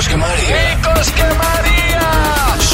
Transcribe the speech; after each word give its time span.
Νίκος 0.00 0.12
και 0.12 0.20
Μαρία. 0.26 0.56
Νίκος 0.68 1.10
και 1.10 1.22
Μαρία. 1.22 2.04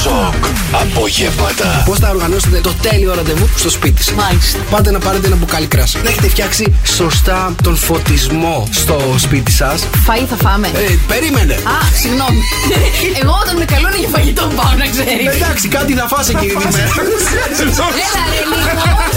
Σοκ. 0.03 0.45
Απογεύματα. 0.73 1.83
Πώς 1.85 1.99
θα 1.99 2.09
οργανώσετε 2.09 2.61
το 2.61 2.73
τέλειο 2.83 3.15
ραντεβού 3.15 3.49
στο 3.57 3.71
σπίτι 3.71 4.03
σας; 4.03 4.15
Μάλιστα. 4.15 4.59
Πάτε 4.71 4.91
να 4.91 4.99
πάρετε 4.99 5.27
ένα 5.27 5.37
μπουκάλι 5.37 5.67
κράσι. 5.67 6.01
Να 6.03 6.09
έχετε 6.09 6.29
φτιάξει 6.29 6.75
σωστά 6.85 7.55
τον 7.63 7.77
φωτισμό 7.77 8.69
στο 8.71 9.15
σπίτι 9.19 9.53
σας. 9.53 9.83
Φαΐ 9.83 10.27
θα 10.29 10.37
φάμε. 10.37 10.67
Ε, 10.67 10.99
περίμενε. 11.07 11.55
Α, 11.55 11.79
συγγνώμη. 12.01 12.41
Εγώ 13.23 13.39
όταν 13.43 13.57
με 13.57 13.65
καλούν 13.65 13.91
για 13.99 14.09
φαγητό 14.09 14.43
πάω 14.57 14.73
να 14.79 14.87
ξέρεις. 14.87 15.35
Εντάξει, 15.35 15.69
κάτι 15.69 15.93
θα 15.93 16.07
φας 16.09 16.29
εκείνη 16.29 16.53
τη 16.53 16.67
μέρα. 16.73 16.93
Έλα 18.07 18.23
ρε 18.33 18.43
λίγο. 18.51 19.16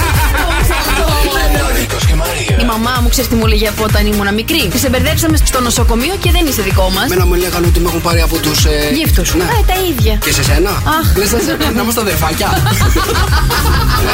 Νίκος 2.64 2.76
και 2.76 2.76
Μαρία. 2.76 2.80
Η 2.80 2.88
μαμά 2.88 3.00
μου 3.02 3.10
ξέρεις 3.10 3.30
τι 3.30 3.36
μου 3.36 3.46
έλεγε 3.46 3.68
από 3.68 3.84
όταν 3.84 4.06
ήμουν 4.06 4.34
μικρή; 4.34 4.68
Τη 4.68 4.80
εμπερδέψαμε 4.86 5.38
στο 5.46 5.62
νοσοκομείο 5.62 6.16
και 6.20 6.32
δεν 6.32 6.46
είσαι 6.46 6.62
δικό 6.62 6.90
μας. 6.96 7.08
Μένα 7.10 7.26
μου 7.26 7.34
λέγανε 7.34 7.68
ότι 7.68 7.80
με 7.80 7.88
έχουν 7.90 8.02
πάρει 8.02 8.22
από 8.22 8.38
τους. 8.38 8.66
Ε... 8.66 8.90
Γύφτους. 8.94 9.34
Ναι. 9.36 9.44
Ε, 9.44 9.48
τα 9.68 9.74
ίδια. 9.90 10.16
Και 10.26 10.34
σε 10.34 10.44
σένα. 10.44 10.70
Αχ. 10.70 11.16
Λες 11.18 11.32
να- 11.32 11.72
να 11.76 11.82
είμαστε 11.82 12.02
αδερφάκια. 12.02 12.48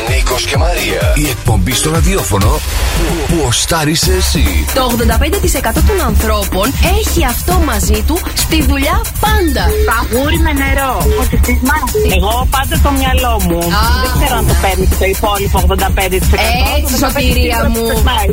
Νίκος 0.10 0.44
και 0.46 0.58
Μαρία. 0.58 1.02
Η 1.16 1.28
εκπομπή 1.30 1.74
στο 1.74 1.92
ραδιόφωνο 1.92 2.48
που- 2.48 3.26
που 3.28 3.44
οστάρισε 3.48 4.12
εσύ. 4.14 4.66
Το 4.74 4.82
85% 4.84 5.82
των 5.88 6.02
ανθρώπων 6.06 6.74
έχει 7.00 7.26
αυτό 7.26 7.54
μαζί 7.66 8.04
του 8.08 8.20
στη 8.34 8.66
δουλειά 8.70 9.02
πάντα. 9.20 9.64
Παγούρι 9.90 10.40
με 10.40 10.52
νερό. 10.62 10.94
Ότι 11.22 11.38
στις 11.44 11.58
μάχες. 11.70 12.04
Εγώ 12.18 12.48
πάντα 12.56 12.76
το 12.84 12.92
μυαλό 13.00 13.34
μου. 13.48 13.58
Α. 13.58 13.84
Δεν 14.04 14.12
ξέρω 14.18 14.36
αν 14.42 14.48
το 14.48 14.56
παίρνει 14.62 14.86
και 14.92 14.96
το 15.04 15.06
υπόλοιπο 15.16 15.58
85%. 15.60 16.38
Έτσι, 16.78 16.94
Το 17.00 17.08
85% 17.08 17.12
σωτηρία 17.12 17.58
μου. 17.74 17.86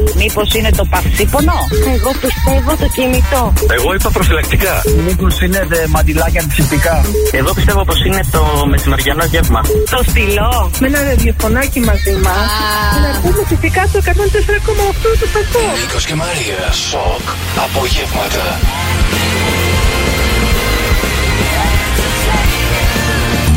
Ξεχνάει. 0.05 0.25
Μήπως 0.25 0.55
είναι 0.55 0.71
το 0.71 0.85
παυσίπονο; 0.85 1.57
Εγώ 1.97 2.11
πιστεύω 2.23 2.71
το 2.83 2.89
κινητό. 2.97 3.53
Εγώ 3.77 3.95
είπα 3.95 4.11
προφυλακτικά. 4.11 4.83
Μήπως 5.07 5.41
είναι 5.41 5.61
δε 5.69 5.87
μαντιλάκια 5.89 6.41
αντισηπτικά; 6.41 7.05
Εγώ 7.33 7.53
πιστεύω 7.55 7.85
πως 7.85 8.05
είναι 8.07 8.21
το 8.31 8.43
μεσημεριανό 8.71 9.25
γεύμα. 9.25 9.61
Το 9.91 10.01
στυλό. 10.09 10.71
Με 10.81 10.87
ένα 10.87 11.03
ραδιοφωνάκι 11.03 11.81
μαζί 11.81 12.15
μας. 12.25 12.49
Α. 12.97 13.01
Να 13.05 13.21
πούμε 13.21 13.43
φυσικά 13.49 13.83
το 13.93 13.99
104,8 13.99 15.09
του 15.19 15.29
σταθμό. 15.33 15.67
Νίκος 15.81 16.05
και 16.07 16.15
Μαρία. 16.15 16.63
Σοκ. 16.91 17.27
Απογεύματα. 17.65 18.47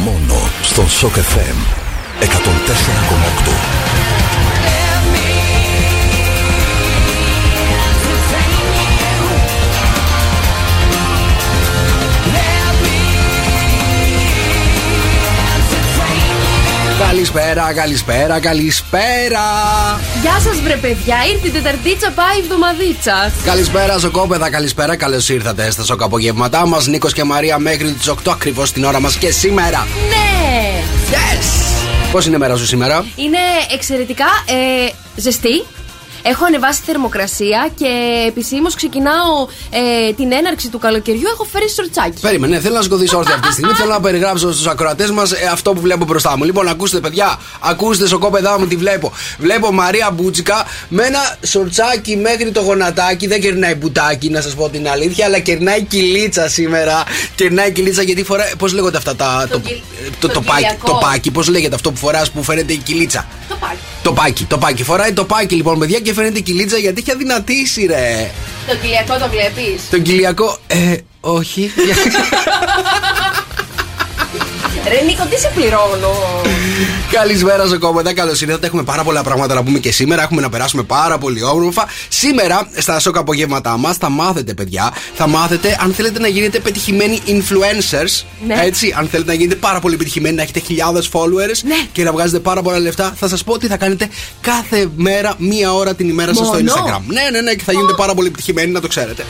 Μόνο 0.05 0.37
στον 0.61 0.89
Σοκ 0.89 1.15
FM 1.15 1.57
104,8. 2.19 3.94
Καλησπέρα, 17.08 17.73
καλησπέρα, 17.73 18.39
καλησπέρα. 18.39 19.42
Γεια 20.22 20.39
σας, 20.39 20.59
βρε 20.61 20.75
παιδιά. 20.75 21.16
Ήρθε 21.34 21.48
η 21.48 21.52
Τεταρτίτσα, 21.52 22.11
πάει 22.11 22.38
η 22.38 22.39
εβδομαδίτσα. 22.39 23.31
Καλησπέρα, 23.44 24.00
Σοκόπεδα, 24.00 24.50
καλησπέρα. 24.50 24.95
Καλώς 24.95 25.30
ήρθατε 25.30 25.72
στα 25.72 25.83
σοκ 25.83 26.02
απογεύματά 26.02 26.67
μας. 26.67 26.88
Νίκος 26.88 27.14
και 27.14 27.23
Μαρία 27.23 27.59
μέχρι 27.59 27.92
τις 27.92 28.08
8 28.09 28.31
ακριβώς 28.31 28.72
την 28.72 28.83
ώρα 28.83 29.00
μας 29.00 29.16
και 29.17 29.31
σήμερα. 29.31 29.88
Ναι! 30.09 30.83
Yes! 31.11 32.11
Πώς 32.11 32.26
είναι 32.26 32.36
η 32.36 32.39
μέρα 32.39 32.56
σου 32.56 32.66
σήμερα, 32.66 33.06
Είναι 33.16 33.38
εξαιρετικά 33.73 34.28
ε, 34.45 34.92
ζεστή. 35.16 35.66
Έχω 36.27 36.45
ανεβάσει 36.45 36.81
θερμοκρασία 36.85 37.69
και 37.77 37.87
επισήμως 38.27 38.75
ξεκινάω 38.75 39.47
ε, 39.69 40.13
την 40.13 40.31
έναρξη 40.31 40.69
του 40.69 40.79
καλοκαιριού. 40.79 41.27
Έχω 41.33 41.43
φέρει 41.43 41.69
σορτσάκι. 41.69 42.21
Περίμενε, 42.21 42.59
θέλω 42.59 42.75
να 42.75 42.81
σκοτήσω 42.81 43.17
όρθια 43.17 43.33
αυτή 43.35 43.47
τη 43.47 43.53
στιγμή. 43.53 43.73
θέλω 43.73 43.91
να 43.91 43.99
περιγράψω 43.99 44.52
στους 44.53 44.67
ακροατές 44.67 45.11
μας 45.11 45.31
αυτό 45.52 45.73
που 45.73 45.81
βλέπω 45.81 46.05
μπροστά 46.05 46.37
μου. 46.37 46.43
Λοιπόν, 46.43 46.67
ακούστε, 46.67 46.99
παιδιά, 46.99 47.39
ακούστε, 47.61 48.08
σοκόπεδά 48.08 48.59
μου 48.59 48.67
τι 48.67 48.75
βλέπω. 48.75 49.11
Βλέπω 49.37 49.71
Μαρία 49.71 50.11
Μπούτσικα 50.11 50.65
με 50.89 51.03
ένα 51.03 51.37
σορτσάκι 51.45 52.15
μέχρι 52.17 52.52
το 52.52 52.61
γονατάκι. 52.61 53.27
Δεν 53.27 53.41
κερνάει 53.41 53.75
μπουτάκι, 53.75 54.30
να 54.30 54.41
σας 54.41 54.53
πω 54.53 54.69
την 54.69 54.89
αλήθεια, 54.89 55.25
αλλά 55.25 55.39
κερνάει 55.39 55.83
κυλίτσα 55.83 56.49
σήμερα. 56.49 57.03
Κερνάει 57.35 57.71
κυλίτσα 57.71 58.02
γιατί 58.02 58.23
φοράει. 58.23 58.52
Πώς 58.58 58.73
λέγονται 58.73 58.97
αυτά 58.97 59.15
τα. 59.15 59.47
Το 59.49 59.53
Το, 59.59 59.59
κυλ- 59.67 59.80
το, 60.19 60.27
το 60.27 60.33
το, 60.33 60.41
πάκι, 60.41 60.61
κυλιακό. 60.61 60.87
το 60.91 60.97
πάκι, 61.02 61.31
πώς 61.31 61.47
λέγεται 61.47 61.75
αυτό 61.75 61.91
που 61.91 61.97
φοράς 61.97 62.31
που 62.31 62.43
φαίνεται 62.43 62.73
η 62.73 62.77
κυλίτσα; 62.77 63.25
Το 63.49 63.55
πάλι. 63.59 63.77
Το 64.05 64.14
πάκι, 64.14 64.45
το 64.45 64.58
πάκι. 64.58 64.83
Φοράει 64.83 65.14
το 65.14 65.26
πάκι 65.26 65.55
λοιπόν, 65.55 65.80
παιδιά, 65.80 65.99
και 65.99 66.14
φαίνεται 66.14 66.38
η 66.38 66.42
κυλίτσα 66.42 66.77
γιατί 66.77 67.02
έχει 67.02 67.11
αδυνατήσει, 67.11 67.86
ρε. 67.86 68.32
Το 68.67 68.76
κυλιακό 68.76 69.17
το 69.17 69.30
βλέπεις; 69.30 69.89
Τον 69.89 70.02
κυλιακό. 70.02 70.58
Ε, 70.67 70.95
όχι. 71.20 71.71
Ρε 74.88 75.02
Νίκο, 75.05 75.26
τι 75.30 75.39
σε 75.39 75.52
πληρώνω; 75.55 76.42
Καλησπέρα 77.11 77.67
σε 77.67 77.77
κόμματα, 77.77 78.14
καλώς 78.14 78.42
ήρθατε. 78.42 78.65
Έχουμε 78.65 78.83
πάρα 78.83 79.03
πολλά 79.03 79.23
πράγματα 79.23 79.53
να 79.53 79.64
πούμε 79.64 79.80
και 79.80 79.92
σήμερα. 79.92 80.21
Έχουμε 80.21 80.42
να 80.42 80.49
περάσουμε 80.49 80.83
πάρα 80.83 81.17
πολύ 81.17 81.43
όμορφα. 81.43 81.87
Σήμερα 82.09 82.70
στα 82.77 82.99
σοκ 82.99 83.17
απογεύματά 83.17 83.77
μας 83.77 83.98
θα 83.98 84.09
μάθετε, 84.09 84.53
παιδιά, 84.53 84.93
θα 85.14 85.27
μάθετε 85.27 85.77
αν 85.81 85.93
θέλετε 85.93 86.20
να 86.20 86.27
γίνετε 86.27 86.59
πετυχημένοι 86.59 87.21
influencers. 87.27 88.26
Ναι. 88.48 88.61
Έτσι, 88.64 88.95
αν 88.98 89.08
θέλετε 89.08 89.31
να 89.31 89.37
γίνετε 89.37 89.55
πάρα 89.55 89.80
πολύ 89.80 89.95
πετυχημένοι, 89.95 90.36
να 90.36 90.42
έχετε 90.42 90.59
χιλιάδες 90.59 91.09
followers 91.14 91.59
Ναι. 91.64 91.76
και 91.92 92.03
να 92.03 92.11
βγάζετε 92.11 92.39
πάρα 92.39 92.61
πολλά 92.61 92.80
λεφτά, 92.80 93.14
θα 93.15 93.27
σας 93.27 93.43
πω 93.43 93.58
τι 93.58 93.67
θα 93.67 93.77
κάνετε 93.77 94.09
κάθε 94.42 94.87
μέρα, 94.95 95.33
μία 95.37 95.73
ώρα 95.73 95.95
την 95.95 96.09
ημέρα 96.09 96.33
σας 96.33 96.47
στο 96.47 96.55
Μόνο; 96.55 96.73
Instagram. 96.73 97.02
Ναι, 97.08 97.21
ναι, 97.32 97.42
ναι, 97.42 97.53
και 97.53 97.64
θα 97.64 97.71
γίνετε 97.71 97.93
πάρα 97.97 98.14
πολύ 98.14 98.27
επιτυχημένοι, 98.27 98.71
να 98.71 98.82
το 98.82 98.87
ξέρετε. 98.87 99.23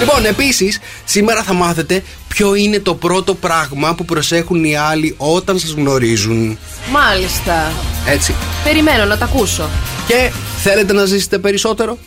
Λοιπόν, 0.00 0.24
επίσης, 0.24 0.80
σήμερα 1.04 1.42
θα 1.42 1.52
μάθετε 1.52 2.02
ποιο 2.28 2.54
είναι 2.54 2.78
το 2.78 2.94
πρώτο 2.94 3.34
πράγμα 3.34 3.94
που 3.94 4.04
προσέχουν 4.04 4.64
οι 4.64 4.76
άλλοι 4.76 5.14
όταν 5.18 5.58
σας 5.58 5.70
γνωρίζουν. 5.70 6.58
Μάλιστα. 6.90 7.72
Έτσι. 8.06 8.34
Περιμένω 8.64 9.04
να 9.04 9.18
τα 9.18 9.24
ακούσω. 9.24 9.68
Και 10.06 10.32
θέλετε 10.62 10.92
να 10.92 11.04
ζήσετε 11.04 11.38
περισσότερο; 11.38 11.98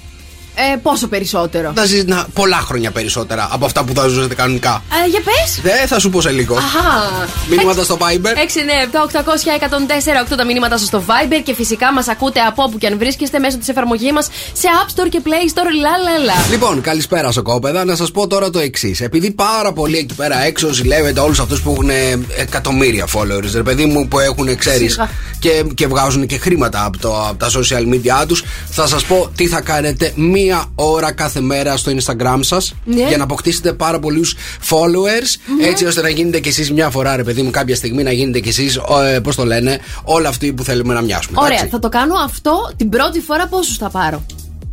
Ε, 0.74 0.76
πόσο 0.76 1.08
περισσότερο; 1.08 1.72
Να 1.76 1.86
ζήσετε 1.86 2.14
να- 2.14 2.26
πολλά 2.34 2.56
χρόνια 2.58 2.92
περισσότερα 2.92 3.48
από 3.52 3.66
αυτά 3.66 3.84
που 3.84 3.94
θα 3.96 4.08
ζούσατε 4.08 4.36
κανονικά. 4.36 4.84
Ε, 5.06 5.10
για 5.10 5.20
πες. 5.22 5.60
Δεν 5.62 5.88
θα 5.88 6.00
σου 6.00 6.10
πω 6.10 6.22
σε 6.22 6.30
λίγο. 6.32 6.56
Αχα. 6.56 7.28
Μηνύματα 7.50 7.84
στο 7.84 7.98
Viber. 8.02 8.34
6, 8.38 8.60
9, 8.60 8.82
7, 8.84 9.02
800, 9.02 9.54
104, 9.54 10.20
8 10.22 10.36
τα 10.36 10.46
μηνύματα 10.46 10.78
σας 10.78 10.88
στο 10.88 11.04
Viber 11.08 11.42
και 11.44 11.54
φυσικά 11.54 11.94
μας 11.94 12.08
ακούτε 12.08 12.40
από 12.40 12.64
όπου 12.64 12.78
και 12.78 12.88
αν 12.88 12.98
βρίσκεστε 12.98 13.40
μέσω 13.40 13.58
της 13.58 13.68
εφαρμογής 13.68 14.12
μας 14.12 14.28
σε 14.54 14.68
App 14.84 15.00
Store 15.02 15.10
και 15.10 15.22
Play 15.24 15.58
Store. 15.58 15.72
Λα, 15.82 15.90
λα, 16.12 16.24
λα. 16.26 16.34
Λοιπόν, 16.52 16.82
καλησπέρα 16.82 17.32
σοκόπεδα. 17.32 17.86
Να 17.86 17.96
σας 17.96 18.12
πω 18.12 18.28
τώρα 18.28 18.50
το 18.50 18.60
εξής. 18.60 19.02
Επειδή 19.02 19.32
πάρα 19.32 19.72
πολλοί 19.74 19.98
εκεί 19.98 20.14
πέρα 20.14 20.44
έξω 20.46 20.74
ζηλεύετε 20.74 21.20
όλους 21.20 21.40
αυτούς 21.40 21.62
που 21.62 21.72
έχουν 21.72 21.90
ε, 21.90 22.20
εκατομμύρια 22.38 23.08
followers, 23.14 23.52
ρε 23.54 23.64
παιδί 23.64 23.86
μου 23.86 24.08
που 24.08 24.20
έχουν, 24.20 24.58
ξέρεις, 24.58 24.92
Σιγά. 24.92 25.10
και, 25.40 25.64
και 25.76 25.88
βγάζουν 25.88 26.26
και 26.26 26.38
χρήματα 26.38 26.86
από, 26.86 26.98
το, 27.00 27.22
από 27.28 27.38
τα 27.38 27.50
social 27.50 27.94
media 27.94 28.26
τους, 28.28 28.44
θα 28.70 28.88
σας 28.88 29.04
πω 29.04 29.30
τι 29.36 29.48
θα 29.48 29.62
κάνετε 29.62 30.12
μία 30.16 30.49
ώρα 30.76 31.12
κάθε 31.12 31.40
μέρα 31.42 31.78
στο 31.78 31.92
Instagram 31.92 32.40
σας 32.40 32.74
Ναι. 32.86 33.08
για 33.08 33.18
να 33.18 33.24
αποκτήσετε 33.24 33.74
πάρα 33.74 34.00
πολλούς 34.00 34.36
followers, 34.70 35.64
έτσι 35.68 35.86
ώστε 35.86 36.02
να 36.02 36.10
γίνετε 36.10 36.40
κι 36.40 36.50
εσείς 36.50 36.72
μια 36.72 36.90
φορά, 36.90 37.16
ρε 37.16 37.24
παιδί 37.24 37.42
μου, 37.42 37.52
κάποια 37.52 37.76
στιγμή 37.76 38.04
να 38.04 38.12
γίνετε 38.12 38.40
κι 38.40 38.50
εσείς, 38.50 38.80
ε, 39.16 39.20
πώς 39.20 39.36
το 39.36 39.46
λένε, 39.46 39.80
όλοι 40.04 40.28
αυτοί 40.28 40.54
που 40.54 40.64
θέλουμε 40.64 40.94
να 40.94 41.02
μοιάσουμε. 41.02 41.38
Ωραία, 41.42 41.54
εντάξει. 41.54 41.70
θα 41.72 41.80
το 41.80 41.90
κάνω 41.90 42.14
αυτό 42.26 42.72
την 42.78 42.90
πρώτη 42.90 43.20
φορά 43.20 43.48
πόσους 43.48 43.78
θα 43.78 43.90
πάρω; 43.90 44.26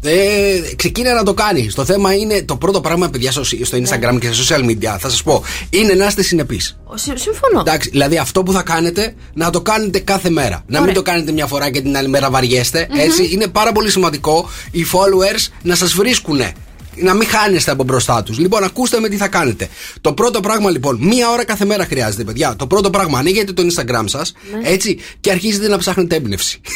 Ε, 0.02 0.60
ξεκίνα 0.76 1.14
να 1.14 1.22
το 1.22 1.34
κάνει. 1.34 1.70
Το 1.74 1.84
θέμα 1.84 2.14
είναι 2.14 2.42
το 2.42 2.56
πρώτο 2.56 2.80
πράγμα, 2.80 3.08
παιδιά, 3.10 3.30
στο, 3.30 3.44
στο 3.44 3.78
Instagram 3.78 4.18
και 4.20 4.32
στα 4.32 4.56
social 4.56 4.64
media. 4.64 4.96
Θα 4.98 5.08
σας 5.08 5.22
πω, 5.22 5.42
είναι 5.70 5.92
να 5.94 6.06
είστε 6.06 6.22
συνεπείς. 6.22 6.78
Ο, 6.84 6.96
συ- 6.96 7.18
Συμφωνώ. 7.18 7.60
Εντάξει, 7.60 7.90
δηλαδή 7.90 8.18
αυτό 8.18 8.42
που 8.42 8.52
θα 8.52 8.62
κάνετε, 8.62 9.14
να 9.34 9.50
το 9.50 9.60
κάνετε 9.60 9.98
κάθε 9.98 10.30
μέρα. 10.30 10.56
Να 10.66 10.78
μην 10.78 10.80
Ωραία. 10.82 10.94
το 10.94 11.02
κάνετε 11.02 11.32
μια 11.32 11.46
φορά 11.46 11.70
και 11.70 11.80
την 11.80 11.96
άλλη 11.96 12.08
μέρα 12.08 12.30
βαριέστε. 12.30 12.88
Έτσι, 12.96 13.28
είναι 13.32 13.46
πάρα 13.46 13.72
πολύ 13.72 13.90
σημαντικό 13.90 14.50
οι 14.70 14.86
followers 14.92 15.46
να 15.62 15.74
σας 15.74 15.92
βρίσκουν. 15.94 16.40
Να 16.98 17.14
μην 17.14 17.28
χάνεστε 17.28 17.70
από 17.70 17.84
μπροστά 17.84 18.22
τους. 18.22 18.38
Λοιπόν, 18.38 18.64
ακούστε 18.64 19.00
με 19.00 19.08
τι 19.08 19.16
θα 19.16 19.28
κάνετε. 19.28 19.68
Το 20.00 20.12
πρώτο 20.12 20.40
πράγμα, 20.40 20.70
λοιπόν, 20.70 20.98
μία 21.00 21.30
ώρα 21.30 21.44
κάθε 21.44 21.64
μέρα 21.64 21.84
χρειάζεται, 21.84 22.24
παιδιά. 22.24 22.56
Το 22.56 22.66
πρώτο 22.66 22.90
πράγμα, 22.90 23.18
ανοίγετε 23.18 23.52
το 23.52 23.62
Instagram 23.62 24.04
σας, 24.04 24.32
έτσι, 24.62 24.98
και 25.20 25.30
αρχίζετε 25.30 25.68
να 25.68 25.78
ψάχνετε 25.78 26.16
έμπνευση. 26.16 26.60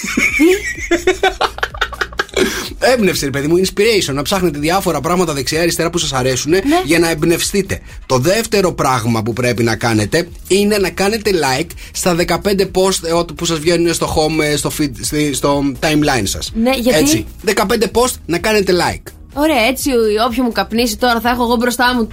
Έμπνευση, 2.82 3.24
ρε 3.24 3.30
παιδί 3.30 3.46
μου, 3.46 3.56
inspiration. 3.64 4.12
Να 4.14 4.22
ψάχνετε 4.22 4.58
διάφορα 4.58 5.00
πράγματα 5.00 5.32
δεξιά-αριστερά 5.32 5.90
που 5.90 5.98
σας 5.98 6.12
αρέσουν 6.12 6.52
για 6.84 6.98
να 6.98 7.10
εμπνευστείτε. 7.10 7.80
Το 8.06 8.18
δεύτερο 8.18 8.72
πράγμα 8.72 9.22
που 9.22 9.32
πρέπει 9.32 9.62
να 9.62 9.76
κάνετε 9.76 10.28
είναι 10.48 10.78
να 10.78 10.90
κάνετε 10.90 11.30
like 11.30 11.66
στα 11.92 12.16
15 12.26 12.36
post 12.72 13.04
ε, 13.04 13.12
ό, 13.12 13.24
που 13.24 13.44
σας 13.44 13.58
βγαίνουν 13.58 13.94
στο 13.94 14.06
home, 14.16 14.42
ε, 14.44 14.56
στο, 14.56 14.70
feed, 14.78 14.90
στη- 15.00 15.34
στο 15.34 15.62
timeline 15.80 16.22
σας. 16.24 16.52
Ναι, 16.54 16.70
γιατί; 16.76 16.98
Έτσι. 16.98 17.26
15 17.44 17.90
post 17.92 18.12
να 18.26 18.38
κάνετε 18.38 18.72
like. 18.72 19.12
Ωραία, 19.32 19.60
έτσι 19.62 19.90
ο- 19.90 20.24
όποιο 20.26 20.42
μου 20.42 20.52
καπνίσει 20.52 20.96
τώρα 20.96 21.20
θα 21.20 21.30
έχω 21.30 21.42
εγώ 21.42 21.56
μπροστά 21.56 21.94
μου 21.94 22.08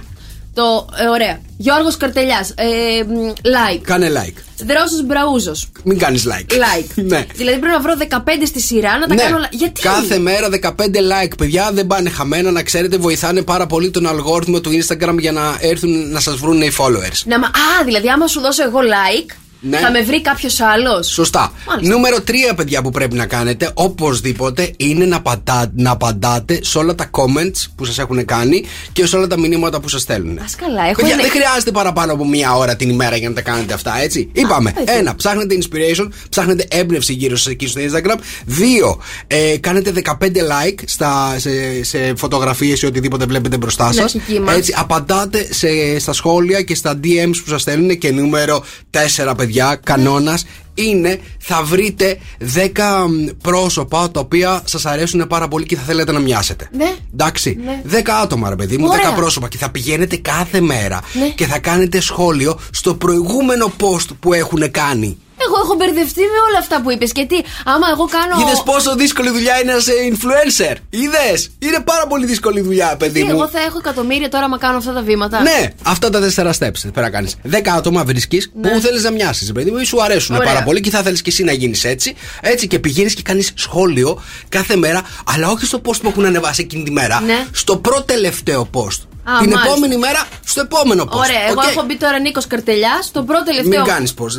Το, 0.58 0.86
ε, 1.04 1.08
ωραία. 1.08 1.40
Γιώργος 1.56 1.96
Καρτελιάς. 1.96 2.50
Ε, 2.50 2.64
μ, 3.08 3.32
like. 3.42 3.80
Κάνε 3.82 4.08
like. 4.14 4.64
Δρόσος 4.66 5.02
Μπραούζος. 5.06 5.68
Μην 5.84 5.98
κάνεις 5.98 6.24
like. 6.26 6.52
Like. 6.52 6.90
ναι. 7.12 7.26
Δηλαδή 7.34 7.58
πρέπει 7.58 7.72
να 7.74 7.80
βρω 7.80 7.92
15 7.98 8.16
στη 8.46 8.60
σειρά 8.60 8.98
να 8.98 9.06
τα 9.06 9.14
Ναι. 9.14 9.22
κάνω. 9.22 9.36
όλα- 9.36 9.48
Γιατί; 9.50 9.80
Κάθε 9.80 10.18
μέρα 10.18 10.48
15 10.48 10.98
like, 10.98 11.32
παιδιά, 11.38 11.70
δεν 11.72 11.86
πάνε 11.86 12.10
χαμένα. 12.10 12.50
Να 12.50 12.62
ξέρετε, 12.62 12.96
βοηθάνε 12.96 13.42
πάρα 13.42 13.66
πολύ 13.66 13.90
τον 13.90 14.06
αλγόριθμο 14.06 14.60
του 14.60 14.70
Instagram 14.70 15.16
για 15.18 15.32
να 15.32 15.56
έρθουν 15.60 16.10
να 16.10 16.20
σας 16.20 16.36
βρουν 16.36 16.62
οι 16.62 16.70
followers. 16.78 17.20
Να, 17.24 17.38
μα- 17.38 17.46
α, 17.46 17.84
δηλαδή 17.84 18.08
άμα 18.08 18.26
σου 18.26 18.40
δώσω 18.40 18.62
εγώ 18.64 18.78
like, 18.78 19.30
Ναι. 19.60 19.78
θα 19.78 19.90
με 19.90 20.02
βρει 20.02 20.22
κάποιος 20.22 20.60
άλλος; 20.60 21.06
Σωστά. 21.06 21.52
Μάλιστα. 21.68 21.94
Νούμερο 21.94 22.16
3, 22.50 22.54
παιδιά, 22.56 22.82
που 22.82 22.90
πρέπει 22.90 23.16
να 23.16 23.26
κάνετε 23.26 23.70
οπωσδήποτε 23.74 24.72
είναι 24.76 25.04
να, 25.04 25.20
πατά, 25.20 25.72
να 25.76 25.90
απαντάτε 25.90 26.58
σε 26.62 26.78
όλα 26.78 26.94
τα 26.94 27.10
comments 27.10 27.66
που 27.76 27.84
σας 27.84 27.98
έχουν 27.98 28.24
κάνει 28.24 28.64
και 28.92 29.06
σε 29.06 29.16
όλα 29.16 29.26
τα 29.26 29.38
μηνύματα 29.38 29.80
που 29.80 29.88
σας 29.88 30.00
στέλνουν. 30.02 30.38
Α, 30.38 30.44
καλά, 30.56 30.82
έχω 30.88 30.94
Παιδιά, 31.00 31.12
ένα- 31.14 31.22
δεν 31.22 31.30
χρειάζεται 31.30 31.70
παραπάνω 31.70 32.12
από 32.12 32.26
μία 32.26 32.54
ώρα 32.54 32.76
την 32.76 32.90
ημέρα 32.90 33.16
για 33.16 33.28
να 33.28 33.34
τα 33.34 33.40
κάνετε 33.40 33.72
αυτά, 33.74 34.00
έτσι. 34.00 34.28
Είπαμε. 34.32 34.72
έτσι. 34.76 34.94
Ένα, 34.98 35.14
ψάχνετε 35.14 35.58
inspiration, 35.62 36.08
ψάχνετε 36.28 36.66
έμπνευση 36.70 37.12
γύρω 37.12 37.36
σας 37.36 37.46
εκεί 37.52 37.66
στο 37.66 37.80
Instagram. 37.80 38.18
Δύο, 38.44 39.00
ε, 39.26 39.56
κάνετε 39.60 39.90
15 39.90 40.40
like 40.40 40.78
στα, 40.86 41.34
σε, 41.38 41.84
σε 41.84 42.12
φωτογραφίες 42.16 42.82
ή 42.82 42.86
οτιδήποτε 42.86 43.24
βλέπετε 43.24 43.56
μπροστά 43.56 43.92
σας. 43.92 44.14
αρχική 44.14 44.40
μας. 44.40 44.56
Έτσι, 44.56 44.74
απαντάτε 44.76 45.48
σε, 45.50 45.98
στα 45.98 46.12
σχόλια 46.12 46.62
και 46.62 46.74
στα 46.74 47.00
DMs 47.04 47.36
που 47.44 47.48
σας 47.50 47.60
στέλνουν. 47.60 47.98
Και 47.98 48.10
νούμερο 48.10 48.64
4, 48.90 49.34
παιδιά, 49.36 49.46
κανόνας 49.84 50.44
είναι 50.74 51.20
θα 51.38 51.62
βρείτε 51.62 52.18
10 52.54 53.06
μ, 53.08 53.26
πρόσωπα 53.42 54.10
τα 54.10 54.20
οποία 54.20 54.62
σας 54.64 54.86
αρέσουν 54.86 55.26
πάρα 55.26 55.48
πολύ 55.48 55.64
και 55.66 55.76
θα 55.76 55.82
θέλετε 55.82 56.12
να 56.12 56.18
μοιάσετε. 56.18 56.68
Ναι. 56.76 56.94
Εντάξει. 57.12 57.58
Ναι. 57.64 57.82
10 57.98 58.10
άτομα, 58.22 58.48
ρε 58.48 58.56
παιδί 58.56 58.78
μου, 58.78 58.86
10 58.86 58.90
Ωραία. 58.90 59.12
πρόσωπα. 59.12 59.48
Και 59.48 59.56
θα 59.58 59.70
πηγαίνετε 59.70 60.16
κάθε 60.16 60.60
μέρα 60.60 61.00
Ναι. 61.18 61.28
και 61.28 61.46
θα 61.46 61.58
κάνετε 61.58 62.00
σχόλιο 62.00 62.58
στο 62.70 62.94
προηγούμενο 62.94 63.72
post 63.80 64.06
που 64.20 64.32
έχουν 64.32 64.70
κάνει. 64.70 65.18
Εγώ 65.44 65.56
έχω 65.64 65.74
μπερδευτεί 65.78 66.20
με 66.20 66.38
όλα 66.48 66.58
αυτά 66.58 66.76
που 66.82 66.90
είπες. 66.90 67.12
Και 67.12 67.24
τι, 67.26 67.38
άμα 67.64 67.86
εγώ 67.94 68.04
κάνω. 68.16 68.34
Είδες 68.40 68.62
πόσο 68.64 68.94
δύσκολη 68.94 69.30
δουλειά 69.30 69.60
είναι 69.60 69.72
να 69.72 69.78
είσαι 69.78 69.92
influencer; 70.12 70.74
Είδες! 70.90 71.50
Είναι 71.58 71.80
πάρα 71.84 72.06
πολύ 72.06 72.26
δύσκολη 72.26 72.60
δουλειά, 72.60 72.96
παιδί 72.98 73.20
Τι, 73.20 73.24
μου. 73.24 73.30
εγώ 73.30 73.48
θα 73.48 73.60
έχω 73.60 73.78
εκατομμύρια 73.78 74.28
τώρα 74.28 74.44
άμα 74.44 74.58
κάνω 74.58 74.76
αυτά 74.76 74.92
τα 74.92 75.02
βήματα; 75.02 75.40
Ναι, 75.42 75.70
αυτά 75.82 76.10
τα 76.10 76.20
τέσσερα 76.20 76.52
steps 76.52 76.80
πρέπει 76.80 77.00
να 77.00 77.10
κάνεις. 77.10 77.36
Δέκα 77.42 77.72
άτομα 77.72 78.04
βρίσκεις 78.04 78.50
που 78.62 78.80
θέλεις 78.80 79.02
να 79.02 79.10
μοιάσεις, 79.10 79.52
παιδί 79.52 79.70
μου, 79.70 79.78
ή 79.78 79.84
σου 79.84 80.02
αρέσουν 80.02 80.34
Ναι. 80.34 80.40
Ωραία. 80.40 80.52
πάρα 80.52 80.64
πολύ 80.64 80.80
και 80.80 80.90
θα 80.90 81.02
θέλεις 81.02 81.22
και 81.22 81.30
εσύ 81.30 81.44
να 81.44 81.52
γίνεις 81.52 81.84
έτσι. 81.84 82.14
Έτσι 82.40 82.66
και 82.66 82.78
πηγαίνεις 82.78 83.14
και 83.14 83.22
κάνεις 83.22 83.50
σχόλιο 83.54 84.22
κάθε 84.48 84.76
μέρα, 84.76 85.02
αλλά 85.34 85.50
όχι 85.50 85.64
στο 85.66 85.80
post 85.84 86.00
που 86.02 86.08
έχουν 86.08 86.24
ανεβάσει 86.24 86.62
εκείνη 86.62 86.82
τη 86.82 86.90
μέρα. 86.90 87.20
Ναι. 87.20 87.46
Στο 87.52 87.76
πρώτο 87.76 88.02
τελευταίο 88.02 88.70
post. 88.74 89.00
Α, 89.32 89.38
Την 89.38 89.48
μάλιστα. 89.50 89.70
επόμενη 89.70 89.96
μέρα 89.96 90.24
στο 90.44 90.60
επόμενο 90.60 91.02
post. 91.02 91.16
Ωραία, 91.24 91.42
εγώ 91.50 91.60
Οκ; 91.64 91.70
έχω 91.70 91.82
μπει 91.86 91.96
τώρα 91.96 92.18
Νίκος 92.18 92.46
Καρτελιάς. 92.46 93.10
Το 93.12 93.22
πρώτο 93.22 93.44
τελευταίο. 93.44 93.80
Μην 93.82 93.90
κάνεις 93.92 94.14
post. 94.18 94.36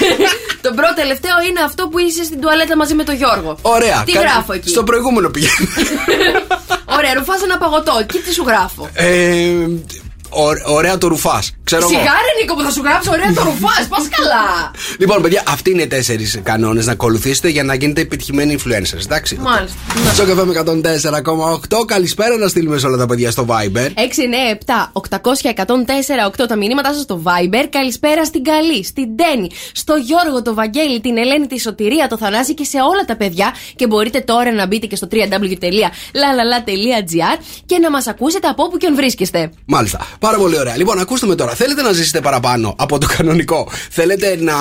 το 0.66 0.70
πρώτο 0.78 0.94
τελευταίο 0.94 1.36
είναι 1.48 1.60
αυτό 1.60 1.88
που 1.88 1.98
είσαι 1.98 2.24
στην 2.24 2.40
τουαλέτα 2.40 2.76
μαζί 2.76 2.94
με 2.94 3.04
τον 3.04 3.14
Γιώργο. 3.14 3.56
Ωραία. 3.62 4.02
Τι 4.06 4.12
κα- 4.12 4.20
γράφω 4.20 4.52
εκεί; 4.52 4.68
Στο 4.68 4.82
προηγούμενο 4.84 5.28
πηγαίνει. 5.28 5.68
Ωραία, 6.96 7.14
ρουφά 7.14 7.34
ένα 7.44 7.58
παγωτό. 7.58 8.04
Και 8.12 8.18
τι 8.18 8.32
σου 8.32 8.44
γράφω; 8.46 8.88
ε, 8.92 9.06
ω- 9.08 9.80
ωραία 10.66 10.98
το 10.98 11.08
ρουφάς. 11.08 11.52
Ξέρω 11.64 11.82
εγώ. 11.82 11.90
Σιγάρε 11.90 12.32
Νίκο 12.40 12.54
που 12.54 12.62
θα 12.62 12.70
σου 12.70 12.82
γράψω, 12.82 13.10
ωραία 13.10 13.32
το 13.32 13.42
ρουφάς. 13.42 13.86
Πας 13.88 14.08
καλά. 14.16 14.70
Λοιπόν, 15.02 15.22
παιδιά, 15.22 15.42
αυτοί 15.46 15.70
είναι 15.70 15.82
οι 15.82 15.86
τέσσερις 15.86 16.40
κανόνες 16.42 16.86
να 16.86 16.92
ακολουθήσετε 16.92 17.48
για 17.48 17.64
να 17.64 17.74
γίνετε 17.74 18.00
επιτυχημένοι 18.00 18.58
influencers, 18.58 19.04
εντάξει. 19.04 19.36
Μάλιστα. 19.40 19.76
Στο 20.12 20.24
καφέ 20.24 20.44
με 20.44 20.62
104,8. 21.70 21.84
Καλησπέρα 21.86 22.36
να 22.36 22.48
στείλουμε 22.48 22.78
σε 22.78 22.86
όλα 22.86 22.96
τα 22.96 23.06
παιδιά 23.06 23.30
στο 23.30 23.46
Viber. 23.48 23.88
697-800-1048 26.38 26.46
τα 26.48 26.56
μηνύματά 26.56 26.92
σας 26.92 27.02
στο 27.02 27.22
Viber. 27.24 27.66
Καλησπέρα 27.70 28.24
στην 28.24 28.44
Καλή, 28.44 28.84
στην 28.84 29.16
Τέννη, 29.16 29.50
στο 29.72 29.94
Γιώργο, 29.94 30.42
το 30.42 30.54
Βαγγέλη, 30.54 31.00
την 31.00 31.18
Ελένη, 31.18 31.46
τη 31.46 31.60
Σωτηρία, 31.60 32.08
το 32.08 32.18
Θανάση 32.18 32.54
και 32.54 32.64
σε 32.64 32.76
όλα 32.76 33.04
τα 33.06 33.16
παιδιά. 33.16 33.54
Και 33.76 33.86
μπορείτε 33.86 34.20
τώρα 34.20 34.52
να 34.52 34.66
μπείτε 34.66 34.86
και 34.86 34.96
στο 34.96 35.08
www.lalala.gr 35.10 37.38
και 37.66 37.78
να 37.78 37.90
μας 37.90 38.06
ακούσετε 38.06 38.48
από 38.48 38.62
όπου 38.62 38.76
και 38.76 38.86
αν 38.86 38.94
βρίσκεστε. 38.94 39.50
Μάλιστα. 39.66 40.06
Πάρα 40.22 40.36
πολύ 40.36 40.58
ωραία. 40.58 40.76
Λοιπόν, 40.76 40.98
ακούστε 40.98 41.26
με 41.26 41.34
τώρα. 41.34 41.54
Θέλετε 41.54 41.82
να 41.82 41.92
ζήσετε 41.92 42.20
παραπάνω 42.20 42.74
από 42.78 42.98
το 42.98 43.06
κανονικό; 43.16 43.68
Θέλετε 43.90 44.36
να, 44.40 44.54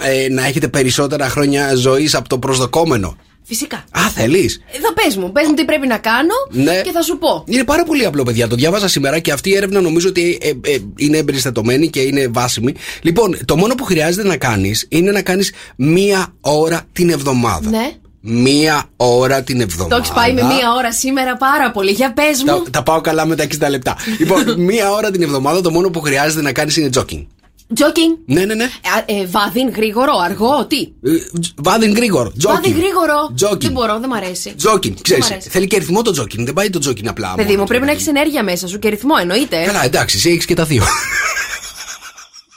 ε, 0.00 0.28
να 0.28 0.46
έχετε 0.46 0.68
περισσότερα 0.68 1.28
χρόνια 1.28 1.74
ζωής 1.74 2.14
από 2.14 2.28
το 2.28 2.38
προσδοκόμενο; 2.38 3.16
Φυσικά. 3.42 3.76
Α, 3.76 4.00
θέλεις; 4.14 4.60
Εδώ 4.76 4.92
πες 4.92 5.16
μου, 5.16 5.32
πες 5.32 5.46
μου 5.46 5.54
τι 5.54 5.64
πρέπει 5.64 5.86
να 5.86 5.98
κάνω 5.98 6.34
Ναι. 6.50 6.80
και 6.84 6.90
θα 6.90 7.02
σου 7.02 7.18
πω. 7.18 7.44
Είναι 7.46 7.64
πάρα 7.64 7.84
πολύ 7.84 8.04
απλό, 8.04 8.22
παιδιά. 8.22 8.48
Το 8.48 8.56
διάβαζα 8.56 8.88
σήμερα 8.88 9.18
και 9.18 9.32
αυτή 9.32 9.50
η 9.50 9.56
έρευνα 9.56 9.80
νομίζω 9.80 10.08
ότι 10.08 10.38
ε, 10.42 10.48
ε, 10.48 10.78
είναι 10.96 11.16
εμπεριστατωμένη 11.16 11.88
και 11.88 12.00
είναι 12.00 12.28
βάσιμη. 12.30 12.74
Λοιπόν, 13.02 13.36
το 13.44 13.56
μόνο 13.56 13.74
που 13.74 13.84
χρειάζεται 13.84 14.28
να 14.28 14.36
κάνεις 14.36 14.86
είναι 14.88 15.10
να 15.10 15.22
κάνεις 15.22 15.52
μία 15.76 16.34
ώρα 16.40 16.82
την 16.92 17.10
εβδομάδα. 17.10 17.70
Ναι. 17.70 17.92
Μία 18.20 18.84
ώρα 18.96 19.42
την 19.42 19.56
Το 19.56 19.62
εβδομάδα. 19.62 20.00
έχεις 20.00 20.10
πάει 20.12 20.32
με 20.32 20.42
μία 20.42 20.72
ώρα 20.76 20.92
σήμερα 20.92 21.36
πάρα 21.36 21.70
πολύ. 21.70 21.90
Για 21.90 22.12
πες 22.12 22.42
Τα, 22.44 22.52
μου. 22.56 22.62
τα 22.70 22.82
πάω 22.82 23.00
καλά 23.00 23.26
με 23.26 23.36
τα 23.36 23.44
60 23.44 23.70
λεπτά. 23.70 23.96
λοιπόν, 24.18 24.54
μία 24.70 24.90
ώρα 24.90 25.10
την 25.10 25.22
εβδομάδα 25.22 25.60
το 25.60 25.70
μόνο 25.70 25.90
που 25.90 26.00
χρειάζεται 26.00 26.42
να 26.42 26.52
κάνεις 26.52 26.76
είναι 26.76 26.90
jogging. 26.94 27.26
Τζόκινγκ. 27.74 28.14
Ναι, 28.26 28.44
ναι, 28.44 28.54
ναι. 28.54 28.64
Ε, 29.06 29.20
ε, 29.20 29.26
βάδιν, 29.26 29.70
γρήγορο, 29.76 30.12
αργό, 30.24 30.66
τι; 30.66 30.76
Ε, 30.78 31.10
Βάδιν 31.56 31.94
γρήγορο. 31.94 32.32
Βάδιν 32.42 32.72
Jogging. 32.72 32.76
γρήγορο. 32.76 33.34
Jogging. 33.42 33.60
Δεν 33.60 33.72
μπορώ, 33.72 33.98
δεν 33.98 34.08
μ' 34.08 34.12
αρέσει. 34.14 34.54
Jogging, 34.64 34.92
ξέρεις. 35.02 35.28
μ' 35.28 35.32
αρέσει. 35.32 35.48
Θέλει 35.48 35.66
και 35.66 35.78
ρυθμό 35.78 36.02
το 36.02 36.22
jogging. 36.22 36.38
Δεν 36.44 36.52
πάει 36.54 36.70
το 36.70 36.80
jogging 36.88 37.06
απλά. 37.06 37.32
Παιδί 37.36 37.42
μόνο 37.48 37.52
μου, 37.58 37.62
του, 37.62 37.68
πρέπει 37.68 37.84
να 37.84 37.90
παιδί 37.90 38.02
έχεις 38.02 38.06
ενέργεια 38.08 38.42
μέσα 38.42 38.66
σου 38.68 38.78
και 38.78 38.88
ρυθμό, 38.88 39.14
εννοείται. 39.20 39.64
Καλά, 39.66 39.84
εντάξει, 39.84 40.16
εσύ 40.16 40.30
έχεις 40.30 40.44
και 40.44 40.54
τα 40.54 40.64
δύο. 40.64 40.82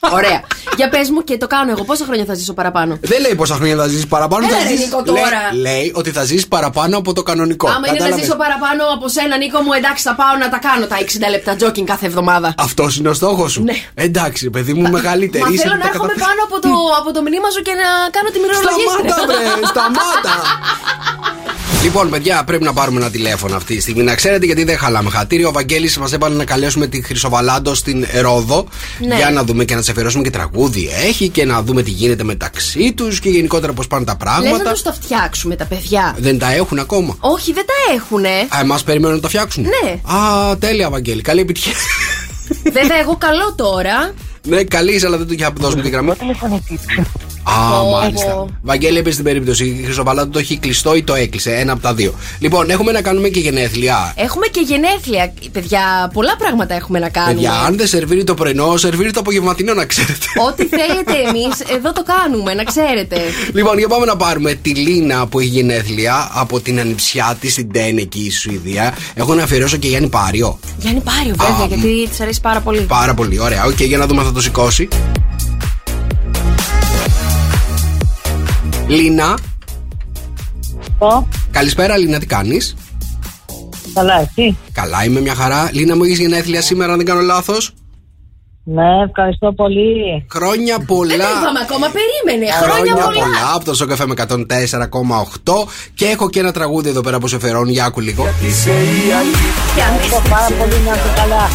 Ωραία. 0.10 0.42
Για 0.78 0.90
πες 0.90 1.10
μου 1.10 1.24
και 1.24 1.38
το 1.38 1.48
κάνω 1.48 1.72
εγώ. 1.72 1.84
Πόσα 1.84 2.06
χρόνια 2.06 2.26
θα 2.26 2.34
ζήσω 2.34 2.54
παραπάνω; 2.54 2.98
Δεν 3.02 3.22
λέει 3.22 3.36
πόσα 3.36 3.56
χρόνια 3.56 3.76
θα 3.76 3.88
ζήσει 3.88 4.08
παραπάνω. 4.08 4.46
Έλα, 4.48 4.58
θα 4.58 4.64
ρε, 4.64 4.70
ζήσεις- 4.70 4.86
Νίκο, 4.86 5.04
τώρα. 5.04 5.42
Λέει, 5.54 5.62
λέει 5.62 5.92
ότι 5.96 6.12
θα 6.12 6.24
ζήσει 6.24 6.48
παραπάνω 6.48 6.98
από 6.98 7.14
το 7.14 7.22
κανονικό. 7.24 7.68
Άμα 7.68 7.78
είναι 7.78 7.88
να 7.88 7.94
Κατάλαβες; 7.94 8.24
ζήσω 8.26 8.36
παραπάνω 8.38 8.84
από 8.96 9.08
σένα, 9.08 9.38
Νίκο 9.38 9.60
μου, 9.62 9.72
εντάξει, 9.74 10.04
θα 10.04 10.16
πάω 10.16 10.36
να 10.44 10.50
τα 10.50 10.58
κάνω 10.68 10.86
τα 10.92 10.98
60 11.00 11.30
λεπτά 11.30 11.56
τζόκινγκ 11.56 11.88
κάθε 11.88 12.06
εβδομάδα. 12.06 12.54
Αυτός 12.58 12.98
είναι 12.98 13.10
ο 13.10 13.14
στόχος 13.14 13.52
σου. 13.52 13.64
Ναι. 13.64 13.76
Εντάξει, 13.94 14.50
παιδί 14.50 14.74
μου, 14.74 14.90
μεγαλύτερη. 14.90 15.44
Μα 15.44 15.50
είσαι 15.50 15.62
θέλω 15.64 15.74
που 15.74 15.78
να 15.80 15.84
τα 15.86 15.90
έρχομαι 15.94 16.14
καταφέρεις. 16.14 16.28
πάνω 16.28 16.42
από 16.48 16.56
το, 16.66 16.72
από 17.00 17.10
το 17.16 17.20
μνήμα 17.26 17.50
σου 17.56 17.62
και 17.68 17.74
να 17.82 17.88
κάνω 18.16 18.30
τη 18.34 18.38
μυρολογίστρια. 18.44 18.90
Σταμάτα, 18.92 19.16
βρε, 19.30 19.68
σταμάτα. 19.72 20.34
Λοιπόν, 21.84 22.10
παιδιά, 22.10 22.44
πρέπει 22.44 22.64
να 22.64 22.74
πάρουμε 22.74 23.00
ένα 23.00 23.10
τηλέφωνο 23.10 23.56
αυτή 23.56 23.76
τη 23.76 23.82
στιγμή. 23.82 24.04
Να 24.04 24.16
ξέρετε 24.16 24.46
γιατί 24.46 24.64
δεν 24.64 24.78
χαλάμε 24.78 25.10
χατήρι. 25.10 25.46
Ο 25.46 25.52
Βαγγέλης 25.52 25.98
μας 25.98 26.14
έβαλε 26.14 26.36
να 26.36 26.46
καλέσουμε 26.46 26.88
τη 26.88 27.02
Χρυσοβαλάντο 27.02 27.74
στην 27.74 28.06
Ρόδο. 28.22 28.68
Ναι. 29.08 29.16
Για 29.16 29.30
να 29.32 29.44
δούμε 29.44 29.66
και 29.66 29.74
να 29.74 29.80
της 29.80 29.90
αφιερώσουμε 29.90 30.24
και 30.24 30.30
τραγούδι 30.30 30.90
έχει 31.08 31.30
και 31.30 31.46
να 31.46 31.62
δούμε 31.62 31.82
τι 31.84 31.90
γίνεται 31.92 32.24
μεταξύ 32.24 32.94
τους 32.94 33.20
και 33.20 33.30
γενικότερα 33.30 33.74
πώς 33.74 33.88
πάνε 33.88 34.06
τα 34.06 34.18
Λες 34.20 34.28
να 34.28 34.42
πράγματα. 34.42 34.72
τους 34.72 34.82
τα 34.82 34.94
φτιάξουμε 34.94 35.56
τα 35.56 35.66
παιδιά. 35.66 36.16
Δεν 36.20 36.40
τα 36.40 36.54
έχουν 36.54 36.80
ακόμα. 36.80 37.16
Όχι, 37.20 37.54
δεν 37.54 37.66
τα 37.66 37.94
έχουνε. 37.96 38.30
Α, 38.30 38.60
εμάς 38.62 38.84
περιμένουν 38.84 39.16
να 39.16 39.22
τα 39.22 39.28
φτιάξουν. 39.28 39.64
Ναι. 39.64 39.92
Α, 39.92 40.58
τέλεια, 40.58 40.90
Βαγγέλη. 40.90 41.22
Καλή 41.22 41.40
επιτυχία. 41.40 41.74
Βέβαια, 42.64 43.00
εγώ 43.02 43.18
καλό 43.18 43.54
τώρα. 43.56 44.14
ναι, 44.48 44.64
καλή, 44.64 44.94
είσαι, 44.96 45.06
αλλά 45.06 45.18
δεν 45.18 45.28
του 45.28 45.34
είχε 45.34 45.50
δώσουμε 45.58 45.82
την 45.82 45.92
γραμμή. 45.92 46.12
Α, 47.44 47.80
Πω, 47.82 47.90
μάλιστα. 47.90 48.32
πω. 48.32 48.50
Βαγγέλη, 48.62 48.98
έπαιζε 48.98 49.16
την 49.16 49.26
περίπτωση. 49.26 49.66
Η 49.66 49.84
Χρυσοβαλάτου 49.84 50.30
το 50.30 50.40
έχει 50.40 50.58
κλειστό 50.58 50.96
ή 50.96 51.04
το 51.04 51.14
έκλεισε. 51.14 51.52
Ένα 51.52 51.72
από 51.74 51.82
τα 51.82 51.94
δύο. 51.94 52.14
Λοιπόν, 52.40 52.70
έχουμε 52.70 52.92
να 52.92 53.02
κάνουμε 53.02 53.30
και 53.30 53.40
γενέθλια. 53.40 54.14
Έχουμε 54.16 54.48
και 54.48 54.60
γενέθλια. 54.66 55.34
Παιδιά, 55.52 56.10
πολλά 56.14 56.36
πράγματα 56.38 56.74
έχουμε 56.76 57.00
να 57.00 57.10
κάνουμε. 57.10 57.34
Παιδιά, 57.34 57.54
αν 57.54 57.78
δεν 57.78 57.88
σερβίρει 57.88 58.24
το 58.24 58.34
πρωινό, 58.34 58.78
σερβίρει 58.78 59.12
το 59.12 59.20
απογευματινό, 59.20 59.74
να 59.74 59.86
ξέρετε. 59.86 60.26
Ό,τι 60.50 60.66
θέλετε 60.66 61.14
εμείς, 61.30 61.60
εδώ 61.76 61.92
το 61.94 62.04
κάνουμε, 62.04 62.54
να 62.54 62.64
ξέρετε. 62.64 63.18
λοιπόν, 63.54 63.78
για 63.78 63.88
πάμε 63.88 64.06
να 64.06 64.16
πάρουμε 64.18 64.54
τη 64.54 64.70
Λίνα 64.76 65.28
που 65.28 65.40
έχει 65.40 65.48
γενέθλια 65.50 66.30
από 66.34 66.60
την 66.60 66.80
ανιψιά 66.80 67.38
της 67.40 67.52
στην 67.52 67.72
Τέν 67.72 67.98
εκεί 67.98 68.32
στη 68.32 68.40
Σουηδία. 68.40 68.96
Έχω 69.14 69.34
να 69.34 69.44
αφιερώσω 69.44 69.78
και 69.78 69.88
Γιάννη 69.88 70.10
Πάριο. 70.10 70.60
Γιάννη 70.78 71.02
Πάριο, 71.02 71.36
βέβαια, 71.38 71.64
Α, 71.64 71.68
γιατί 71.68 72.08
της 72.10 72.20
αρέσει 72.22 72.42
πάρα 72.42 72.60
πολύ. 72.60 72.80
Πάρα 72.80 73.14
πολύ 73.14 73.40
ωραία. 73.40 73.66
Οκ, 73.66 73.82
για 73.82 73.98
να 73.98 74.06
δούμε 74.08 74.20
αν 74.22 74.26
θα 74.28 74.34
το 74.34 74.42
σηκώσει. 74.42 74.88
Λίνα, 78.92 79.38
Πω, 80.98 81.28
καλησπέρα 81.52 81.98
Λίνα, 81.98 82.20
τι 82.20 82.26
κάνεις; 82.26 82.76
καλά, 83.94 84.20
εσύ; 84.20 84.58
Καλά, 84.72 85.04
είμαι 85.04 85.20
μια 85.20 85.36
χαρά. 85.36 85.70
Λίνα, 85.74 85.96
μου 85.96 86.04
έχεις 86.04 86.20
γενέθλια 86.20 86.62
σήμερα, 86.62 86.92
αν 86.92 86.98
δεν 86.98 87.06
κάνω 87.06 87.22
λάθος; 87.22 87.74
Ναι, 88.64 89.04
ευχαριστώ 89.08 89.54
πολύ. 89.54 90.26
Χρόνια 90.32 90.80
πολλά. 90.80 91.16
Δεν 91.16 91.18
το 91.18 91.24
είπαμε 91.42 91.60
ακόμα, 91.62 91.88
περίμενε. 91.88 92.52
Χρόνια 92.52 92.94
πολλά. 92.94 93.54
από 93.56 93.66
το 93.66 93.74
Σοκ 93.74 94.06
FM 94.06 94.14
104,8 94.18 95.68
και 95.94 96.06
έχω 96.06 96.30
και 96.30 96.40
ένα 96.40 96.52
τραγούδι 96.52 96.90
εδώ 96.90 97.02
πέρα 97.02 97.20
που 97.20 97.28
σε 97.28 97.40
φερώνει. 97.40 97.72
Για 97.72 97.86
άκου 97.86 98.00
λίγο. 98.00 98.26
Ευχαριστώ 98.26 100.22
πάρα 100.30 100.48
πολύ 100.60 100.76
να 100.86 100.92
είσαι 100.92 101.14
καλά. 101.16 101.50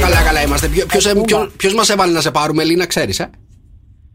Καλά, 0.00 0.22
καλά 0.22 0.42
είμαστε. 0.42 0.70
Ποιος 1.56 1.74
μας 1.74 1.88
έβαλε 1.88 2.12
να 2.12 2.20
σε 2.20 2.30
πάρουμε, 2.30 2.64
Λίνα, 2.64 2.86
ξέρεις, 2.86 3.18
ε; 3.18 3.30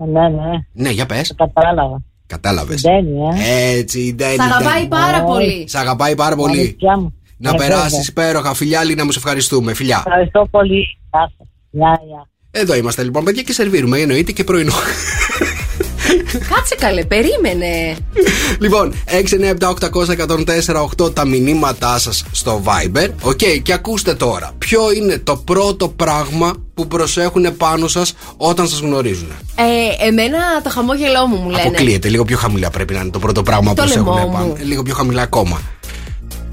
Ναι, 0.08 0.30
ναι, 0.30 0.52
Ναι, 0.74 0.90
για 0.90 1.06
πες. 1.06 1.28
το 1.28 1.50
κατάλαβα. 1.54 2.02
Κατάλαβες. 2.28 2.82
Ντένι, 2.82 3.18
ε. 3.20 3.78
Έτσι, 3.78 4.00
η 4.00 4.14
Ντένι. 4.16 4.36
Σ' 4.36 4.40
αγαπάει 4.40 4.74
Ντένι. 4.78 4.88
πάρα 4.88 5.18
Ναι. 5.20 5.24
πολύ. 5.26 5.66
Σ' 5.70 5.76
αγαπάει 5.76 6.16
πάρα 6.16 6.36
πολύ. 6.36 6.60
Αλήθεια 6.60 6.98
μου. 6.98 7.14
Να 7.38 7.50
Ε, 7.50 7.54
περάσεις 7.58 8.12
βέβαια. 8.12 8.28
υπέροχα. 8.32 8.54
Φιλιά, 8.54 8.84
Λίνα, 8.84 9.06
μου 9.06 9.12
σε 9.12 9.18
ευχαριστούμε. 9.20 9.74
Φιλιά. 9.74 10.04
Ευχαριστώ 10.06 10.48
πολύ. 10.52 10.98
Γεια 11.12 11.32
σας. 11.38 11.48
Γεια, 11.70 12.00
γεια. 12.08 12.30
Εδώ 12.52 12.76
είμαστε 12.76 13.04
λοιπόν, 13.04 13.24
παιδιά, 13.24 13.42
και 13.42 13.54
σερβίρουμε. 13.54 14.00
Εννοείται 14.00 14.32
και 14.32 14.44
πρωινό. 14.44 14.74
Κάτσε 16.54 16.76
καλέ, 16.80 17.06
περίμενε. 17.06 17.96
λοιπόν, 18.60 18.94
697-800-1048 21.00 21.14
τα 21.16 21.26
μηνύματά 21.26 22.00
σας 22.00 22.24
στο 22.32 22.62
Viber. 22.66 23.08
OK, 23.22 23.38
και 23.64 23.74
ακούστε 23.74 24.14
τώρα. 24.14 24.52
Ποιο 24.58 24.92
είναι 24.92 25.18
το 25.18 25.36
πρώτο 25.36 25.90
πράγμα 25.90 26.54
που 26.74 26.88
προσέχουν 26.88 27.58
πάνω 27.58 27.88
σας 27.88 28.14
όταν 28.38 28.68
σας 28.68 28.80
γνωρίζουν; 28.80 29.28
Ε, 29.56 30.06
εμένα 30.08 30.38
το 30.64 30.70
χαμόγελό 30.70 31.28
μου 31.28 31.36
μου 31.36 31.50
λένε. 31.50 31.62
Αποκλείεται. 31.62 32.10
Λίγο 32.10 32.24
πιο 32.26 32.38
χαμηλά 32.38 32.70
πρέπει 32.70 32.94
να 32.94 33.00
είναι 33.00 33.10
το 33.12 33.20
πρώτο 33.20 33.44
πράγμα 33.44 33.70
που 33.70 33.76
Το 33.76 33.82
προσέχουν 33.82 34.14
λαιμό 34.14 34.32
πάνω. 34.32 34.46
μου. 34.46 34.56
Ε, 34.60 34.64
Λίγο 34.64 34.82
πιο 34.84 34.94
χαμηλά 34.96 35.22
ακόμα. 35.22 35.62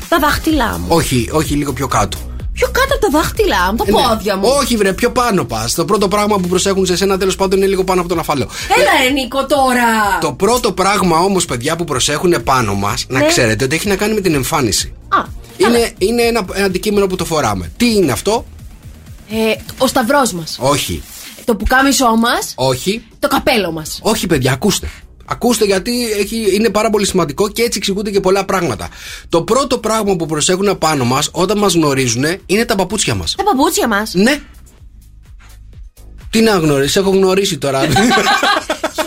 Τα 0.09 0.19
δάχτυλά 0.19 0.79
μου. 0.79 0.87
Όχι, 0.89 1.29
όχι, 1.33 1.55
λίγο 1.55 1.73
πιο 1.73 1.87
κάτω. 1.87 2.19
Πιο 2.57 2.67
κάτω 2.73 2.95
από 2.95 3.01
τα 3.01 3.19
δάχτυλά 3.19 3.71
μου, 3.71 3.77
τα 3.77 3.85
Ε, 3.87 3.91
ναι. 3.91 4.09
πόδια 4.09 4.37
μου. 4.37 4.49
Όχι, 4.61 4.77
βρε, 4.77 4.93
πιο 4.93 5.11
πάνω 5.13 5.45
πας. 5.45 5.75
Το 5.75 5.85
πρώτο 5.85 6.09
πράγμα 6.09 6.37
που 6.37 6.49
προσέχουν 6.49 6.87
σε 6.87 6.97
σένα 6.97 7.19
τέλος 7.19 7.37
πάντων 7.37 7.59
είναι 7.59 7.67
λίγο 7.67 7.85
πάνω 7.85 8.01
από 8.01 8.09
τον 8.09 8.19
αφαλό. 8.19 8.49
Έλα, 8.79 9.05
ρε 9.05 9.11
Νίκο, 9.11 9.47
τώρα. 9.47 10.19
Το 10.21 10.33
πρώτο 10.33 10.73
πράγμα 10.73 11.19
όμως, 11.19 11.45
παιδιά, 11.45 11.77
που 11.77 11.85
προσέχουν 11.85 12.43
πάνω 12.45 12.75
μας, 12.75 13.05
να 13.09 13.19
Ναι. 13.19 13.27
ξέρετε 13.27 13.65
ότι 13.65 13.75
έχει 13.75 13.89
να 13.89 13.97
κάνει 13.97 14.15
με 14.15 14.21
την 14.21 14.35
εμφάνιση. 14.35 14.93
Α, 15.09 15.23
Είναι, 15.57 15.91
είναι 15.99 16.23
ένα, 16.23 16.45
ένα 16.55 16.67
αντικείμενο 16.67 17.07
που 17.07 17.17
το 17.17 17.25
φοράμε. 17.25 17.73
Τι 17.77 17.95
είναι 17.95 18.13
αυτό, 18.13 18.45
ε, 19.31 19.35
ο 19.79 19.87
σταυρός 19.87 20.33
μας. 20.33 20.57
Όχι. 20.61 21.03
Το 21.45 21.55
πουκάμισό 21.57 22.17
μας. 22.17 22.53
Όχι. 22.57 23.07
Το 23.19 23.29
καπέλο 23.29 23.73
μας. 23.73 23.99
Όχι, 24.03 24.27
παιδιά, 24.27 24.53
ακούστε. 24.53 24.91
Ακούστε 25.27 25.65
γιατί 25.65 26.11
έχει, 26.11 26.55
είναι 26.55 26.71
πάρα 26.71 26.91
πολύ 26.91 27.07
σημαντικό 27.07 27.49
και 27.49 27.63
έτσι 27.63 27.79
εξηγούνται 27.79 28.11
και 28.11 28.21
πολλά 28.21 28.45
πράγματα. 28.45 28.89
Το 29.29 29.43
πρώτο 29.43 29.79
πράγμα 29.79 30.17
που 30.17 30.27
προσέχουν 30.27 30.79
πάνω 30.79 31.05
μας 31.05 31.29
όταν 31.33 31.59
μας 31.59 31.75
γνωρίζουν 31.75 32.25
είναι 32.47 32.65
τα 32.65 32.75
παπούτσια 32.75 33.15
μας. 33.15 33.35
Τα 33.35 33.45
παπούτσια 33.45 33.89
μας; 33.89 34.15
Ναι. 34.15 34.41
Τι 36.31 36.41
να 36.41 36.57
γνωρίσει, 36.57 36.99
έχω 36.99 37.11
γνωρίσει 37.11 37.59
τώρα. 37.59 37.81
Σου 37.81 37.91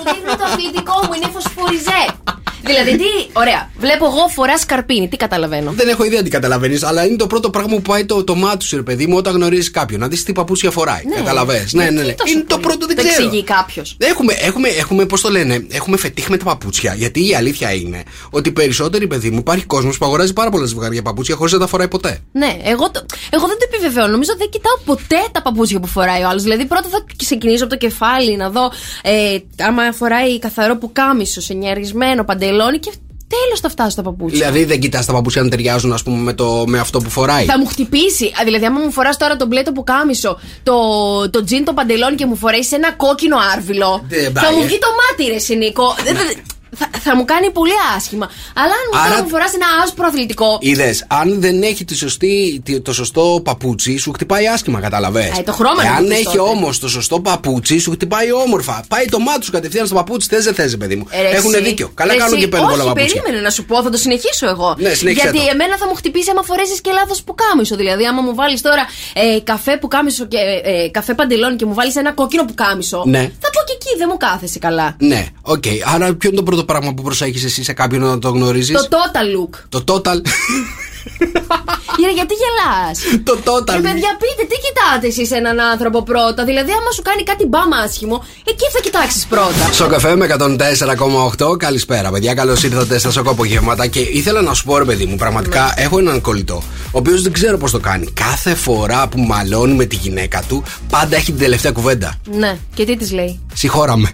δείχνει 0.03 0.35
το 0.37 0.43
αθλητικό 0.45 0.93
μου, 1.07 1.13
είναι 1.13 1.29
φωσφοριζέ. 1.33 2.01
δηλαδή, 2.73 2.97
τι. 2.97 3.29
Ωραία. 3.33 3.69
Βλέπω 3.77 4.05
εγώ 4.05 4.27
φορά 4.27 4.57
σκαρπίνι, 4.57 5.07
τι 5.07 5.17
καταλαβαίνω. 5.17 5.71
Δεν 5.71 5.87
έχω 5.87 6.03
ιδέα 6.03 6.23
τι 6.23 6.29
καταλαβαίνεις, 6.29 6.83
αλλά 6.83 7.05
είναι 7.05 7.15
το 7.15 7.27
πρώτο 7.27 7.49
πράγμα 7.49 7.75
που 7.75 7.81
πάει 7.81 8.05
το, 8.05 8.23
το 8.23 8.35
μάτι 8.35 8.65
σου, 8.65 8.75
ρε 8.75 8.81
παιδί 8.81 9.07
μου, 9.07 9.17
όταν 9.17 9.33
γνωρίζεις 9.35 9.71
κάποιον. 9.71 9.99
Να 9.99 10.07
δεις 10.07 10.23
τι 10.23 10.31
παπούτσια 10.31 10.71
φοράει. 10.71 11.01
Ναι. 11.05 11.15
Καταλαβέ. 11.15 11.67
Ναι, 11.71 11.83
ναι, 11.83 11.89
ναι. 11.89 12.01
Γιατί 12.01 12.15
τόσο 12.17 12.33
Είναι 12.33 12.41
το 12.41 12.47
πολύ. 12.55 12.61
πρώτο, 12.67 12.85
δεν 12.87 12.95
Το 12.95 13.01
ξέρω. 13.03 13.23
εξηγεί 13.25 13.43
κάποιος. 13.43 13.95
Έχουμε, 13.99 14.33
έχουμε, 14.33 14.67
έχουμε 14.67 15.05
πώς 15.05 15.21
το 15.21 15.29
λένε, 15.29 15.65
έχουμε 15.71 15.97
φετίχ 15.97 16.29
με 16.29 16.37
τα 16.37 16.43
παπούτσια. 16.43 16.93
Γιατί 16.93 17.27
η 17.29 17.35
αλήθεια 17.35 17.71
είναι 17.73 18.03
ότι 18.29 18.51
περισσότεροι 18.51 19.07
παιδί 19.07 19.29
μου 19.29 19.37
υπάρχει 19.37 19.65
κόσμος 19.65 19.97
που 19.97 20.05
αγοράζει 20.05 20.33
πάρα 20.33 20.49
πολλά 20.49 20.65
ζευγάρια 20.65 21.01
παπούτσια 21.01 21.35
χωρίς 21.35 21.53
να 21.53 21.59
τα 21.59 21.67
φοράει 21.67 21.87
ποτέ. 21.87 22.19
Ναι, 22.31 22.57
εγώ, 22.63 22.91
το, 22.91 23.05
εγώ 23.29 23.47
δεν 23.47 23.57
το 23.59 23.67
επιβεβαιώ. 23.73 24.07
Νομίζω 24.07 24.31
δεν 24.37 24.49
κοιτάω 24.49 24.77
ποτέ 24.85 25.27
τα 25.31 25.41
παπούτσια 25.41 25.79
που 25.79 25.87
φοράει 25.87 26.21
ο 26.23 26.27
άλλος. 26.27 26.43
Δηλαδή, 26.43 26.65
πρώτα 26.65 26.89
θα 26.89 27.05
ξεκινήσω 27.17 27.63
από 27.63 27.73
το 27.73 27.79
κεφάλι 27.79 28.35
να 28.35 28.49
δω 28.49 28.71
ε, 29.01 29.37
άμα 29.63 29.91
φοράει 29.93 30.39
καθαρό 30.39 30.77
πουκάμισο, 30.77 31.41
ενιαρισμένο 31.49 32.23
παντελόνι 32.59 32.79
και 32.79 32.91
τέλος 33.27 33.59
θα 33.61 33.69
φτάσω 33.69 33.89
στα 33.89 34.01
παπούτσια. 34.01 34.37
Δηλαδή 34.37 34.65
δεν 34.65 34.79
κοιτάς 34.79 35.05
τα 35.05 35.13
παπούτσια 35.13 35.43
να 35.43 35.49
ταιριάζουν, 35.49 35.93
ας 35.93 36.03
πούμε, 36.03 36.17
με, 36.17 36.33
το, 36.33 36.63
με 36.67 36.79
αυτό 36.79 36.99
που 36.99 37.09
φοράει. 37.09 37.45
Θα 37.45 37.59
μου 37.59 37.65
χτυπήσει. 37.65 38.25
Α, 38.25 38.43
Δηλαδή, 38.43 38.65
άμα 38.65 38.79
μου 38.79 38.91
φοράς 38.91 39.17
τώρα 39.17 39.35
το 39.35 39.45
μπλε 39.45 39.61
το 39.61 39.71
πουκάμισο, 39.71 40.39
το, 40.63 40.73
το 41.29 41.43
τζιν 41.43 41.65
το 41.65 41.73
παντελόνι 41.73 42.15
και 42.15 42.25
μου 42.25 42.35
φορέσεις 42.35 42.71
ένα 42.71 42.91
κόκκινο 42.91 43.37
άρβιλο. 43.53 44.05
Δεν 44.07 44.23
θα 44.33 44.41
πάει, 44.41 44.55
μου 44.55 44.61
ε. 44.61 44.65
βγει 44.65 44.77
το 44.77 44.87
μάτι, 44.99 45.31
ρε 45.31 45.39
Σινίκο. 45.39 45.95
Δεν- 46.69 46.79
δεν- 46.79 46.87
Θα, 46.91 46.99
θα 46.99 47.15
μου 47.15 47.25
κάνει 47.25 47.51
πολύ 47.51 47.71
άσχημα. 47.97 48.29
Αλλά 48.53 48.65
αν 48.79 48.85
μου, 48.93 48.99
Άρα- 48.99 49.09
τώρα 49.09 49.23
μου 49.23 49.29
φοράς 49.29 49.53
ένα 49.53 49.65
άσπρο 49.83 50.05
αθλητικό. 50.07 50.57
Είδες, 50.61 51.05
αν 51.07 51.41
δεν 51.41 51.61
έχει 51.61 51.85
τη 51.85 51.95
σωστή, 51.95 52.61
τη- 52.65 52.79
το 52.81 52.93
σωστό 52.93 53.41
παπούτσι, 53.43 53.97
σου 53.97 54.11
χτυπάει 54.11 54.47
άσχημα, 54.47 54.79
καταλαβέ. 54.79 55.31
Ε, 55.39 55.41
το 55.43 55.53
χρώμα 55.53 55.83
να 55.83 55.89
Εάν 55.89 55.97
μου 56.01 56.07
πεις 56.07 56.17
έχει 56.17 56.25
τότε. 56.25 56.39
όμως 56.39 56.79
το 56.79 56.87
σωστό 56.89 57.19
παπούτσι, 57.19 57.77
σου 57.79 57.91
χτυπάει 57.91 58.31
όμορφα. 58.31 58.83
Πάει 58.87 59.05
το 59.05 59.19
μάτι 59.19 59.45
σου 59.45 59.51
κατευθείαν 59.51 59.85
στο 59.85 59.95
παπούτσι, 59.95 60.27
θες 60.29 60.43
δεν 60.43 60.53
θες, 60.53 60.77
παιδί 60.77 60.95
μου. 60.95 61.05
Ε, 61.09 61.21
ρε, 61.21 61.29
Έχουν 61.29 61.53
εσύ. 61.53 61.63
δίκιο. 61.63 61.91
Καλά 61.93 62.11
Ρε, 62.13 62.17
κάνουν 62.17 62.33
εσύ. 62.33 62.43
και 62.43 62.47
παίρνουν 62.49 62.69
πολλά 62.69 62.83
Όχι, 62.83 62.93
παπούτσια. 62.93 63.21
περίμενε 63.21 63.43
να 63.43 63.49
σου 63.49 63.65
πω, 63.65 63.83
θα 63.83 63.89
το 63.89 63.97
συνεχίσω 63.97 64.47
εγώ. 64.49 64.75
Ναι, 64.77 64.93
συνέχισε 64.93 65.21
Γιατί 65.29 65.37
το. 65.45 65.49
εμένα 65.53 65.77
θα 65.77 65.87
μου 65.87 65.95
χτυπήσει 65.95 66.29
άμα 66.31 66.43
φορέσεις 66.43 66.81
και 66.81 66.91
λάθος 66.91 67.23
που 67.23 67.35
κάμισο. 67.35 67.75
Δηλαδή, 67.75 68.05
άμα 68.05 68.21
μου 68.21 68.35
βάλεις 68.35 68.61
τώρα 68.61 68.83
ε, 69.13 69.39
καφέ 69.43 69.77
που 69.77 69.87
κάμισο 69.87 70.25
και 70.25 70.37
ε, 70.63 70.71
ε, 70.83 70.89
καφέ 70.89 71.13
παντελόνι 71.13 71.55
και 71.55 71.65
μου 71.65 71.73
βάλεις 71.73 71.95
ένα 71.95 72.11
κόκκινο 72.11 72.45
που 72.45 72.53
κάμισο. 72.53 73.03
Ναι. 73.05 73.19
Θα 73.19 73.49
πω 73.53 73.59
και 73.67 73.73
εκεί, 73.79 73.97
δεν 73.97 74.07
μου 74.11 74.17
κάθεσαι 74.17 74.59
καλά. 74.59 74.95
Ναι, 74.99 75.25
οκ. 75.41 75.63
Άρα, 75.93 76.13
ποιο 76.13 76.29
είναι 76.29 76.37
το 76.37 76.43
πρώτο 76.63 76.73
πράγμα 76.79 76.93
που 76.93 77.03
προσέχεις 77.03 77.43
εσύ 77.43 77.63
σε 77.63 77.73
κάποιον 77.73 78.03
όταν 78.03 78.19
το 78.19 78.29
γνωρίζεις; 78.29 78.75
Το 78.75 78.87
total 78.89 79.25
look. 79.37 79.59
Το 79.69 79.83
total. 79.87 80.21
Για, 81.97 82.09
γιατί 82.09 82.33
γελάς; 82.41 82.99
το 83.23 83.37
total. 83.43 83.73
Ε, 83.75 83.79
παιδιά, 83.79 84.17
πείτε, 84.21 84.43
τι 84.49 84.55
κοιτάτε 84.65 85.07
εσείς 85.07 85.31
έναν 85.31 85.59
άνθρωπο 85.59 86.03
πρώτα; 86.03 86.43
Δηλαδή, 86.45 86.71
άμα 86.71 86.91
σου 86.95 87.01
κάνει 87.01 87.23
κάτι 87.23 87.45
μπαμ 87.45 87.77
άσχημο, 87.77 88.23
εκεί 88.43 88.65
θα 88.73 88.79
κοιτάξεις 88.79 89.25
πρώτα. 89.25 89.69
Σοκ 89.71 89.87
FM 89.87 90.27
104,8. 91.45 91.57
Καλησπέρα, 91.57 92.09
παιδιά. 92.11 92.33
Καλώς 92.33 92.63
ήρθατε 92.63 92.97
στα 92.97 93.11
σοκό 93.11 93.29
απογεύματα. 93.29 93.87
Και 93.87 93.99
ήθελα 93.99 94.41
να 94.41 94.53
σου 94.53 94.63
πω, 94.63 94.77
ρε 94.77 94.85
παιδί 94.85 95.05
μου, 95.05 95.15
πραγματικά 95.15 95.73
έχω 95.77 95.99
έναν 95.99 96.21
κολλητό, 96.21 96.63
ο 96.85 96.97
οποίος 96.97 97.21
δεν 97.21 97.31
ξέρω 97.31 97.57
πώς 97.57 97.71
το 97.71 97.79
κάνει. 97.79 98.05
Κάθε 98.13 98.55
φορά 98.55 99.07
που 99.07 99.19
μαλώνει 99.19 99.73
με 99.73 99.85
τη 99.85 99.95
γυναίκα 99.95 100.43
του, 100.47 100.63
πάντα 100.89 101.15
έχει 101.15 101.25
την 101.25 101.39
τελευταία 101.39 101.71
κουβέντα. 101.71 102.15
ναι, 102.31 102.57
και 102.73 102.85
τι 102.85 102.97
της 102.97 103.11
λέει; 103.11 103.39
Συγχώραμε. 103.53 104.09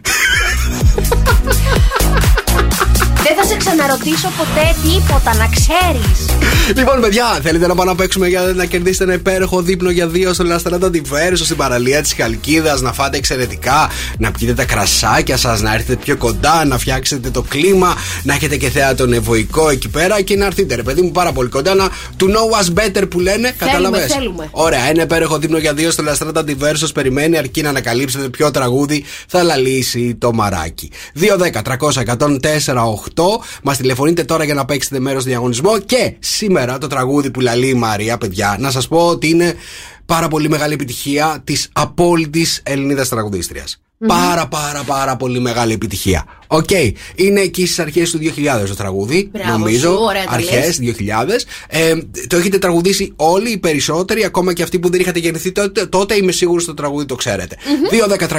Δεν 3.27 3.35
θα 3.35 3.43
σε 3.43 3.55
ξαναρωτήσω 3.57 4.31
ποτέ 4.37 4.75
τίποτα, 4.83 5.35
να 5.35 5.47
ξέρεις. 5.47 6.17
λοιπόν, 6.75 7.01
παιδιά, 7.01 7.39
θέλετε 7.43 7.67
να 7.67 7.75
πάμε 7.75 7.91
να 7.91 7.95
παίξουμε 7.95 8.27
για 8.27 8.41
να 8.41 8.65
κερδίσετε 8.65 9.03
ένα 9.03 9.13
υπέροχο 9.13 9.61
δείπνο 9.61 9.89
για 9.89 10.07
δύο 10.07 10.33
στο 10.33 10.43
Λαστράντα 10.43 10.87
Αντιβέρσο 10.87 11.43
στην 11.43 11.57
παραλία 11.57 12.01
της 12.01 12.13
Χαλκίδας, 12.13 12.81
να 12.81 12.93
φάτε 12.93 13.17
εξαιρετικά, 13.17 13.89
να 14.17 14.31
πιείτε 14.31 14.53
τα 14.53 14.65
κρασάκια 14.65 15.37
σας, 15.37 15.61
να 15.61 15.73
έρθετε 15.73 15.95
πιο 15.95 16.17
κοντά, 16.17 16.65
να 16.65 16.77
φτιάξετε 16.77 17.29
το 17.29 17.41
κλίμα, 17.41 17.93
να 18.23 18.33
έχετε 18.33 18.57
και 18.57 18.69
θέατρο 18.69 19.05
νευοϊκό 19.05 19.69
εκεί 19.69 19.89
πέρα 19.89 20.21
και 20.21 20.35
να 20.35 20.45
έρθετε, 20.45 20.75
ρε 20.75 20.83
παιδί 20.83 21.01
μου, 21.01 21.11
πάρα 21.11 21.31
πολύ 21.31 21.49
κοντά. 21.49 21.75
Να 21.75 21.87
to 22.19 22.23
know 22.23 22.61
us 22.61 22.79
better 22.79 23.03
που 23.09 23.19
λένε, 23.19 23.53
καταλαβαίνετε. 23.57 24.13
θέλουμε. 24.13 24.49
Ωραία, 24.51 24.89
ένα 24.89 25.01
υπέροχο 25.01 25.37
δείπνο 25.37 25.57
για 25.57 25.73
δύο 25.73 25.91
στο 25.91 26.03
La 26.03 26.12
Strada 26.12 26.39
Diverso 26.39 26.87
περιμένει 26.93 27.37
αρκεί 27.37 27.61
να 27.61 27.69
ανακαλύψετε 27.69 28.29
ποιο 28.29 28.51
τραγούδι 28.51 29.03
θα 29.27 29.43
λαλήσει 29.43 30.15
το 30.19 30.33
μαράκι. 30.33 30.91
2-10-300-104-8 33.15 33.23
Μας 33.63 33.77
τηλεφωνείτε 33.77 34.23
τώρα 34.23 34.43
για 34.43 34.53
να 34.53 34.65
παίξετε 34.65 34.99
μέρος 34.99 35.21
στο 35.21 35.29
διαγωνισμό 35.29 35.79
και 35.79 36.15
σήμερα 36.19 36.77
το 36.77 36.87
τραγούδι 36.87 37.31
που 37.31 37.39
λαλεί 37.39 37.67
η 37.67 37.73
Μαρία, 37.73 38.17
παιδιά, 38.17 38.57
να 38.59 38.71
σας 38.71 38.87
πω 38.87 39.07
ότι 39.07 39.29
είναι 39.29 39.55
πάρα 40.05 40.27
πολύ 40.27 40.49
μεγάλη 40.49 40.73
επιτυχία 40.73 41.41
της 41.43 41.69
απόλυτης 41.73 42.61
Ελληνίδας 42.63 43.09
τραγουδίστριας. 43.09 43.79
Πάρα 44.07 44.47
πάρα 44.47 44.83
πάρα 44.83 45.15
πολύ 45.15 45.39
μεγάλη 45.39 45.73
επιτυχία. 45.73 46.25
Οκ. 46.47 46.69
Είναι 47.15 47.41
εκεί 47.41 47.65
στις 47.65 47.79
αρχές 47.79 48.11
του 48.11 48.17
2000 48.17 48.67
το 48.67 48.75
τραγούδι. 48.75 49.29
Μπράβο 49.33 49.51
νομίζω. 49.57 49.91
σου, 49.91 49.97
ωραία 50.01 50.25
τα 50.25 50.31
Αρχές 50.31 50.79
λες. 50.79 50.79
2000. 50.79 51.45
Ε, 51.67 51.95
το 52.27 52.37
έχετε 52.37 52.57
τραγουδήσει 52.57 53.13
όλοι 53.15 53.51
οι 53.51 53.57
περισσότεροι, 53.57 54.23
ακόμα 54.25 54.53
και 54.53 54.63
αυτοί 54.63 54.79
που 54.79 54.89
δεν 54.89 54.99
είχατε 54.99 55.19
γεννηθεί 55.19 55.51
τότε. 55.51 55.85
Τότε 55.85 56.15
είμαι 56.15 56.31
σίγουρος 56.31 56.63
ότι 56.63 56.75
το 56.75 56.81
τραγούδι 56.81 57.05
το 57.05 57.15
ξέρετε. 57.15 57.57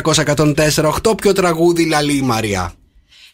2-10-300-104-8. 0.03 1.17
Ποιο 1.17 1.33
τραγούδι 1.33 1.87
λαλεί 1.87 2.17
η 2.17 2.23
Μαρία. 2.23 2.73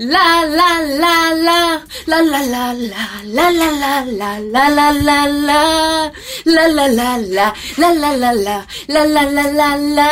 La 0.00 0.28
la 0.58 0.70
la 1.02 1.16
la 1.46 1.60
La 2.10 2.20
la 2.32 2.40
la 2.52 2.64
la 2.72 3.02
La 3.36 3.46
la 3.58 3.68
la 3.82 3.94
la 4.18 4.32
La 4.54 4.64
la 4.76 4.88
la 5.06 5.20
la 5.46 5.60
La 6.54 6.64
la 6.74 6.86
la 6.86 7.12
la 7.26 7.46
La 7.76 7.90
la 8.00 8.12
la 8.16 8.32
la 8.32 8.56
La 8.88 9.02
la 9.04 9.22
la 9.36 9.44
la 9.58 9.68
la 9.96 10.10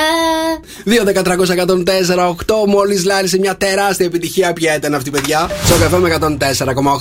2-10-300-104-8. 0.85 2.66
Μόλις 2.66 3.04
λάρισε 3.04 3.38
μια 3.38 3.57
τεράστια 3.57 4.07
επιτυχία. 4.07 4.52
Ποια 4.52 4.75
ήταν 4.75 4.95
αυτή, 4.95 5.11
παιδιά; 5.11 5.50
Στο 5.64 5.75
καφέ 5.75 5.99
με 5.99 6.18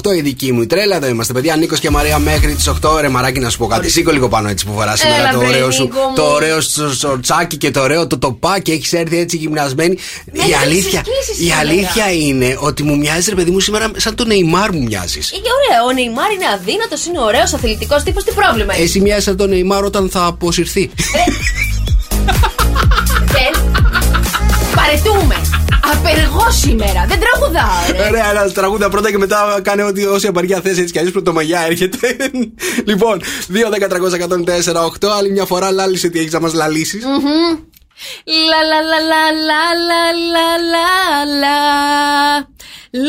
104,8 0.05 0.15
η 0.15 0.21
δική 0.21 0.51
μου 0.51 0.61
η 0.61 0.65
τρέλα. 0.67 0.95
Εδώ 0.95 1.07
είμαστε, 1.07 1.33
παιδιά. 1.33 1.55
Νίκος 1.55 1.79
και 1.79 1.89
Μαρία 1.89 2.17
μέχρι 2.19 2.53
τις 2.53 2.67
8. 2.67 2.99
Ρε 3.01 3.09
μαράκι, 3.09 3.39
να 3.39 3.49
σου 3.49 3.57
πω 3.57 3.65
κάτι. 3.67 3.89
Σήκω 3.89 4.11
λίγο 4.11 4.27
πάνω 4.29 4.49
έτσι 4.49 4.65
που 4.65 4.73
φοράς 4.73 4.99
σήμερα 4.99 5.19
Έλα, 5.19 5.31
το 5.31 5.37
βρε, 5.37 5.47
ωραίο 5.47 5.71
σου. 5.71 5.83
Νίκο 5.83 5.99
μου. 5.99 6.15
Το 6.15 6.23
ωραίο 6.23 6.61
σου 6.61 6.97
σορτσάκι 6.97 7.57
και 7.57 7.71
το 7.71 7.81
ωραίο 7.81 8.07
το 8.07 8.17
τοπάκι. 8.17 8.71
Έχεις 8.71 8.93
έρθει 8.93 9.19
έτσι 9.19 9.37
γυμνασμένη. 9.37 9.97
Με 10.25 10.31
Η 10.33 10.39
έχεις 10.41 10.55
αλήθεια, 10.63 11.01
κλείσει 11.01 11.31
η 11.31 11.43
σήμερα. 11.43 11.59
αλήθεια 11.59 12.11
είναι 12.11 12.57
ότι 12.59 12.76
μου 12.83 12.97
μοιάζει, 12.97 13.29
ρε 13.29 13.35
παιδί 13.35 13.51
μου, 13.51 13.59
σήμερα 13.59 13.91
σαν 13.95 14.15
τον 14.15 14.27
Νεϊμάρ 14.27 14.71
μου 14.73 14.83
μοιάζεις. 14.83 15.31
Ε, 15.31 15.35
ωραία, 15.35 15.83
ο 15.83 15.91
Νεϊμάρ 15.91 16.31
είναι 16.31 16.45
αδύνατος, 16.53 17.05
είναι 17.05 17.19
ωραίος, 17.19 17.53
αθλητικός 17.53 18.03
τύπος. 18.03 18.23
Τι 18.23 18.31
πρόβλημα 18.31 18.73
έχει. 18.73 18.81
Εσύ 18.81 18.99
μοιάζει 18.99 19.23
σαν 19.23 19.37
τον 19.37 19.49
Νεϊμάρ 19.49 19.83
όταν 19.83 20.09
θα 20.09 20.25
αποσυρθεί. 20.25 20.89
Δεν. 23.35 23.71
Παρετούμε. 24.75 25.35
Απεργό 25.93 26.51
σήμερα. 26.51 27.05
Δεν 27.07 27.19
τραγουδάω, 27.19 27.91
ρε. 27.91 28.07
Ωραία, 28.07 28.29
ένα 28.29 28.51
τραγούδα 28.51 28.89
πρώτα 28.89 29.11
και 29.11 29.17
μετά 29.17 29.59
κάνε 29.63 29.83
ό,τι 29.83 30.05
όση 30.05 30.27
απαριά 30.27 30.61
θες 30.61 30.77
έτσι 30.77 30.91
κι 30.91 30.97
αλλιώς 30.97 31.13
πρωτομαγιά 31.13 31.65
έρχεται. 31.69 32.17
λοιπόν, 32.89 33.21
2, 33.53 33.85
10, 33.85 33.87
300, 33.87 34.17
104, 34.63 35.07
8. 35.07 35.07
Άλλη 35.17 35.31
μια 35.31 35.45
φορά 35.45 35.71
λάλησε 35.71 36.09
τι 36.09 36.19
έχεις 36.19 36.31
να 36.31 36.39
μας 36.39 36.53
λαλήσεις. 36.53 37.03
La 38.51 38.61
la 38.71 38.79
la 38.91 38.99
la 39.11 39.23
la 39.49 39.63
la 40.33 40.47
la 40.73 40.89
la 41.41 41.57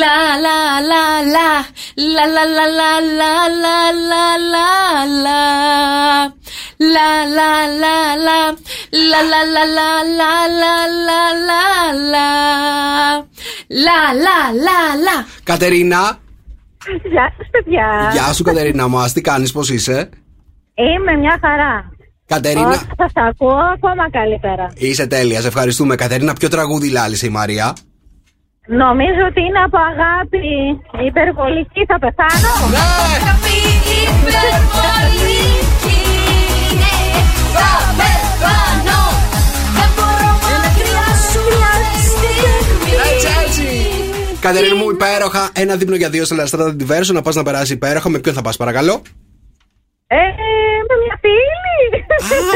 la 0.00 0.16
La 0.44 0.58
la 0.90 1.02
la 1.34 1.34
la 1.34 1.48
La 2.14 2.24
la 2.34 2.44
la 2.56 2.66
la 2.78 2.92
la 3.20 3.34
la 3.62 3.76
la 4.10 4.26
la 4.52 4.60
la 5.24 5.40
La 6.94 7.10
la 7.36 7.52
la 7.82 7.96
la 8.26 8.38
La 9.10 9.20
la 9.32 9.40
la 9.54 9.64
la 9.78 9.90
la 10.18 10.32
la 10.60 10.74
la 11.06 11.22
la 11.48 11.64
la 12.12 12.28
La 13.86 14.00
la 14.24 14.38
la 14.66 14.80
la 15.06 15.16
Κατερίνα, 15.42 16.18
Γεια 17.10 17.32
σας 17.36 17.46
παιδιά. 17.50 18.10
γεια 18.12 18.32
σου 18.32 18.42
Κατερίνα 18.42 18.88
μα, 18.88 19.10
τι 19.10 19.20
κάνει, 19.20 19.50
πώ 19.50 19.60
είσαι. 19.60 20.08
Είμαι 20.74 21.16
μια 21.16 21.38
χαρά. 21.40 21.92
Κατερίνα, 22.26 22.68
Όσο 22.68 22.86
σας 22.96 23.12
ακούω 23.14 23.56
ακόμα 23.74 24.10
καλύτερα. 24.10 24.72
είσαι 24.74 25.06
τέλεια, 25.06 25.40
σε 25.40 25.46
ευχαριστούμε. 25.46 25.94
Κατερίνα, 25.94 26.32
ποιο 26.32 26.48
τραγούδι 26.48 26.90
λάλησε 26.90 27.26
η 27.26 27.28
Μαρία. 27.28 27.72
Νομίζω 28.70 29.22
ότι 29.30 29.40
είναι 29.40 29.62
από 29.64 29.78
αγάπη 29.92 30.46
υπερβολική 31.08 31.82
θα 31.90 31.98
πεθάνω. 31.98 32.52
Αγάπη 33.14 33.56
υπερβολική 34.04 36.00
Ναι, 36.82 36.98
θα 37.54 37.72
πεθάνω 37.98 39.00
Δεν 39.76 39.90
μπορώ 39.96 40.30
μακριά 40.44 41.08
σου 41.30 41.42
στιγμή 42.10 42.98
Κατερίνα 44.40 44.74
μου, 44.74 44.90
υπέροχα. 44.90 45.50
Ένα 45.52 45.76
δείπνο 45.76 45.96
για 45.96 46.10
δύο 46.10 46.24
σε 46.24 46.34
Λαστράτα 46.34 46.76
Diverso 46.80 47.12
να 47.12 47.22
πας 47.22 47.34
να 47.34 47.42
περάσει 47.42 47.72
υπέροχα. 47.72 48.08
Με 48.08 48.18
ποιον 48.18 48.34
θα 48.34 48.42
πας, 48.42 48.56
παρακαλώ; 48.56 49.02
Ε, 50.06 50.16
με 50.88 50.94
μια 51.04 51.16
φίλη. 51.20 51.47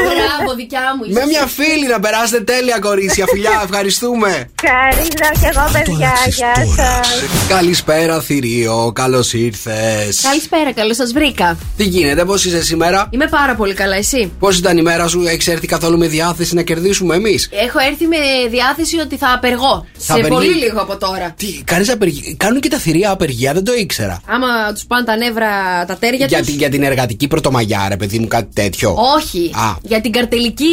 Μπράβο, 0.05 0.55
δικιά 0.55 0.79
μου 0.97 1.13
Με 1.13 1.19
είσαι 1.19 1.25
μια 1.27 1.45
φίλη 1.47 1.87
να 1.87 1.99
περάσετε 1.99 2.43
τέλεια, 2.43 2.79
κορίτσια. 2.79 3.25
Φιλιά, 3.27 3.61
ευχαριστούμε. 3.69 4.49
Χαρίζα 4.67 5.29
και 5.41 5.49
εγώ 5.53 5.69
παιδιά. 5.73 6.13
Γεια 6.27 6.53
σας. 6.55 7.09
Καλησπέρα, 7.49 8.21
θηρίο. 8.21 8.91
Καλώς 8.95 9.33
ήρθες. 9.33 10.19
Καλησπέρα, 10.21 10.73
καλώς 10.73 10.95
σας 10.95 11.11
βρήκα. 11.13 11.57
Τι 11.77 11.83
γίνεται, 11.83 12.25
πώς 12.25 12.45
είσαι 12.45 12.61
σήμερα. 12.63 13.07
Είμαι 13.09 13.27
πάρα 13.27 13.55
πολύ 13.55 13.73
καλά, 13.73 13.95
εσύ; 13.95 14.31
Πώς 14.39 14.57
ήταν 14.57 14.77
η 14.77 14.81
μέρα 14.81 15.07
σου, 15.07 15.23
έχει 15.27 15.51
έρθει 15.51 15.67
καθόλου 15.67 15.97
με 15.97 16.07
διάθεση 16.07 16.55
να 16.55 16.61
κερδίσουμε 16.61 17.15
εμείς; 17.15 17.49
Έχω 17.51 17.79
έρθει 17.89 18.07
με 18.07 18.17
διάθεση 18.49 18.99
ότι 18.99 19.17
θα 19.17 19.31
απεργώ. 19.35 19.85
Θα 19.93 20.01
σε 20.01 20.11
απεργεί. 20.11 20.29
πολύ 20.29 20.53
λίγο 20.53 20.81
από 20.81 20.97
τώρα. 20.97 21.33
Τι, 21.37 21.61
κάνεις 21.65 21.89
απεργία. 21.91 22.33
Κάνουν 22.37 22.59
και 22.61 22.69
τα 22.69 22.77
θηρία 22.77 23.11
απεργία, 23.11 23.53
δεν 23.53 23.63
το 23.63 23.73
ήξερα. 23.73 24.21
Άμα 24.27 24.47
τους 24.73 24.85
πάνε 24.85 25.05
τα 25.05 25.15
νεύρα, 25.17 25.49
τα 25.87 25.95
τέρια 25.99 26.25
Για, 26.25 26.37
τους. 26.37 26.47
την- 26.47 26.57
για 26.57 26.69
την 26.69 26.83
εργατική 26.83 27.27
πρωτομαγιά, 27.27 27.85
ρε 27.89 27.95
παιδί 27.97 28.19
μου, 28.19 28.27
κάτι 28.27 28.49
τέτοιο. 28.53 28.95
Όχι. 29.15 29.51
Α. 29.53 29.75
Για 29.81 30.01
την 30.01 30.11
καρτελική 30.11 30.67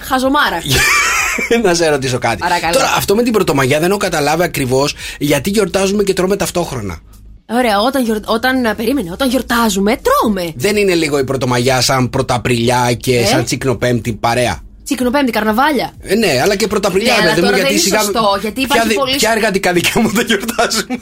χαζομάρα. 0.00 0.62
να 1.64 1.74
σε 1.74 1.88
ρωτήσω 1.88 2.18
κάτι. 2.18 2.38
Παρακαλώ. 2.38 2.72
Τώρα, 2.72 2.92
αυτό 2.96 3.14
με 3.14 3.22
την 3.22 3.32
πρωτομαγιά 3.32 3.80
δεν 3.80 3.88
έχω 3.88 3.98
καταλάβει 3.98 4.42
ακριβώς 4.42 4.94
γιατί 5.18 5.50
γιορτάζουμε 5.50 6.02
και 6.02 6.12
τρώμε 6.12 6.36
ταυτόχρονα. 6.36 6.98
Ωραία, 7.50 7.80
όταν, 7.80 8.04
γιορ... 8.04 8.18
όταν 8.26 8.66
α, 8.66 8.74
περίμενε, 8.74 9.10
όταν 9.12 9.28
γιορτάζουμε, 9.28 9.96
τρώμε. 10.02 10.52
Δεν 10.56 10.76
είναι 10.76 10.94
λίγο 10.94 11.18
η 11.18 11.24
πρωτομαγιά 11.24 11.80
σαν 11.80 12.10
πρωταπριλιά 12.10 12.92
και 12.92 13.18
Ε; 13.18 13.26
σαν 13.26 13.44
τσικνοπέμπτη 13.44 14.12
παρέα. 14.12 14.60
Τσικνοπέμπτη, 14.84 15.30
καρναβάλια. 15.32 15.92
Ε, 16.00 16.14
ναι, 16.14 16.40
αλλά 16.42 16.56
και 16.56 16.66
πρωταπριλιά, 16.66 17.12
Ναι, 17.12 17.18
ρε 17.18 17.22
αλλά 17.24 17.30
παιδί 17.34 17.40
μου, 17.40 17.46
τώρα 17.52 17.58
γιατί 17.68 17.78
δεν 17.78 17.86
είναι 17.88 17.98
σωστό, 18.02 18.38
γιατί 18.40 18.54
ποια, 18.60 18.64
υπάρχει 18.70 18.88
δι- 18.88 18.98
πολύ- 18.98 19.16
ποια 19.16 19.32
εργατικά 19.32 19.72
δικαιώματα 19.72 20.22
γιορτάζουμε. 20.22 20.98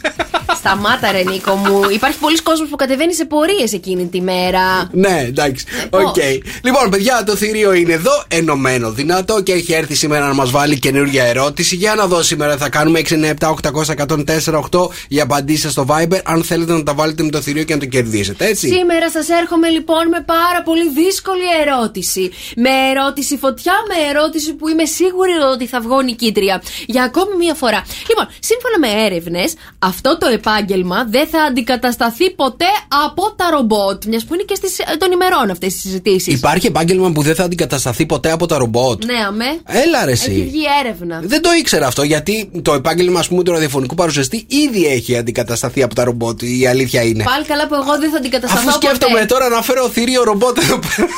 Σταμάτα, 0.57 1.13
ρε 1.13 1.23
Νίκο 1.23 1.55
μου. 1.55 1.81
Υπάρχει 1.93 2.19
πολλοί 2.19 2.43
κόσμος 2.43 2.69
που 2.69 2.77
κατεβαίνει 2.77 3.15
σε 3.15 3.25
πορείες 3.25 3.73
εκείνη 3.73 4.07
τη 4.07 4.21
μέρα. 4.21 4.89
ναι, 4.93 5.25
εντάξει. 5.27 5.65
πώς. 5.91 6.03
Οκ. 6.05 6.17
Λοιπόν, 6.65 6.91
παιδιά, 6.91 7.23
το 7.27 7.37
θηρίο 7.37 7.73
είναι 7.73 7.93
εδώ, 7.93 8.25
ενωμένο, 8.29 8.91
δυνατό 8.91 9.43
και 9.43 9.53
έχει 9.53 9.73
έρθει 9.73 9.95
σήμερα 9.95 10.27
να 10.27 10.35
μας 10.35 10.51
βάλει 10.51 10.79
καινούργια 10.79 11.25
ερώτηση. 11.25 11.77
Για 11.77 11.95
να 11.95 12.07
δω 12.07 12.23
σήμερα 12.23 12.57
θα 12.57 12.69
κάνουμε 12.69 12.99
697-800-1048 12.99 14.89
για 15.09 15.23
απαντήσει 15.23 15.71
στο 15.71 15.87
Viber, 15.89 16.19
αν 16.25 16.45
θέλετε 16.45 16.73
να 16.73 16.83
τα 16.83 16.95
βάλετε 16.95 17.23
με 17.23 17.31
το 17.31 17.41
θηρίο 17.41 17.65
και 17.65 17.75
να 17.75 17.81
το 17.81 17.87
κερδίσετε, 17.87 18.47
έτσι. 18.47 18.69
Σήμερα 18.69 19.11
σας 19.11 19.29
έρχομαι 19.29 19.69
λοιπόν 19.69 20.09
με 20.09 20.21
πάρα 20.27 20.63
πολύ 20.65 20.91
δύσκολη 21.05 21.43
ερώτηση. 21.67 22.31
Με 22.57 22.71
ερώτηση 22.91 23.37
φωτιά, 23.37 23.72
με 23.89 23.97
ερώτηση 24.11 24.55
που 24.55 24.69
είμαι 24.69 24.85
σίγουρη 24.85 25.33
ότι 25.55 25.67
θα 25.67 25.81
βγω 25.81 26.01
νικήτρια. 26.01 26.63
Για 26.87 27.03
ακόμη 27.03 27.37
μία 27.37 27.55
φορά. 27.55 27.83
Λοιπόν, 28.09 28.27
σύμφωνα 28.41 28.79
με 28.79 29.05
έρευνες, 29.07 29.55
αυτό 29.79 30.19
το 30.19 30.27
επάγγελμα 30.27 31.05
δεν 31.09 31.27
θα 31.27 31.43
αντικατασταθεί 31.43 32.31
ποτέ 32.31 32.71
από 33.07 33.33
τα 33.37 33.51
ρομπότ. 33.51 34.05
Μιας 34.05 34.25
που 34.25 34.35
είναι 34.35 34.43
και 34.43 34.55
στις, 34.55 34.77
των 34.99 35.13
ημερών 35.13 35.51
αυτές 35.51 35.73
τις 35.73 35.81
συζητήσεις. 35.83 36.35
Υπάρχει 36.35 36.67
επάγγελμα 36.67 37.11
που 37.13 37.23
δεν 37.23 37.35
θα 37.35 37.45
αντικατασταθεί 37.45 38.07
ποτέ 38.07 38.31
από 38.31 38.47
τα 38.47 38.57
ρομπότ. 38.59 39.05
Ναι, 39.05 39.19
αμέ. 39.27 39.45
Έλα 39.67 40.05
ρε 40.05 40.11
Έχει 40.13 40.31
εσύ. 40.31 40.43
βγει 40.43 40.63
έρευνα. 40.85 41.21
Δεν 41.25 41.43
το 41.43 41.51
ήξερα 41.59 41.87
αυτό 41.87 42.03
γιατί 42.03 42.51
το 42.63 42.73
επάγγελμα 42.75 43.19
ας 43.21 43.29
πούμε 43.29 43.43
του 43.43 43.53
ραδιοφωνικού 43.53 43.95
παρουσιαστή 43.95 44.47
ήδη 44.49 44.87
έχει 44.87 45.17
αντικατασταθεί 45.17 45.83
από 45.83 45.95
τα 45.95 46.05
ρομπότ. 46.05 46.43
Η 46.43 46.67
αλήθεια 46.67 47.03
είναι. 47.03 47.23
Πάλι 47.25 47.45
καλά 47.45 47.67
που 47.67 47.75
εγώ 47.75 47.99
δεν 47.99 48.11
θα 48.11 48.17
αντικατασταθώ 48.17 48.69
Αφού 48.69 48.77
σκέφτομαι 48.77 49.13
ποτέ. 49.13 49.27
τώρα 49.27 49.49
να 49.49 49.63
φέρω 49.63 49.89
θηρίο 49.89 50.23
ρομπότ 50.23 50.59
εδώ 50.59 50.79
πέρα. 50.79 51.09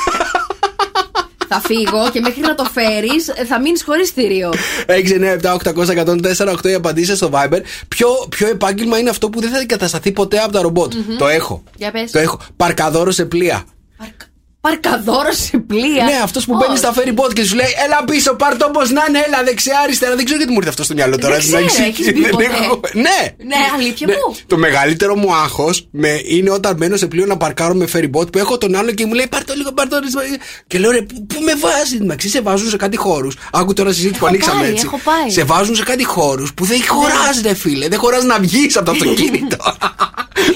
Θα 1.47 1.61
φύγω 1.65 2.09
και 2.11 2.19
μέχρι 2.19 2.41
να 2.41 2.55
το 2.55 2.63
φέρεις 2.63 3.25
θα 3.47 3.59
μείνεις 3.61 3.83
χωρίς 3.83 4.09
θηρίο. 4.09 4.53
697-800-1048 4.87 6.65
οι 6.69 6.73
απαντήσεις 6.73 7.17
στο 7.17 7.29
Viber. 7.33 7.59
Ποιο, 7.87 8.07
ποιο 8.29 8.47
επάγγελμα 8.47 8.97
είναι 8.99 9.09
αυτό 9.09 9.29
που 9.29 9.39
δεν 9.41 9.49
θα 9.49 9.57
αντικατασταθεί 9.57 10.11
ποτέ 10.11 10.37
από 10.39 10.51
τα 10.51 10.61
ρομπότ. 10.61 10.93
Το 11.17 11.27
έχω. 11.27 11.63
Για 11.77 11.91
πες. 11.91 12.11
Το 12.11 12.19
έχω. 12.19 12.39
Παρκαδόρο 12.55 13.11
σε 13.11 13.25
πλοία. 13.25 13.63
Παρκα- 13.97 14.27
Παρκαδόρος 14.67 15.37
σε 15.37 15.57
πλοία. 15.57 16.03
Ναι, 16.09 16.17
αυτός 16.23 16.45
που 16.45 16.53
μπαίνει 16.57 16.71
Όχι. 16.71 16.77
στα 16.83 16.93
ferry 16.95 17.13
boat 17.19 17.33
και 17.33 17.43
σου 17.43 17.55
λέει 17.55 17.71
Έλα 17.85 18.03
πίσω, 18.05 18.33
πάρ 18.35 18.57
το 18.57 18.65
όπως 18.65 18.89
να 18.89 19.03
είναι, 19.07 19.19
έλα 19.27 19.43
δεξιά, 19.43 19.79
αριστερά. 19.83 20.15
Δεν 20.15 20.25
ξέρω 20.25 20.37
γιατί 20.37 20.51
μου 20.53 20.57
ήρθε 20.59 20.69
αυτό 20.69 20.83
στο 20.83 20.93
μυαλό 20.93 21.17
τώρα. 21.17 21.37
ξέρω, 21.37 21.57
εντάξει. 21.57 21.83
έχεις 21.83 22.05
μπει 22.13 22.21
Δεν 22.21 22.29
ποτέ; 22.29 22.43
έχω- 22.45 22.79
Ναι. 22.93 23.19
Ναι, 23.51 23.55
αλήθεια 23.77 24.07
Ναι. 24.07 24.13
μου. 24.13 24.35
Το 24.47 24.57
μεγαλύτερο 24.57 25.15
μου 25.15 25.35
άγχος 25.35 25.87
είναι 26.27 26.49
όταν 26.51 26.75
μπαίνω 26.75 26.95
σε 26.97 27.07
πλοίο 27.07 27.25
να 27.25 27.37
παρκάρω 27.37 27.73
με 27.73 27.87
ferry 27.93 28.09
boat 28.15 28.31
που 28.31 28.37
έχω 28.37 28.57
τον 28.57 28.75
άλλο 28.75 28.91
και 28.91 29.05
μου 29.05 29.13
λέει 29.13 29.27
Πάρ 29.29 29.43
το 29.45 29.53
λίγο, 29.57 29.71
πάρ 29.71 29.87
το 29.87 29.99
λίγο. 30.03 30.19
Και 30.67 30.77
λέω 30.79 30.91
ρε, 30.91 31.01
πού 31.01 31.25
πού 31.25 31.39
με 31.41 31.55
βάζεις. 31.55 31.99
Εντάξει, 31.99 32.29
σε 32.29 32.41
βάζουν 32.41 32.69
σε 32.69 32.77
κάτι 32.77 32.97
χώρους. 32.97 33.35
Άκου 33.51 33.73
τώρα 33.73 33.89
συζήτηση 33.91 34.19
που 34.19 34.25
Έχω 34.25 34.33
ανοίξαμε 34.33 34.61
πάει, 34.61 34.69
έτσι. 34.69 34.83
έχω 34.85 34.99
πάει. 35.03 35.29
Σε 35.29 35.43
βάζουν 35.43 35.75
σε 35.75 35.83
κάτι 35.83 36.03
χώρους 36.03 36.53
που 36.53 36.65
δεν 36.65 36.79
χωράς, 36.87 37.41
ρε 37.43 37.53
φίλε. 37.53 37.87
Δεν 37.87 37.99
χωράς 37.99 38.23
να 38.23 38.39
βγεις 38.39 38.75
από 38.77 38.85
το 38.85 38.91
αυτοκίνητο. 38.91 39.57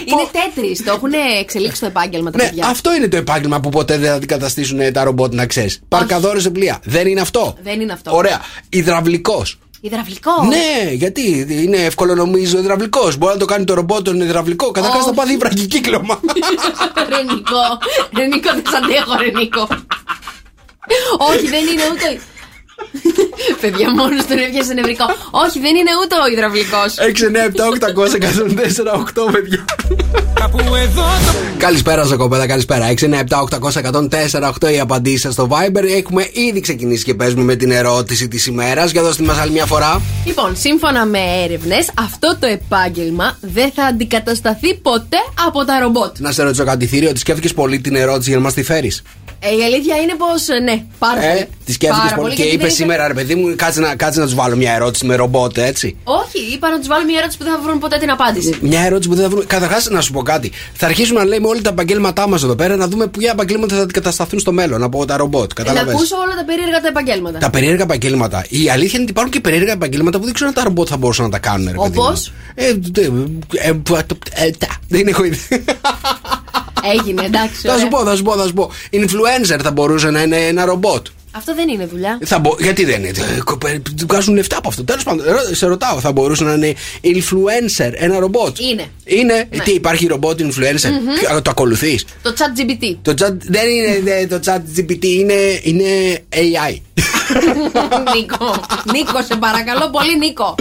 Είναι 0.06 0.28
τέτρι. 0.32 0.84
Το 0.86 0.92
έχουν 0.92 1.12
εξελίξει 1.40 1.80
το 1.80 1.86
επάγγελμα 1.86 2.32
τα 2.32 2.38
Ναι, 2.38 2.44
παιδιά. 2.44 2.68
αυτό 2.68 2.96
είναι 2.96 3.08
το 3.08 3.18
επάγγελμα 3.18 3.60
που 3.60 3.70
ποτέ 3.70 3.98
δεν 3.98 4.10
θα 4.10 4.16
αντικαταστήσουν 4.16 4.80
ε, 4.80 4.92
τα 4.92 5.04
ρομπότ, 5.04 5.34
να 5.34 5.46
ξέρεις. 5.46 5.80
Παρκαδόρε 5.88 6.40
σε 6.40 6.50
πλοία. 6.50 6.80
Δεν 6.84 7.08
είναι 7.08 7.22
αυτό. 7.22 7.56
Δεν 7.64 7.82
είναι 7.82 7.94
αυτό. 7.94 8.16
Ωραία. 8.16 8.42
Υδραυλικός. 8.70 9.60
Υδραυλικός; 9.82 10.48
Ναι, 10.48 10.92
γιατί 10.92 11.46
είναι 11.50 11.78
εύκολο 11.78 12.16
νομίζω 12.16 12.58
ο 12.58 12.60
υδραυλικός. 12.62 13.18
Μπορεί 13.18 13.34
να 13.34 13.40
το 13.40 13.46
κάνει 13.46 13.64
το 13.66 13.74
ρομπότ 13.74 14.04
τον 14.04 14.22
υδραυλικό. 14.22 14.72
Καταρχάς 14.72 15.00
Όχι. 15.00 15.10
θα 15.10 15.14
πάθει 15.14 15.38
βραχικύκλωμα. 15.38 16.20
Ρενικό. 17.10 17.62
Ρενικό, 18.18 18.52
δεν 18.54 18.64
σ' 18.72 18.76
αντέχω, 18.76 19.18
Ρενικό. 19.22 19.68
Όχι, 21.30 21.48
δεν 21.48 21.66
είναι 21.68 21.84
ούτε. 21.94 22.22
Παιδιά, 23.62 23.94
μόνος 23.96 24.26
τον 24.28 24.38
έπιασε 24.38 24.74
νευρικό. 24.74 25.06
Όχι, 25.32 25.60
δεν 25.60 25.76
είναι 25.76 25.92
ούτε 26.02 26.16
ο 26.24 26.28
υδραυλικός. 26.34 26.92
6, 26.98 27.24
9, 27.24 27.46
7, 27.46 27.68
800, 27.68 28.16
104, 28.16 28.94
8 28.94 29.32
παιδιά. 29.32 29.66
Καλησπέρα 31.58 32.06
σας 32.06 32.18
κοπέδα, 32.18 32.48
καλησπέρα. 32.48 32.88
6, 32.88 33.06
9, 33.06 33.20
7, 33.20 33.42
800, 33.42 33.80
104, 33.80 34.48
8 34.62 34.72
οι 34.74 34.80
απαντήσεις 34.80 35.34
στο 35.34 35.48
Viber. 35.52 35.84
Έχουμε 35.98 36.30
ήδη 36.50 36.60
ξεκινήσει 36.60 37.04
και 37.04 37.14
παίζουμε 37.14 37.44
με 37.44 37.56
την 37.56 37.72
ερώτηση 37.72 38.28
της 38.28 38.46
ημέρας. 38.46 38.92
Για 38.92 39.02
δώστε 39.02 39.24
μας 39.24 39.38
άλλη 39.38 39.52
μια 39.52 39.66
φορά. 39.66 40.02
Λοιπόν, 40.26 40.56
σύμφωνα 40.56 41.06
με 41.06 41.20
έρευνες, 41.44 41.90
αυτό 42.00 42.38
το 42.40 42.48
επάγγελμα 42.48 43.38
δεν 43.42 43.72
θα 43.72 43.84
αντικατασταθεί 43.84 44.76
ποτέ 44.76 45.18
από 45.48 45.66
τα 45.66 45.80
ρομπότ. 45.80 46.20
Να 46.20 46.32
σε 46.32 46.44
ρωτήσω 46.44 46.64
κάτι 46.64 46.86
θύριο, 46.86 47.10
ότι 47.10 47.20
σκέφτηκες 47.20 47.54
πολύ 47.54 47.80
την 47.80 47.96
ερώτηση 47.96 48.30
για 48.30 48.38
να 48.38 48.44
μας 48.44 48.54
τη 48.54 48.64
φέρεις; 48.64 49.04
Ε, 49.42 49.56
η 49.56 49.64
αλήθεια 49.64 49.96
είναι 49.96 50.14
πω 50.18 50.26
ναι, 50.64 50.84
πάρα 51.00 51.24
Ε, 51.24 51.32
πολύ. 51.34 51.48
τη 51.66 51.72
σκέφτηκε 51.74 52.02
Πάρα 52.08 52.16
πολύ 52.22 52.36
και 52.36 52.42
γιατί 52.42 52.56
είπε 52.56 52.64
δεν 52.66 52.74
σήμερα, 52.76 53.08
ρε 53.08 53.14
παιδί 53.14 53.36
μου, 53.36 53.54
κάτσε 53.56 53.80
να, 53.80 53.96
κάτσε 53.96 54.20
να 54.20 54.28
του 54.28 54.36
βάλω 54.36 54.56
μια 54.56 54.74
ερώτηση 54.74 55.06
με 55.06 55.16
ρομπότ, 55.16 55.58
έτσι. 55.58 55.96
Όχι, 56.04 56.54
είπα 56.54 56.70
να 56.70 56.80
του 56.80 56.88
βάλω 56.88 57.06
μια 57.06 57.18
ερώτηση 57.18 57.38
που 57.38 57.44
δεν 57.44 57.54
θα 57.54 57.60
βρουν 57.62 57.80
ποτέ 57.80 57.98
την 57.98 58.12
απάντηση. 58.12 58.58
Μια 58.62 58.82
ερώτηση 58.82 59.10
που 59.10 59.16
δεν 59.16 59.24
θα 59.24 59.30
βρούμε. 59.30 59.46
Καταρχά, 59.46 59.90
να 59.90 60.02
σου 60.02 60.12
πω 60.12 60.22
κάτι. 60.22 60.52
Θα 60.74 60.86
αρχίσουμε 60.86 61.20
να 61.20 61.26
λέμε 61.26 61.48
όλα 61.48 61.62
τα 61.62 61.70
επαγγέλματά 61.70 62.28
μα 62.28 62.36
εδώ 62.36 62.56
πέρα, 62.56 62.76
να 62.76 62.88
δούμε 62.88 63.08
ποια 63.08 63.32
επαγγέλματα 63.32 63.76
θα 63.76 63.82
αντικατασταθούν 63.82 64.40
στο 64.40 64.52
μέλλον 64.52 64.84
από 64.84 65.06
τα 65.06 65.18
ρομπότ. 65.18 65.52
Ε, 65.52 65.54
να 65.62 65.64
Κατάλαβε. 65.68 65.92
ακούσω 65.92 66.16
όλα 66.16 66.36
τα 66.36 66.46
περίεργα 66.46 66.82
τα 66.82 66.88
επαγγέλματα. 66.88 67.38
Τα 67.40 67.50
περίεργα 67.50 67.84
επαγγέλματα. 67.84 68.46
Η 68.50 68.70
αλήθεια 68.70 68.92
είναι 68.94 69.02
ότι 69.02 69.12
υπάρχουν 69.12 69.32
και 69.34 69.40
περίεργα 69.40 69.72
επαγγέλματα 69.72 70.20
που 70.20 70.24
δεν 70.26 70.34
ξέρω 70.34 70.50
αν 70.50 70.56
τα 70.56 70.64
ρομπότ 70.64 70.88
θα 70.90 70.98
μπορούσαν 70.98 71.26
να 71.26 71.32
τα 71.32 71.40
κάνουν. 71.40 71.68
Ρε, 71.68 71.74
παιδί 71.78 71.98
μου. 71.98 72.04
Όπως? 72.08 72.32
Ε, 72.56 72.74
δε- 72.92 73.02
ε, 73.56 73.72
που- 73.72 73.96
ε, 73.96 74.46
ε, 74.46 74.50
τα. 74.58 74.68
Δεν 74.88 75.08
έχω 75.08 75.24
ιδέα. 75.24 75.60
Έγινε, 76.84 77.24
εντάξει. 77.26 77.68
Θα 77.68 77.70
σου 77.70 77.76
ωραία. 77.76 77.88
πω, 77.88 78.04
θα 78.04 78.16
σου 78.16 78.24
πω, 78.24 78.32
θα 78.32 78.46
σου 78.46 78.54
πω. 78.54 78.72
Influencer 78.92 79.60
θα 79.64 79.72
μπορούσε 79.72 80.10
να 80.10 80.22
είναι 80.22 80.38
ένα 80.38 80.66
ρομπότ. 80.66 81.08
Αυτό 81.32 81.56
δεν 81.56 81.70
είναι 81.70 81.86
δουλειά. 81.86 82.20
Θα 82.26 82.40
μπο... 82.40 82.56
Γιατί 82.60 82.86
δεν 82.86 83.00
είναι; 83.04 83.10
ε, 83.38 83.40
κοπέ- 83.44 83.82
Του 83.84 84.06
βγάζουν 84.08 84.36
λεφτά 84.36 84.58
από 84.58 84.68
αυτό. 84.68 84.84
Τέλος 84.84 85.04
πάντων, 85.04 85.26
ρω- 85.26 85.54
σε 85.56 85.66
ρωτάω, 85.66 86.00
θα 86.00 86.12
μπορούσε 86.12 86.44
να 86.44 86.54
είναι 86.54 86.74
influencer, 87.04 87.92
ένα 87.94 88.20
ρομπότ; 88.20 88.60
Είναι. 88.60 88.86
Είναι; 89.06 89.46
Ε, 89.50 89.58
Τι 89.58 89.72
υπάρχει 89.72 90.06
ρομπότ 90.08 90.40
influencer; 90.42 90.90
Ποιο- 91.20 91.42
Το 91.42 91.50
ακολουθείς; 91.50 92.06
Το 92.22 92.34
chat 92.38 92.60
GPT. 92.60 92.98
Το 93.02 93.12
chat 93.20 93.34
δεν 93.40 93.70
είναι 93.70 94.00
δε- 94.04 94.28
το 94.28 94.40
chat 94.46 94.80
GPT, 94.80 95.04
είναι, 95.06 95.34
είναι 95.64 95.86
AI. 96.30 96.78
Νίκο. 98.16 98.66
Νίκο, 98.94 99.22
σε 99.28 99.36
παρακαλώ 99.40 99.90
πολύ, 99.90 100.18
Νίκο. 100.18 100.56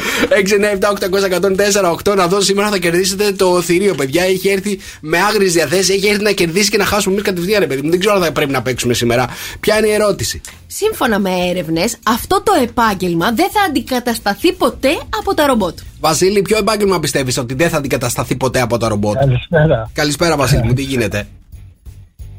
697-800-1048 2.10 2.16
να 2.16 2.26
δω 2.26 2.40
σήμερα 2.40 2.68
θα 2.68 2.78
κερδίσετε 2.78 3.32
το 3.32 3.60
θηρίο, 3.62 3.94
παιδιά. 3.94 4.22
Έχει 4.24 4.48
έρθει 4.48 4.78
με 5.00 5.18
άγριες 5.18 5.52
διαθέσεις, 5.52 5.88
έχει 5.88 6.06
έρθει 6.06 6.22
να 6.22 6.30
κερδίσει 6.32 6.70
και 6.70 6.76
να 6.76 6.84
χάσουμε 6.84 7.14
εμεί 7.14 7.22
κατευθείαν, 7.22 7.60
ρε 7.60 7.66
παιδί 7.66 7.82
μου. 7.82 7.90
Δεν 7.90 7.98
ξέρω 8.00 8.14
αν 8.14 8.22
θα 8.22 8.32
πρέπει 8.32 8.52
να 8.52 8.62
παίξουμε 8.62 8.94
σήμερα. 8.94 9.26
Ποια 9.60 9.78
είναι 9.78 9.86
η 9.86 9.92
ερώτηση; 9.92 10.40
Σύμφωνα 10.70 11.18
με 11.18 11.30
έρευνες, 11.50 11.96
αυτό 12.02 12.42
το 12.42 12.52
επάγγελμα 12.62 13.32
δεν 13.32 13.50
θα 13.50 13.60
αντικατασταθεί 13.68 14.52
ποτέ 14.52 14.88
από 15.18 15.34
τα 15.34 15.46
ρομπότ. 15.46 15.78
Βασίλη, 16.00 16.42
ποιο 16.42 16.58
επάγγελμα 16.58 17.00
πιστεύεις 17.00 17.38
ότι 17.38 17.54
δεν 17.54 17.68
θα 17.68 17.76
αντικατασταθεί 17.76 18.36
ποτέ 18.36 18.60
από 18.60 18.76
τα 18.78 18.88
ρομπότ; 18.88 19.18
Καλησπέρα. 19.18 19.90
Καλησπέρα, 19.92 20.36
Βασίλη 20.36 20.62
μου, 20.62 20.72
τι 20.72 20.82
γίνεται; 20.82 21.26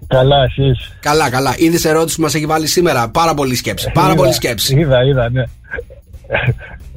Καλά, 0.08 0.44
εσείς; 0.44 0.92
Καλά, 1.00 1.30
καλά. 1.30 1.54
Είδες 1.58 1.86
ερώτηση 1.86 2.16
που 2.16 2.22
μας 2.22 2.36
έχει 2.36 2.46
βάλει 2.46 2.68
σήμερα; 2.68 3.10
Πάρα 3.10 3.34
πολύ 3.34 3.56
σκέψη. 3.56 3.92
Πάρα 3.94 4.16
πολύ 4.16 4.34
σκέψη. 4.34 4.80
Είδα, 4.80 5.04
είδα, 5.06 5.30
ναι. 5.30 5.44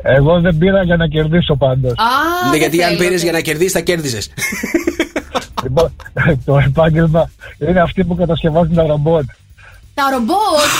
Εγώ 0.02 0.40
δεν 0.40 0.58
πήρα 0.58 0.82
για 0.82 0.96
να 0.96 1.06
κερδίσω 1.06 1.56
πάντως. 1.56 1.90
Α, 1.92 2.04
Ναι, 2.44 2.50
δεν 2.50 2.58
γιατί 2.60 2.82
αν 2.82 2.88
θέλετε. 2.88 3.04
πήρες 3.04 3.22
για 3.22 3.32
να 3.32 3.40
κερδίσεις, 3.40 3.72
θα 3.72 3.80
κέρδιζες. 3.80 4.30
Λοιπόν, 5.62 5.92
το 6.44 6.58
επάγγελμα 6.58 7.30
είναι 7.68 7.80
αυτοί 7.80 8.04
που 8.04 8.14
κατασκευάζουν 8.14 8.74
τα 8.74 8.86
ρομπότ. 8.86 9.24
Τα 9.94 10.02
ρομπότ; 10.12 10.70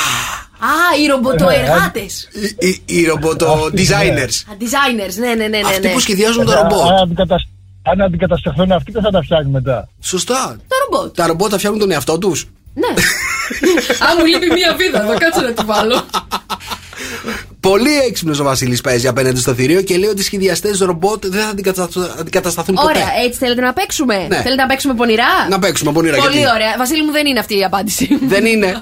Α, 0.64 0.98
οι 1.03 1.07
ρομποτοεργάτε. 1.07 2.01
οι, 2.59 2.66
οι, 2.68 2.83
οι 2.87 3.05
ρομποτο 3.05 3.70
designers. 3.75 4.37
Designers, 4.62 5.14
ναι, 5.18 5.27
ναι, 5.35 5.35
ναι. 5.35 5.46
ναι, 5.48 5.61
Αυτοί 5.68 5.87
ναι. 5.87 5.92
που 5.92 6.01
σχεδιάζουν 6.01 6.46
τα 6.46 6.59
Αν 6.59 6.68
ρομπότ. 6.68 6.90
αντικατασ- 7.03 7.48
Αν 7.83 8.01
αντικατασταθούν 8.01 8.72
αυτοί, 8.72 8.92
δεν 8.92 9.03
θα 9.03 9.11
τα 9.11 9.22
φτιάχνουν 9.22 9.51
μετά. 9.51 9.88
Σωστά. 10.01 10.57
Τα 10.68 10.77
ρομπότ. 10.90 11.16
Τα 11.16 11.27
ρομπότ 11.27 11.48
θα 11.51 11.57
φτιάχνουν 11.59 11.81
τον 11.81 11.90
εαυτό 11.90 12.18
τους. 12.18 12.46
Ναι. 12.75 12.87
Α, 14.07 14.16
μου 14.18 14.25
λείπει 14.25 14.53
μία 14.53 14.75
βίδα, 14.77 15.07
θα 15.07 15.14
κάτσω 15.18 15.40
να 15.40 15.53
τη 15.53 15.64
βάλω. 15.64 16.03
Πολύ 17.62 17.98
έξυπνος 18.09 18.38
ο 18.40 18.44
Βασίλης 18.44 18.81
παίζει 18.81 19.09
απέναντι 19.09 19.40
στο 19.40 19.55
θηρίο 19.55 19.83
και 19.83 19.96
λέει 19.96 20.09
ότι 20.09 20.20
οι 20.20 20.25
σχεδιαστές 20.25 20.79
ρομπότ 20.79 21.27
δεν 21.27 21.40
θα 21.40 21.48
αντικατασταθ- 21.48 22.20
αντικατασταθούν 22.20 22.75
ποτέ. 22.75 22.88
Ωραία, 22.88 23.07
έτσι 23.25 23.38
θέλετε 23.38 23.61
να 23.61 23.72
παίξουμε; 23.72 24.16
Ναι. 24.16 24.37
Θέλετε 24.37 24.55
να 24.62 24.66
παίξουμε 24.66 24.94
πονηρά; 24.94 25.25
Να 25.51 25.59
παίξουμε 25.59 25.90
από 25.90 25.98
όνειρα 25.98 26.16
Πολύ 26.16 26.37
γιατί. 26.38 26.53
ωραία. 26.55 26.75
Βασίλη 26.79 27.05
μου 27.05 27.12
δεν 27.12 27.27
είναι 27.27 27.38
αυτή 27.38 27.59
η 27.59 27.64
απάντηση. 27.64 28.09
Δεν 28.29 28.44
είναι. 28.46 28.79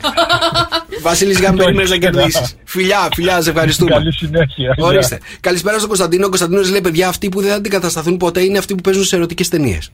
Βασίλης, 1.08 1.38
για 1.38 1.50
να 1.50 1.56
περιμένει 1.56 1.88
να 1.88 1.96
κερδίσει. 1.96 2.42
Φιλιά, 2.64 3.08
φιλιά, 3.14 3.40
σε 3.42 3.50
ευχαριστούμε. 3.50 3.90
Καλή 3.90 4.12
συνέχεια. 4.12 4.74
Ορίστε. 4.78 5.18
Καλησπέρα 5.40 5.76
στον 5.76 5.88
Κωνσταντίνο. 5.88 6.26
Ο 6.26 6.28
Κωνσταντίνος 6.28 6.70
λέει: 6.70 6.80
Παιδιά, 6.80 7.08
αυτοί 7.08 7.28
που 7.28 7.40
δεν 7.40 7.50
θα 7.50 7.56
αντικατασταθούν 7.56 8.16
ποτέ 8.16 8.40
είναι 8.42 8.58
αυτοί 8.58 8.74
που 8.74 8.80
παίζουν 8.80 9.04
σε 9.04 9.16
ερωτικές 9.16 9.48
ταινίες. 9.48 9.90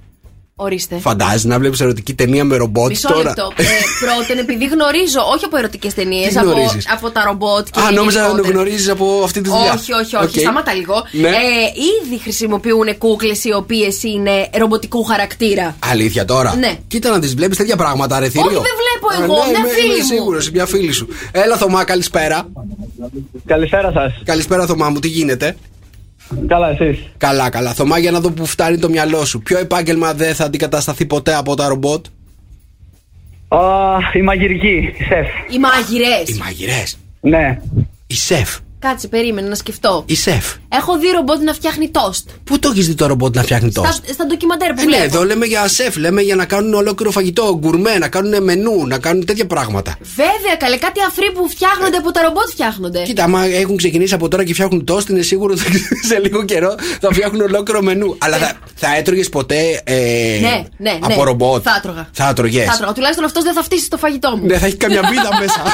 Ορίστε. 0.59 0.99
Φαντάζει 0.99 1.47
να 1.47 1.59
βλέπεις 1.59 1.81
ερωτική 1.81 2.15
ταινία 2.15 2.45
με 2.45 2.57
ρομπότ 2.57 2.89
Μισό 2.89 3.09
τώρα. 3.09 3.23
λεπτό. 3.23 3.53
Ε, 3.57 3.65
πρώτον, 4.01 4.39
επειδή 4.39 4.65
γνωρίζω, 4.67 5.21
όχι 5.35 5.45
από 5.45 5.57
ερωτικές 5.57 5.95
ταινίες, 5.95 6.33
Τι 6.33 6.39
από, 6.39 6.51
γνωρίζεις; 6.51 6.89
από 6.93 7.11
τα 7.11 7.25
ρομπότ 7.25 7.67
και 7.71 7.81
Α, 7.81 7.91
νόμιζα 7.91 8.19
να 8.21 8.25
το 8.27 8.31
γενικότερα. 8.31 8.55
γνωρίζεις 8.63 8.89
από 8.89 9.21
αυτή 9.25 9.41
τη 9.41 9.49
δουλειά. 9.49 9.73
Όχι, 9.73 9.93
όχι, 9.93 10.17
όχι. 10.17 10.25
Οκ. 10.39 10.41
Σταμάτα 10.41 10.73
λίγο. 10.75 10.95
Ναι. 11.13 11.29
Ε, 11.29 11.33
ήδη 12.05 12.19
χρησιμοποιούν 12.23 12.99
κούκλες 12.99 13.45
οι 13.45 13.53
οποίες 13.53 14.03
είναι 14.03 14.49
ρομποτικού 14.59 15.05
χαρακτήρα. 15.05 15.77
Αλήθεια 15.79 16.25
τώρα; 16.25 16.55
Ναι. 16.57 16.79
Κοίτα 16.89 17.11
να 17.11 17.19
τις 17.19 17.35
βλέπεις 17.35 17.57
τέτοια 17.57 17.77
πράγματα, 17.77 18.19
ρε 18.19 18.29
θηρίο. 18.29 18.47
Όχι, 18.47 18.55
δεν 18.55 18.77
βλέπω 18.83 19.23
Α, 19.23 19.25
εγώ, 19.25 19.45
ναι, 19.45 19.51
μια 19.51 19.59
είμαι- 19.59 19.69
φίλη 19.69 19.87
είμαι 19.87 19.97
μου. 19.97 20.05
σίγουρος, 20.05 20.51
μια 20.51 20.67
φίλη 20.67 20.93
σου. 20.93 21.09
Έλα, 21.33 21.57
Θωμά, 21.57 21.85
καλησπέρα. 21.85 22.49
Καλησπέρα 23.47 23.93
σας. 23.93 24.13
Καλησπέρα, 24.25 24.67
Θωμά 24.67 24.89
μου, 24.89 24.99
τι 24.99 25.09
γίνεται; 25.09 25.57
Καλά, 26.47 26.71
εσείς. 26.71 26.99
Καλά, 27.17 27.51
καλά. 27.51 27.75
Θωμά, 27.75 27.99
για 27.99 28.11
να 28.11 28.21
δω 28.21 28.31
που 28.31 28.47
φτάνει 28.47 28.79
το 28.79 28.89
μυαλό 28.89 29.25
σου. 29.25 29.41
Ποιο 29.43 29.59
επάγγελμα 29.59 30.15
δεν 30.15 30.35
θα 30.35 30.45
αντικατασταθεί 30.45 31.07
ποτέ 31.07 31.35
από 31.35 31.55
τα 31.55 31.69
ρομπότ; 31.69 32.07
Η 34.13 34.23
μαγειρική, 34.23 34.95
η 34.99 35.05
σεφ. 35.09 35.27
Οι 35.51 35.59
μάγειρε. 35.59 36.23
Οι 36.27 36.39
μαγειρές. 36.39 36.99
Ναι. 37.21 37.59
Η 38.07 38.15
σεφ. 38.15 38.59
Κάτσε, 38.89 39.09
περίμενε 39.09 39.49
να 39.49 39.55
σκεφτώ. 39.55 40.03
Η 40.07 40.15
σεφ. 40.17 40.45
Έχω 40.69 40.99
δει 40.99 41.07
ρομπότ 41.11 41.41
να 41.43 41.53
φτιάχνει 41.53 41.89
τόστ. 41.91 42.29
Πού 42.45 42.59
το 42.59 42.69
έχεις 42.73 42.87
δει 42.87 42.95
το 42.95 43.07
ρομπότ 43.07 43.35
να 43.37 43.43
φτιάχνει 43.43 43.71
Στα, 43.71 43.81
τόστ. 43.83 44.05
στα 44.13 44.27
ντοκιμαντέρ 44.27 44.69
που 44.73 44.81
Ε, 44.81 44.85
ναι, 44.85 44.91
βλέπω. 44.97 45.05
εδώ 45.05 45.25
λέμε 45.25 45.47
για 45.47 45.69
σεφ, 45.69 45.97
λέμε 45.97 46.23
για 46.23 46.35
να 46.35 46.45
κάνουν 46.45 46.75
ολόκληρο 46.75 47.11
φαγητό, 47.13 47.57
γκουρμέ, 47.61 47.99
να 47.99 48.09
κάνουν 48.09 48.43
μενού, 48.43 48.87
να 48.87 48.99
κάνουν 48.99 49.25
τέτοια 49.25 49.47
πράγματα. 49.47 49.97
Βέβαια, 50.01 50.57
καλέ, 50.59 50.77
κάτι 50.77 51.01
αφρί 51.09 51.33
που 51.33 51.49
φτιάχνονται 51.49 51.97
από 51.97 52.11
τα 52.11 52.23
ρομπότ 52.23 52.49
φτιάχνονται. 52.51 53.03
Κοίτα, 53.03 53.25
άμα 53.25 53.45
έχουν 53.45 53.77
ξεκινήσει 53.77 54.15
από 54.15 54.29
τώρα 54.29 54.45
και 54.45 54.53
φτιάχνουν 54.53 54.85
τόστ, 54.85 55.09
είναι 55.09 55.23
σίγουρο 55.23 55.53
ότι 55.53 55.79
σε 56.09 56.19
λίγο 56.19 56.45
καιρό 56.45 56.75
θα 57.01 57.13
φτιάχνουν 57.13 57.41
ολόκληρο 57.41 57.83
μενού. 57.83 58.17
Αλλά 58.19 58.37
θα, 58.37 58.53
θα 58.75 58.97
έτρωγες 58.97 59.29
ποτέ 59.29 59.81
ε, 59.85 59.95
Ναι, 60.41 60.65
ναι, 60.77 60.91
ναι. 60.91 60.99
από 61.01 61.25
ρομπότ; 61.25 61.63
Θα 61.65 61.75
έτρωγα. 61.79 62.09
Θα 62.13 62.29
έτρωγες; 62.29 62.65
Θα 62.65 62.77
τρώω. 62.77 62.93
Τουλάχιστον 62.93 63.25
αυτός 63.25 63.43
δεν 63.43 63.55
θα 63.55 63.63
φτύσει 63.63 63.89
το 63.91 63.97
φαγητό 63.97 64.37
μου. 64.37 64.47
Ναι, 64.47 64.59
θα 64.59 64.67
έχει 64.67 64.77
καμιά 64.77 65.01
βίδα 65.09 65.29
μέσα. 65.41 65.63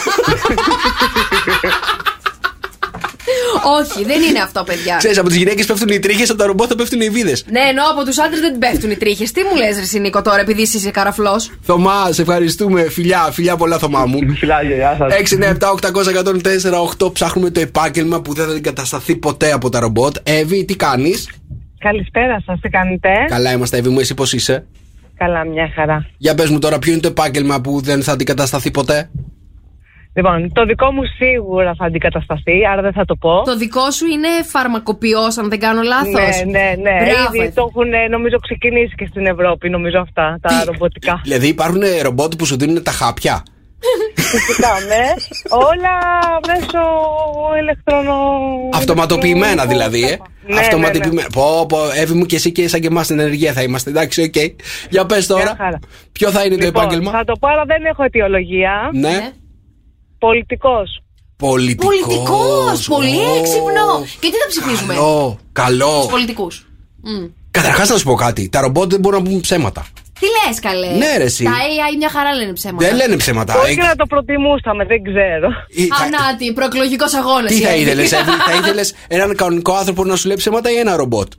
Όχι, 3.80 4.04
δεν 4.04 4.22
είναι 4.22 4.38
αυτό, 4.38 4.62
παιδιά. 4.64 4.96
Ξέρεις, 4.96 5.18
από 5.18 5.28
τις 5.28 5.36
γυναίκες 5.36 5.66
πέφτουν 5.66 5.88
οι 5.88 5.98
τρίχες, 5.98 6.30
από 6.30 6.38
τα 6.38 6.46
ρομπότ 6.46 6.66
θα 6.68 6.74
πέφτουν 6.74 7.00
οι 7.00 7.08
βίδες. 7.10 7.44
Ναι, 7.50 7.60
ενώ 7.60 7.82
από 7.92 8.04
τους 8.04 8.18
άντρες 8.18 8.40
δεν 8.40 8.58
πέφτουν 8.58 8.90
οι 8.90 8.96
τρίχες. 8.96 9.32
Τι 9.32 9.40
μου 9.50 9.56
λες, 9.56 9.76
Ρε 9.76 9.82
εσύ, 9.82 9.98
Νίκο, 9.98 10.22
τώρα, 10.22 10.40
επειδή 10.40 10.62
εσύ 10.62 10.76
είσαι 10.76 10.90
καραφλός; 10.90 11.50
Θωμά, 11.62 12.12
σε 12.12 12.22
ευχαριστούμε. 12.22 12.82
Φιλιά, 12.82 13.28
φιλιά 13.32 13.56
πολλά, 13.56 13.78
Θωμά 13.78 14.06
μου. 14.06 14.18
Φιλάκια, 14.36 14.76
γεια 14.76 14.96
σας. 14.98 15.12
6, 15.12 15.36
9, 15.36 15.48
7, 15.48 15.70
800, 15.70 16.10
104, 16.10 16.80
8 16.80 17.12
ψάχνουμε 17.12 17.50
το 17.50 17.60
επάγγελμα 17.60 18.20
που 18.20 18.34
δεν 18.34 18.44
θα 18.44 18.50
αντικατασταθεί 18.50 19.16
ποτέ 19.16 19.52
από 19.52 19.68
τα 19.68 19.80
ρομπότ. 19.80 20.16
Εύη, 20.22 20.64
τι 20.64 20.76
κάνεις; 20.76 21.28
Καλησπέρα 21.78 22.42
σας, 22.46 22.60
τι 22.60 22.68
κάνετε; 22.68 23.08
Καλά 23.28 23.52
είμαστε, 23.52 23.76
Εύη 23.76 23.88
μου, 23.88 24.00
εσύ 24.00 24.14
πώς 24.14 24.32
είσαι; 24.32 24.66
Καλά, 25.16 25.44
μια 25.44 25.72
χαρά. 25.74 26.06
Για 26.18 26.34
πες 26.34 26.50
μου 26.50 26.58
τώρα, 26.58 26.78
ποιο 26.78 26.92
είναι 26.92 27.00
το 27.00 27.08
επάγγελμα 27.08 27.60
που 27.60 27.80
δεν 27.80 28.02
θα 28.02 28.12
αντικατασταθεί 28.12 28.70
ποτέ; 28.70 29.10
Λοιπόν, 30.14 30.52
το 30.52 30.64
δικό 30.64 30.92
μου 30.92 31.02
σίγουρα 31.18 31.74
θα 31.78 31.84
αντικατασταθεί, 31.84 32.66
άρα 32.72 32.82
δεν 32.82 32.92
θα 32.92 33.04
το 33.04 33.16
πω. 33.16 33.42
Το 33.44 33.56
δικό 33.56 33.90
σου 33.90 34.06
είναι 34.06 34.28
φαρμακοποιός, 34.44 35.38
αν 35.38 35.48
δεν 35.48 35.58
κάνω 35.58 35.82
λάθος. 35.82 36.36
Ναι, 36.44 36.58
ναι, 36.58 36.74
ναι. 36.82 36.96
Μπράβο, 37.04 37.34
Ήδη 37.34 37.38
Εύη. 37.38 37.52
το 37.54 37.66
έχουν 37.68 37.92
ε, 37.92 38.08
νομίζω 38.08 38.38
ξεκινήσει 38.38 38.94
και 38.94 39.06
στην 39.10 39.26
Ευρώπη, 39.26 39.68
νομίζω 39.68 39.98
αυτά, 39.98 40.38
τα 40.40 40.48
Τι; 40.48 40.64
ρομποτικά. 40.64 41.20
Δηλαδή 41.22 41.48
υπάρχουν 41.48 41.82
ε, 41.82 42.02
ρομπότ 42.02 42.32
που 42.38 42.44
σου 42.46 42.56
δίνουν 42.56 42.82
τα 42.82 42.90
χάπια; 42.90 43.42
Φυσικά, 44.14 44.72
ναι. 44.90 45.04
Όλα 45.48 45.94
μέσω 46.46 46.80
ηλεκτρονο... 47.60 48.14
Αυτοματοποιημένα 48.72 49.66
δηλαδή, 49.66 50.02
ε. 50.04 50.16
Ναι, 50.46 50.60
Αυτοματοποιημένα. 50.60 51.28
Πω, 51.32 51.66
πω, 51.68 51.78
Εύη 51.96 52.14
μου 52.14 52.26
και 52.26 52.36
εσύ 52.36 52.52
και 52.52 52.68
σαν 52.68 52.80
και 52.80 52.86
εμάς 52.86 53.04
στην 53.04 53.18
ανεργία 53.18 53.52
θα 53.52 53.62
είμαστε. 53.62 53.90
Εντάξει, 53.90 54.22
οκ. 54.22 54.34
Για 54.90 55.06
πες 55.06 55.26
τώρα. 55.26 55.42
Μια 55.42 55.54
χαρά. 55.58 55.78
Ποιο 56.12 56.30
θα 56.30 56.44
είναι 56.44 56.56
το 56.56 56.64
Λοιπόν, 56.64 56.82
επάγγελμα; 56.82 57.10
θα 57.10 57.24
το 57.24 57.32
πω, 57.40 57.48
αλλά 57.48 57.64
δεν 57.64 57.84
έχω 57.84 58.02
αιτιολογία. 58.02 58.90
Ναι. 58.92 59.32
Ναι. 60.22 60.28
Πολιτικός. 60.28 61.02
Πολιτικός. 61.36 61.88
Πολιτικό! 62.06 62.44
Πολύ 62.94 63.20
έξυπνο! 63.38 63.88
Και 64.20 64.28
τι 64.30 64.36
θα 64.42 64.46
ψηφίζουμε, 64.48 64.94
Καλό. 64.94 65.38
Καλό. 65.52 66.06
πολιτικούς. 66.10 66.66
Καταρχάς 67.50 67.88
να 67.88 67.96
σου 67.96 68.04
πω 68.04 68.14
κάτι. 68.14 68.48
Τα 68.48 68.60
ρομπότ 68.60 68.90
δεν 68.90 69.00
μπορούν 69.00 69.22
να 69.22 69.30
πούν 69.30 69.40
ψέματα. 69.40 69.86
Τι 70.20 70.26
λες, 70.48 70.60
καλέ; 70.60 70.86
Ναι, 70.86 71.16
ρε, 71.16 71.24
εσύ. 71.24 71.44
Τα 71.44 71.50
AI 71.50 71.96
μια 71.98 72.08
χαρά 72.10 72.34
λένε 72.34 72.52
ψέματα. 72.52 72.86
Δεν 72.86 72.96
λένε 72.96 73.16
ψέματα. 73.16 73.58
Όχι 73.58 73.70
Ε, 73.72 73.74
και 73.74 73.82
να 73.82 73.94
το 73.96 74.06
προτιμούσαμε, 74.06 74.84
δεν 74.84 75.02
ξέρω. 75.02 75.48
ή 75.68 75.86
θα- 75.86 76.04
Ανάτι, 76.04 76.52
προεκλογικός 76.52 77.14
αγώνας. 77.14 77.52
Τι 77.52 77.60
θα 77.60 77.74
ήθελες, 77.74 78.08
θα 78.08 78.54
ήθελε 78.62 78.80
έναν 79.08 79.36
κανονικό 79.36 79.72
άνθρωπο 79.74 80.04
να 80.04 80.16
σου 80.16 80.26
λέει 80.26 80.36
ψέματα 80.36 80.70
ή 80.70 80.76
ένα 80.76 80.96
ρομπότ; 80.96 81.32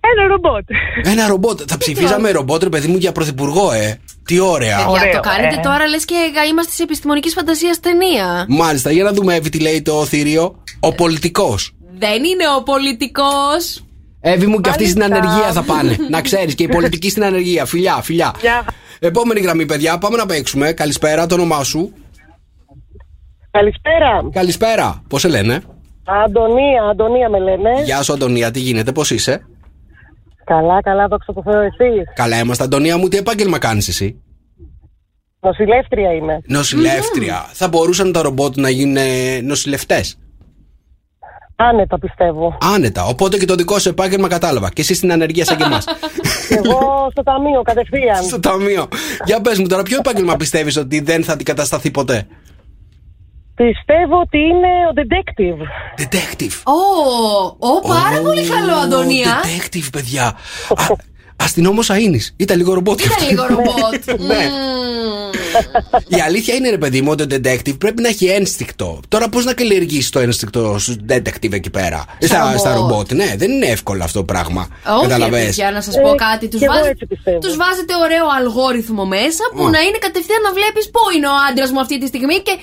Ένα 0.00 0.26
ρομπότ. 0.28 0.64
Ένα 1.02 1.26
ρομπότ. 1.28 1.60
Θα 1.66 1.78
ψηφίζαμε 1.78 2.30
ρομπότ, 2.30 2.62
ρε 2.62 2.68
παιδί 2.68 2.88
μου, 2.88 2.96
για 2.96 3.12
πρωθυπουργό, 3.12 3.72
ε. 3.72 4.00
Τι 4.26 4.38
ωραία. 4.38 4.76
Για 4.76 4.88
Ωραίο, 4.88 5.12
το 5.12 5.20
κάνετε 5.20 5.54
ε. 5.54 5.60
τώρα, 5.60 5.88
λες 5.88 6.04
και 6.04 6.14
είμαστε 6.50 6.72
τη 6.76 6.82
επιστημονικής 6.82 7.32
φαντασίας 7.32 7.80
ταινία. 7.80 8.46
Μάλιστα, 8.48 8.90
για 8.90 9.04
να 9.04 9.12
δούμε, 9.12 9.34
Εύη, 9.34 9.48
τι 9.48 9.60
λέει 9.60 9.82
το 9.82 10.04
θηρίο. 10.04 10.62
Ο 10.80 10.94
πολιτικός. 10.94 11.72
Δεν 11.98 12.24
είναι 12.24 12.44
ο 12.58 12.62
πολιτικός. 12.62 13.84
Εύη 14.20 14.46
μου 14.46 14.60
και 14.60 14.70
αυτοί 14.70 14.88
στην 14.88 15.00
Μάλιστα. 15.00 15.24
ανεργία 15.24 15.52
θα 15.52 15.62
πάνε. 15.62 15.96
να 16.10 16.20
ξέρεις, 16.20 16.54
και 16.54 16.62
οι 16.62 16.68
πολιτικοί 16.68 17.10
στην 17.10 17.24
ανεργία. 17.24 17.64
Φιλιά, 17.64 18.00
φιλιά. 18.02 18.34
Γεια. 18.40 18.64
Επόμενη 18.98 19.40
γραμμή, 19.40 19.66
παιδιά, 19.66 19.98
πάμε 19.98 20.16
να 20.16 20.26
παίξουμε. 20.26 20.72
Καλησπέρα, 20.72 21.26
το 21.26 21.34
όνομά 21.34 21.64
σου. 21.64 21.92
Καλησπέρα. 23.50 24.28
Καλησπέρα. 24.32 25.02
Πώς 25.08 25.20
σε 25.20 25.28
λένε; 25.28 25.62
Αντωνία, 26.24 26.82
Αντωνία 26.90 27.28
με 27.28 27.38
λένε. 27.38 27.82
Γεια 27.84 28.02
σου, 28.02 28.12
Αντωνία, 28.12 28.50
τι 28.50 28.60
γίνεται, 28.60 28.92
πώς 28.92 29.10
είσαι; 29.10 29.46
Καλά, 30.44 30.80
καλά, 30.82 31.06
δόξα 31.06 31.32
τω 31.32 31.42
Θεώ, 31.42 31.60
εσείς. 31.60 32.04
Καλά 32.14 32.38
είμαστε, 32.38 32.64
Αντωνία 32.64 32.98
μου, 32.98 33.08
τι 33.08 33.16
επάγγελμα 33.16 33.58
κάνεις 33.58 33.88
εσύ; 33.88 34.22
Νοσηλεύτρια 35.40 36.12
είμαι. 36.12 36.40
Νοσηλεύτρια. 36.46 37.48
Θα 37.52 37.68
μπορούσαν 37.68 38.12
τα 38.12 38.22
ρομπότ 38.22 38.56
να 38.56 38.70
γίνουν 38.70 39.02
νοσηλευτές; 39.42 40.18
Άνετα 41.56 41.98
πιστεύω. 41.98 42.58
Άνετα. 42.74 43.04
Οπότε 43.04 43.38
και 43.38 43.44
το 43.44 43.54
δικό 43.54 43.78
σου 43.78 43.88
επάγγελμα 43.88 44.28
κατάλαβα. 44.28 44.70
Και 44.70 44.80
εσύ 44.80 44.94
στην 44.94 45.12
ανεργία 45.12 45.44
σαν 45.44 45.56
και 45.56 45.62
εμάς. 45.62 45.84
Εγώ 46.56 47.08
στο 47.10 47.22
ταμείο 47.22 47.62
κατευθείαν. 47.62 48.22
Στο 48.22 48.40
ταμείο. 48.40 48.88
Για 49.24 49.40
πες 49.40 49.58
μου 49.58 49.66
τώρα, 49.66 49.82
ποιο 49.82 49.96
επάγγελμα 49.98 50.36
πιστεύεις 50.36 50.76
ότι 50.76 51.00
δεν 51.00 51.24
θα 51.24 51.32
αντικατασταθεί 51.32 51.90
ποτέ; 51.90 52.26
Πιστεύω 53.56 54.20
ότι 54.20 54.38
είναι 54.38 54.72
ο 54.90 54.92
detective. 55.00 55.60
Detective. 56.02 56.54
Ω, 56.64 56.76
ω, 57.58 57.80
πάρα 57.88 58.18
Ω, 58.20 58.22
πολύ 58.22 58.46
καλό, 58.46 58.74
Αντωνία. 58.74 59.40
Detective, 59.42 59.88
παιδιά. 59.92 60.36
Αστυνόμος 61.36 61.90
Αίνη. 61.90 62.20
Ήταν 62.36 62.56
λίγο 62.56 62.74
ρομπότ. 62.74 63.00
Ήταν 63.00 63.28
λίγο 63.28 63.46
ρομπότ. 63.46 64.20
Ναι. 64.20 64.34
Μμμ. 64.34 65.30
Η 66.08 66.20
αλήθεια 66.20 66.54
είναι, 66.54 66.70
ρε 66.70 66.78
παιδί 66.78 67.00
μου, 67.02 67.10
ότι 67.10 67.22
ο 67.22 67.26
detective 67.30 67.78
πρέπει 67.78 68.02
να 68.02 68.08
έχει 68.08 68.26
ένστικτο. 68.26 69.00
Τώρα, 69.08 69.28
πώς 69.28 69.44
να 69.44 69.52
καλλιεργήσει 69.54 70.10
το 70.12 70.18
ένστικτο 70.18 70.76
στου 70.78 70.94
detective 71.08 71.52
εκεί 71.60 71.70
πέρα; 71.70 72.04
Στα, 72.20 72.38
ρομπότ. 72.44 72.58
στα 72.58 72.74
ρομπότ. 72.74 73.12
Ναι, 73.12 73.34
δεν 73.36 73.50
είναι 73.50 73.66
εύκολο 73.66 74.02
αυτό 74.04 74.18
το 74.18 74.24
πράγμα. 74.24 74.62
Όχι, 74.98 75.02
Καταλαβες. 75.08 75.54
για 75.54 75.70
να 75.70 75.80
σας 75.80 75.94
πω 76.02 76.08
Ε, 76.12 76.14
κάτι. 76.26 76.48
Τους 76.48 76.58
κι 76.58 76.64
εγώ 76.64 76.72
βάζετε, 76.72 76.90
έτσι 76.90 77.06
πιστεύω. 77.06 77.38
τους 77.38 77.56
βάζετε 77.62 77.92
ωραίο 78.04 78.26
αλγόριθμο 78.38 79.04
μέσα 79.16 79.42
που 79.56 79.62
Ω. 79.62 79.68
να 79.74 79.80
είναι 79.86 79.98
κατευθείαν 80.06 80.42
να 80.48 80.52
βλέπεις 80.58 80.84
πού 80.94 81.00
είναι 81.16 81.28
ο 81.34 81.36
άντρας 81.48 81.70
μου 81.72 81.80
αυτή 81.84 81.94
τη 82.00 82.06
στιγμή 82.12 82.36
και 82.46 82.54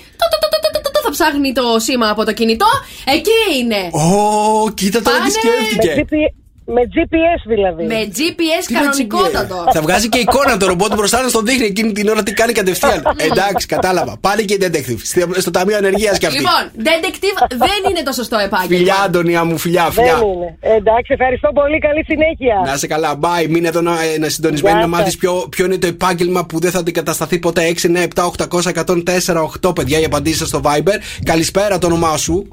το, 1.12 1.24
το, 1.24 1.32
το, 1.32 1.41
το, 1.41 1.52
το, 1.52 1.62
το, 1.62 1.71
το, 1.71 1.71
θα 1.71 1.71
ψάχνει 1.71 1.76
το 1.76 1.80
σήμα 1.80 2.10
από 2.10 2.26
το 2.26 2.34
κινητό. 2.34 2.65
Εκεί 3.06 3.60
είναι. 3.60 3.89
Ω, 3.91 4.71
κοίτα 4.74 5.02
τώρα 5.02 5.17
τι 5.17 5.21
Πάνε- 5.21 5.32
σκέφτηκε. 5.32 6.34
Με, 6.75 6.81
GPS, 6.81 6.86
με 6.86 6.91
GPS 6.95 7.41
δηλαδή. 7.47 7.84
Με 7.86 7.99
GPS 8.17 8.63
Τι 8.67 8.73
με 8.73 8.79
κανονικότατο. 8.79 9.55
τσιγκέ. 9.55 9.71
Θα 9.73 9.81
βγάζει 9.81 10.10
και 10.10 10.19
εικόνα 10.19 10.57
το 10.57 10.65
ρομπότ 10.67 10.95
μπροστά 10.95 11.21
να 11.21 11.27
στον 11.27 11.45
δείχνει 11.45 11.65
εκείνη 11.65 11.91
την 11.91 12.07
ώρα 12.10 12.23
τι 12.23 12.34
κάνει 12.34 12.51
κατευθείαν. 12.53 13.03
Εντάξει, 13.29 13.67
κατάλαβα. 13.67 14.17
Πάλι 14.21 14.45
και 14.45 14.53
η 14.53 14.57
detective. 14.62 14.99
Στο, 15.03 15.41
στο 15.41 15.51
Ταμείο 15.51 15.77
Ανεργίας 15.77 16.17
κι 16.17 16.25
αυτή. 16.25 16.38
Λοιπόν, 16.38 16.63
detective 16.88 17.55
δεν 17.57 17.79
είναι 17.89 18.03
το 18.03 18.12
σωστό 18.12 18.38
επάγγελμα. 18.38 18.77
Φιλιά, 18.77 18.95
Αντωνία 19.05 19.43
μου, 19.43 19.57
φιλιά, 19.57 19.89
φιλιά. 19.91 20.15
Δεν 20.17 20.27
είναι. 20.27 20.57
Εντάξει, 20.62 21.13
ευχαριστώ 21.13 21.49
πολύ. 21.53 21.77
Καλή 21.79 22.03
συνέχεια. 22.03 22.62
Να 22.65 22.73
είσαι 22.73 22.88
καλά, 22.88 23.19
bye. 23.21 23.47
Μείνε 23.49 23.67
εδώ 23.67 23.81
να, 23.81 23.91
να 24.19 24.29
συντονισμένη 24.29 24.77
Γεια 24.77 24.88
να 24.88 24.91
σας. 24.91 24.99
μάθεις 24.99 25.17
ποιο, 25.17 25.47
ποιο 25.49 25.65
είναι 25.65 25.77
το 25.77 25.88
επάγγελμα 25.88 26.45
που 26.45 26.60
δεν 26.60 26.71
θα 26.71 26.79
αντικατασταθεί 26.79 27.39
ποτέ. 27.39 27.62
6, 27.81 27.88
9, 27.88 28.07
7, 28.15 28.25
800, 28.25 28.69
104, 28.69 29.49
8 29.69 29.75
παιδιά 29.75 29.99
οι 29.99 30.03
απαντήσεις 30.03 30.47
στο 30.47 30.62
Viber. 30.63 30.95
Καλησπέρα 31.23 31.77
το 31.77 31.88
όνομά 31.88 32.17
σου. 32.17 32.47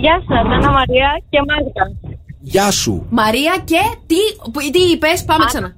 Γεια 0.00 0.22
σας, 0.28 0.46
Ανna 0.46 0.70
Μαρία 0.72 1.20
και 1.30 1.38
Μάγδα. 1.48 2.16
Γεια 2.48 2.70
σου. 2.70 3.06
Μαρία 3.10 3.54
και 3.64 3.80
τι, 4.06 4.14
που- 4.52 4.70
τι 4.72 4.78
είπες, 4.92 5.24
πάμε 5.24 5.44
ξανά. 5.44 5.74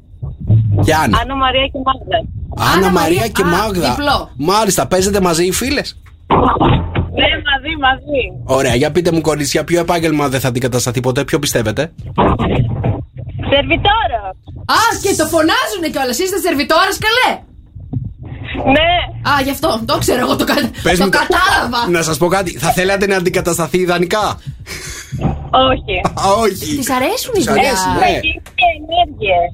Και 0.84 0.94
Άννα. 0.94 1.18
Άννα 1.20 1.34
Μαρία 1.36 1.66
και 1.72 1.78
Μάγδα. 1.88 2.18
Άννα 2.56 2.72
Άννα 2.86 2.90
Μαρία 3.00 3.18
Μαρία, 3.18 3.28
και 3.28 3.42
α, 3.42 3.46
Μάγδα. 3.46 3.90
διπλό. 3.90 4.30
Μάλιστα, 4.36 4.86
παίζετε 4.86 5.20
μαζί 5.20 5.44
οι 5.46 5.52
φίλες; 5.52 6.00
Ναι, 7.20 7.28
μαζί, 7.48 7.72
μαζί. 7.86 8.20
Ωραία, 8.58 8.74
για 8.74 8.90
πείτε 8.92 9.12
μου 9.12 9.20
κορίτσια, 9.20 9.64
ποιο 9.64 9.80
επάγγελμα 9.80 10.28
δεν 10.28 10.40
θα 10.40 10.48
αντικατασταθεί 10.48 11.00
ποτέ, 11.00 11.24
ποιο 11.24 11.38
πιστεύετε; 11.38 11.92
Σερβιτόρα. 13.50 14.22
Α, 14.64 14.80
και 15.02 15.14
το 15.16 15.26
φωνάζουν 15.26 15.82
κιόλας. 15.92 16.18
Είστε 16.18 16.38
σερβιτόρα, 16.38 16.92
καλέ. 17.06 17.30
Ναι. 18.76 18.90
Α, 19.30 19.40
γι' 19.44 19.50
αυτό. 19.50 19.80
Το 19.84 19.98
ξέρω 19.98 20.20
εγώ, 20.20 20.36
το, 20.36 20.44
κα... 20.44 20.54
Πες 20.82 20.98
το 20.98 21.04
μου 21.04 21.10
το- 21.10 21.18
κατάλαβα. 21.18 21.90
Να 21.90 22.02
σας 22.02 22.16
πω 22.18 22.26
κάτι, 22.26 22.58
θα 22.58 22.70
θέλατε 22.72 23.06
να 23.06 23.16
αντικατασταθεί 23.16 23.78
ιδανικά; 23.78 24.40
Όχι. 25.70 25.96
Α, 26.22 26.24
όχι. 26.44 26.76
Της 26.76 26.90
αρέσουν 26.90 27.32
οι 27.34 27.38
Της 27.38 27.44
δουλειάς. 27.46 27.64
αρέσει, 27.66 27.88
Έχουμε 27.88 28.10
ναι. 28.10 28.18
γίνει 28.24 28.40
και 28.60 28.68
ενέργειες 28.80 29.48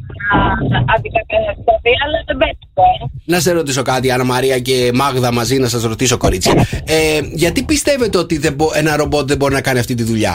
να 0.73 0.79
αντικατασταθεί, 0.95 1.93
αλλά 2.05 2.19
δεν 2.27 2.37
πέτυχε. 2.43 2.89
Να 3.25 3.41
σε 3.41 3.51
ρωτήσω 3.53 3.83
κάτι, 3.83 4.11
Άννα 4.11 4.25
Μαρία 4.25 4.59
και 4.59 4.91
Μάγδα 4.95 5.33
μαζί, 5.33 5.57
να 5.59 5.69
σας 5.69 5.83
ρωτήσω, 5.83 6.17
κορίτσια. 6.17 6.53
Ε, 6.85 7.21
γιατί 7.33 7.63
πιστεύετε 7.63 8.19
ότι 8.19 8.39
δεν 8.39 8.53
μπο- 8.55 8.75
ένα 8.75 8.97
ρομπότ 8.97 9.27
δεν 9.29 9.37
μπορεί 9.37 9.55
να 9.55 9.61
κάνει 9.61 9.79
αυτή 9.79 9.95
τη 9.95 10.03
δουλειά; 10.03 10.35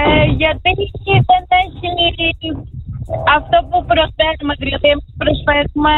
Ε, 0.00 0.24
γιατί 0.40 0.70
δεν 1.82 1.94
έχει 2.18 2.48
αυτό 3.36 3.56
που 3.70 3.78
προσφέρουμε, 3.92 4.52
δηλαδή 4.62 4.88
εμείς 4.94 5.08
προσφέρουμε 5.22 5.92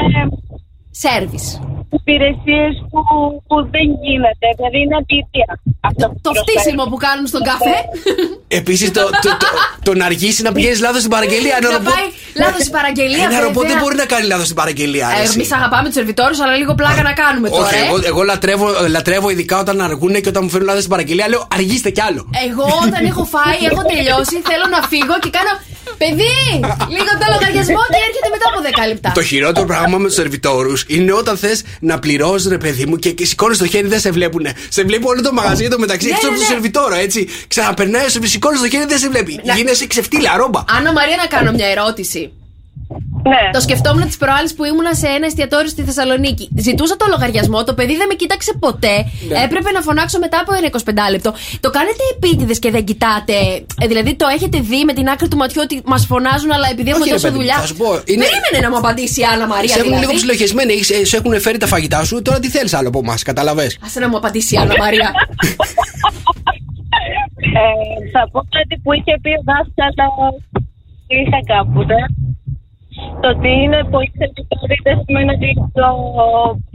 Σέρβις. 1.02 1.46
υπηρεσίες 2.00 2.72
που, 2.90 3.00
που 3.48 3.56
δεν 3.74 3.86
γίνεται, 4.04 4.46
δηλαδή 4.58 4.78
είναι 4.84 4.96
αντίθεια. 5.02 5.46
Αυτό 5.90 6.04
που 6.10 6.18
Το 6.26 6.30
προσφέρουμε. 6.30 6.52
φτύσιμο 6.60 6.84
που 6.90 6.98
κάνουν 7.06 7.26
στον 7.32 7.42
καφέ. 7.50 7.76
Επίσης, 8.60 8.88
το, 8.96 9.02
το, 9.24 9.30
το, 9.42 9.46
το 9.86 9.90
να 10.00 10.04
αργήσει 10.10 10.40
να 10.46 10.50
πηγαίνεις 10.54 10.80
λάθος 10.86 11.00
στην 11.04 11.12
παραγγελία. 11.16 11.54
Ένα 11.60 11.68
Να 11.68 11.74
ρομπότ, 11.76 11.92
πάει 11.94 12.06
λάθος 12.42 12.62
η 12.70 12.72
παραγγελία. 12.78 13.24
ένα 13.30 13.38
ρομπότ 13.46 13.62
δεν 13.62 13.72
βέβαια. 13.72 13.82
μπορεί 13.82 13.96
να 14.02 14.06
κάνει 14.12 14.24
λάθος 14.32 14.46
στην 14.50 14.58
παραγγελία. 14.62 15.06
ρε, 15.16 15.22
εσύ. 15.24 15.34
Εμείς 15.38 15.50
αγαπάμε 15.58 15.86
τους 15.90 15.96
σερβιτόρους, 15.98 16.38
αλλά 16.44 16.54
λίγο 16.62 16.72
πλάκα 16.80 17.02
να 17.10 17.14
κάνουμε 17.22 17.46
τώρα. 17.56 17.66
Όχι, 17.66 17.76
ε. 17.80 17.84
εγώ, 17.88 17.96
εγώ 18.10 18.22
λατρεύω, 18.30 18.66
λατρεύω 18.96 19.28
ειδικά 19.34 19.56
όταν 19.64 19.76
αργούν 19.88 20.12
και 20.22 20.30
όταν 20.32 20.40
μου 20.44 20.50
φέρνουν 20.52 20.68
λάθος 20.70 20.82
στην 20.84 20.94
παραγγελία. 20.94 21.26
Λέω 21.32 21.42
αργήστε 21.58 21.90
κι 21.96 22.02
άλλο. 22.08 22.22
Εγώ 22.46 22.66
όταν 22.86 23.02
έχω 23.10 23.22
φάει, 23.34 23.58
έχω 23.70 23.82
τελειώσει, 23.92 24.34
θέλω 24.50 24.66
να 24.76 24.80
φύγω 24.92 25.14
και 25.24 25.30
κάνω. 25.38 25.52
Παιδί! 26.02 26.36
Λίγο 26.96 27.10
το 27.20 27.26
λογαριασμό 27.34 27.82
και 27.92 27.98
έρχεται 28.06 28.23
μετά 28.23 28.23
από 28.54 28.82
10 28.84 28.88
λεπτά. 28.88 29.12
Το 29.14 29.22
χειρότερο 29.22 29.66
πράγμα 29.66 29.98
με 29.98 30.06
τους 30.06 30.14
σερβιτόρους 30.14 30.84
είναι 30.86 31.12
όταν 31.12 31.36
θες 31.36 31.62
να 31.80 31.98
πληρώσεις, 31.98 32.48
ρε 32.48 32.58
παιδί 32.58 32.86
μου, 32.86 32.96
και, 32.96 33.10
και 33.12 33.24
σηκώνεις 33.26 33.58
το 33.58 33.66
χέρι, 33.66 33.86
δεν 33.88 34.00
σε 34.00 34.10
βλέπουνε. 34.10 34.52
Σε 34.68 34.82
βλέπει 34.84 35.06
όλο 35.06 35.22
το 35.22 35.32
μαγαζί 35.32 35.68
το 35.68 35.78
μεταξύ, 35.78 36.06
Ναι, 36.06 36.12
εκτό 36.14 36.26
ναι, 36.26 36.32
από 36.32 36.40
το 36.40 36.46
ναι. 36.48 36.52
σερβιτόρο, 36.52 36.94
έτσι. 36.94 37.28
Ξαναπερνάει, 37.48 38.08
σε 38.08 38.18
σηκώνεις 38.22 38.60
το 38.60 38.68
χέρι, 38.68 38.84
δεν 38.86 38.98
σε 38.98 39.08
βλέπει. 39.08 39.40
Να- 39.44 39.54
Γίνεσαι 39.54 39.86
ξεφτύλα, 39.86 40.36
ρόμπα. 40.36 40.64
Άννα 40.68 40.92
Μαρία, 40.92 41.16
να 41.16 41.26
κάνω 41.26 41.52
μια 41.52 41.66
ερώτηση. 41.66 42.32
Ναι. 43.32 43.42
Το 43.52 43.60
σκεφτόμουν 43.60 44.06
τις 44.06 44.16
προάλλες 44.16 44.54
που 44.54 44.64
ήμουνα 44.64 44.94
σε 44.94 45.06
ένα 45.06 45.26
εστιατόριο 45.26 45.68
στη 45.68 45.82
Θεσσαλονίκη. 45.82 46.48
Ζητούσα 46.66 46.96
το 46.96 47.06
λογαριασμό, 47.08 47.64
το 47.64 47.74
παιδί 47.74 47.96
δεν 47.96 48.06
με 48.10 48.14
κοίταξε 48.14 48.52
ποτέ. 48.58 48.94
Ναι. 49.28 49.42
Έπρεπε 49.44 49.70
να 49.70 49.80
φωνάξω 49.80 50.18
μετά 50.18 50.38
από 50.42 50.52
ένα 50.54 50.66
25 51.06 51.10
λεπτό. 51.10 51.30
Το 51.60 51.70
κάνετε 51.70 52.02
επίτηδες 52.14 52.58
και 52.58 52.70
δεν 52.70 52.84
κοιτάτε. 52.84 53.32
Ε, 53.82 53.86
δηλαδή 53.86 54.14
το 54.14 54.26
έχετε 54.36 54.58
δει 54.60 54.84
με 54.84 54.92
την 54.92 55.08
άκρη 55.08 55.28
του 55.28 55.36
ματιού 55.36 55.60
ότι 55.64 55.82
μας 55.84 56.06
φωνάζουν, 56.06 56.50
αλλά 56.52 56.68
επειδή 56.70 56.88
έχουμε 56.90 57.04
Όχι, 57.04 57.12
ρε 57.14 57.16
τόσο 57.20 57.26
παιδί 57.28 57.38
μου, 57.38 57.44
δουλειά. 57.44 57.60
θα 57.60 57.66
σου 57.66 57.76
πω, 57.76 57.88
είναι- 58.04 58.24
Περίμενε 58.24 58.58
να 58.62 58.68
μου 58.70 58.76
απαντήσει 58.82 59.20
η 59.20 59.24
Άννα 59.32 59.46
Μαρία. 59.46 59.68
Σε 59.68 59.74
έχουν 59.78 59.84
δηλαδή. 59.84 60.04
λίγο 60.06 60.14
ψιλοχεσμένοι, 60.18 60.72
έχεις- 60.72 60.90
ε, 60.90 61.04
σου 61.04 61.16
έχουν 61.16 61.40
φέρει 61.40 61.58
τα 61.58 61.66
φαγητά 61.66 62.04
σου, 62.04 62.22
τώρα 62.22 62.38
τι 62.38 62.48
θέλεις 62.48 62.74
άλλο 62.74 62.88
από 62.88 62.98
εμάς, 62.98 63.22
καταλαβέ. 63.22 63.66
Άσε 63.84 64.00
να 64.00 64.08
μου 64.08 64.16
απαντήσει 64.16 64.54
η 64.54 64.58
Άννα 64.58 64.74
Μαρία. 64.78 65.08
Ε, 67.36 68.10
θα 68.12 68.22
πω 68.32 68.40
κάτι 68.56 68.74
που 68.82 68.92
είχε 68.92 69.12
πει 69.22 69.30
ο 69.38 69.42
δάσκαλο 69.50 70.08
είχα 71.06 71.38
κάποτε. 71.52 71.94
Το 73.22 73.26
ότι 73.34 73.50
είναι 73.62 73.78
πολύ 73.92 74.10
σερβιτόροι 74.18 74.76
δεν 74.86 74.96
σημαίνει 75.04 75.30
ότι 75.36 75.48
το, 75.78 75.88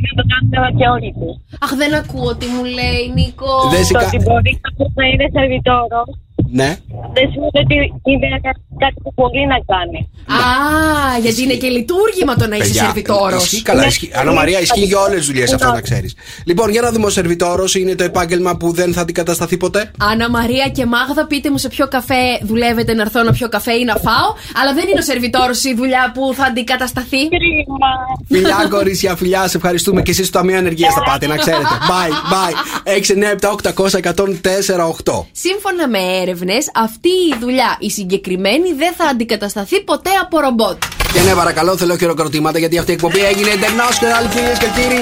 δεν 0.03 0.13
το 0.19 0.23
κάνουν 0.32 0.77
και 0.79 0.88
όλοι 0.95 1.12
του. 1.19 1.29
Αχ, 1.63 1.71
δεν 1.82 1.91
ακούω 2.01 2.32
τι 2.39 2.47
μου 2.53 2.63
λέει, 2.79 3.01
Νίκο. 3.17 3.51
Δεν 3.73 3.84
σε 3.88 3.93
Το 3.93 3.99
κα- 3.99 4.05
ότι 4.08 4.17
μπορεί 4.25 4.51
κάποιος 4.65 4.91
να 4.99 5.05
είναι 5.12 5.25
σερβιτόρος 5.36 6.10
Ναι. 6.51 6.77
δεν 7.13 7.25
σημαίνει 7.31 7.91
ότι 7.95 8.12
είναι 8.12 8.39
κάτι 8.79 8.97
που 9.03 9.12
μπορεί 9.15 9.45
να 9.53 9.59
κάνει. 9.73 10.09
Α, 10.41 11.19
γιατί 11.21 11.43
είναι 11.43 11.53
και 11.53 11.67
λειτουργήμα 11.67 12.35
το 12.35 12.47
να 12.47 12.55
είσαι 12.55 12.65
Παιδιά, 12.65 12.83
σερβιτόρος. 12.83 13.43
Ισχύει 13.43 13.62
καλά. 13.62 13.81
Ναι. 13.81 13.88
Ισχύει. 13.88 14.12
Ανna 14.21 14.33
Μαρία, 14.33 14.59
ισχύει 14.59 14.83
για 14.83 14.99
όλες 14.99 15.17
τις 15.17 15.25
δουλειές 15.25 15.53
αυτό 15.53 15.71
να 15.71 15.81
ξέρεις. 15.81 16.15
Λοιπόν, 16.45 16.69
για 16.69 16.81
να 16.81 16.91
δούμε 16.91 17.05
ο 17.05 17.09
σερβιτόρος 17.09 17.75
είναι 17.75 17.95
το 17.95 18.03
επάγγελμα 18.03 18.57
που 18.57 18.71
δεν 18.71 18.93
θα 18.93 19.01
αντικατασταθεί 19.01 19.57
ποτέ. 19.57 19.91
Άννα 19.97 20.29
Μαρία 20.29 20.69
και 20.69 20.85
Μάγδα, 20.85 21.27
πείτε 21.27 21.49
μου 21.51 21.57
σε 21.57 21.67
ποιο 21.67 21.88
καφέ 21.88 22.39
δουλεύετε 22.41 22.93
να 22.93 23.01
έρθω 23.01 23.23
να 23.23 23.31
πιω 23.31 23.49
καφέ 23.49 23.73
ή 23.73 23.83
να 23.83 23.95
φάω. 23.95 24.29
Αλλά 24.62 24.73
δεν 24.73 24.88
είναι 24.88 24.99
ο 24.99 25.03
σερβιτόρος 25.03 25.63
η 25.63 25.73
δουλειά 25.75 26.12
που 26.13 26.33
θα 26.33 26.43
αντικατασταθεί. 26.43 27.29
Κρίμα. 27.29 27.91
Φιλιά, 28.27 28.67
κορίτσια, 28.69 29.15
φιλιά, 29.15 29.47
σε 29.47 29.57
ευχαριστούμε 29.57 30.01
και 30.01 30.12
εσείς 30.12 30.27
στο 30.27 30.38
Ταμείο 30.38 30.57
Ανεργία 30.57 30.91
θα 30.91 31.03
πάτε, 31.03 31.27
να 31.27 31.35
ξέρετε. 31.35 31.63
Bye, 31.63 32.12
bye. 32.33 32.53
6, 32.97 33.13
9, 33.13 33.31
7, 33.31 33.49
800, 33.49 33.97
104, 33.97 34.88
8. 34.88 35.25
Σύμφωνα 35.31 35.88
με 35.88 35.99
έρευνες, 36.41 36.71
αυτή 36.75 37.10
η 37.10 37.36
δουλειά, 37.39 37.78
η 37.80 37.89
συγκεκριμένη, 37.89 38.73
δεν 38.73 38.93
θα 38.97 39.06
αντικατασταθεί 39.06 39.84
ποτέ 39.84 40.10
από 40.21 40.39
ρομπότ. 40.39 40.84
Και 41.13 41.21
ναι, 41.21 41.34
παρακαλώ, 41.34 41.78
θέλω 41.78 41.97
χειροκροτήματα 41.97 42.60
γιατί 42.60 42.78
αυτή 42.78 42.91
η 42.91 42.93
εκπομπή 42.93 43.19
έγινε 43.19 43.49
international, 43.49 44.30
κυρίε 44.34 44.54
και 44.60 44.82
κύριοι. 44.82 44.99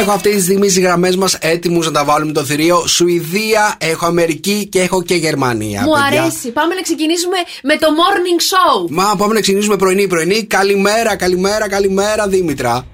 Έχω 0.00 0.10
αυτή 0.12 0.30
τη 0.30 0.42
στιγμή 0.42 0.68
στι 0.68 0.80
γραμμές 0.80 1.16
μας 1.16 1.34
έτοιμους 1.40 1.86
να 1.86 1.92
τα 1.92 2.04
βάλουμε 2.04 2.32
το 2.32 2.44
θηρίο. 2.44 2.86
Σουηδία, 2.86 3.74
έχω 3.78 4.06
Αμερική 4.06 4.68
και 4.70 4.80
έχω 4.80 5.02
και 5.02 5.14
Γερμανία. 5.14 5.82
Μου 5.82 5.90
παιδιά. 5.90 6.22
αρέσει. 6.22 6.50
Πάμε 6.50 6.74
να 6.74 6.80
ξεκινήσουμε 6.80 7.36
με 7.62 7.76
το 7.76 7.86
morning 7.86 8.40
show. 8.40 8.90
Μα 8.90 9.14
πάμε 9.18 9.34
να 9.34 9.40
ξεκινήσουμε 9.40 9.76
πρωινή-πρωινή. 9.76 10.44
Καλημέρα, 10.44 11.16
καλημέρα, 11.16 11.68
καλημέρα, 11.68 12.28
Δήμητρα. 12.28 12.86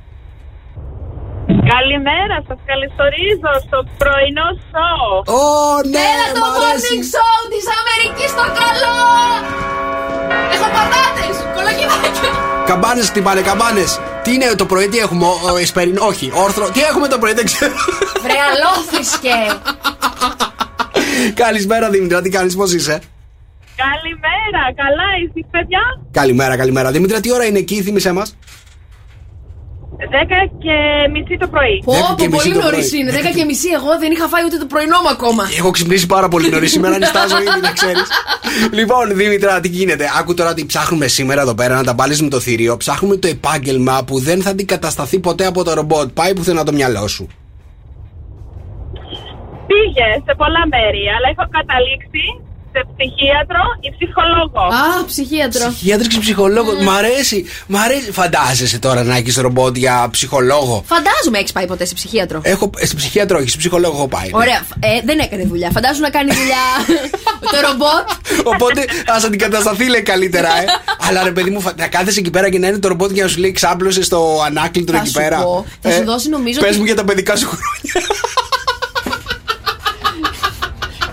Καλημέρα, 1.74 2.36
σας 2.48 2.58
καλωσορίζω 2.70 3.52
στο 3.66 3.78
πρωινό 4.00 4.48
σοου. 4.70 5.12
Ω, 5.38 5.42
ναι, 5.92 6.02
Έλα 6.12 6.26
το 6.34 6.40
μ' 6.40 6.46
αρέσει. 6.48 6.94
morning 6.94 7.04
show 7.14 7.38
της 7.52 7.64
Αμερικής 7.78 8.30
στο 8.36 8.44
καλό! 8.60 8.96
Έχω 10.54 10.66
πατάτες! 10.76 11.34
Κολοκυβάκια! 11.56 12.30
Καμπάνες 12.70 13.06
χτυπάνε, 13.08 13.40
καμπάνες. 13.48 13.90
Τι 14.24 14.30
είναι 14.34 14.46
το 14.62 14.66
πρωί, 14.70 14.86
τι 14.92 14.98
έχουμε, 15.04 15.24
ο, 15.26 15.32
ο 15.52 15.56
εσπερινό, 15.64 16.00
όχι, 16.12 16.26
όρθρο. 16.44 16.66
Τι 16.74 16.80
έχουμε 16.90 17.06
το 17.08 17.18
πρωί, 17.18 17.32
δεν 17.40 17.44
ξέρω. 17.50 17.74
Βρε 18.24 18.38
αλόθρισκε! 18.50 19.36
Καλησπέρα, 21.42 21.90
Δήμητρα, 21.90 22.20
τι 22.22 22.28
κάνεις, 22.36 22.54
πώς 22.56 22.72
είσαι; 22.72 22.96
Καλημέρα, 23.86 24.62
καλά 24.82 25.06
εσείς 25.24 25.46
παιδιά; 25.50 25.80
Καλημέρα, 26.10 26.56
καλημέρα. 26.56 26.90
Δήμητρα, 26.90 27.20
τι 27.20 27.32
ώρα 27.32 27.44
είναι 27.44 27.58
εκεί, 27.58 27.82
θύμισε 27.82 28.12
μας. 28.12 28.36
Και 30.64 30.74
μισή 31.12 31.36
το 31.38 31.48
πρωί. 31.48 31.82
Πω, 31.84 31.92
Δέκα 31.92 32.14
και 32.16 32.28
πω, 32.28 32.36
μισή 32.36 32.48
πολύ 32.48 32.58
το 32.58 32.64
νωρίς 32.64 32.88
πρωί. 32.88 33.00
είναι. 33.00 33.10
10 33.10 33.36
και 33.36 33.44
μισή. 33.44 33.68
Εγώ 33.78 33.90
δεν 34.02 34.10
είχα 34.12 34.26
φάει 34.28 34.44
ούτε 34.44 34.56
το 34.56 34.66
πρωινό 34.66 34.98
μου 35.02 35.08
ακόμα. 35.16 35.42
Έχω 35.58 35.70
ξυπνήσει 35.70 36.06
πάρα 36.06 36.28
πολύ 36.28 36.48
νωρίς 36.48 36.70
σήμερα, 36.70 36.98
νιστάζω 36.98 37.36
ήδη, 37.38 37.60
να 37.62 37.72
ξέρεις. 37.72 38.08
λοιπόν, 38.78 39.14
Δήμητρα, 39.14 39.60
τι 39.60 39.68
γίνεται; 39.68 40.04
Άκου 40.18 40.34
τώρα 40.34 40.54
τι 40.54 40.66
ψάχνουμε 40.66 41.06
σήμερα 41.06 41.40
εδώ 41.40 41.54
πέρα 41.54 41.74
να 41.74 41.84
τα 41.84 41.94
βάλεις 41.94 42.22
με 42.22 42.28
το 42.28 42.40
θηρίο. 42.40 42.76
Ψάχνουμε 42.76 43.16
το 43.16 43.28
επάγγελμα 43.28 44.04
που 44.06 44.18
δεν 44.20 44.42
θα 44.42 44.50
αντικατασταθεί 44.50 45.18
ποτέ 45.18 45.46
από 45.46 45.64
το 45.64 45.74
ρομπότ. 45.74 46.08
Πάει 46.14 46.34
πουθενά 46.34 46.64
το 46.64 46.72
μυαλό 46.72 47.06
σου. 47.08 47.26
Πήγε 49.70 50.08
σε 50.26 50.32
πολλά 50.36 50.62
μέρη, 50.74 51.04
αλλά 51.16 51.26
έχω 51.32 51.44
καταλήξει 51.58 52.24
σε 52.72 52.80
ψυχίατρο 52.96 53.62
ή 53.80 53.88
ψυχολόγο; 53.96 54.60
Α, 54.82 55.04
ψυχίατρο. 55.06 55.66
Ψυχίατρος 55.68 56.08
και 56.08 56.18
ψυχολόγο. 56.18 56.72
Μ' 56.82 56.90
αρέσει. 56.90 57.44
Μ' 57.66 57.76
αρέσει. 57.76 58.12
Φαντάζεσαι 58.12 58.78
τώρα 58.78 59.02
να 59.04 59.16
έχεις 59.16 59.36
ρομπότ 59.36 59.76
για 59.76 60.08
ψυχολόγο; 60.10 60.82
Φαντάζομαι 60.86 61.38
έχεις 61.38 61.52
πάει 61.52 61.66
ποτέ 61.66 61.84
σε 61.84 61.94
ψυχίατρο. 61.94 62.40
Έχω, 62.42 62.70
ε, 62.78 62.86
σε 62.86 62.94
ψυχίατρο, 62.94 63.38
όχι, 63.38 63.48
σε 63.48 63.56
ψυχολόγο 63.56 63.96
έχω 63.96 64.08
πάει. 64.08 64.24
ναι. 64.30 64.36
Ωραία. 64.36 64.60
Ε, 64.80 65.00
δεν 65.04 65.18
έκανε 65.18 65.44
δουλειά. 65.44 65.70
Φαντάζομαι 65.70 66.06
να 66.06 66.12
κάνει 66.12 66.30
δουλειά 66.34 66.64
το 67.52 67.56
ρομπότ. 67.68 68.08
Οπότε 68.44 68.84
ας 69.06 69.24
αντικατασταθεί 69.24 69.88
λέει 69.88 70.02
καλύτερα, 70.02 70.48
ε. 70.48 70.64
Αλλά 71.08 71.22
ρε 71.24 71.30
παιδί 71.32 71.50
μου, 71.50 71.60
φα- 71.60 71.74
να 71.76 71.86
κάθεσαι 71.88 72.20
εκεί 72.20 72.30
πέρα 72.30 72.50
και 72.50 72.58
να 72.58 72.66
είναι 72.66 72.78
το 72.78 72.88
ρομπότ 72.88 73.12
και 73.12 73.22
να 73.22 73.28
σου 73.28 73.40
λέει 73.40 73.52
ξάπλωσες 73.52 74.06
στο 74.06 74.42
ανάκλητο 74.46 74.92
Θα 74.92 74.98
εκεί 74.98 75.06
σου 75.06 75.12
πέρα. 75.12 75.36
Ε, 75.38 75.42
πω, 75.42 75.66
θα 75.80 75.90
σου 75.90 76.04
δώσει, 76.04 76.28
νομίζω, 76.28 76.60
Πες 76.60 76.68
ότι- 76.68 76.78
μου 76.78 76.84
για 76.84 76.94
τα 76.94 77.04
παιδικά 77.04 77.36
σου 77.36 77.46
χρόνια. 77.48 78.08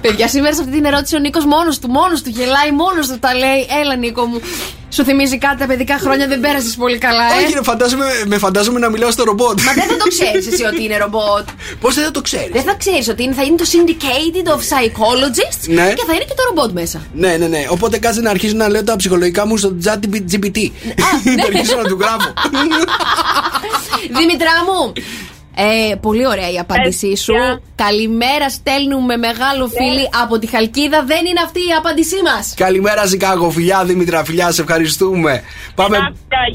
Παιδιά, 0.01 0.27
σήμερα 0.27 0.53
σε 0.55 0.61
αυτή 0.61 0.73
την 0.73 0.85
ερώτηση 0.85 1.15
ο 1.15 1.19
Νίκος 1.19 1.45
μόνος 1.45 1.79
του, 1.79 1.89
μόνος 1.89 2.21
του 2.21 2.29
γελάει, 2.29 2.71
μόνος 2.71 3.07
του 3.07 3.19
τα 3.19 3.33
λέει. 3.33 3.67
Έλα, 3.81 3.95
Νίκο 3.95 4.25
μου. 4.25 4.41
Σου 4.89 5.03
θυμίζει 5.03 5.37
κάτι 5.37 5.57
τα 5.57 5.65
παιδικά 5.65 5.97
χρόνια, 5.97 6.27
δεν 6.27 6.39
πέρασες 6.39 6.75
πολύ 6.75 6.97
καλά, 6.97 7.23
ε; 7.23 7.43
Όχι, 7.43 7.53
ρε, 7.53 7.63
φαντάζομαι, 7.63 8.05
με 8.25 8.37
φαντάζομαι 8.37 8.79
να 8.79 8.89
μιλάω 8.89 9.11
στο 9.11 9.23
ρομπότ. 9.23 9.61
Μα 9.61 9.73
δεν 9.73 9.83
θα 9.87 9.97
το 9.97 10.07
ξέρεις 10.07 10.47
εσύ 10.47 10.63
ότι 10.63 10.83
είναι 10.83 10.97
ρομπότ. 10.97 11.47
Πώς 11.81 11.95
δεν 11.95 12.03
θα 12.03 12.11
το 12.11 12.21
ξέρεις; 12.21 12.49
Δεν 12.51 12.63
θα 12.63 12.75
ξέρεις 12.75 13.07
ότι 13.09 13.23
είναι, 13.23 13.33
θα 13.33 13.43
είναι 13.43 13.55
το 13.55 13.65
Syndicated 13.71 14.47
of 14.55 14.59
Psychologists 14.69 15.67
Ναι. 15.67 15.93
και 15.93 16.03
θα 16.07 16.13
είναι 16.13 16.23
και 16.23 16.33
το 16.35 16.43
ρομπότ 16.47 16.71
μέσα. 16.71 17.01
Ναι, 17.13 17.35
ναι, 17.37 17.47
ναι. 17.47 17.65
Οπότε 17.69 17.97
κάτσε 17.99 18.21
να 18.21 18.29
αρχίσω 18.29 18.55
να 18.55 18.69
λέω 18.69 18.83
τα 18.83 18.95
ψυχολογικά 18.95 19.45
μου 19.47 19.57
στο 19.57 19.75
chat 19.83 19.99
GPT. 20.31 20.57
ναι. 20.83 21.33
Να 21.37 21.45
αρχίσω 21.45 21.75
να 21.75 21.83
του 21.83 21.97
γράφω. 21.99 22.33
Δημητρά 24.19 24.55
μου, 24.67 24.93
ε, 25.59 25.95
πολύ 25.95 26.27
ωραία 26.27 26.51
η 26.51 26.57
απάντησή 26.59 27.15
σου. 27.15 27.31
Παιδιά. 27.31 27.59
Καλημέρα, 27.75 28.49
στέλνουμε 28.49 29.17
μεγάλο 29.17 29.67
φίλι 29.67 30.09
από 30.23 30.39
τη 30.39 30.47
Χαλκίδα. 30.47 31.03
Δεν 31.03 31.25
είναι 31.25 31.39
αυτή 31.45 31.59
η 31.59 31.73
απάντησή 31.77 32.15
μας. 32.23 32.53
Καλημέρα, 32.55 33.05
Ζικάγο. 33.05 33.49
Φιλιά, 33.49 33.83
Δήμητρα, 33.85 34.23
φιλιά, 34.23 34.51
σε 34.51 34.61
ευχαριστούμε. 34.61 35.43
Πάμε. 35.75 35.97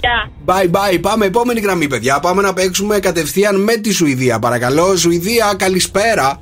Γεια. 0.01 0.31
Bye 0.47 0.71
bye. 0.71 1.01
Πάμε 1.01 1.27
επόμενη 1.27 1.61
γραμμή, 1.61 1.89
παιδιά. 1.89 2.21
Πάμε 2.21 2.43
να 2.43 2.53
παίξουμε 2.53 2.99
κατευθείαν 2.99 3.61
με 3.61 3.77
τη 3.77 3.93
Σουηδία. 3.93 4.39
Παρακαλώ, 4.39 4.97
Σουηδία, 4.97 5.55
καλησπέρα. 5.57 6.41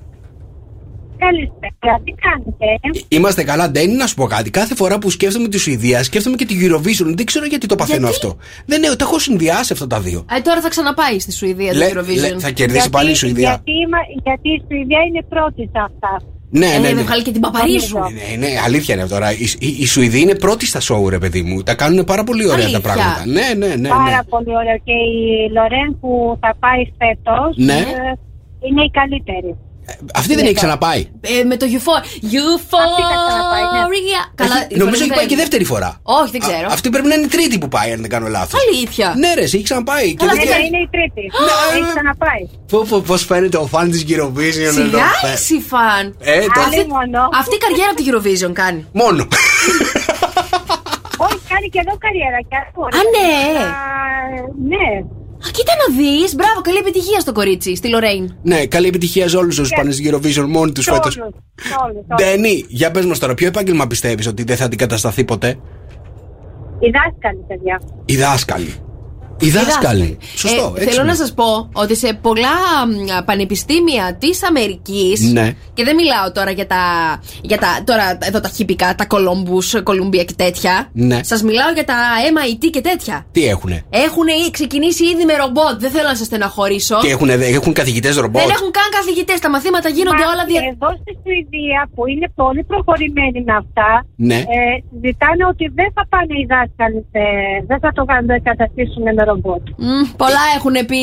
Καλησπέρα, 1.25 1.95
τι 2.05 2.13
κάνετε; 2.25 2.67
Είμαστε 3.09 3.45
καλά, 3.45 3.71
Ντένι, 3.71 3.93
να 3.93 4.07
σου 4.07 4.15
πω 4.15 4.25
κάτι. 4.27 4.51
Κάθε 4.51 4.75
φορά 4.75 4.99
που 4.99 5.11
σκέφτομαι 5.11 5.49
τη 5.49 5.59
Σουηδία, 5.59 6.03
σκέφτομαι 6.03 6.37
και 6.37 6.45
τη 6.47 6.55
Eurovision. 6.63 7.13
Δεν 7.15 7.25
ξέρω 7.25 7.45
γιατί 7.47 7.67
το 7.67 7.75
παθαίνω 7.75 8.09
Γιατί; 8.09 8.27
αυτό. 8.27 8.37
Δεν 8.67 8.81
ναι, 8.81 8.87
τα 8.89 8.97
έχω 9.01 9.19
συνδυάσει 9.19 9.73
αυτά 9.73 9.87
τα 9.87 10.01
δύο. 10.01 10.25
Ε, 10.37 10.41
τώρα 10.41 10.61
θα 10.61 10.69
ξαναπάει 10.69 11.19
στη 11.19 11.33
Σουηδία 11.33 11.73
το 11.73 11.79
Λέ- 11.79 11.93
Eurovision. 11.95 12.21
λέ- 12.21 12.35
θα 12.41 12.51
κερδίσει 12.51 12.91
πάλι 12.91 13.11
η 13.11 13.15
Σουηδία. 13.15 13.49
Γιατί, 13.49 13.71
είμα- 13.81 14.23
γιατί 14.23 14.49
η 14.49 14.63
Σουηδία 14.69 14.99
είναι 15.09 15.23
πρώτη 15.29 15.63
σε 15.63 15.79
αυτά. 15.89 16.23
Ναι, 16.53 16.67
Ε, 16.67 16.79
ναι, 16.79 16.89
ναι. 16.89 16.95
με 16.95 17.03
βγάλει 17.03 17.23
και 17.23 17.31
την 17.31 17.41
παπαρίζου. 17.41 17.99
Ναι, 17.99 18.37
ναι, 18.47 18.49
αλήθεια 18.65 18.95
είναι 18.95 19.03
αυτό 19.03 19.15
τώρα. 19.15 19.33
Η, 19.33 19.47
η, 19.59 19.77
η 19.79 19.87
Σουηδοί 19.87 20.21
είναι 20.21 20.35
πρώτη 20.35 20.67
στα 20.67 20.81
σοου, 20.81 21.09
ρε 21.09 21.19
παιδί 21.19 21.43
μου. 21.43 21.63
Τα 21.63 21.75
κάνουν 21.75 22.05
πάρα 22.05 22.25
πολύ 22.25 22.45
ωραία 22.45 22.57
Αλήθεια. 22.65 22.81
τα 22.81 22.89
πράγματα. 22.93 23.23
Ναι, 23.27 23.41
ναι, 23.57 23.67
ναι. 23.67 23.75
ναι. 23.75 23.89
Πάρα 23.89 24.25
πολύ 24.29 24.49
ωραίο. 24.61 24.77
Και 24.85 24.93
η 24.93 25.51
Λορέν 25.53 25.99
που 26.01 26.39
θα 26.41 26.57
πάει 26.59 26.83
φέτος 26.99 27.57
Ναι. 27.57 27.85
είναι 28.69 28.83
η 28.83 28.91
καλύτερη. 28.91 29.57
Αυτή 30.15 30.35
δεν 30.35 30.45
έχει 30.45 30.55
ξαναπάει. 30.55 31.01
Ε, 31.21 31.45
με 31.45 31.57
το 31.57 31.67
Euphoria. 31.75 32.05
Αυτή 32.87 33.03
θα 33.13 33.17
ξαναπάει, 33.29 33.63
ναι. 33.73 33.81
Euphoria. 33.83 34.23
Καλά, 34.35 34.55
Έχει- 34.71 34.79
νομίζω 34.79 35.03
έχει 35.05 35.13
πάει 35.13 35.27
και 35.27 35.29
δεν- 35.29 35.39
δεύτερη 35.45 35.65
φορά. 35.65 35.91
Όχι, 36.03 36.31
δεν 36.31 36.41
ξέρω. 36.41 36.67
Α, 36.69 36.73
αυτή 36.77 36.91
πρέπει 36.91 37.09
να 37.09 37.15
είναι 37.15 37.25
η 37.25 37.29
τρίτη 37.37 37.59
που 37.59 37.69
πάει, 37.69 37.93
αν 37.93 38.01
δεν 38.01 38.11
κάνω 38.11 38.29
λάθος. 38.29 38.61
Αλήθεια. 38.69 39.15
Ναι, 39.17 39.35
ρε, 39.35 39.43
εσύ 39.43 39.55
έχει 39.57 39.65
ξαναπάει. 39.65 40.09
Και 40.15 40.17
Καλά, 40.27 40.31
δεν 40.31 40.39
Ναι, 40.39 40.45
τι 40.45 40.49
ξέρω- 40.51 40.61
ναι, 40.63 40.67
είναι 40.67 40.83
η 40.87 40.89
τρίτη. 40.95 41.23
Ναι, 41.47 41.55
Έχει 41.79 41.89
ε, 41.89 41.93
ξαναπάει. 41.95 42.43
Πω, 42.71 42.79
πω, 42.89 42.97
πώς 43.07 43.25
φαίνεται 43.25 43.57
ο 43.57 43.67
φαν 43.67 43.91
της 43.91 44.03
Eurovision 44.09 44.69
εδώ. 44.73 44.83
Σιγά 44.83 45.09
Ε, 45.29 45.33
εσύ 45.33 45.57
φαν. 45.71 46.05
Ε, 46.21 46.41
το... 46.55 46.61
Άλλη 46.67 46.87
μόνο. 46.97 47.19
Αυτή 47.41 47.55
η 47.55 47.63
καριέρα 47.65 47.91
από 47.93 47.99
τη 48.01 48.05
Eurovision 48.11 48.53
κάνει. 48.63 48.81
Μόνο. 48.93 49.23
Όχι, 51.27 51.39
κάνει 51.53 51.69
και 51.73 51.81
εδώ 51.85 51.95
καριέρα. 52.05 52.39
Και 52.51 52.57
αυτό. 52.65 52.81
Α, 52.99 53.03
ναι. 53.15 53.31
Α, 53.65 53.71
Ναι. 54.73 54.87
Α, 55.47 55.51
κοίτα 55.51 55.73
να 55.89 55.97
δεις. 55.97 56.35
Μπράβο, 56.35 56.61
καλή 56.61 56.79
επιτυχία 56.79 57.21
στο 57.21 57.33
κορίτσι, 57.33 57.77
στη 57.77 57.89
Λορέιν. 57.89 58.35
ναι, 58.43 58.67
καλή 58.67 58.87
επιτυχία 58.89 59.29
σε 59.29 59.37
όλους 59.37 59.59
όσους 59.59 59.73
πάνε 59.77 59.91
στη 59.91 60.11
Eurovision 60.13 60.47
μόνοι 60.49 60.73
τους 60.73 60.85
Σε 60.85 60.93
φέτος. 60.93 61.17
όλους, 61.19 61.35
σε 61.63 61.75
όλους, 61.85 62.05
σε 62.07 62.13
όλους. 62.25 62.33
Ντένι, 62.33 62.65
για 62.69 62.91
πες 62.91 63.05
μας 63.07 63.19
τώρα, 63.19 63.35
ποιο 63.35 63.47
επάγγελμα 63.47 63.87
πιστεύεις 63.87 64.27
ότι 64.27 64.43
δεν 64.45 64.57
θα 64.57 64.65
αντικατασταθεί 64.65 65.25
ποτέ; 65.25 65.49
Οι 66.79 66.91
δάσκαλοι, 66.91 67.45
παιδιά. 67.49 67.81
Οι 68.05 68.17
δάσκαλοι. 68.17 68.75
Οι 69.41 69.51
δάσκαλοι. 69.51 70.19
Σωστό. 70.37 70.63
Ε, 70.63 70.67
έξυπνο. 70.67 70.91
θέλω 70.91 71.05
να 71.05 71.15
σας 71.15 71.33
πω 71.35 71.69
ότι 71.73 71.97
σε 71.97 72.19
πολλά 72.23 72.57
μ, 72.89 73.25
πανεπιστήμια 73.25 74.17
της 74.19 74.45
Αμερικής. 74.45 75.33
Ναι. 75.33 75.47
Και 75.75 75.85
δεν 75.85 75.95
μιλάω 75.95 76.33
τώρα 76.33 76.51
για 76.51 76.67
τα. 76.67 76.83
Για 77.43 77.59
τα 77.59 77.69
τώρα 77.85 78.19
εδώ 78.21 78.41
τα 78.41 78.49
χυπικά, 78.49 78.95
τα 78.95 79.07
Columbus, 79.13 79.83
Κολουμπία 79.83 80.25
και 80.25 80.37
τέτοια. 80.37 80.89
Ναι. 80.93 81.19
Σας 81.23 81.43
μιλάω 81.43 81.71
για 81.75 81.85
τα 81.85 81.97
MIT 82.35 82.65
και 82.71 82.81
τέτοια. 82.81 83.27
Τι 83.33 83.47
έχουνε; 83.47 83.85
Έχουν 84.07 84.29
ξεκινήσει 84.51 85.05
ήδη 85.13 85.25
με 85.25 85.35
ρομπότ. 85.43 85.75
Δεν 85.85 85.91
θέλω 85.91 86.09
να 86.09 86.19
σας 86.21 86.27
στεναχωρήσω. 86.27 86.97
Και 87.05 87.11
έχουνε, 87.15 87.33
έχουν 87.33 87.73
καθηγητές 87.73 88.15
ρομπότ; 88.17 88.43
Δεν 88.43 88.51
έχουν 88.57 88.71
καν 88.79 88.89
καθηγητές. 88.99 89.39
Τα 89.45 89.51
μαθήματα 89.51 89.89
γίνονται 89.89 90.25
Μα 90.25 90.31
όλα 90.33 90.45
δια. 90.51 90.61
Εδώ 90.73 90.89
στη 91.01 91.13
Σουηδία 91.23 91.81
που 91.95 92.03
είναι 92.13 92.27
πολύ 92.41 92.63
προχωρημένοι 92.71 93.39
με 93.49 93.55
αυτά, 93.63 93.91
Ναι. 94.31 94.39
ε, 94.57 94.67
ζητάνε 95.05 95.43
ότι 95.53 95.65
δεν 95.79 95.89
θα 95.97 96.03
πάνε 96.13 96.33
οι 96.41 96.45
δάσκαλοι, 96.53 97.01
σε, 97.13 97.23
δεν 97.71 97.79
θα 97.85 97.91
το 97.97 98.03
καταστήσουν 98.49 99.03
με 99.03 99.13
ρομπότ. 99.33 99.61
Μμ, 99.77 100.03
πολλά 100.17 100.45
έχουν 100.57 100.73
πει 100.73 100.97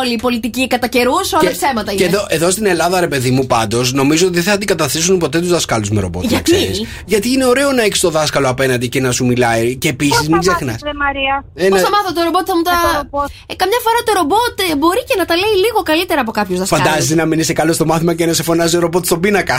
όλοι 0.00 0.12
οι 0.12 0.18
πολιτικοί 0.26 0.66
κατά 0.66 0.86
καιρούς. 0.86 1.32
Όλα 1.32 1.50
ψέματα 1.50 1.90
και 1.94 2.04
είναι. 2.04 2.16
εδώ, 2.16 2.26
εδώ 2.28 2.50
στην 2.50 2.66
Ελλάδα, 2.66 3.00
ρε 3.00 3.08
παιδί 3.08 3.30
μου, 3.30 3.46
πάντως, 3.46 3.92
νομίζω 3.92 4.26
ότι 4.26 4.34
δεν 4.34 4.44
θα 4.44 4.52
αντικαταστήσουν 4.52 5.18
ποτέ 5.18 5.38
τους 5.40 5.48
δασκάλους 5.48 5.90
με 5.90 6.00
ρομπότ. 6.00 6.22
να 6.22 6.28
Γιατί; 6.28 6.50
ξέρεις. 6.52 6.82
Γιατί 7.04 7.32
είναι 7.32 7.44
ωραίο 7.44 7.72
να 7.72 7.82
έχεις 7.82 8.00
το 8.00 8.10
δάσκαλο 8.10 8.48
απέναντι 8.48 8.88
και 8.88 9.00
να 9.00 9.10
σου 9.10 9.24
μιλάει. 9.26 9.76
Και 9.76 9.88
επίσης, 9.88 10.28
μην 10.28 10.38
ξεχνάς. 10.40 10.78
Ρε 10.84 10.90
Μαρία; 11.04 11.34
Πώ 11.70 11.76
θα 11.86 11.90
μάθω 11.90 12.12
το 12.14 12.20
ρομπότ, 12.24 12.44
θα 12.46 12.56
μου 12.56 12.62
τα. 12.62 12.70
το 12.70 12.88
ρομπότ. 13.02 13.28
Ε, 13.46 13.54
καμιά 13.54 13.78
φορά 13.86 13.98
το 14.06 14.12
ρομπότ 14.20 14.54
ε, 14.72 14.76
μπορεί 14.76 15.02
και 15.08 15.14
να 15.18 15.24
τα 15.24 15.34
λέει 15.36 15.54
λίγο 15.64 15.80
καλύτερα 15.90 16.20
από 16.20 16.30
κάποιους 16.38 16.58
δασκάλους. 16.58 16.84
Φαντάζεσαι 16.86 17.14
να 17.14 17.24
μην 17.24 17.38
είσαι 17.38 17.52
καλό 17.52 17.72
στο 17.72 17.86
μάθημα 17.86 18.14
και 18.14 18.26
να 18.26 18.32
σε 18.32 18.42
φωνάζει 18.42 18.76
ο 18.76 18.80
ρομπότ 18.80 19.04
στον 19.04 19.20
πίνακα. 19.20 19.56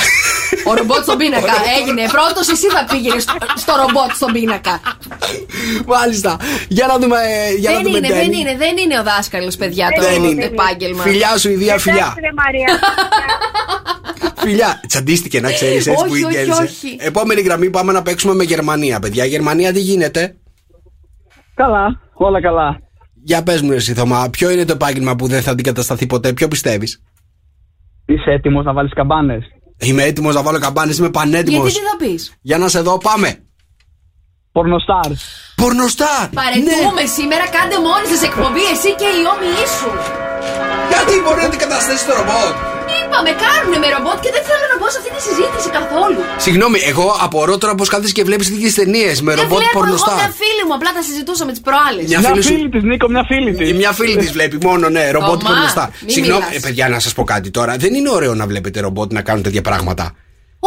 Ο 0.70 0.74
ρομπότ 0.74 1.02
στον 1.04 1.18
πίνακα 1.18 1.54
έγινε. 1.80 2.02
Πρώτος 2.18 2.46
εσύ 2.54 2.68
θα 2.76 2.82
πήγαινες 2.92 3.24
στο, 3.24 3.34
στο 3.64 3.74
ρομπότ 3.82 4.12
στον 4.20 4.32
πίνακα. 4.32 4.82
Μάλιστα. 5.86 6.38
Για 6.68 6.86
να 6.88 6.98
δούμε. 7.00 7.18
ε, 7.18 7.54
Για 7.60 7.72
δεν 7.72 7.82
να 7.82 7.86
δούμε 7.86 7.98
είναι, 7.98 8.07
Ντένι. 8.08 8.22
δεν 8.22 8.32
είναι, 8.40 8.56
δεν 8.58 8.78
είναι 8.78 9.00
ο 9.00 9.04
δάσκαλος, 9.04 9.56
παιδιά, 9.56 9.88
το 9.96 10.02
Δεν 10.02 10.24
είναι. 10.24 10.44
επάγγελμα. 10.44 11.04
Φιλιά 11.04 11.38
σου, 11.38 11.50
ιδία 11.50 11.78
φιλιά. 11.78 11.98
Εντάξει, 11.98 12.20
ρε 12.20 12.34
Μαρία. 12.44 12.80
Φιλιά. 14.44 14.82
Τσαντίστηκε 14.88 15.40
να 15.42 15.52
ξέρεις 15.52 15.88
έτσι 15.88 16.04
Όχι, 16.04 16.22
που 16.22 16.28
όχι, 16.28 16.36
γέλασε. 16.36 16.62
όχι. 16.64 16.98
Επόμενη 17.00 17.42
γραμμή 17.42 17.70
πάμε 17.70 17.92
να 17.92 18.02
παίξουμε 18.02 18.34
με 18.34 18.44
Γερμανία, 18.44 19.00
παιδιά. 19.00 19.26
Γερμανία 19.26 19.74
τι 19.74 19.80
γίνεται; 19.80 20.36
Καλά, 21.56 22.02
όλα 22.14 22.42
καλά. 22.42 22.80
Για 23.24 23.44
πες 23.44 23.62
μου, 23.62 23.72
εσύ 23.72 23.94
Θωμά, 23.94 24.30
ποιο 24.30 24.50
είναι 24.50 24.66
το 24.66 24.74
επάγγελμα 24.74 25.16
που 25.16 25.28
δεν 25.28 25.42
θα 25.42 25.52
αντικατασταθεί 25.52 26.06
ποτέ, 26.06 26.34
ποιο 26.34 26.48
πιστεύεις; 26.48 27.02
Είσαι 28.06 28.32
έτοιμος 28.32 28.66
να 28.66 28.74
βάλεις 28.74 28.94
καμπάνες; 28.94 29.44
Είμαι 29.78 30.04
έτοιμος 30.04 30.36
να 30.36 30.42
βάλω 30.42 30.60
καμπάνες, 30.60 30.98
είμαι 30.98 31.10
πανέτοιμος. 31.10 31.72
Γιατί 31.72 31.80
τι 31.80 32.06
θα 32.06 32.12
πεις; 32.12 32.38
Για 32.42 32.58
να 32.58 32.68
σε 32.68 32.80
δω, 32.82 32.98
πάμε. 32.98 33.47
Πορνοστάρ. 34.58 35.10
Πορνοστάρ! 35.62 36.24
Παρετούμε 36.42 37.04
σήμερα, 37.18 37.46
κάντε 37.56 37.78
μόνοι 37.88 38.06
σας 38.14 38.22
εκπομπή, 38.30 38.64
εσύ 38.74 38.90
και 39.02 39.08
οι 39.18 39.22
όμοιοι 39.34 39.66
σου. 39.78 39.90
Γιατί 40.92 41.14
μπορεί 41.24 41.40
να 41.44 41.48
αντικαταστήσει 41.52 42.04
το 42.10 42.14
ρομπότ; 42.20 42.54
Είπαμε, 43.00 43.32
κάνουν 43.46 43.74
με 43.84 43.88
ρομπότ 43.96 44.18
και 44.24 44.32
δεν 44.36 44.44
θέλω 44.50 44.66
να 44.72 44.76
μπω 44.80 44.88
σε 44.94 44.98
αυτή 45.02 45.12
τη 45.18 45.22
συζήτηση 45.30 45.68
καθόλου. 45.78 46.20
Συγγνώμη, 46.46 46.78
εγώ 46.92 47.08
απορώ 47.26 47.54
τώρα 47.62 47.74
πώ 47.80 47.86
κάθεσαι 47.94 48.16
και 48.18 48.24
βλέπεις 48.30 48.46
τέτοιες 48.52 48.74
ταινίες 48.80 49.16
με 49.26 49.32
Δεν 49.34 49.40
ρομπότ 49.42 49.58
βλέπω 49.62 49.72
εγώ 49.72 49.80
πορνοστάρ. 49.80 50.18
μια 50.22 50.32
φίλη 50.42 50.64
μου, 50.68 50.74
απλά 50.78 50.90
τα 50.98 51.02
συζητούσαμε 51.10 51.52
τις 51.56 51.64
προάλλες. 51.68 52.04
Μια 52.12 52.20
Μια 52.24 52.30
φίλη 52.30 52.44
σου- 52.46 52.54
φίλη 52.54 52.68
της, 52.74 52.84
Νίκο, 52.90 53.06
μια 53.16 53.24
φίλη 53.32 53.52
της. 53.58 53.66
Η 53.70 53.74
μια 53.82 53.92
φίλη 54.00 54.16
της 54.24 54.32
βλέπει 54.38 54.58
μόνο, 54.68 54.86
ναι, 54.96 55.04
ρομπότ 55.18 55.38
Θωμά, 55.42 55.50
πορνοστάρ. 55.50 55.88
μη 56.06 56.12
Συγγνώμη, 56.16 56.44
μιλάς. 56.46 56.58
ε, 56.58 56.60
παιδιά, 56.66 56.86
να 56.96 57.00
σας 57.06 57.14
πω 57.18 57.24
κάτι 57.34 57.50
τώρα. 57.58 57.72
Δεν 57.84 57.92
είναι 57.98 58.10
ωραίο 58.18 58.34
να 58.42 58.46
βλέπετε 58.52 58.78
ρομπότ 58.88 59.10
να 59.18 59.22
κάνουν 59.28 59.44
τέτοια 59.48 59.64
πράγματα. 59.70 60.06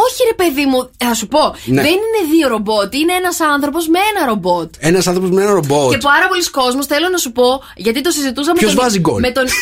Όχι, 0.05 0.19
ρε 0.31 0.35
παιδί 0.41 0.65
μου, 0.65 0.89
θα 0.97 1.13
σου 1.13 1.27
πω. 1.27 1.43
Ναι. 1.65 1.81
Δεν 1.81 1.91
είναι 1.91 2.21
δύο 2.33 2.47
ρομπότ, 2.47 2.93
είναι 2.93 3.13
ένας 3.13 3.39
άνθρωπος 3.39 3.87
με 3.87 3.99
ένα 4.15 4.25
ρομπότ. 4.25 4.73
Ένας 4.79 5.07
άνθρωπος 5.07 5.31
με 5.31 5.41
ένα 5.41 5.51
ρομπότ. 5.51 5.91
Και 5.91 5.97
πάρα 5.97 6.27
πολλοί 6.27 6.49
κόσμος 6.49 6.85
θέλω 6.85 7.09
να 7.09 7.17
σου 7.17 7.31
πω, 7.31 7.61
γιατί 7.75 8.01
το 8.01 8.11
συζητούσαμε 8.11 8.57
Ποιος 8.59 8.73
τον- 8.73 8.83
βάζει 8.83 8.99
γκολ; 8.99 9.19
Με 9.21 9.31
τον... 9.31 9.45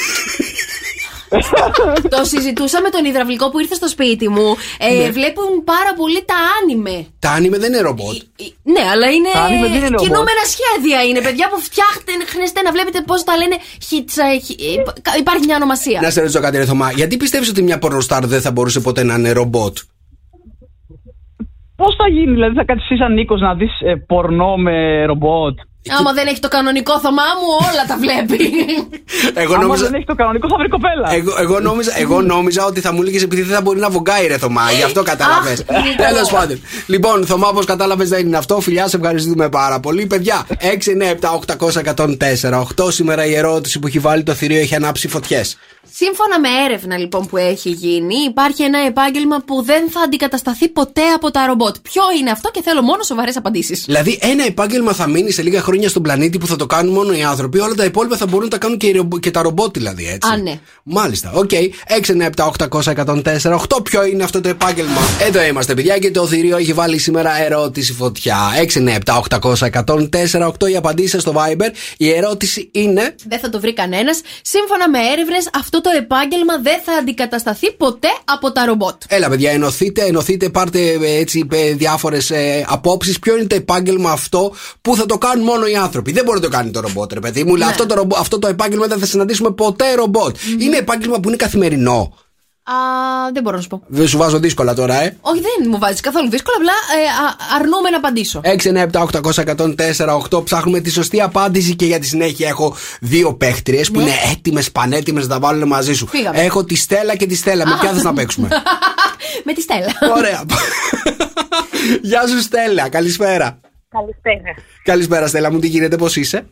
Το 2.10 2.23
συζητούσα 2.23 2.82
με 2.82 2.89
τον 2.89 3.06
υδραυλικό 3.06 3.49
που 3.49 3.60
ήρθε 3.60 3.75
στο 3.75 3.88
σπίτι 3.88 4.30
μου. 4.30 4.56
Ε, 4.80 4.93
Ναι. 4.93 5.10
Βλέπουν 5.12 5.63
πάρα 5.63 5.94
πολύ 5.98 6.23
τα 6.25 6.35
άνιμε. 6.62 7.06
Τα 7.19 7.29
άνιμε 7.29 7.58
δεν 7.58 7.73
είναι 7.73 7.81
ρομπότ. 7.81 8.15
Ναι, 8.63 8.81
αλλά 8.92 9.08
είναι 9.10 9.29
Τα 9.33 9.40
άνιμε 9.40 9.67
δεν 9.67 9.75
είναι 9.77 9.85
ρομπότ. 9.87 10.02
κινούμενα 10.02 10.44
σχέδια. 10.54 11.04
Είναι 11.04 11.21
παιδιά 11.21 11.50
που 11.50 11.60
φτιάχνετε 11.62 12.62
να 12.62 12.71
βλέπετε 12.71 13.02
πώς 13.02 13.23
τα 13.23 13.37
λένε. 13.37 13.56
Χιτσα, 13.87 14.23
χι- 14.46 14.62
ε, 14.62 14.71
υπά- 14.71 15.17
Υπάρχει 15.17 15.46
μια 15.46 15.56
ονομασία. 15.56 16.00
Να 16.02 16.10
σε 16.10 16.19
ρωτήσω 16.19 16.40
κάτι, 16.40 16.58
ρε 16.58 16.65
Θωμά. 16.65 16.92
Γιατί 16.92 17.17
πιστεύεις 17.17 17.50
ότι 17.50 17.62
μια 17.62 17.79
πορνοστάρ 17.79 18.25
δεν 18.27 18.42
θα 18.42 18.52
μπορούσε 18.52 18.79
ποτέ 18.79 19.04
να 19.04 19.13
είναι 19.13 19.31
ρομπότ; 19.31 19.77
Πώς 21.80 21.96
θα 21.96 22.08
γίνει, 22.10 22.34
δηλαδή 22.34 22.56
θα 22.56 22.63
κάτσει 22.63 22.96
σαν 22.96 23.13
Νίκος 23.13 23.42
να 23.42 23.56
δεις 23.56 23.71
πορνό 24.08 24.58
με 24.58 25.06
ρομπότ; 25.06 25.60
Άμα 25.98 26.13
δεν 26.13 26.27
έχει 26.27 26.40
το 26.40 26.48
κανονικό 26.48 27.00
θωμά 27.00 27.23
μου, 27.40 27.67
όλα 27.71 27.86
τα 27.88 27.98
βλέπει. 27.98 28.54
Εγώ 29.44 29.54
Άμα 29.54 29.63
νόμιζα- 29.63 29.84
δεν 29.84 29.94
έχει 29.94 30.06
το 30.06 30.15
κανονικό, 30.15 30.48
θα 30.50 30.56
βρει 30.58 30.67
κοπέλα. 30.69 31.13
Εγώ, 31.13 31.36
εγώ, 31.40 31.60
νόμιζα, 31.60 32.00
εγώ 32.00 32.21
νόμιζα 32.21 32.65
ότι 32.65 32.80
θα 32.80 32.94
μου 32.94 33.02
έλεγες 33.02 33.23
επειδή 33.23 33.42
δεν 33.42 33.56
θα 33.56 33.62
μπορεί 33.62 33.80
να 33.80 33.90
βογκάει 33.90 34.27
ρε 34.27 34.38
Θωμά. 34.38 34.71
Γι' 34.71 34.84
αυτό 34.84 35.04
κατάλαβες. 35.04 35.60
Αχ, 35.67 35.96
Τέλος 36.12 36.30
πάντων. 36.30 36.62
Λοιπόν, 36.88 37.25
Θωμά, 37.25 37.48
όπως 37.48 37.65
κατάλαβες 37.65 38.10
δεν 38.10 38.27
είναι 38.27 38.38
αυτό. 38.38 38.60
Φιλιά, 38.60 38.88
σε 38.88 38.96
ευχαριστούμε 38.98 39.50
πάρα 39.50 39.80
πολύ. 39.80 40.06
Παιδιά, 40.06 40.46
6, 40.60 40.92
9, 40.92 41.10
7, 41.10 41.34
800, 41.34 41.80
104. 41.80 42.60
8 42.75 42.92
σήμερα 42.92 43.25
η 43.25 43.36
ερώτηση 43.36 43.80
που 43.80 43.88
έχει 43.88 44.00
βάλει 44.00 44.23
το 44.23 44.34
θηρίο 44.34 44.60
έχει 44.60 44.75
ανάψει 44.75 45.08
φωτιές. 45.08 45.58
Σύμφωνα 45.94 46.40
με 46.40 46.48
έρευνα 46.65 46.98
λοιπόν 46.98 47.27
που 47.27 47.38
έχει 47.38 47.69
γίνει, 47.69 48.15
υπάρχει 48.30 48.63
ένα 48.63 48.80
επάγγελμα 48.86 49.38
που 49.46 49.62
δεν 49.63 49.90
θα 49.90 50.02
αντικατασταθεί 50.02 50.67
ποτέ 50.69 51.02
από 51.15 51.32
τα 51.32 51.46
ρομπότ. 51.46 51.75
Ποιο 51.82 52.02
είναι 52.19 52.32
αυτό 52.32 52.50
και 52.52 52.62
θέλω 52.62 52.82
μόνο 52.82 53.04
σοβαρές 53.04 53.38
απαντήσεις. 53.38 53.84
Δηλαδή, 53.86 54.19
ένα 54.21 54.46
επάγγελμα 54.46 54.94
θα 54.94 55.08
μείνει 55.08 55.32
σε 55.32 55.42
λίγα 55.42 55.62
χρόνια 55.70 55.90
στον 55.90 56.02
πλανήτη 56.02 56.38
που 56.38 56.48
θα 56.48 56.56
το 56.56 56.65
κάνουν 56.65 56.94
μόνο 56.94 57.13
οι 57.13 57.24
άνθρωποι. 57.24 57.60
Όλα 57.60 57.74
τα 57.74 57.86
υπόλοιπα 57.86 58.17
θα 58.17 58.26
μπορούν 58.26 58.44
να 58.44 58.50
τα 58.50 58.58
κάνουν 58.58 58.78
και, 58.78 58.88
οι 58.88 58.92
ρομπο- 58.92 59.20
και 59.20 59.32
τα 59.32 59.42
ρομπότ, 59.42 59.72
δηλαδή, 59.78 60.08
έτσι. 60.13 60.30
Α, 60.34 60.38
ναι. 60.38 60.60
Μάλιστα. 60.84 61.32
Οκ. 61.34 61.50
6, 61.52 62.13
9, 62.13 62.26
7, 62.26 62.46
800, 62.46 62.92
104. 62.92 63.56
8. 63.56 63.82
Ποιο 63.84 64.06
είναι 64.06 64.24
αυτό 64.24 64.42
το 64.42 64.50
επάγγελμα. 64.50 65.02
Εδώ 65.28 65.42
είμαστε, 65.44 65.74
παιδιά, 65.74 65.98
και 65.98 66.12
το 66.12 66.28
θηρίο 66.28 66.58
έχει 66.58 66.74
βάλει 66.74 66.98
σήμερα 66.98 67.42
ερώτηση 67.44 67.94
φωτιά. 67.94 68.38
6, 68.62 68.80
9, 68.80 68.96
7, 69.06 69.17
800, 69.17 69.65
104. 69.65 70.48
8 70.48 70.67
οι 70.72 70.76
απαντήσεις 70.76 71.22
στο 71.22 71.34
Viber. 71.36 71.70
Η 71.98 72.10
ερώτηση 72.10 72.70
είναι. 72.74 73.15
Δεν 73.28 73.40
θα 73.40 73.50
το 73.50 73.60
βρει 73.60 73.74
κανένας. 73.74 74.22
Σύμφωνα 74.42 74.90
με 74.90 74.98
έρευνες, 75.13 75.50
αυτό 75.54 75.82
το 75.82 75.90
επάγγελμα 75.98 76.58
δεν 76.62 76.80
θα 76.86 76.94
αντικατασταθεί 76.94 77.72
ποτέ 77.74 78.08
από 78.26 78.52
τα 78.52 78.65
ρομπότ. 78.65 79.02
Έλα, 79.08 79.30
παιδιά, 79.30 79.52
ενωθείτε, 79.52 80.02
ενωθείτε, 80.06 80.50
πάρτε 80.50 80.80
ε, 80.92 81.15
έτσι 81.20 81.48
διάφορες 81.76 82.32
απόψεις. 82.65 83.20
Ποιο 83.20 83.38
είναι 83.38 83.46
το 83.48 83.56
επάγγελμα 83.56 84.12
αυτό 84.12 84.54
που 84.82 84.96
θα 84.96 85.06
το 85.06 85.17
κάνουν 85.17 85.46
μόνο 85.46 85.58
οι 85.67 85.75
άνθρωποι. 85.75 86.12
Δεν 86.12 86.23
μπορεί 86.23 86.39
να 86.39 86.45
το 86.49 86.51
κάνει 86.51 86.71
το 86.71 86.79
ρομπότ, 86.79 87.13
ρε 87.13 87.19
παιδί 87.19 87.43
μου. 87.43 87.57
Ναι. 87.57 87.65
Αυτό, 87.65 87.85
το 87.85 87.95
ρομπο- 87.95 88.17
αυτό 88.17 88.39
το 88.39 88.47
επάγγελμα 88.47 88.87
δεν 88.87 88.99
θα 88.99 89.05
συναντήσουμε 89.05 89.51
ποτέ 89.51 89.93
ρομπότ. 89.93 90.35
Είναι 90.60 90.77
επάγγελμα 90.77 91.19
που 91.19 91.27
είναι 91.27 91.37
καθημερινό. 91.37 92.13
Α, 92.63 92.73
δεν 93.33 93.43
μπορώ 93.43 93.55
να 93.55 93.62
σου 93.62 93.67
πω. 93.67 93.81
Δεν 93.87 94.07
σου 94.07 94.17
βάζω 94.17 94.39
δύσκολα 94.39 94.73
τώρα, 94.73 95.01
ε. 95.01 95.17
Όχι, 95.21 95.41
δεν 95.41 95.69
μου 95.69 95.77
βάζεις 95.79 95.99
καθόλου 95.99 96.29
δύσκολα, 96.29 96.57
απλά 96.57 96.71
ε, 96.71 97.07
α- 97.07 97.55
αρνούμαι 97.60 97.89
να 97.89 97.97
απαντήσω. 97.97 98.41
6, 98.43 98.69
9, 98.69 98.85
7, 98.91 99.01
800, 99.01 99.41
104, 99.41 100.13
8. 100.31 100.43
Ψάχνουμε 100.43 100.79
τη 100.79 100.89
σωστή 100.91 101.21
απάντηση 101.21 101.75
και 101.75 101.85
για 101.85 101.99
τη 101.99 102.05
συνέχεια 102.05 102.47
έχω 102.47 102.75
δύο 103.01 103.33
παίχτριες 103.33 103.91
που 103.91 103.99
είναι 103.99 104.12
έτοιμες, 104.31 104.71
πανέτοιμες 104.71 105.27
να 105.27 105.33
τα 105.33 105.39
βάλουν 105.39 105.67
μαζί 105.67 105.93
σου. 105.93 106.05
Ναι. 106.12 106.17
Φύγαμε. 106.17 106.39
Έχω 106.41 106.63
τη 106.63 106.75
Στέλλα 106.75 107.15
και 107.15 107.25
τη 107.25 107.35
Στέλλα. 107.35 107.67
Με 107.67 107.73
Α. 107.73 107.77
ποια 107.77 107.91
θες 107.93 108.03
να 108.03 108.13
παίξουμε; 108.13 108.47
με 109.45 109.53
τη 109.53 109.62
Στέλλα. 109.62 109.93
Ωραία. 110.17 110.43
Γεια 112.01 112.27
σου, 112.27 112.41
Στέλλα. 112.41 112.89
Καλησπέρα. 112.89 113.60
Καλησπέρα. 113.92 114.54
Καλησπέρα, 114.83 115.27
Στέλλα 115.27 115.52
μου. 115.52 115.60
Τι 115.60 115.67
γίνεται, 115.67 115.96
πώς 115.96 116.15
είσαι; 116.15 116.48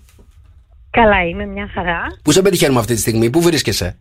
Καλά 0.90 1.24
είμαι, 1.30 1.46
μια 1.46 1.70
χαρά. 1.74 2.00
Πού 2.24 2.32
σε 2.32 2.42
πετυχαίνουμε 2.42 2.80
αυτή 2.80 2.94
τη 2.94 3.00
στιγμή, 3.00 3.30
πού 3.30 3.42
βρίσκεσαι; 3.42 3.98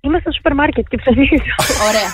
Είμαι 0.00 0.18
στο 0.20 0.30
σούπερ 0.32 0.54
μάρκετ 0.54 0.86
και 0.88 0.96
ψωνίζω. 0.96 1.54
Ωραία. 1.88 2.10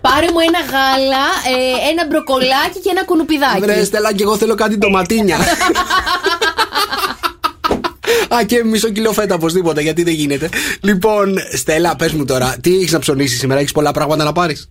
Πάρε 0.00 0.26
μου 0.32 0.38
ένα 0.38 0.58
γάλα, 0.58 1.24
ε, 1.56 1.90
ένα 1.90 2.06
μπροκολάκι 2.06 2.80
και 2.82 2.90
ένα 2.90 3.04
κουνουπιδάκι. 3.04 3.60
Βρε, 3.60 3.84
Στέλλα, 3.84 4.14
και 4.14 4.22
εγώ 4.22 4.36
θέλω 4.36 4.54
κάτι 4.54 4.76
ντοματίνια. 4.78 5.36
Α, 8.34 8.44
και 8.46 8.64
μισό 8.64 8.90
κιλό 8.90 9.12
φέτα 9.12 9.34
οπωσδήποτε, 9.34 9.80
γιατί 9.80 10.02
δεν 10.02 10.14
γίνεται. 10.14 10.48
Λοιπόν, 10.80 11.34
Στέλλα, 11.52 11.96
πες 11.96 12.12
μου 12.12 12.24
τώρα, 12.24 12.56
τι 12.60 12.76
έχεις 12.76 12.92
να 12.92 12.98
ψωνίσεις 12.98 13.38
σήμερα, 13.38 13.60
έχεις 13.60 13.72
πολλά 13.72 13.92
πράγματα 13.92 14.24
να 14.24 14.32
πάρεις; 14.32 14.70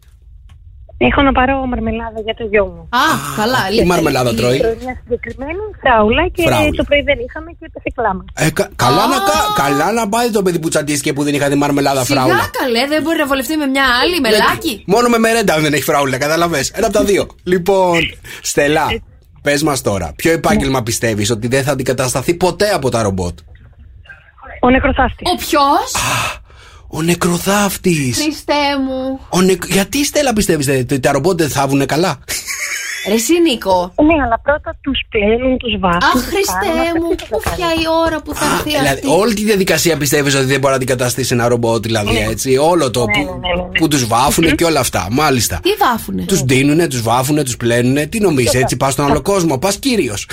Έχω 0.97 1.21
να 1.21 1.31
πάρω 1.31 1.65
μαρμελάδα 1.65 2.19
για 2.23 2.35
το 2.35 2.43
γιο 2.51 2.65
μου. 2.65 2.81
Α, 2.89 3.05
καλά. 3.35 3.57
Τι 3.79 3.85
μαρμελάδα 3.85 4.33
τρώει; 4.35 4.57
Μια 4.83 4.95
συγκεκριμένη 5.03 5.57
φράουλα 5.81 6.27
και 6.33 6.41
Φράουλα. 6.47 6.69
το 6.71 6.83
πρωί 6.83 7.01
δεν 7.01 7.17
είχαμε 7.27 7.49
και 7.51 7.65
έπεσε 7.69 7.89
κλάμα. 7.95 8.23
Ε, 8.33 8.49
κα- 8.51 8.69
καλά, 8.75 9.07
να, 9.07 9.17
κα- 9.29 9.63
καλά 9.63 9.91
να 9.91 10.09
πάει 10.09 10.29
το 10.29 10.41
παιδί 10.41 10.59
που 10.59 10.69
τσαντίστηκε 10.69 11.13
που 11.13 11.23
δεν 11.23 11.33
είχα 11.33 11.49
τη 11.49 11.55
μαρμελάδα 11.55 12.03
Σιγά 12.03 12.19
φράουλα. 12.21 12.49
καλέ, 12.61 12.87
δεν 12.87 13.01
μπορεί 13.01 13.17
να 13.17 13.27
βολευτεί 13.27 13.55
με 13.57 13.65
μια 13.65 13.83
άλλη, 14.01 14.19
μελάκι. 14.19 14.83
Μόνο 14.87 15.07
με 15.09 15.17
μερέντα 15.17 15.59
δεν 15.59 15.73
έχει 15.73 15.83
φράουλα, 15.83 16.17
καταλαβες. 16.17 16.69
Ένα 16.69 16.85
από 16.87 16.95
τα 16.97 17.03
δύο. 17.03 17.27
λοιπόν, 17.43 17.99
Στέλλα, 18.41 18.85
πες 19.41 19.63
μας 19.63 19.81
τώρα, 19.81 20.13
ποιο 20.15 20.31
επάγγελμα 20.31 20.83
πιστεύεις 20.83 21.29
ότι 21.31 21.47
δεν 21.47 21.63
θα 21.63 21.71
αντικατασταθεί 21.71 22.33
ποτέ 22.33 22.69
από 22.69 22.89
τα 22.89 23.01
ρομπότ; 23.01 23.37
Ο 24.61 24.69
νεκροθάφτη. 24.69 25.23
Ο 25.33 25.35
ποιος; 25.35 25.91
Ο 26.95 27.01
νεκροθάφτης. 27.01 28.21
Χριστέ 28.21 28.63
μου. 28.85 29.19
Ο 29.29 29.41
νεκ... 29.41 29.63
Γιατί 29.65 30.05
Στέλλα 30.05 30.33
πιστεύεις 30.33 30.67
ότι 30.67 30.99
τα 30.99 31.11
ρομπότ 31.11 31.37
δεν 31.37 31.49
θα 31.49 31.67
βγουν 31.67 31.85
καλά; 31.85 32.19
Ρε 33.07 33.13
εσύ, 33.13 33.33
Νίκο. 33.41 33.93
Ναι, 34.07 34.23
αλλά 34.25 34.39
πρώτα 34.43 34.77
τους 34.81 34.99
πλένουν, 35.09 35.57
τους 35.57 35.79
βάφουν. 35.79 36.01
Αχ, 36.03 36.11
τους 36.13 36.23
Χριστέ 36.23 36.53
κάνουν, 36.53 36.97
μου, 36.99 37.11
αυτό 37.11 37.25
πού 37.29 37.39
τι 37.39 37.49
θα 37.49 37.55
πια 37.55 37.67
η 37.67 37.85
ώρα 38.05 38.21
που 38.21 38.35
θα 38.35 38.45
έρθει 38.45 38.69
Δηλαδή, 38.69 38.87
αυτή; 38.87 39.07
όλη 39.07 39.33
τη 39.33 39.43
διαδικασία 39.43 39.97
πιστεύεις 39.97 40.35
ότι 40.35 40.45
δεν 40.45 40.59
μπορεί 40.59 40.69
να 40.69 40.75
αντικαταστήσει 40.75 41.33
ένα 41.33 41.47
ρομπότ, 41.47 41.83
δηλαδή 41.83 42.17
έτσι. 42.17 42.57
Όλο 42.57 42.91
το 42.91 43.05
Ναι, 43.05 43.13
που, 43.13 43.19
ναι, 43.19 43.47
ναι, 43.47 43.55
ναι, 43.55 43.61
ναι. 43.61 43.79
που 43.79 43.87
τους 43.87 44.07
βάφουν 44.07 44.55
και 44.55 44.65
όλα 44.65 44.79
αυτά. 44.79 45.07
Μάλιστα. 45.11 45.59
Τι 45.63 45.69
βάφουνε; 45.79 46.23
Τους 46.23 46.41
δίνουνε, 46.43 46.87
τους 46.87 47.01
βάφουνε, 47.01 47.43
τους 47.43 47.57
πλένουνε. 47.57 48.05
Τι 48.05 48.19
νομίζεις, 48.19 48.53
έτσι 48.53 48.77
πας 48.77 48.93
στον 48.93 49.05
άλλο 49.05 49.21
κόσμο. 49.21 49.57
Πας 49.57 49.77
κύριος. 49.77 50.27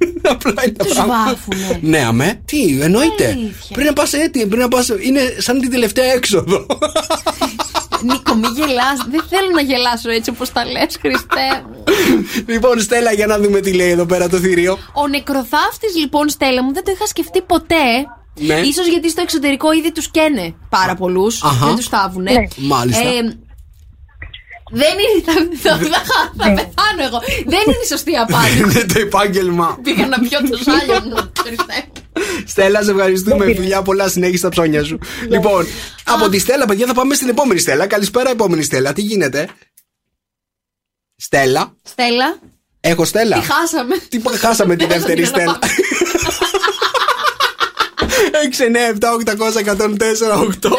Τους 0.78 0.94
βάφουνε. 0.94 1.78
Ναι, 1.82 1.98
αμέ. 1.98 2.40
Τι, 2.44 2.78
εννοείται. 2.80 3.26
Αλήθεια. 3.26 3.70
Πριν 3.72 3.86
να 3.86 3.92
πας 3.92 4.12
έτσι, 4.12 4.46
πριν 4.46 4.60
να 4.60 4.68
πα. 4.68 4.84
Είναι 5.02 5.20
σαν 5.38 5.60
την 5.60 5.70
τελευταία 5.70 6.12
έξοδο. 6.12 6.66
Νίκο, 8.02 8.34
μη 8.34 8.46
γελάς. 8.54 8.98
Δεν 9.10 9.22
θέλω 9.28 9.50
να 9.54 9.60
γελάσω 9.60 10.10
έτσι 10.10 10.30
όπως 10.30 10.52
τα 10.52 10.64
λες, 10.64 10.96
Χριστέ 11.00 11.48
μου. 11.68 11.84
λοιπόν, 12.46 12.80
Στέλλα, 12.80 13.12
για 13.12 13.26
να 13.26 13.38
δούμε 13.38 13.60
τι 13.60 13.72
λέει 13.72 13.90
εδώ 13.90 14.06
πέρα 14.06 14.28
το 14.28 14.36
θηρίο. 14.36 14.78
Ο 14.92 15.08
νεκροθάφτης 15.08 15.96
λοιπόν, 15.96 16.28
Στέλλα 16.28 16.62
μου, 16.62 16.72
δεν 16.72 16.84
το 16.84 16.90
είχα 16.94 17.06
σκεφτεί 17.06 17.42
ποτέ. 17.42 17.84
Ναι. 18.40 18.54
Ίσως 18.54 18.86
γιατί 18.86 19.10
στο 19.10 19.20
εξωτερικό 19.20 19.72
ήδη 19.72 19.92
τους 19.92 20.10
καίνε 20.10 20.54
πάρα 20.68 20.94
πολλούς. 20.94 21.42
Αχα. 21.42 21.66
Δεν 21.66 21.76
τους 21.76 21.88
θάβουνε. 21.88 22.32
Ναι. 22.32 22.46
Μάλιστα. 22.56 23.02
Δεν 24.70 24.92
είναι. 24.98 25.22
Θα, 25.24 25.32
θα, 25.72 25.78
θα, 25.78 26.32
θα 26.36 26.44
πεθάνω 26.54 27.02
εγώ. 27.06 27.18
Δεν 27.46 27.60
είναι 27.66 27.76
η 27.84 27.86
σωστή 27.88 28.16
απάντηση. 28.16 28.58
Είναι 28.62 28.84
το 28.92 28.98
επάγγελμα. 29.00 29.78
Πήγα 29.82 30.06
να 30.06 30.18
πιω 30.18 30.38
το 30.50 30.56
σάλιο 30.56 31.00
μου, 31.04 31.32
Χριστέ 31.42 31.84
μου. 31.86 32.02
Στέλλα, 32.46 32.82
σε 32.82 32.90
ευχαριστούμε. 32.90 33.44
Φιλιά, 33.44 33.82
πολλά 33.82 34.08
συνέχιση 34.08 34.42
τα 34.42 34.48
ψώνια 34.48 34.84
σου. 34.84 34.98
λοιπόν, 35.28 35.66
από 36.04 36.28
τη 36.28 36.38
Στέλλα, 36.38 36.66
παιδιά, 36.66 36.86
θα 36.86 36.94
πάμε 36.94 37.14
στην 37.14 37.28
επόμενη 37.28 37.60
Στέλλα. 37.60 37.86
Καλησπέρα, 37.86 38.30
επόμενη 38.30 38.62
Στέλλα. 38.62 38.92
Τι 38.92 39.00
γίνεται, 39.02 39.48
Στέλλα. 41.16 41.74
Στέλλα, 41.82 42.38
Έχω 42.80 43.04
Στέλλα. 43.04 43.40
τι 43.40 43.46
χάσαμε; 43.52 43.96
Τι 44.08 44.18
πα- 44.18 44.36
χάσαμε 44.36 44.76
τη 44.76 44.84
δεύτερη 44.86 45.24
Στέλλα. 45.24 45.58
6, 48.42 48.64
9, 48.64 48.90
7, 48.90 49.12
800, 49.14 49.60
104, 49.60 50.38
8. 50.38 50.72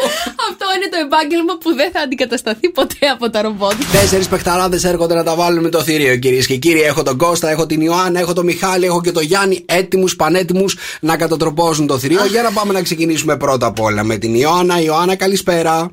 Αυτό 0.50 0.66
είναι 0.76 0.88
το 0.90 0.98
επάγγελμα 1.04 1.58
που 1.60 1.74
δεν 1.74 1.90
θα 1.92 2.00
αντικατασταθεί 2.00 2.70
ποτέ 2.70 3.06
από 3.12 3.30
τα 3.30 3.42
ρομπότ. 3.42 3.72
Τέσσερις 3.92 4.28
παιχταράδες 4.28 4.84
έρχονται 4.84 5.14
να 5.14 5.24
τα 5.24 5.34
βάλουν 5.34 5.62
με 5.62 5.68
το 5.68 5.82
θηρίο, 5.82 6.16
κυρίες 6.16 6.46
και 6.46 6.56
κύριοι. 6.56 6.80
Έχω 6.80 7.02
τον 7.02 7.16
Κώστα, 7.18 7.50
έχω 7.50 7.66
την 7.66 7.80
Ιωάννα, 7.80 8.20
έχω 8.20 8.32
τον 8.32 8.44
Μιχάλη, 8.44 8.84
έχω 8.84 9.00
και 9.00 9.12
τον 9.12 9.22
Γιάννη. 9.22 9.64
Έτοιμους, 9.66 10.16
πανέτοιμους 10.16 10.76
να 11.00 11.16
κατατροπώσουν 11.16 11.86
το 11.86 11.98
θηρίο. 11.98 12.26
Για 12.26 12.42
να 12.42 12.50
πάμε 12.50 12.72
να 12.72 12.82
ξεκινήσουμε 12.82 13.36
πρώτα 13.36 13.66
απ' 13.66 13.80
όλα 13.80 14.02
με 14.02 14.16
την 14.16 14.34
Ιωάννα. 14.34 14.80
Ιωάννα, 14.80 15.16
καλησπέρα. 15.16 15.90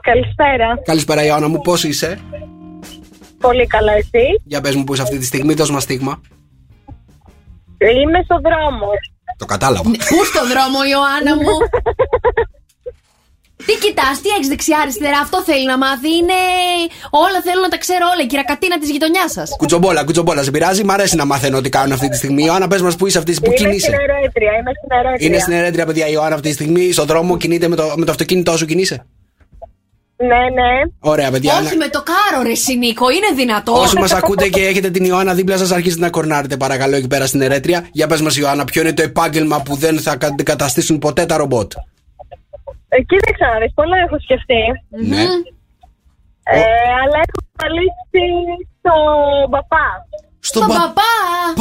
Καλησπέρα. 0.00 0.78
Καλησπέρα, 0.84 1.24
Ιωάννα 1.24 1.48
μου, 1.48 1.60
πώς 1.60 1.84
είσαι; 1.84 2.20
Πολύ 3.40 3.66
καλά, 3.66 3.92
εσύ; 3.92 4.40
Για 4.44 4.60
πες 4.60 4.74
μου 4.74 4.84
που 4.84 4.92
είσαι 4.92 5.02
αυτή 5.02 5.18
τη 5.18 5.24
στιγμή, 5.24 5.54
δώσ' 5.54 5.70
μας 5.70 5.82
στίγμα. 5.82 6.20
Είμαι 7.78 8.20
στο 8.24 8.40
δρόμο. 8.42 8.86
Το 9.42 9.48
κατάλαβα. 9.54 9.90
Πού 10.10 10.18
στο 10.30 10.42
δρόμο, 10.52 10.78
Ιωάννα 10.92 11.32
μου; 11.42 11.54
Τι 13.66 13.74
κοιτάς, 13.84 14.14
τι 14.22 14.28
έχεις 14.36 14.48
δεξιά 14.52 14.78
αριστερά, 14.82 15.18
αυτό 15.18 15.42
θέλει 15.42 15.66
να 15.72 15.78
μάθει. 15.78 16.08
Είναι. 16.18 16.38
Όλα 17.10 17.38
θέλω 17.46 17.60
να 17.60 17.68
τα 17.68 17.78
ξέρω 17.84 18.04
όλα. 18.12 18.22
Η 18.22 18.26
κυρακατίνα 18.26 18.78
της 18.78 18.90
γειτονιάς 18.90 19.30
σας. 19.32 19.48
Κουτσομπόλα, 19.56 20.04
κουτσομπόλα, 20.04 20.42
σε 20.42 20.50
πειράζει; 20.50 20.84
Μ' 20.84 20.90
αρέσει 20.90 21.16
να 21.16 21.24
μαθαίνω 21.24 21.60
τι 21.60 21.68
κάνουν 21.68 21.92
αυτή 21.92 22.08
τη 22.08 22.16
στιγμή. 22.16 22.44
Ιωάννα, 22.44 22.68
πες 22.68 22.82
μας 22.82 22.96
που 22.96 23.06
είσαι 23.06 23.18
αυτή, 23.18 23.32
που 23.32 23.46
είμαι 23.46 23.54
κινείσαι; 23.54 23.78
στην 23.78 23.94
ερέτρια, 24.00 24.52
είμαι 24.58 24.72
στην 24.78 24.90
ερέτρια. 24.98 25.26
Είναι 25.26 25.38
στην 25.38 25.52
ερέτρια, 25.52 25.86
παιδιά, 25.86 26.06
η 26.06 26.12
Ιωάννα 26.14 26.34
αυτή 26.34 26.48
τη 26.48 26.54
στιγμή. 26.54 26.92
Στον 26.92 27.06
δρόμο 27.06 27.36
κινείται 27.36 27.68
με 27.68 27.76
το, 27.76 27.94
με 27.96 28.04
το 28.04 28.10
αυτοκίνητό 28.10 28.56
σου, 28.56 28.66
κινείσαι; 28.66 29.06
Ναι, 30.28 30.62
ναι. 30.62 30.70
Ωραία, 31.00 31.30
παιδιά. 31.30 31.58
Όχι 31.58 31.76
με 31.76 31.88
το 31.88 32.02
κάρο, 32.02 32.42
ρε 32.42 32.50
εσύ, 32.50 32.76
Νίκο, 32.76 33.10
είναι 33.10 33.30
δυνατό. 33.34 33.72
Όσοι 33.72 33.98
μας 33.98 34.12
ακούτε 34.12 34.48
και 34.48 34.66
έχετε 34.66 34.90
την 34.90 35.04
Ιωάννα 35.04 35.34
δίπλα 35.34 35.56
σας, 35.56 35.70
αρχίστε 35.72 36.00
να 36.00 36.10
κορνάρετε 36.10 36.56
παρακαλώ 36.56 36.96
εκεί 36.96 37.06
πέρα 37.06 37.26
στην 37.26 37.40
ερέτρια. 37.40 37.88
Για 37.92 38.06
πες 38.06 38.20
μας, 38.20 38.36
Ιωάννα, 38.36 38.64
ποιο 38.64 38.80
είναι 38.82 38.92
το 38.92 39.02
επάγγελμα 39.02 39.62
που 39.62 39.74
δεν 39.76 40.00
θα 40.00 40.16
αντικαταστήσουν 40.22 40.98
ποτέ 40.98 41.26
τα 41.26 41.36
ρομπότ; 41.36 41.72
Ε, 42.88 43.02
κοίταξε 43.02 43.44
να 43.52 43.58
δεις, 43.60 43.72
πολλά 43.74 43.96
έχω 44.06 44.16
σκεφτεί. 44.18 44.62
Ναι. 45.08 45.22
Ε, 46.42 46.60
αλλά 47.02 47.18
έχω 47.26 47.40
παλίσει 47.60 48.24
στον 48.78 49.50
παπά. 49.50 49.86
Στον 50.52 50.62
Στον 50.62 50.76
πα- 50.76 50.80
παπά! 50.82 51.10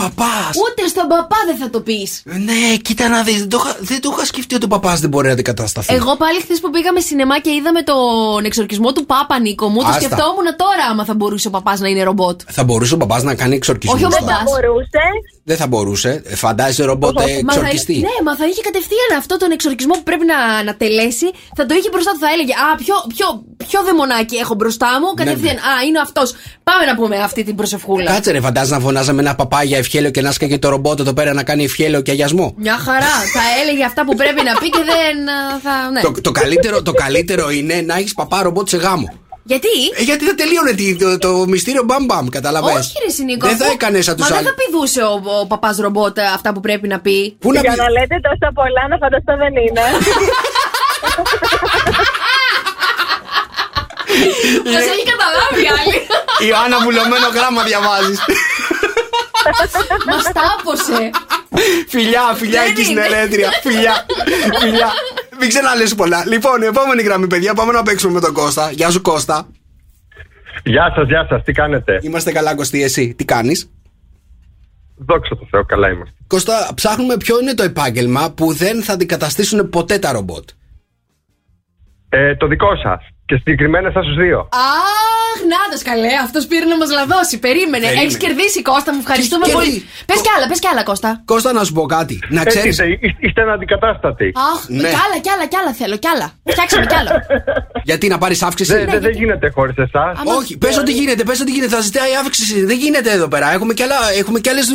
Παπάς. 0.01 0.53
Ούτε 0.63 0.87
στον 0.87 1.07
παπά 1.07 1.35
δεν 1.45 1.57
θα 1.57 1.69
το 1.69 1.79
πεις. 1.81 2.21
Ναι, 2.25 2.75
κοίτα 2.81 3.07
να 3.07 3.23
δεις. 3.23 3.37
Δεν, 3.39 3.49
το 3.49 3.57
είχα- 3.65 3.77
δεν 3.79 4.01
το 4.01 4.09
είχα 4.15 4.25
σκεφτεί 4.25 4.55
ότι 4.55 4.65
ο 4.65 4.67
παπάς 4.67 4.99
δεν 4.99 5.09
μπορεί 5.09 5.27
να 5.27 5.33
αντικατασταθεί. 5.33 5.93
Εγώ 5.93 6.15
πάλι 6.17 6.39
χθες 6.41 6.59
που 6.59 6.69
πήγαμε 6.69 6.99
σινεμά 6.99 7.39
και 7.39 7.49
είδαμε 7.51 7.81
τον 7.83 8.43
εξορκισμό 8.45 8.91
του 8.91 9.05
Πάπα 9.05 9.39
Νίκο 9.39 9.67
μου, 9.67 9.79
το 9.81 9.87
Άστα. 9.87 9.99
σκεφτόμουν 10.01 10.47
τώρα 10.55 10.83
άμα 10.91 11.05
θα 11.05 11.13
μπορούσε 11.13 11.47
ο 11.47 11.51
παπάς 11.51 11.79
να 11.79 11.87
είναι 11.87 12.03
ρομπότ. 12.03 12.41
Θα 12.47 12.63
μπορούσε 12.63 12.93
ο 12.93 12.97
παπάς 12.97 13.23
να 13.23 13.35
κάνει 13.35 13.55
εξορκισμό. 13.55 13.95
Όχι 13.95 14.05
ο 14.05 14.09
Δεν 14.09 14.19
παπάς. 14.19 14.37
θα 14.37 14.43
μπορούσε. 14.43 14.99
Δεν 15.43 15.57
θα 15.57 15.67
μπορούσε. 15.67 16.21
Ε, 16.25 16.35
Φαντάζεσαι 16.35 16.83
ρομπότ 16.83 17.19
ε, 17.19 17.21
Μα 17.21 17.27
θα, 17.53 17.59
εξορκιστή. 17.59 17.93
ναι, 17.97 18.15
μα 18.25 18.35
θα 18.35 18.45
είχε 18.45 18.61
κατευθείαν 18.61 19.11
αυτό 19.17 19.37
τον 19.37 19.51
εξορκισμό 19.51 19.93
που 19.93 20.03
πρέπει 20.03 20.25
να, 20.25 20.63
να 20.63 20.75
τελέσει. 20.75 21.25
Θα 21.55 21.65
το 21.65 21.73
είχε 21.77 21.89
μπροστά 21.91 22.11
του, 22.11 22.19
θα 22.19 22.29
έλεγε 22.33 22.53
Α, 22.53 22.75
ποιο, 22.75 22.95
ποιο, 23.15 23.27
ποιο 23.67 23.83
δαιμονάκι 23.83 24.35
έχω 24.35 24.53
μπροστά 24.55 24.87
μου. 25.01 25.13
Κατευθείαν. 25.13 25.55
Α, 25.55 25.71
είναι 25.87 25.99
αυτός. 25.99 26.33
Πάμε 26.63 26.85
να 26.85 26.95
πούμε 26.95 27.15
αυτή 27.17 27.43
την 27.43 27.55
προσευχούλα. 27.55 28.11
Κάτσε 28.11 28.31
ρε, 28.31 28.39
φαντάζεσαι 28.39 28.73
να 28.73 28.80
φωνάζαμε 28.81 29.21
ένα 29.21 29.35
παπά 29.35 29.63
για 29.63 29.77
ευχέλιο 29.77 30.09
και 30.09 30.21
να 30.21 30.31
σκάγε 30.31 30.57
το 30.59 30.69
ρομπότ 30.69 30.99
εδώ 30.99 31.13
πέρα 31.13 31.33
να 31.33 31.43
κάνει 31.43 31.63
ευχέλιο 31.63 32.01
και 32.01 32.11
αγιασμό. 32.11 32.53
Μια 32.57 32.77
χαρά. 32.77 33.05
θα 33.33 33.41
έλεγε 33.61 33.83
αυτά 33.83 34.05
που 34.05 34.15
πρέπει 34.15 34.43
να 34.43 34.53
πει 34.59 34.69
και 34.69 34.83
δεν 34.85 35.29
α, 35.29 35.59
θα. 35.63 35.89
Ναι. 35.91 36.01
Το, 36.01 36.21
το, 36.21 36.31
καλύτερο, 36.31 36.81
το 36.81 36.91
καλύτερο 36.93 37.49
είναι 37.49 37.81
να 37.85 37.95
έχεις 37.95 38.13
παπά 38.13 38.41
ρομπότ 38.41 38.69
σε 38.69 38.77
γάμο. 38.77 39.13
Γιατί; 39.43 39.67
Ε, 39.97 40.01
γιατί 40.03 40.25
θα 40.25 40.35
τελείωνε 40.35 40.71
τι- 40.73 40.95
το, 40.97 41.17
το 41.17 41.45
μυστήριο 41.47 41.83
μπαμ 41.83 42.05
μπαμ, 42.05 42.27
καταλαβαίνεις. 42.27 42.79
Όχι, 42.85 42.93
ρε 43.05 43.11
Σινίκο. 43.11 43.47
Δεν 43.47 43.57
θα 43.57 43.63
αφού- 43.63 43.73
έκανες 43.75 44.05
σαν 44.05 44.15
τους 44.15 44.29
Μα 44.29 44.35
δεν 44.35 44.37
άλλους. 44.37 44.49
θα 44.49 44.55
πηδούσε 44.63 45.01
ο, 45.01 45.21
ο 45.41 45.45
παπάς 45.47 45.77
ρομπότ 45.77 46.17
ε, 46.17 46.21
αυτά 46.35 46.53
που 46.53 46.59
πρέπει 46.59 46.87
να 46.87 46.99
πει. 46.99 47.35
Πού 47.39 47.51
να 47.51 47.59
Για 47.59 47.71
πει; 47.71 47.77
να 47.77 47.89
λέτε 47.89 48.15
τόσα 48.27 48.51
πολλά, 48.53 48.83
να 48.89 48.97
φανταστώ 48.97 49.33
δεν 49.37 49.53
είναι. 49.63 49.81
Μας 54.73 54.83
έχει 54.93 55.05
καταλάβει 55.13 55.61
η 55.67 55.69
άλλη. 55.79 55.97
Ιωάννα 56.49 56.77
βουλωμένο 56.85 57.27
γράμμα 57.37 57.61
διαβάζεις. 57.69 58.19
Μας 60.11 60.23
τάπωσε. 60.37 61.09
φιλιά, 61.87 62.21
φιλιά 62.35 62.61
Δεν 62.61 62.69
εκεί 62.71 62.83
στην 62.83 62.97
είναι. 62.97 63.05
Ελέτρια. 63.05 63.49
Φιλιά, 63.61 64.05
φιλιά. 64.59 64.89
Μην 65.39 65.49
ξαναλες 65.49 65.95
πολλά. 65.95 66.23
Λοιπόν, 66.27 66.61
επόμενη 66.61 67.01
γραμμή, 67.01 67.27
παιδιά, 67.27 67.53
πάμε 67.53 67.71
να 67.71 67.83
παίξουμε 67.83 68.13
με 68.13 68.19
τον 68.19 68.33
Κώστα. 68.33 68.71
Γεια 68.71 68.89
σου, 68.89 69.01
Κώστα. 69.01 69.47
Γεια 70.63 70.93
σας, 70.95 71.07
γεια 71.07 71.25
σας, 71.29 71.43
τι 71.43 71.51
κάνετε; 71.51 71.99
Είμαστε 72.01 72.31
καλά, 72.31 72.55
Κωστή, 72.55 72.83
εσύ. 72.83 73.13
Τι 73.13 73.25
κάνεις; 73.25 73.69
Δόξα 75.05 75.37
τω 75.37 75.47
Θεώ, 75.49 75.65
καλά 75.65 75.89
είμαστε. 75.89 76.15
Κώστα, 76.27 76.69
ψάχνουμε 76.75 77.17
ποιο 77.17 77.39
είναι 77.41 77.53
το 77.53 77.63
επάγγελμα 77.63 78.31
που 78.31 78.53
δεν 78.53 78.83
θα 78.83 78.93
αντικαταστήσουν 78.93 79.69
ποτέ 79.69 79.99
τα 79.99 80.11
ρομπότ. 80.11 80.49
Ε, 82.09 82.35
το 82.35 82.47
δικό 82.47 82.75
σας. 82.75 83.07
Και 83.25 83.35
συγκεκριμένα 83.35 83.87
εσά 83.87 83.99
τους 84.01 84.15
δύο. 84.15 84.39
Αχ, 84.39 85.20
να 85.53 85.59
το 85.71 85.77
καλέ, 85.89 86.13
αυτός 86.25 86.43
πήρε 86.49 86.65
να 86.71 86.77
μας 86.81 86.89
λαδώσει. 86.97 87.35
Περίμενε. 87.47 87.85
Περίμενε. 87.85 88.01
Έχεις 88.03 88.17
κερδίσει, 88.23 88.59
Κώστα, 88.69 88.89
μου 88.95 89.01
ευχαριστούμε 89.05 89.45
Τι 89.45 89.51
πολύ. 89.57 89.65
κερδί- 89.65 89.85
Πες 90.09 90.19
κι 90.25 90.31
άλλα, 90.35 90.45
πες 90.51 90.59
κι 90.63 90.69
άλλα, 90.71 90.83
Κώστα. 90.89 91.09
Κώστα, 91.31 91.49
να 91.57 91.61
σου 91.67 91.73
πω 91.77 91.83
κάτι. 91.97 92.15
Να 92.35 92.41
Έτσι 92.41 92.51
ξέρεις. 92.57 92.69
είστε, 92.71 92.85
είστε, 93.05 93.17
είστε 93.25 93.41
αναντικατάστατοι. 93.47 94.27
Αχ, 94.51 94.59
Ναι. 94.67 94.89
κι 94.93 94.99
άλλα, 95.05 95.17
κι 95.25 95.31
άλλα, 95.33 95.45
κι 95.51 95.57
άλλα 95.61 95.71
θέλω, 95.79 95.95
κι 96.03 96.09
άλλα. 96.13 96.27
Φτιάξαμε 96.53 96.85
κι 96.91 96.97
άλλα. 97.01 97.11
Γιατί 97.89 98.05
να 98.13 98.17
πάρεις 98.23 98.39
αύξηση; 98.49 98.71
Δεν 98.73 98.89
δεν- 98.91 99.01
δεν 99.07 99.13
γίνεται 99.21 99.47
χωρίς 99.55 99.77
εσάς. 99.85 100.13
Άμα- 100.19 100.33
Όχι, 100.39 100.53
πες 100.57 100.77
ότι 100.77 100.91
γίνεται, 100.99 101.23
πες 101.29 101.39
ότι 101.43 101.51
γίνεται. 101.55 101.73
Θα 101.75 101.81
ζητάει 101.87 102.13
αύξηση. 102.23 102.65
Δεν 102.65 102.77
γίνεται 102.83 103.09
εδώ 103.11 103.27
πέρα. 103.27 103.51
Έχουμε 103.53 103.73
και, 103.73 103.83
άλλα, 103.83 103.99
έχουμε 104.21 104.39
και 104.39 104.49
άλλες 104.49 104.65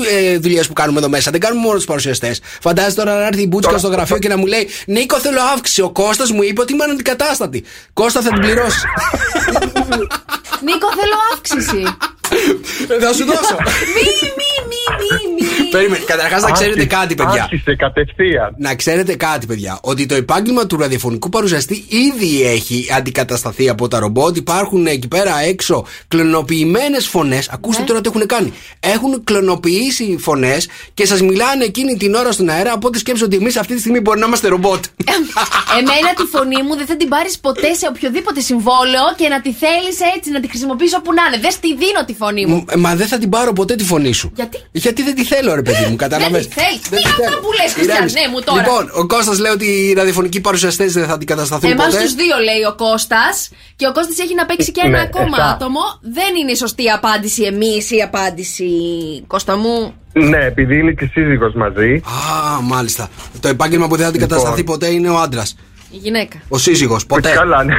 δουλειές 0.40 0.66
που 0.66 0.72
κάνουμε 0.72 0.98
εδώ 0.98 1.08
μέσα. 1.08 1.30
Δεν 1.30 1.40
κάνουμε 1.40 1.60
μόνο 1.66 1.74
τους 1.76 1.84
παρουσιαστές. 1.84 2.40
Φαντάζεσαι 2.60 2.96
τώρα 2.96 3.14
να 3.14 3.26
έρθει 3.26 3.42
η 3.42 3.46
Μπούτσκα 3.50 3.68
Τώρα- 3.72 3.82
στο 3.82 3.88
γραφείο 3.96 4.18
και 4.18 4.28
να 4.28 4.36
μου 4.36 4.46
λέει 4.46 4.68
Νίκο, 4.86 5.16
θέλω 5.18 5.40
αύξηση. 5.54 5.80
Ο 5.82 5.90
Κώστας 5.90 6.30
μου 6.30 6.42
είπε 6.42 6.60
ότι 6.60 6.72
είμαι 6.72 6.84
αναντικατάστατη. 6.84 7.64
Κώστα 7.92 8.20
θα 8.20 8.28
την 8.30 8.40
πληρώσεις. 8.40 8.82
Νίκο, 10.62 10.88
θέλω 10.98 11.16
αύξηση. 11.32 11.82
θα 13.00 13.12
σου 13.12 13.24
δώσω. 13.24 13.56
Μη, 13.94 14.08
μη, 14.38 14.50
μη, 14.70 14.80
μη, 15.00 15.44
μη. 15.62 15.68
Περίμενε, 15.70 16.04
καταρχάς 16.06 16.42
να 16.42 16.50
ξέρετε 16.50 16.84
κάτι, 16.84 17.14
παιδιά. 17.14 17.42
Άρχισε 17.42 17.76
κατευθείαν. 17.76 18.54
Να 18.58 18.74
ξέρετε 18.74 19.16
κάτι, 19.16 19.46
παιδιά. 19.46 19.78
Ότι 19.82 20.06
το 20.06 20.14
επάγγελμα 20.14 20.66
του 20.66 20.76
ραδιοφωνικού 20.76 21.28
παρουσιαστή 21.28 21.84
ήδη 21.88 22.42
έχει 22.46 22.86
αντικατασταθεί 22.96 23.68
από 23.68 23.88
τα 23.88 23.98
ρομπότ. 23.98 24.36
Υπάρχουν 24.36 24.86
εκεί 24.86 25.08
πέρα 25.08 25.40
έξω 25.40 25.86
κλωνοποιημένες 26.08 27.06
φωνές. 27.06 27.48
Ακούστε 27.48 27.80
Ναι. 27.80 27.86
τώρα 27.86 28.00
τι 28.00 28.08
έχουν 28.08 28.26
κάνει. 28.26 28.52
Έχουν 28.80 29.24
κλωνοποιήσει 29.24 30.16
φωνές 30.20 30.68
και 30.94 31.06
σας 31.06 31.20
μιλάνε 31.20 31.64
εκείνη 31.64 31.96
την 31.96 32.14
ώρα 32.14 32.32
στον 32.32 32.48
αέρα. 32.48 32.72
Οπότε 32.72 32.98
σκέψτε 32.98 33.24
ότι 33.24 33.36
εμείς 33.36 33.56
αυτή 33.56 33.74
τη 33.74 33.80
στιγμή 33.80 34.00
μπορεί 34.00 34.18
να 34.20 34.26
είμαστε 34.26 34.48
ρομπότ. 34.48 34.84
Εμένα 35.78 36.14
τη 36.16 36.22
φωνή 36.36 36.62
μου 36.62 36.76
δεν 36.76 36.86
θα 36.86 36.96
την 36.96 37.08
πάρεις 37.08 37.38
ποτέ 37.38 37.74
σε 37.74 37.86
οποιοδήποτε 37.88 38.40
συμβόλαιο 38.40 39.04
και 39.16 39.28
να 39.28 39.40
τη 39.40 39.52
θέλεις 39.52 39.96
έτσι, 40.16 40.30
να 40.30 40.40
τη 40.46 40.52
χρησιμοποιήσει 40.52 40.94
όπου 41.00 41.12
να 41.12 41.22
είναι. 41.26 41.38
Δεν 41.40 41.50
στη 41.50 41.68
δίνω 41.82 42.02
τη 42.06 42.14
φωνή 42.22 42.46
μου. 42.46 42.56
Μ, 42.76 42.80
Μα 42.80 42.94
δεν 43.00 43.06
θα 43.06 43.18
την 43.18 43.28
πάρω 43.34 43.52
ποτέ 43.52 43.74
τη 43.74 43.84
φωνή 43.84 44.12
σου. 44.12 44.32
Γιατί; 44.34 44.58
Γιατί 44.72 45.02
δεν 45.02 45.14
τη 45.14 45.24
θέλω, 45.24 45.54
ρε 45.54 45.62
παιδί 45.62 45.84
μου, 45.90 45.96
κατάλαβε. 45.96 46.38
τη 46.38 46.48
θέλεις. 46.60 46.80
Τι 46.80 46.96
αυτά 47.10 47.38
που 47.42 47.50
λες, 47.58 47.72
Χριστιανέ 47.76 48.24
μου, 48.32 48.40
τώρα; 48.48 48.60
Λοιπόν, 48.62 48.90
ο 49.00 49.06
Κώστας 49.06 49.38
λέει 49.38 49.52
ότι 49.52 49.66
οι 49.66 49.92
ραδιοφωνικοί 49.92 50.40
παρουσιαστές 50.40 50.92
δεν 50.92 51.06
θα 51.06 51.12
αντικατασταθούν 51.12 51.70
Εμάς 51.70 51.86
ποτέ. 51.86 52.02
τους 52.02 52.14
δύο 52.14 52.36
λέει 52.48 52.62
ο 52.70 52.74
Κώστας. 52.74 53.34
Και 53.76 53.86
ο 53.86 53.92
Κώστας 53.92 54.18
έχει 54.18 54.34
να 54.34 54.46
παίξει 54.46 54.70
και 54.72 54.80
ένα 54.84 54.90
Ναι, 54.98 55.00
ακόμα 55.10 55.36
εσά. 55.38 55.50
άτομο. 55.50 55.80
Δεν 56.00 56.30
είναι 56.40 56.50
η 56.50 56.56
σωστή 56.56 56.90
απάντηση 56.90 57.42
εμείς 57.42 57.90
η 57.90 58.00
απάντηση, 58.02 58.66
Κώστα 59.26 59.56
μου; 59.56 59.94
Ναι, 60.12 60.38
επειδή 60.44 60.78
είναι 60.78 60.92
και 60.92 61.08
σύζυγος 61.12 61.54
μαζί. 61.54 61.90
Α, 61.94 62.60
μάλιστα. 62.62 63.08
Το 63.40 63.48
επάγγελμα 63.48 63.86
που 63.88 63.94
δεν 63.94 64.02
θα 64.04 64.08
αντικατασταθεί 64.10 64.56
Λοιπόν. 64.56 64.78
ποτέ 64.78 64.92
είναι 64.92 65.08
ο 65.08 65.18
άντρας. 65.18 65.56
Η 65.90 65.96
γυναίκα. 65.96 66.36
Ο 66.48 66.58
σύζυγος, 66.58 67.06
ποτέ. 67.06 67.30
Καλά, 67.30 67.64
ναι. 67.64 67.74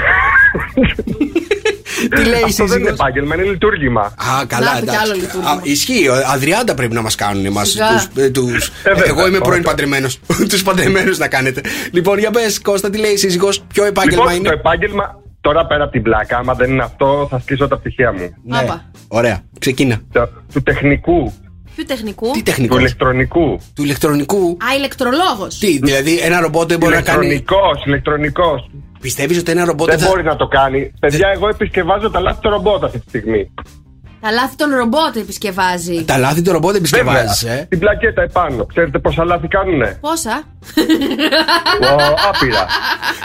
Τι 2.15 2.23
λέει 2.23 2.39
η 2.39 2.43
Αυτό 2.43 2.65
δεν 2.65 2.79
είναι 2.79 2.89
σύζυγος; 2.89 2.89
επάγγελμα, 2.99 3.35
είναι 3.35 3.43
λειτουργήμα. 3.43 4.01
Α, 4.01 4.45
καλά, 4.47 4.73
Να, 4.73 4.79
το 4.79 4.85
κι 4.85 4.95
άλλο 4.95 5.11
εντάξει. 5.13 5.21
λειτουργήμα. 5.21 5.51
Α, 5.51 5.59
Ισχύει, 5.63 6.07
ο- 6.07 6.13
αδριάντα 6.33 6.73
πρέπει 6.73 6.93
να 6.93 7.01
μας 7.01 7.15
κάνουν 7.15 7.45
εμάς. 7.45 7.69
Σιγά. 7.69 7.87
Τους, 8.31 8.67
Ε, 8.67 8.71
βέβαια, 8.93 9.03
εγώ 9.07 9.27
είμαι 9.27 9.37
πρώην 9.37 9.53
όχι. 9.53 9.61
παντρεμένος. 9.61 10.19
τους 10.49 10.63
παντρεμένους 10.63 11.17
να 11.17 11.27
κάνετε. 11.27 11.61
Λοιπόν, 11.91 12.17
για 12.19 12.31
πες, 12.31 12.59
Κώστα, 12.61 12.89
τι 12.89 12.97
λέει 12.97 13.11
η 13.11 13.17
σύζυγος, 13.17 13.61
ποιο 13.73 13.85
επάγγελμα 13.85 14.23
Λοιπόν, 14.23 14.33
το 14.33 14.39
είναι. 14.39 14.49
επάγγελμα, 14.59 15.19
τώρα 15.41 15.65
πέρα 15.65 15.83
από 15.83 15.91
την 15.91 16.01
πλάκα, 16.01 16.37
άμα 16.37 16.53
δεν 16.53 16.69
είναι 16.71 16.83
αυτό, 16.83 17.27
θα 17.29 17.39
σκίσω 17.39 17.67
τα 17.67 17.77
πτυχία 17.77 18.13
μου. 18.13 18.33
Ναι. 18.43 18.57
Άπα. 18.57 18.85
Ωραία, 19.07 19.41
ξεκίνα. 19.59 20.01
Το- 20.11 20.29
του 20.53 20.63
τεχνικού, 20.63 21.33
Ποιου 21.75 21.85
τεχνικού; 21.87 22.31
Τι 22.31 22.37
του 22.37 22.43
τεχνικό. 22.43 22.77
ηλεκτρονικού. 22.79 23.59
Του 23.75 23.83
ηλεκτρονικού. 23.83 24.57
Α, 24.71 24.75
ηλεκτρολόγος. 24.77 25.57
Τι, 25.59 25.79
δηλαδή 25.79 26.17
ένα 26.19 26.39
ρομπότ 26.39 26.67
δεν 26.69 26.77
μπορεί 26.77 26.95
να 26.95 27.01
κάνει. 27.01 27.25
Ηλεκτρονικός, 27.25 27.85
ηλεκτρονικός. 27.85 28.69
Πιστεύεις 29.01 29.37
ότι 29.39 29.51
ένα 29.51 29.65
ρομπότ 29.65 29.89
Δεν 29.89 29.99
θα. 29.99 30.07
μπορείς 30.07 30.25
να 30.25 30.35
το 30.35 30.47
κάνει. 30.47 30.91
Παιδιά, 30.99 31.29
εγώ 31.33 31.47
επισκευάζω 31.47 32.09
τα 32.09 32.19
λάθη 32.19 32.41
του 32.41 32.49
ρομπότ 32.49 32.83
αυτή 32.83 32.99
τη 32.99 33.07
στιγμή. 33.07 33.53
Τα 34.21 34.31
λάθη 34.31 34.55
των 34.55 34.69
ρομπότ 34.75 35.15
επισκευάζει. 35.15 36.03
Τα 36.05 36.17
λάθη 36.17 36.41
του 36.41 36.51
ρομπότ 36.51 36.71
Βέβαια. 36.77 36.79
επισκευάζει, 36.89 37.47
ε. 37.47 37.65
Την 37.69 37.79
πλακέτα 37.79 38.21
επάνω. 38.21 38.65
Ξέρετε 38.65 38.99
πόσα 38.99 39.23
λάθη 39.25 39.47
κάνουνε; 39.47 39.97
Πόσα; 40.01 40.43
Ω, 41.81 41.95
άπειρα. 42.29 42.65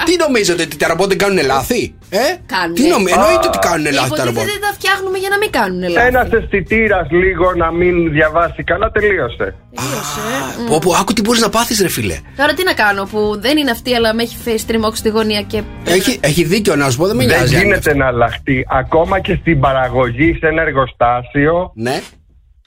Τι 0.05 0.17
νομίζετε 0.25 0.63
ότι 0.63 0.77
τα 0.77 0.89
ρομπότ 0.89 1.09
δεν 1.09 1.19
κάνουν 1.19 1.45
λάθη, 1.45 1.95
ε; 2.09 2.19
Κάνουνε. 2.47 2.75
Τι 2.75 2.87
νομίζετε, 2.89 3.21
εννοείται 3.21 3.47
ότι 3.47 3.59
κάνουν 3.69 3.85
λάθη 3.85 3.97
τα 3.97 4.05
Υποτίθεται 4.07 4.29
ρομπότ. 4.29 4.45
δεν 4.53 4.61
τα 4.67 4.71
φτιάχνουμε 4.79 5.19
για 5.19 5.29
να 5.35 5.39
μην 5.43 5.51
κάνουν 5.59 5.83
λάθη. 5.95 6.07
Ένας 6.07 6.29
αισθητήρας 6.39 7.07
λίγο 7.23 7.47
να 7.63 7.69
μην 7.73 7.95
διαβάσει 8.17 8.63
καλά, 8.71 8.91
τελείωσε. 8.91 9.47
Τελείωσε. 9.77 10.21
ε. 10.61 10.69
Πω, 10.71 10.79
πω, 10.85 10.91
άκου 11.01 11.13
τι 11.13 11.21
μπορείς 11.25 11.41
να 11.41 11.49
πάθεις, 11.57 11.81
ρε 11.81 11.89
φίλε. 11.89 12.17
Τώρα 12.37 12.53
τι 12.55 12.63
να 12.65 12.73
κάνω 12.83 13.03
που 13.13 13.21
δεν 13.41 13.57
είναι 13.57 13.71
αυτή 13.71 13.95
αλλά 13.95 14.15
με 14.15 14.23
έχει 14.23 14.37
φέρει 14.45 14.59
στριμώξει 14.59 14.99
στη 15.01 15.09
γωνία 15.09 15.43
και. 15.43 15.63
Έχει, 15.85 16.19
έχει 16.31 16.43
δίκιο 16.45 16.77
να 16.77 16.91
σου 16.91 16.97
πω, 16.99 17.07
δεν 17.07 17.17
με 17.17 17.25
Δεν 17.27 17.37
νοιάζει. 17.37 17.55
αν 17.57 17.61
είναι 17.61 17.69
γίνεται 17.75 17.95
να 17.95 18.07
αλλάχτεί. 18.07 18.67
Ακόμα 18.69 19.21
και 19.21 19.35
στην 19.41 19.61
παραγωγή 19.61 20.37
σε 20.41 20.47
ένα 20.47 20.63
εργοστάσιο, 20.63 20.82
αυτό. 20.91 21.73
Ναι. 21.75 22.01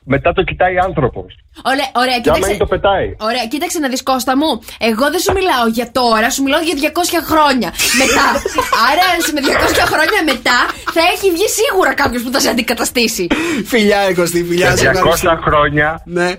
μετά 0.08 0.34
το 0.34 0.42
κοιτάει 0.50 0.76
άνθρωπος. 0.90 1.30
Ωραία, 1.72 1.90
ωραία, 2.04 2.18
Και 2.20 2.30
άμα 2.30 2.38
κοίταξε. 2.38 2.50
είναι 2.50 2.64
το 2.66 2.70
πετάει. 2.74 3.08
Ωραία, 3.30 3.46
κοίταξε 3.54 3.78
να 3.80 3.88
δεις 3.92 4.04
Κώστα 4.10 4.34
μου. 4.42 4.52
Εγώ 4.90 5.06
δεν 5.14 5.22
σου 5.26 5.34
μιλάω 5.40 5.66
για 5.78 5.88
τώρα, 6.00 6.28
σου 6.36 6.42
μιλάω 6.46 6.62
για 6.68 6.76
200 6.82 7.20
χρόνια 7.32 7.70
μετά. 8.02 8.28
Άρα 8.90 9.06
σε- 9.26 9.34
με 9.36 9.42
200 9.48 9.50
χρόνια 9.94 10.22
μετά 10.32 10.58
θα 10.96 11.02
έχει 11.14 11.28
βγει 11.36 11.48
σίγουρα 11.60 11.92
κάποιος 12.02 12.22
που 12.24 12.32
θα 12.36 12.40
σε 12.40 12.50
αντικαταστήσει. 12.54 13.24
Φιλιά, 13.72 14.00
Κωστή, 14.20 14.40
φιλιά. 14.50 14.70
Σε 14.72 14.78
σε 14.78 14.86
200 14.88 14.94
ευχαριστώ. 14.96 15.40
χρόνια 15.48 15.88
Ναι. 16.18 16.30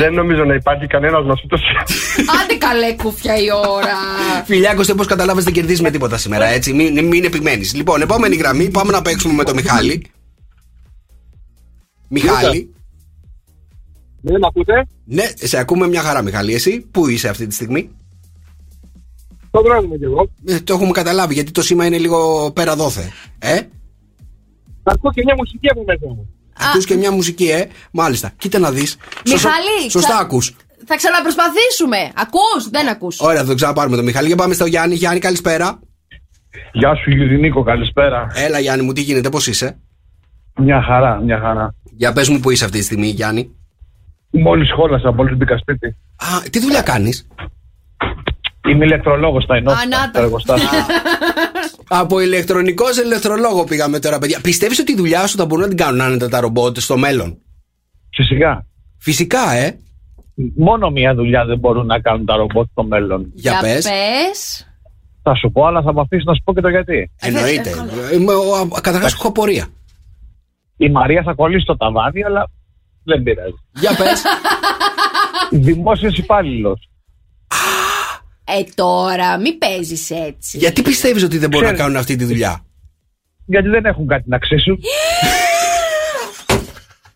δεν 0.00 0.10
νομίζω 0.20 0.42
να 0.50 0.54
υπάρχει 0.54 0.86
κανένας 0.94 1.22
μα 1.28 1.34
ούτω 1.44 1.56
Άντε 2.38 2.54
καλέ 2.66 2.90
κουφιά 3.02 3.34
η 3.46 3.48
ώρα. 3.76 3.96
Φιλιά, 4.50 4.74
Κωστή, 4.74 4.92
όπως 4.92 5.06
καταλάβει, 5.06 5.42
δεν 5.42 5.52
κερδίζουμε 5.52 5.90
τίποτα 5.90 6.16
σήμερα, 6.24 6.46
έτσι. 6.56 6.72
Μην, 6.72 7.04
μην 7.06 7.24
επιμένει. 7.24 7.64
Λοιπόν, 7.74 8.00
επόμενη 8.00 8.36
γραμμή, 8.36 8.70
πάμε 8.70 8.92
να 8.92 9.02
παίξουμε 9.02 9.34
με 9.34 9.44
τον 9.44 9.54
Μιχάλη. 9.54 10.10
Μιχάλη. 12.08 12.70
Ναι, 14.20 14.38
να 14.38 14.46
ακούτε; 14.46 14.86
Ναι, 15.04 15.24
σε 15.34 15.58
ακούμε 15.58 15.88
μια 15.88 16.00
χαρά, 16.02 16.22
Μιχάλη. 16.22 16.54
Εσύ, 16.54 16.80
πού 16.90 17.08
είσαι 17.08 17.28
αυτή 17.28 17.46
τη 17.46 17.54
στιγμή; 17.54 17.90
Το 19.50 19.60
δρόμο 19.62 19.80
είμαι 19.82 19.96
κι 19.96 20.04
εγώ. 20.04 20.30
Ε, 20.44 20.60
το 20.60 20.74
έχουμε 20.74 20.90
καταλάβει, 20.90 21.34
γιατί 21.34 21.50
το 21.50 21.62
σήμα 21.62 21.86
είναι 21.86 21.98
λίγο 21.98 22.50
πέρα 22.54 22.76
δόθε. 22.76 23.12
Ε, 23.38 23.54
Να 24.82 24.92
ακούω 24.92 25.10
και 25.12 25.22
μια 25.24 25.34
μουσική 25.38 25.68
από 25.70 25.84
μέσα 25.86 26.00
μου. 26.06 26.28
ακούς 26.70 26.84
και 26.84 26.94
μια 26.94 27.12
μουσική, 27.12 27.48
ε; 27.50 27.64
Μάλιστα. 27.92 28.32
Κοίτα 28.38 28.58
να 28.58 28.70
δεις. 28.70 28.96
Μιχάλη, 29.24 29.90
Σωστά 29.90 30.08
ξα- 30.08 30.20
ακούς. 30.20 30.56
Θα 30.88 30.96
ξαναπροσπαθήσουμε. 30.96 31.96
Ακούς, 32.14 32.68
δεν 32.70 32.88
ακούς. 32.88 33.20
Ωραία, 33.20 33.40
θα 33.40 33.46
το 33.46 33.54
ξαναπάρουμε 33.54 33.96
τον 33.96 34.04
Μιχάλη. 34.04 34.26
Για 34.26 34.36
πάμε 34.36 34.54
στο 34.54 34.66
Γιάννη. 34.66 34.94
Γιάννη, 34.94 35.20
καλησπέρα. 35.20 35.78
Γεια 36.72 36.94
σου 36.94 37.10
Νίκο, 37.40 37.62
καλησπέρα. 37.62 38.26
Έλα 38.34 38.58
Γιάννη 38.58 38.84
μου, 38.84 38.92
τι 38.92 39.00
γίνεται, 39.00 39.28
πώς 39.28 39.46
είσαι; 39.46 39.78
Μια 40.60 40.82
χαρά, 40.82 41.20
μια 41.20 41.38
χαρά. 41.38 41.74
Για 41.96 42.12
πες 42.12 42.28
μου 42.28 42.40
που 42.40 42.50
είσαι 42.50 42.64
αυτή 42.64 42.78
τη 42.78 42.84
στιγμή, 42.84 43.06
Γιάννη. 43.06 43.50
Μόλις 44.30 44.72
χώλασα, 44.72 45.12
μόλις 45.12 45.36
μπήκα 45.36 45.58
σπίτι. 45.58 45.86
Α, 46.16 46.50
τι 46.50 46.60
δουλειά 46.60 46.82
κάνεις; 46.82 47.26
Είμαι 48.68 48.84
ηλεκτρολόγος 48.84 49.42
στα 49.42 49.54
Α, 49.54 49.56
ενότητα, 49.56 49.86
να 49.86 49.96
στα 49.96 50.10
τα. 50.12 50.20
εργοστάσια. 50.20 50.86
Από 51.88 52.20
ηλεκτρονικός 52.20 52.94
σε 52.94 53.02
ηλεκτρολόγο 53.02 53.64
πήγαμε 53.64 53.98
τώρα, 53.98 54.18
παιδιά. 54.18 54.40
Πιστεύεις 54.40 54.78
ότι 54.78 54.92
η 54.92 54.96
δουλειά 54.96 55.26
σου 55.26 55.36
θα 55.36 55.46
μπορούν 55.46 55.62
να 55.62 55.68
την 55.68 55.76
κάνουν 55.76 56.00
άνετα 56.00 56.28
τα 56.28 56.40
ρομπότ 56.40 56.78
στο 56.78 56.96
μέλλον; 56.96 57.38
Φυσικά. 58.16 58.66
Φυσικά, 58.98 59.52
ε. 59.52 59.78
Μόνο 60.56 60.90
μια 60.90 61.14
δουλειά 61.14 61.44
δεν 61.44 61.58
μπορούν 61.58 61.86
να 61.86 62.00
κάνουν 62.00 62.26
τα 62.26 62.36
ρομπότ 62.36 62.68
στο 62.70 62.84
μέλλον. 62.84 63.30
Για 63.34 63.58
πες. 63.60 63.84
πες. 63.84 64.66
Θα 65.22 65.34
σου 65.34 65.50
πω, 65.52 65.64
αλλά 65.66 65.82
θα 65.82 65.92
με 65.94 66.00
αφήσεις 66.00 66.24
να 66.24 66.34
σου 66.34 66.42
πω 66.44 66.54
και 66.54 66.60
το 66.60 66.68
γιατί. 66.68 67.10
Εννοείται. 67.20 67.70
Καταρχάς 68.80 69.12
έχω 69.12 69.28
απορία. 69.28 69.66
Η 70.76 70.90
Μαρία 70.90 71.22
θα 71.22 71.34
κολλήσει 71.34 71.64
το 71.64 71.76
ταβάνι, 71.76 72.24
αλλά 72.24 72.50
δεν 73.04 73.22
πειράζει. 73.22 73.54
Για 73.72 73.94
πες. 73.96 74.22
Δημόσιος 75.50 76.18
υπάλληλος. 76.18 76.88
Ε, 78.44 78.62
τώρα, 78.74 79.38
μη 79.38 79.52
παίζεις 79.52 80.10
έτσι. 80.10 80.58
Γιατί 80.58 80.82
πιστεύεις 80.82 81.22
ότι 81.22 81.38
δεν 81.38 81.48
μπορούν 81.48 81.66
να 81.66 81.72
Ξέρεις. 81.72 81.80
κάνουν 81.80 81.96
αυτή 81.96 82.16
τη 82.16 82.24
δουλειά; 82.24 82.64
Γιατί 83.46 83.68
δεν 83.68 83.84
έχουν 83.84 84.06
κάτι 84.06 84.28
να 84.28 84.38
ξύσουν. 84.38 84.78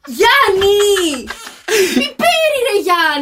Γιάννη! 0.06 1.24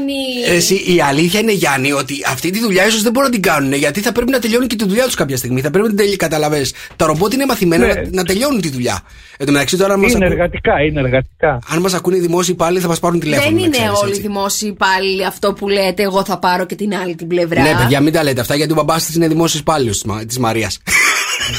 Μη 0.04 0.14
πέρι 0.14 0.48
ρε 0.48 0.54
Γιάννη! 0.54 0.54
Ε, 0.54 0.56
Εσύ, 0.56 0.74
η 0.94 1.00
αλήθεια 1.00 1.40
είναι, 1.40 1.52
Γιάννη, 1.52 1.92
ότι 1.92 2.14
αυτή 2.30 2.50
τη 2.50 2.60
δουλειά 2.60 2.86
ίσως 2.86 3.02
δεν 3.02 3.12
μπορούν 3.12 3.28
να 3.28 3.34
την 3.34 3.42
κάνουν. 3.44 3.72
Γιατί 3.72 4.00
θα 4.00 4.12
πρέπει 4.12 4.30
να 4.30 4.38
τελειώνουν 4.38 4.68
και 4.68 4.76
τη 4.76 4.84
δουλειά 4.88 5.04
τους 5.04 5.14
κάποια 5.14 5.36
στιγμή. 5.36 5.60
Θα 5.60 5.70
πρέπει 5.70 5.78
να 5.84 5.88
την 5.88 5.96
τελειώνουν. 5.96 6.18
Καταλαβέ. 6.18 6.66
Τα 6.96 7.06
ρομπότ 7.06 7.32
είναι 7.32 7.46
μαθημένα 7.46 7.86
Ναι. 7.86 7.92
να, 7.92 8.02
να 8.10 8.24
τελειώνουν 8.24 8.60
τη 8.60 8.68
δουλειά. 8.70 9.00
Εν 9.38 9.46
τω 9.46 9.52
μεταξύ, 9.52 9.76
τώρα, 9.76 9.92
αν 9.94 10.00
μας 10.00 10.12
Είναι 10.12 10.24
ακού- 10.24 10.36
εργατικά, 10.36 10.82
είναι 10.82 11.00
εργατικά. 11.00 11.58
αν 11.68 11.80
μας 11.80 11.94
ακούνε 11.94 12.16
οι 12.16 12.20
δημόσιοι 12.20 12.54
υπάλληλοι, 12.56 12.80
θα 12.80 12.88
μας 12.88 12.98
πάρουν 12.98 13.20
τηλέφωνο. 13.20 13.46
Δεν 13.50 13.54
να 13.58 13.60
είναι 13.66 13.70
ξέρεις, 13.76 13.90
όλοι 14.00 14.06
οι 14.08 14.10
έτσι. 14.10 14.20
δημόσιοι 14.22 14.68
υπάλληλοι 14.72 15.24
αυτό 15.26 15.52
που 15.52 15.68
λέτε. 15.68 16.02
Εγώ 16.02 16.24
θα 16.24 16.38
πάρω 16.38 16.66
και 16.66 16.74
την 16.74 16.94
άλλη 16.96 17.14
την 17.14 17.26
πλευρά. 17.26 17.62
Ναι, 17.62 17.74
παιδιά, 17.78 18.00
μην 18.00 18.12
τα 18.12 18.22
λέτε 18.22 18.40
αυτά 18.40 18.54
γιατί 18.54 18.72
ο 18.72 18.74
μπαμπάς 18.74 19.04
της 19.04 19.14
είναι 19.14 19.28
δημόσιος 19.28 19.60
υπάλληλος 19.60 20.04
της 20.26 20.38
Μαρίας. 20.38 20.78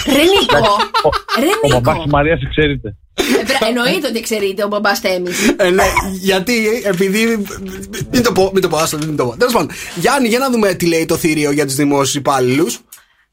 Ρε 0.06 0.12
Νίκο! 0.14 0.76
Ρε 1.40 1.46
Ο 1.64 1.68
μπαμπά 1.70 1.92
Νίκο! 1.92 2.04
της 2.04 2.12
Μαρίας, 2.12 2.40
ξέρετε. 2.50 2.96
Ε, 3.40 3.44
βρε, 3.44 3.58
Εννοείται 3.68 4.08
ότι 4.08 4.22
ξέρετε 4.22 4.64
ο 4.64 4.68
μπαμπάς 4.68 5.02
Τέμι. 5.02 5.30
ε, 5.58 5.70
ναι, 5.70 5.84
γιατί, 6.22 6.82
επειδή. 6.86 7.44
Μην 8.12 8.24
το 8.24 8.32
πω, 8.32 8.50
μην 8.54 8.62
το 8.62 8.68
πω, 8.68 8.78
άστο, 8.78 8.98
μην 8.98 9.16
το 9.16 9.26
πω. 9.26 9.36
Τέλος 9.38 9.54
πάντων, 9.54 9.72
Γιάννη, 9.96 10.28
για 10.28 10.40
να 10.40 10.50
δούμε 10.50 10.74
τι 10.74 10.86
λέει 10.88 11.06
το 11.06 11.16
θηρίο 11.16 11.52
για 11.52 11.66
τους 11.66 11.76
δημόσιους 11.76 12.16
υπάλληλους. 12.16 12.80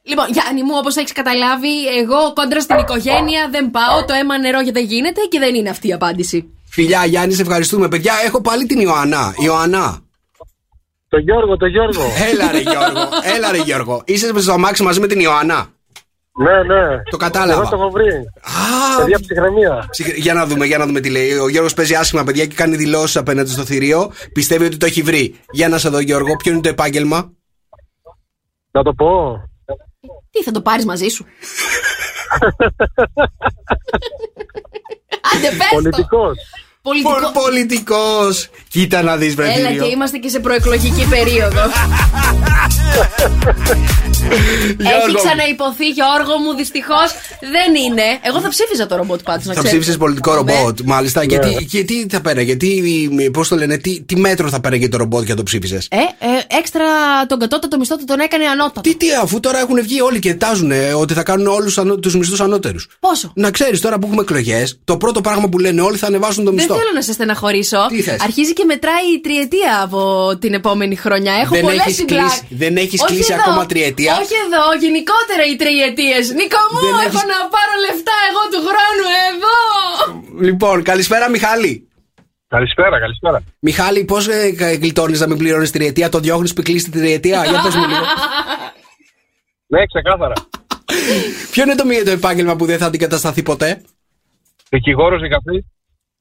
Λοιπόν, 0.03 0.27
Γιάννη 0.31 0.63
μου, 0.63 0.75
όπως 0.79 0.97
έχεις 0.97 1.13
καταλάβει, 1.13 1.87
εγώ 2.03 2.33
κόντρα 2.35 2.61
στην 2.61 2.79
οικογένεια 2.79 3.49
δεν 3.51 3.71
πάω. 3.71 4.05
Το 4.05 4.13
αίμα 4.21 4.39
νερό 4.39 4.59
δεν 4.73 4.85
γίνεται 4.85 5.21
και 5.31 5.39
δεν 5.39 5.55
είναι 5.55 5.69
αυτή 5.71 5.89
η 5.89 5.93
απάντηση. 5.93 6.51
Φιλιά, 6.71 7.05
Γιάννη, 7.05 7.35
σε 7.35 7.43
ευχαριστούμε. 7.43 7.89
Παιδιά, 7.89 8.13
έχω 8.27 8.41
πάλι 8.41 8.67
την 8.67 8.81
Ιωαννά. 8.81 9.35
Ιωαννά. 9.39 10.01
Το 11.09 11.19
Γιώργο, 11.19 11.57
το 11.57 11.67
Γιώργο. 11.67 12.03
Έλα 12.33 12.53
ρε 12.53 12.59
Γιώργο, 12.61 13.09
έλα 13.37 13.53
ρε 13.53 13.59
Γιώργο. 13.59 14.03
Είσαι 14.05 14.33
στο 14.41 14.53
αμάξι 14.53 14.83
μαζί 14.83 15.01
με 15.01 15.07
την 15.07 15.21
Ιωαννά. 15.21 15.69
Ναι, 16.39 16.63
ναι. 16.75 17.03
Το 17.11 17.17
κατάλαβα. 17.17 17.61
Εγώ 17.61 17.71
το 17.71 17.77
έχω 17.77 17.91
βρει. 17.91 18.09
Α, 18.43 18.97
Παιδιά 18.97 19.21
ψυχραιμία. 19.21 19.87
ψυχ- 19.91 20.17
Για 20.17 20.35
να 20.35 20.47
δούμε, 20.47 20.67
για 20.67 20.79
να 20.79 20.87
δούμε 20.87 21.01
τι 21.01 21.11
λέει. 21.11 21.33
Ο 21.33 21.49
Γιώργος 21.49 21.75
παίζει 21.75 21.95
άσχημα, 21.95 22.25
παιδιά, 22.25 22.47
και 22.47 22.55
κάνει 22.55 22.77
δηλώσεις 22.77 23.17
απέναντι 23.17 23.51
στο 23.51 23.65
θηρίο. 23.65 24.13
Πιστεύει 24.33 24.65
ότι 24.65 24.77
το 24.77 24.87
έχει 24.87 25.03
βρει. 25.03 25.35
Για 25.51 25.69
να 25.69 25.79
σε 25.79 25.89
δω, 25.89 25.99
Γιώργο, 26.01 26.37
ποιο 26.37 26.53
είναι 26.53 26.61
το 26.61 26.69
επάγγελμα; 26.69 27.33
Να 28.71 28.83
το 28.83 28.93
πω. 28.95 29.37
Τι 30.31 30.43
θα 30.43 30.51
το 30.51 30.61
πάρεις 30.61 30.85
μαζί 30.85 31.09
σου; 31.09 31.27
Άντε, 35.35 35.49
πες 35.49 35.69
το. 35.69 35.75
Πολιτικός. 35.75 36.37
Πολιτικό. 36.91 37.33
Πολιτικός. 37.43 38.49
Κοίτα 38.69 39.03
να 39.03 39.17
δεις, 39.17 39.35
βρε 39.35 39.53
Έλα 39.53 39.69
θηρίο. 39.69 39.85
και 39.85 39.91
είμαστε 39.91 40.17
και 40.19 40.29
σε 40.29 40.39
προεκλογική 40.41 41.07
περίοδο. 41.11 41.61
Έχει 44.31 44.77
Γιώργο, 44.79 45.15
ξαναυποθεί, 45.25 45.87
Γιώργο 45.99 46.39
μου, 46.43 46.55
δυστυχώς 46.57 47.09
δεν 47.55 47.71
είναι. 47.85 48.03
Εγώ 48.23 48.41
θα 48.41 48.49
ψήφιζα 48.49 48.87
το 48.87 48.97
ρομπότ 48.97 49.21
πάντως, 49.23 49.45
να 49.45 49.53
Θα 49.53 49.59
ξέρεις. 49.59 49.71
ψήφισες 49.71 49.97
πολιτικό 49.97 50.31
Ναι. 50.31 50.37
ρομπότ, 50.37 50.79
μάλιστα. 50.85 51.23
Γιατί, 51.25 51.67
και 51.71 51.85
τι 51.85 52.07
θα 52.11 52.21
πέραγε, 52.21 52.57
τι, 52.57 52.69
πώς 53.33 53.49
το 53.49 53.57
λένε, 53.57 53.77
τι, 53.77 54.03
τι 54.03 54.17
μέτρο 54.17 54.49
θα 54.49 54.61
πέραγε 54.61 54.89
το 54.89 54.97
ρομπότ 54.97 55.25
για 55.25 55.37
το 55.37 55.43
ψήφισες; 55.43 55.89
Ε, 55.91 55.97
ε, 55.97 56.59
έξτρα 56.59 56.85
τον 57.29 57.39
κατώτατο 57.39 57.79
μισθό 57.79 57.97
του 57.97 58.05
τον 58.05 58.21
έκανε 58.21 58.45
ανώτατο. 58.45 58.81
Τι, 58.81 58.97
τι, 58.97 59.07
αφού 59.23 59.41
τώρα 59.41 59.59
έχουν 59.59 59.83
βγει 59.83 60.01
όλοι 60.01 60.19
και 60.19 60.35
τάζουν 60.35 60.73
ότι 60.97 61.15
θα 61.15 61.23
κάνουν 61.23 61.47
όλους 61.47 61.79
τους 62.01 62.15
μισθούς 62.17 62.41
ανώτερους. 62.41 62.89
Πόσο; 63.01 63.33
Να 63.35 63.51
ξέρεις 63.51 63.81
τώρα 63.81 63.99
που 63.99 64.07
έχουμε 64.07 64.23
εκλογές, 64.23 64.79
το 64.85 64.97
πρώτο 64.97 65.21
πράγμα 65.21 65.49
που 65.49 65.59
λένε 65.59 65.81
όλοι 65.81 65.97
θα 65.97 66.07
ανεβάσουν 66.07 66.45
το 66.45 66.51
Δεν 66.51 66.55
μισθό. 66.59 66.76
Θέλω 66.81 66.93
να 66.95 67.03
σε 67.09 67.13
στεναχωρήσω. 67.13 67.81
Τι 67.89 68.01
θες; 68.03 68.21
Αρχίζει 68.29 68.53
και 68.53 68.65
μετράει 68.73 69.07
η 69.17 69.21
τριετία 69.21 69.73
από 69.87 70.01
την 70.43 70.53
επόμενη 70.61 70.97
χρονιά. 71.05 71.35
Έχω 71.43 71.55
Δεν 71.55 71.63
πολλές 71.67 71.81
έχεις 71.85 71.97
συμπλά- 71.97 72.21
κλείσει- 72.21 72.47
δεν 72.63 72.77
έχεις 72.77 73.01
Όχι 73.03 73.13
κλείσει 73.15 73.33
εδώ. 73.33 73.43
ακόμα 73.43 73.67
τριετία; 73.67 74.13
Όχι 74.23 74.35
εδώ, 74.47 74.65
γενικότερα 74.85 75.43
οι 75.51 75.57
τριετίες. 75.63 76.25
Νίκο 76.41 76.61
μου, 76.73 76.81
Δεν 76.87 76.95
έχω 76.95 77.01
έχεις- 77.07 77.31
να 77.33 77.39
πάρω 77.55 77.75
λεφτά 77.87 78.17
εγώ 78.31 78.43
του 78.53 78.61
χρόνου 78.69 79.07
εδώ. 79.31 79.57
Λοιπόν, 80.49 80.77
καλησπέρα 80.91 81.31
Μιχάλη. 81.31 81.89
Καλησπέρα, 82.49 82.99
καλησπέρα. 83.01 83.43
Μιχάλη, 83.59 84.05
πώς 84.05 84.29
ε, 84.29 84.49
γλιτώνεις 84.81 85.21
να 85.21 85.27
μην 85.27 85.39
πληρώνεις 85.39 85.71
τριετία, 85.71 86.09
το 86.09 86.19
διώχνεις 86.19 86.53
που 86.53 86.63
κλείσει 86.63 86.91
τη 86.91 86.99
τριετία; 86.99 87.45
Για 87.45 87.61
πες 87.63 87.75
μου 87.75 87.87
λίγο. 87.87 88.05
Ναι, 89.73 89.87
ξεκάθαρα. 89.87 90.33
Ποιο 91.51 91.63
είναι 91.63 91.75
το, 91.75 91.85
μη- 91.85 92.03
το 92.05 92.11
επάγγελμα 92.11 92.57
που 92.57 92.67
δεν 92.67 92.79
θα 92.79 92.87
αντικατασταθεί 92.87 93.43
ποτέ; 93.43 93.83
Δικηγόρος, 94.69 95.21
δικαστή. 95.23 95.65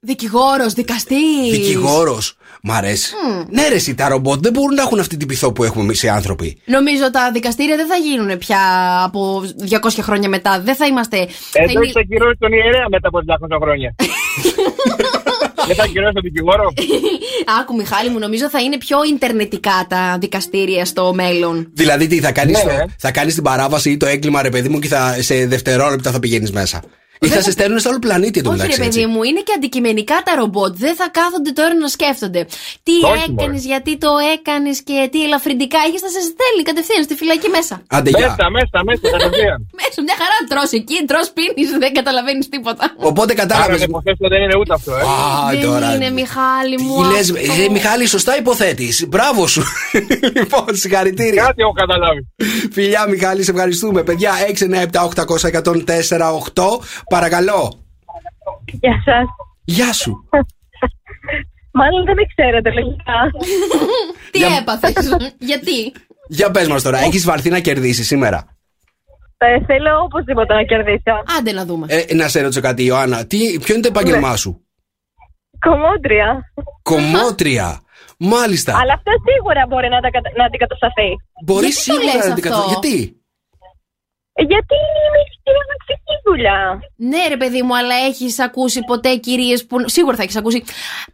Δικηγόρος, 0.05 0.73
δικαστής. 0.73 1.51
Δικηγόρος. 1.51 2.37
Μ' 2.61 2.71
αρέσει. 2.71 3.13
Ναι, 3.49 3.67
ρε, 3.67 3.75
εσύ, 3.75 3.95
τα 3.95 4.07
ρομπότ 4.09 4.39
δεν 4.39 4.51
μπορούν 4.53 4.75
να 4.75 4.81
έχουν 4.81 4.99
αυτή 4.99 5.17
την 5.17 5.27
πειθό 5.27 5.51
που 5.51 5.63
έχουμε 5.63 5.83
εμείς 5.83 6.03
οι 6.03 6.09
άνθρωποι. 6.09 6.61
Νομίζω 6.65 7.11
τα 7.11 7.31
δικαστήρια 7.33 7.75
δεν 7.75 7.87
θα 7.87 7.95
γίνουν 7.95 8.37
πια 8.37 8.59
από 9.03 9.43
200 9.69 9.77
χρόνια 10.01 10.29
μετά. 10.29 10.61
Δεν 10.61 10.75
θα 10.75 10.85
είμαστε. 10.85 11.17
θα 11.51 11.61
Εδώ 11.63 11.71
είναι- 11.71 11.81
έχει 11.85 11.99
ακυρώσει 11.99 12.37
τον 12.39 12.51
ιερέα 12.53 12.85
μετά 12.89 13.07
από 13.07 13.19
200 13.19 13.57
χρόνια. 13.61 13.95
Δεν 15.67 15.75
θα 15.75 15.83
ακυρώσει 15.83 16.13
τον 16.13 16.21
δικηγόρο. 16.23 16.73
Άκου, 17.61 17.75
Μιχάλη 17.75 18.09
μου, 18.09 18.19
νομίζω 18.19 18.49
θα 18.49 18.59
είναι 18.61 18.77
πιο 18.77 18.97
ιντερνετικά 19.13 19.85
τα 19.89 20.17
δικαστήρια 20.19 20.85
στο 20.85 21.13
μέλλον. 21.13 21.69
Δηλαδή, 21.73 22.07
τι 22.07 22.19
θα 22.19 22.31
κάνεις 22.31 22.63
Ναι. 22.63 22.83
θα 22.97 23.11
κάνεις 23.11 23.33
την 23.33 23.43
παράβαση 23.43 23.89
ή 23.91 23.97
το 23.97 24.05
έγκλημα, 24.05 24.41
ρε 24.41 24.49
παιδί 24.49 24.69
μου, 24.69 24.79
και 24.79 24.87
θα, 24.87 25.15
σε 25.19 25.45
δευτερόλεπτα 25.45 26.11
θα 26.11 26.19
πηγαίνεις 26.19 26.51
μέσα. 26.51 26.81
Ή 27.19 27.27
θα 27.27 27.41
σε 27.41 27.51
στέλνουν 27.51 27.79
σε 27.79 27.87
άλλο 27.89 27.99
πλανήτη 28.05 28.39
Όχι, 28.39 28.47
ρε 28.47 28.53
εντωμεταξύ. 28.53 28.77
παιδί 28.83 28.87
έτσι. 29.01 29.11
μου, 29.11 29.23
είναι 29.29 29.41
και 29.47 29.53
αντικειμενικά 29.57 30.17
τα 30.27 30.35
ρομπότ. 30.39 30.73
Δεν 30.85 30.93
θα 30.99 31.07
κάθονται 31.17 31.51
τώρα 31.59 31.73
να 31.83 31.87
σκέφτονται. 31.95 32.41
Τι 32.87 32.95
Όχι, 33.11 33.23
έκανες, 33.23 33.45
μωρέ. 33.61 33.71
γιατί 33.73 33.91
το 34.05 34.11
έκανες 34.35 34.77
και 34.87 34.97
τι 35.11 35.19
ελαφρυντικά 35.27 35.79
είχες, 35.87 36.01
θα 36.05 36.09
σε 36.15 36.21
στέλνει 36.31 36.61
κατευθείαν 36.69 37.01
στη 37.07 37.13
φυλακή 37.21 37.49
μέσα. 37.57 37.73
Άντε, 37.97 38.09
γεια. 38.17 38.29
Μέσα, 38.29 38.45
μέσα, 38.57 38.77
μέσα, 38.87 39.03
κατευθείαν. 39.15 39.59
Μέσα, 39.79 39.97
μια 40.07 40.15
χαρά 40.21 40.37
τρως 40.51 40.69
εκεί, 40.79 40.97
τρως 41.09 41.27
πίνεις, 41.35 41.69
δεν 41.83 41.91
καταλαβαίνεις 41.99 42.45
τίποτα. 42.53 42.85
Οπότε 43.11 43.31
Άρα 43.33 43.41
κατάλαβε. 43.41 43.77
να 43.77 43.85
υποθέσω 43.91 44.25
δεν 44.33 44.39
είναι 44.43 44.55
ούτε 44.61 44.73
αυτό, 44.79 44.91
ε. 44.99 45.01
Α, 45.01 45.15
δεν 45.51 45.61
τώρα. 45.67 45.87
είναι, 45.95 46.09
Μιχάλη 46.21 46.75
μου. 46.83 46.93
Τι 47.01 47.07
λες, 47.13 47.27
αυτό. 47.31 47.61
ε, 47.65 47.69
Μιχάλη, 47.77 48.03
σωστά 48.15 48.33
υποθέτεις. 48.41 48.93
Μπράβο 49.11 49.41
σου. 49.53 49.61
λοιπόν, 50.37 50.65
συγχαρητήρια. 50.81 51.41
Κάτι 51.47 51.61
έχω 51.65 51.71
καταλάβει. 51.81 52.21
Φιλιά, 52.71 53.01
Μιχάλη, 53.09 53.43
σε 53.43 53.51
ευχαριστούμε. 53.51 54.03
Παιδιά, 54.03 54.31
6, 54.59 54.63
9, 54.63 54.83
7, 54.91 55.23
800, 55.25 55.49
104, 55.51 56.21
8. 56.53 56.63
Παρακαλώ. 57.09 57.85
Γεια 58.81 59.01
σας. 59.05 59.25
Γεια 59.65 59.93
σου. 59.93 60.29
Μάλλον 61.71 62.05
δεν 62.05 62.15
με 62.15 62.23
ξέρετε 62.35 62.71
λογικά. 62.71 63.13
Τι 64.31 64.37
Για- 64.37 64.57
έπαθες, 64.61 64.93
γιατί; 65.49 65.93
Για 66.27 66.51
πες 66.51 66.67
μας 66.67 66.83
τώρα, 66.83 66.99
έχεις 66.99 67.25
βαρθεί 67.25 67.49
να 67.49 67.59
κερδίσεις 67.59 68.07
σήμερα; 68.07 68.57
Ε, 69.37 69.65
θέλω 69.65 69.99
οπωσδήποτε 70.03 70.53
να 70.53 70.63
κερδίσω. 70.63 71.13
Άντε 71.39 71.51
να 71.51 71.65
δούμε. 71.65 71.85
Ε, 71.89 72.13
να 72.13 72.27
σε 72.27 72.41
ρωτήσω 72.41 72.61
κάτι, 72.61 72.83
Ιωάννα. 72.85 73.25
Τι, 73.25 73.37
ποιο 73.59 73.73
είναι 73.73 73.83
το 73.83 73.87
επάγγελμά 73.87 74.35
σου, 74.35 74.65
Κομμόντρια. 75.59 76.51
Κομμότρια. 76.83 77.79
Μάλιστα. 78.19 78.77
Αλλά 78.81 78.93
αυτό 78.93 79.11
σίγουρα 79.27 79.65
μπορεί 79.69 79.87
να, 79.89 79.99
τα, 80.01 80.09
κατα- 80.09 80.31
να 80.37 80.45
αντικατασταθεί. 80.45 81.09
Μπορεί 81.45 81.67
Γιατί 81.67 81.75
το 81.75 81.81
σίγουρα 81.81 82.15
λες 82.15 82.27
να 82.27 82.33
την 82.33 82.47
αυτό; 82.47 82.61
κατα- 82.63 82.71
Γιατί; 82.81 83.24
Ε, 84.39 84.41
Γιατί 84.51 84.75
είναι 84.95 85.21
χειροναξική 85.43 86.15
δουλειά. 86.27 86.59
Ναι, 87.11 87.21
ρε 87.33 87.37
παιδί 87.41 87.61
μου, 87.65 87.73
αλλά 87.79 87.95
έχεις 88.09 88.33
ακούσει 88.47 88.79
ποτέ 88.91 89.11
κυρίες 89.27 89.59
που. 89.67 89.75
Σίγουρα 89.95 90.15
θα 90.19 90.23
έχεις 90.25 90.35
ακούσει. 90.41 90.59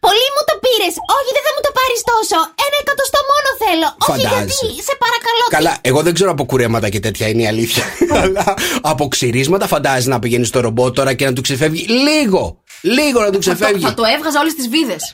Πολύ 0.06 0.26
μου 0.34 0.42
το 0.50 0.56
πήρες. 0.64 0.94
Όχι, 1.18 1.30
δεν 1.38 1.44
θα 1.48 1.52
μου 1.56 1.62
το 1.68 1.72
πάρεις 1.80 2.00
τόσο. 2.12 2.38
Ένα 2.66 2.78
εκατοστό 2.84 3.20
μόνο 3.32 3.50
θέλω. 3.64 3.88
Όχι, 4.08 4.10
Φαντάζεσαι. 4.12 4.66
γιατί. 4.66 4.84
Σε 4.88 4.94
παρακαλώ. 5.04 5.44
Καλά, 5.58 5.74
εγώ 5.90 6.00
δεν 6.06 6.14
ξέρω 6.18 6.32
από 6.36 6.44
κουρέματα 6.46 6.88
και 6.94 7.00
τέτοια 7.06 7.26
είναι 7.32 7.42
η 7.42 7.48
αλήθεια. 7.54 7.84
Αλλά 8.24 8.44
από 8.82 9.04
ξυρίσματα 9.08 9.66
φαντάζεσαι 9.68 10.10
να 10.10 10.20
πηγαίνεις 10.20 10.48
στο 10.48 10.60
ρομπότ 10.60 10.96
τώρα 10.96 11.14
και 11.14 11.26
να 11.26 11.34
του 11.34 11.42
ξεφεύγει 11.42 11.86
λίγο. 12.08 12.61
Λίγο 12.82 13.22
να 13.22 13.30
του 13.32 13.40
ξεφεύγει. 13.40 13.84
Θα 13.84 13.94
το 13.94 14.04
έβγαζα 14.16 14.40
όλες 14.40 14.54
τις 14.54 14.68
βίδες. 14.70 15.12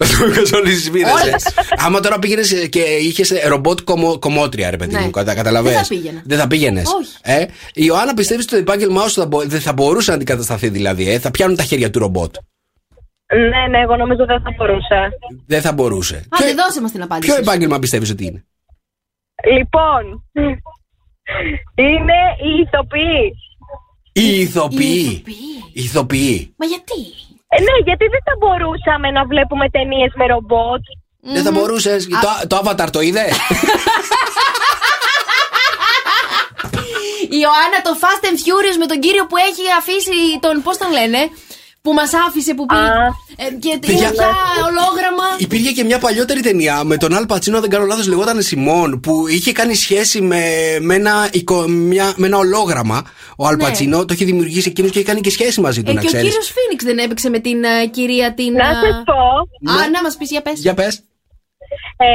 όλες 0.56 0.74
τις 0.74 0.90
βίδες. 0.90 1.12
Όλες. 1.24 1.48
Άμα 1.86 2.00
τώρα 2.00 2.20
πήγαινες 2.20 2.68
και 2.70 2.80
είχες 2.80 3.32
ρομπότ 3.48 3.80
κομο, 3.84 4.20
κομμότρια, 4.20 4.70
ρε 4.70 4.78
παιδί 4.78 4.94
Ναι. 4.94 5.00
μου, 5.02 5.10
κατα, 5.10 5.36
καταλαβες; 5.36 5.72
Δεν 5.74 5.82
θα 5.82 5.88
πήγαινα. 5.88 6.22
Δεν 6.26 6.38
θα 6.38 6.48
πήγαινες. 6.48 6.86
Όχι. 6.86 7.12
Ε, 7.22 7.42
η 7.42 7.48
Ιωάννα 7.74 8.14
πιστεύεις 8.14 8.44
ότι 8.46 8.54
το 8.54 8.60
επάγγελμά 8.60 9.08
σου 9.08 9.20
θα 9.20 9.26
μπο- 9.28 9.46
δεν 9.46 9.62
θα 9.62 9.74
μπορούσε 9.74 10.10
να 10.10 10.16
αντικατασταθεί 10.16 10.70
δηλαδή. 10.70 11.10
Ε, 11.12 11.20
θα 11.20 11.32
πιάνουν 11.32 11.56
τα 11.56 11.64
χέρια 11.64 11.90
του 11.90 12.00
ρομπότ. 12.00 12.36
Ναι, 13.34 13.68
ναι, 13.70 13.80
εγώ 13.84 13.96
νομίζω 13.96 14.26
δεν 14.26 14.42
θα 14.42 14.54
μπορούσα. 14.58 15.10
Δεν 15.48 15.62
θα 15.62 15.74
μπορούσε. 15.74 16.26
Άντε, 16.30 16.54
δώσε 16.54 16.82
μας 16.82 16.92
την 16.92 17.02
απάντηση. 17.02 17.32
Ποιο 17.32 17.42
επάγγελμα 17.42 17.80
πιστεύεις 17.80 18.10
ότι 18.10 18.26
είναι; 18.26 18.46
Λοιπόν, 19.54 20.24
είναι 21.76 22.20
η 22.44 22.60
ηθοποιή. 22.66 23.34
Η 24.12 24.40
ηθοποιή. 24.42 25.24
Η 25.74 25.82
ηθοποιή. 25.84 26.54
Μα 26.58 26.66
γιατί; 26.66 26.94
Ε, 27.54 27.58
ναι, 27.68 27.76
γιατί 27.88 28.06
δεν 28.14 28.22
θα 28.28 28.34
μπορούσαμε 28.40 29.08
να 29.18 29.24
βλέπουμε 29.32 29.66
ταινίες 29.70 30.12
με 30.20 30.26
ρομπότ. 30.34 30.84
Δεν 31.36 31.44
θα 31.44 31.52
μπορούσες. 31.52 32.08
Το, 32.08 32.30
το 32.48 32.56
Avatar 32.62 32.90
το 32.92 33.02
είδε; 33.08 33.26
Η 37.36 37.38
Ιωάννα 37.46 37.80
το 37.88 37.94
Fast 38.02 38.24
and 38.30 38.38
Furious 38.46 38.78
με 38.80 38.88
τον 38.92 39.00
κύριο 39.00 39.24
που 39.30 39.38
έχει 39.50 39.66
αφήσει 39.80 40.20
τον. 40.40 40.56
Πώς 40.66 40.78
τον 40.78 40.92
λένε; 40.92 41.20
Που 41.88 41.94
μας 41.94 42.12
άφησε, 42.28 42.54
που 42.54 42.66
πήγε. 42.66 42.82
Ε, 43.36 43.54
και 43.60 43.70
είναι 43.70 43.80
Παιδιά, 43.80 44.12
πια 44.12 44.28
ολόγραμμα. 44.70 45.24
Υπήρχε 45.38 45.72
και 45.72 45.84
μια 45.84 46.00
παλιότερη 46.00 46.42
ταινία 46.42 46.84
με 46.84 46.98
τον 46.98 47.14
Αλ 47.16 47.26
Πατσίνο, 47.26 47.56
αν 47.56 47.62
δεν 47.62 47.72
κάνω 47.72 47.86
λάθος, 47.86 48.08
λεγόταν 48.08 48.42
Σιμών, 48.42 49.00
που 49.00 49.28
είχε 49.28 49.52
κάνει 49.52 49.76
σχέση 49.76 50.22
με, 50.22 50.42
με, 50.82 50.96
ένα, 50.96 51.30
εικο- 51.32 51.68
μια, 51.68 52.14
με 52.16 52.28
ένα 52.28 52.38
ολόγραμμα. 52.38 53.02
Ο 53.38 53.48
Αλ 53.48 53.56
Ναι. 53.56 53.64
Πατσίνο 53.64 54.06
το 54.06 54.14
είχε 54.14 54.26
δημιουργήσει 54.26 54.70
εκείνος 54.70 54.92
και 54.92 55.00
είχε 55.00 55.08
κάνει 55.08 55.22
και 55.22 55.30
σχέση 55.30 55.62
μαζί 55.62 55.84
του, 55.84 55.92
Ε, 55.92 55.94
να 55.94 56.02
και 56.02 56.08
ο 56.08 56.10
ξέρεις. 56.10 56.28
κύριος 56.30 56.52
Φίνιξ 56.56 56.84
δεν 56.84 56.98
έπαιξε 56.98 57.30
με 57.30 57.40
την 57.40 57.64
ε, 57.64 57.86
κυρία 57.88 58.34
την. 58.34 58.52
Να 58.54 58.68
ε, 58.70 58.74
σας 58.74 59.04
πω. 59.06 59.72
Α, 59.72 59.76
Ναι. 59.76 59.88
να 59.88 60.02
μας 60.02 60.16
πεις 60.18 60.30
για 60.32 60.42
πες. 60.42 60.60
Για 60.60 60.74
πες. 60.74 61.02
Ε, 62.06 62.10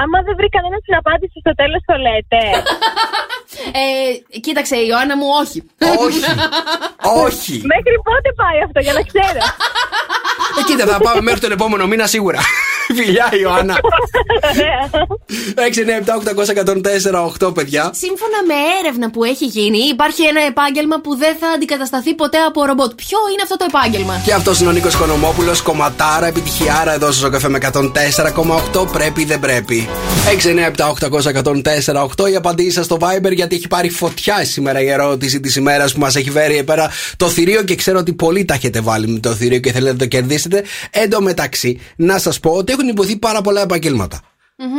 άμα 0.00 0.18
δεν 0.26 0.34
βρει 0.38 0.48
κανένας 0.56 0.80
την 0.86 0.94
απάντηση 1.02 1.36
στο 1.44 1.52
τέλος, 1.60 1.80
το 1.90 1.94
λέτε. 2.06 2.40
Ε, 3.80 4.38
κοίταξε, 4.44 4.76
η 4.76 4.86
Ιωάννα 4.90 5.16
μου, 5.16 5.26
όχι. 5.42 5.58
Όχι. 6.04 6.20
Όχι. 7.26 7.54
Μέχρι 7.72 7.94
πότε 8.06 8.30
πάει 8.40 8.58
αυτό, 8.66 8.78
για 8.86 8.92
να 8.98 9.02
ξέρω. 9.10 9.42
Ε, 10.58 10.62
κοίτα, 10.66 10.84
θα 10.92 10.98
πάμε 10.98 11.20
μέχρι 11.20 11.40
τον 11.40 11.52
επόμενο 11.52 11.86
μήνα 11.86 12.06
σίγουρα. 12.06 12.40
Φιλιά, 12.96 13.28
Ιωάννα. 13.40 13.76
6, 15.54 15.82
9, 15.82 15.88
7, 16.04 16.14
800, 16.14 16.48
104, 16.48 17.48
8, 17.48 17.54
παιδιά. 17.54 17.90
Σύμφωνα 17.94 18.38
με 18.46 18.54
έρευνα 18.78 19.10
που 19.10 19.24
έχει 19.24 19.44
γίνει, 19.44 19.78
υπάρχει 19.78 20.22
ένα 20.22 20.40
επάγγελμα 20.46 21.00
που 21.00 21.16
δεν 21.16 21.36
θα 21.40 21.48
αντικατασταθεί 21.48 22.14
ποτέ 22.14 22.38
από 22.38 22.64
ρομπότ. 22.64 22.92
Ποιο 22.94 23.18
είναι 23.32 23.42
αυτό 23.42 23.56
το 23.56 23.66
επάγγελμα; 23.68 24.22
Και 24.24 24.32
αυτός 24.32 24.60
είναι 24.60 24.68
ο 24.68 24.72
Νίκος 24.72 24.96
Κονομόπουλος, 24.96 25.62
κομματάρα, 25.62 26.26
επιτυχιάρα 26.26 26.92
εδώ 26.92 27.12
στο 27.12 27.20
Ζωκαφέ 27.20 27.48
με 27.48 27.58
104,8. 27.58 28.86
Πρέπει 28.92 29.20
ή 29.20 29.24
δεν 29.24 29.40
πρέπει. 29.40 29.88
6, 30.42 30.50
9, 30.50 30.66
7, 30.66 30.88
800, 30.88 31.30
104, 31.30 32.02
8. 32.02 32.30
Η 32.30 32.36
απαντήση 32.36 32.70
σας 32.70 32.84
στο 32.84 32.98
Viber 33.00 33.32
γιατί 33.32 33.56
έχει 33.56 33.68
πάρει 33.68 33.90
φωτιά 33.90 34.44
σήμερα 34.44 34.80
η 34.80 34.88
ερώτηση 34.88 35.40
της 35.40 35.56
ημέρας 35.56 35.92
που 35.92 36.00
μας 36.00 36.16
έχει 36.16 36.30
φέρει 36.30 36.54
εδώ 36.54 36.64
πέρα 36.64 36.90
το 37.16 37.28
θηρίο 37.28 37.62
και 37.62 37.74
ξέρω 37.74 37.98
ότι 37.98 38.12
πολλοί 38.12 38.44
τα 38.44 38.54
έχετε 38.54 38.80
βάλει 38.80 39.08
με 39.08 39.18
το 39.18 39.34
θηρίο 39.34 39.58
και 39.58 39.72
θέλετε 39.72 39.92
να 39.92 39.98
το 39.98 40.06
κερδίσετε. 40.06 40.64
Εν 40.90 41.10
τω 41.10 41.20
μεταξύ, 41.20 41.80
να 41.96 42.18
σας 42.18 42.40
πω 42.40 42.50
ότι 42.50 42.72
έχουν 42.78 42.90
υποθεί 42.90 43.18
πάρα 43.18 43.40
πολλά 43.40 43.60
επαγγέλματα. 43.60 44.20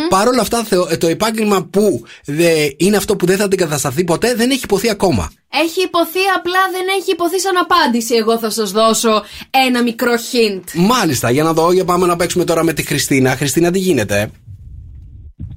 Παρ' 0.09 0.27
όλα 0.27 0.41
αυτά, 0.41 0.63
θεω- 0.63 0.97
το 0.97 1.07
επάγγελμα 1.07 1.63
που 1.65 2.03
δε, 2.25 2.51
είναι 2.77 2.97
αυτό 2.97 3.15
που 3.15 3.25
δεν 3.25 3.37
θα 3.37 3.43
αντικατασταθεί 3.43 4.03
ποτέ 4.03 4.35
δεν 4.35 4.49
έχει 4.49 4.61
υποθεί 4.63 4.89
ακόμα. 4.89 5.31
Έχει 5.63 5.81
υποθεί, 5.83 6.19
απλά 6.37 6.59
δεν 6.71 6.81
έχει 6.99 7.11
υποθεί 7.11 7.39
σαν 7.39 7.53
απάντηση. 7.57 8.15
Εγώ 8.15 8.39
θα 8.39 8.49
σας 8.49 8.71
δώσω 8.71 9.23
ένα 9.67 9.83
μικρό 9.83 10.13
hint. 10.13 10.63
Μάλιστα, 10.73 11.29
για 11.31 11.43
να 11.43 11.53
δω, 11.53 11.71
για 11.71 11.85
πάμε 11.85 12.05
να 12.05 12.15
παίξουμε 12.15 12.43
τώρα 12.43 12.63
με 12.63 12.73
τη 12.73 12.83
Χριστίνα. 12.83 13.35
Χριστίνα, 13.35 13.71
τι 13.71 13.79
γίνεται; 13.79 14.29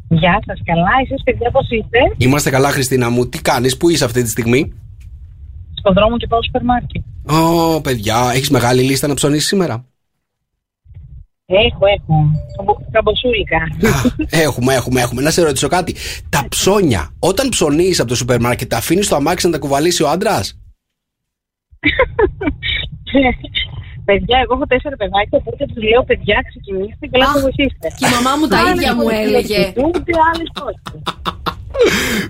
Γεια 0.08 0.42
σας, 0.46 0.58
καλά. 0.64 0.88
Εσείς, 1.04 1.22
παιδιά, 1.22 1.50
πώ 1.50 1.60
είστε; 1.60 1.98
Είμαστε 2.16 2.50
καλά, 2.50 2.70
Χριστίνα 2.70 3.10
μου. 3.10 3.28
Τι 3.28 3.42
κάνεις, 3.42 3.76
πού 3.76 3.88
είσαι 3.90 4.04
αυτή 4.04 4.22
τη 4.22 4.28
στιγμή; 4.30 4.72
Στον 5.78 5.94
δρόμο 5.94 6.16
και 6.16 6.26
πάω 6.26 6.42
στο 6.42 6.46
σούπερ 6.46 6.62
μάρκετ. 6.64 7.02
Ω, 7.76 7.80
παιδιά, 7.80 8.30
έχεις 8.34 8.50
μεγάλη 8.50 8.82
λίστα 8.82 9.06
να 9.06 9.14
ψωνίσεις 9.14 9.46
σήμερα; 9.46 9.84
Έχω, 11.54 11.86
έχω. 11.96 12.30
Καμπο- 12.56 12.82
Καμποσούλικα. 12.90 13.58
έχουμε, 14.30 14.74
έχουμε, 14.74 15.00
έχουμε. 15.00 15.22
Να 15.22 15.30
σε 15.30 15.42
ρωτήσω 15.42 15.68
κάτι. 15.68 15.94
Τα 16.28 16.44
ψώνια, 16.48 17.10
όταν 17.18 17.48
ψωνίσει 17.48 18.00
από 18.00 18.10
το 18.10 18.16
σούπερ 18.16 18.40
μάρκετ, 18.40 18.68
τα 18.70 18.76
αφήνεις 18.76 19.06
στο 19.06 19.16
αμάξι 19.16 19.46
να 19.46 19.52
τα 19.52 19.58
κουβαλήσει 19.58 20.02
ο 20.02 20.08
άντρας; 20.08 20.58
παιδιά, 24.08 24.36
εγώ 24.42 24.54
έχω 24.54 24.66
τέσσερα 24.66 24.96
παιδάκια, 24.96 25.38
οπότε 25.40 25.66
τους 25.66 25.82
λέω: 25.84 26.04
Παιδιά, 26.04 26.38
ξεκινήστε 26.48 27.06
και 27.06 27.18
να 27.18 27.32
το 27.32 27.40
βοηθήσετε. 27.40 27.88
Και 27.98 28.06
η 28.06 28.10
μαμά 28.16 28.32
μου 28.38 28.46
τα 28.46 28.58
Άλλες 28.58 28.72
ίδια 28.74 28.94
μου 28.94 29.02
φορές 29.02 29.18
έλεγε. 29.18 29.60
βοηθούνται, 29.62 30.12
άλλες 30.30 30.48
όχι. 30.68 30.80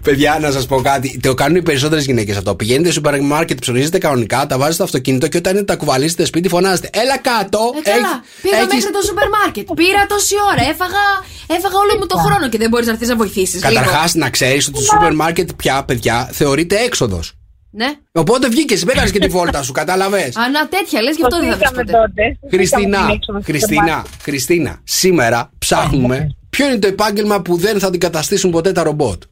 Παιδιά, 0.02 0.38
να 0.40 0.50
σας 0.50 0.66
πω 0.66 0.80
κάτι. 0.80 1.18
Το 1.22 1.34
κάνουν 1.34 1.56
οι 1.56 1.62
περισσότερες 1.62 2.04
γυναίκες 2.04 2.36
αυτό. 2.36 2.54
Πηγαίνετε 2.54 2.90
στο 2.90 2.92
σούπερ 3.04 3.20
μάρκετ, 3.22 3.58
ψωνίζετε 3.60 3.98
κανονικά, 3.98 4.46
τα 4.46 4.56
βάζετε 4.56 4.74
στο 4.74 4.82
αυτοκίνητο 4.82 5.28
και 5.28 5.36
όταν 5.36 5.64
τα 5.64 5.76
κουβαλήσετε 5.76 6.24
σπίτι, 6.24 6.48
φωνάζετε. 6.48 6.90
Έλα 6.92 7.18
κάτω! 7.18 7.58
Ε, 7.84 7.90
καλά. 7.90 7.96
Έχ- 7.98 8.42
Πήγα 8.42 8.56
έχεις- 8.56 8.74
μέχρι 8.74 8.90
το 8.92 9.00
σούπερ 9.06 9.28
μάρκετ. 9.28 9.66
Πήρα 9.74 10.06
τόση 10.08 10.34
ώρα. 10.52 10.70
Έφαγα, 10.70 11.04
έφαγα 11.46 11.76
όλο 11.78 11.98
μου 11.98 12.06
το 12.06 12.16
χρόνο 12.18 12.48
και 12.48 12.58
δεν 12.58 12.68
μπορείς 12.68 12.86
να 12.86 12.92
έρθεις 12.92 13.08
να 13.08 13.16
βοηθήσεις. 13.16 13.60
Καταρχάς, 13.60 14.14
να 14.14 14.30
ξέρεις 14.30 14.66
ότι 14.66 14.76
το 14.78 14.82
σούπερ 14.84 15.14
μάρκετ 15.14 15.48
πια, 15.56 15.84
παιδιά, 15.84 16.28
θεωρείται 16.32 16.76
έξοδος. 16.76 17.32
Ναι. 17.74 17.86
Οπότε 18.12 18.48
βγήκες, 18.48 18.82
έκανε 18.82 19.10
και 19.10 19.18
τη 19.18 19.26
βόλτα 19.28 19.62
σου, 19.62 19.72
κατάλαβες. 19.80 20.36
Α, 20.36 20.50
να 20.50 20.68
τέτοια 20.68 21.02
λες, 21.02 21.16
γι' 21.16 21.22
αυτό 21.22 21.38
δεν 21.40 21.48
θα 21.50 21.56
βρει 21.74 21.84
ποτέ. 21.84 22.38
Χριστίνα, 22.50 23.18
Χριστίνα, 23.44 24.04
Χριστίνα, 24.22 24.80
σήμερα 24.84 25.50
ψάχνουμε 25.58 26.26
ποιο 26.50 26.66
είναι 26.66 26.78
το 26.78 26.86
επάγγελμα 26.86 27.42
που 27.42 27.56
δεν 27.56 27.78
θα 27.78 27.86
αντικαταστήσουν 27.86 28.50
ποτέ 28.50 28.72
τα 28.72 28.82
ρομπότ. 28.82 29.22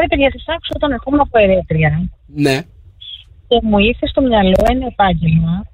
Ρε 0.00 0.06
παιδιά, 0.06 0.32
σα 0.44 0.52
άκουσα 0.52 0.72
όταν 0.76 0.92
ερχόμουν 0.92 1.20
από 1.20 1.38
ερέτρια 1.38 2.08
Ναι. 2.26 2.60
και 3.48 3.60
μου 3.62 3.78
ήρθε 3.78 4.06
στο 4.06 4.20
μυαλό 4.22 4.58
ένα 4.70 4.86
επάγγελμα 4.86 5.64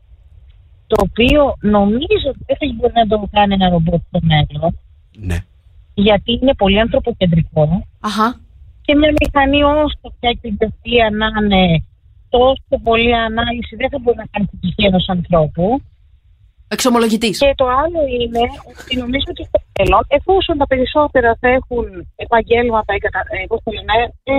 το 0.86 0.96
οποίο 1.08 1.54
νομίζω 1.60 2.26
ότι 2.28 2.44
δεν 2.46 2.56
θα 2.60 2.66
μπορεί 2.76 2.92
να 2.94 3.06
το 3.06 3.28
κάνει 3.30 3.54
ένα 3.54 3.68
ρομπότ 3.68 4.00
στο 4.08 4.18
μέλλον. 4.22 4.78
Ναι. 5.18 5.38
Γιατί 5.94 6.38
είναι 6.42 6.54
πολύ 6.54 6.80
ανθρωποκεντρικό. 6.80 7.86
Αχα. 8.00 8.40
Και 8.82 8.94
μια 8.94 9.12
μηχανή 9.20 9.62
όσο 9.62 10.12
πια 10.20 10.32
και 10.40 10.48
η 10.48 10.56
οποία 10.60 11.10
να 11.10 11.26
είναι 11.40 11.84
τόσο 12.28 12.82
πολύ 12.82 13.14
ανάλυση 13.16 13.76
δεν 13.76 13.88
θα 13.90 13.98
μπορεί 13.98 14.16
να 14.16 14.26
κάνει 14.30 14.46
την 14.46 14.58
ψυχή 14.60 14.84
ενός 14.86 15.08
ανθρώπου. 15.08 15.82
Εξομολογητής. 16.74 17.36
Και 17.44 17.52
το 17.62 17.66
άλλο 17.82 18.00
είναι 18.20 18.42
ότι 18.70 18.92
νομίζω 19.02 19.26
ότι 19.34 19.42
στο 19.50 19.58
μέλλον, 19.76 20.02
εφόσον 20.18 20.54
τα 20.62 20.66
περισσότερα 20.72 21.30
θα 21.40 21.48
έχουν 21.58 21.84
επαγγέλματα, 22.24 22.90
ή 22.96 22.98
κατα- 23.06 23.28
ε, 23.34 23.38
πώς 23.50 23.60
το 23.64 23.70
λένε, 23.76 23.94
ε, 24.32 24.34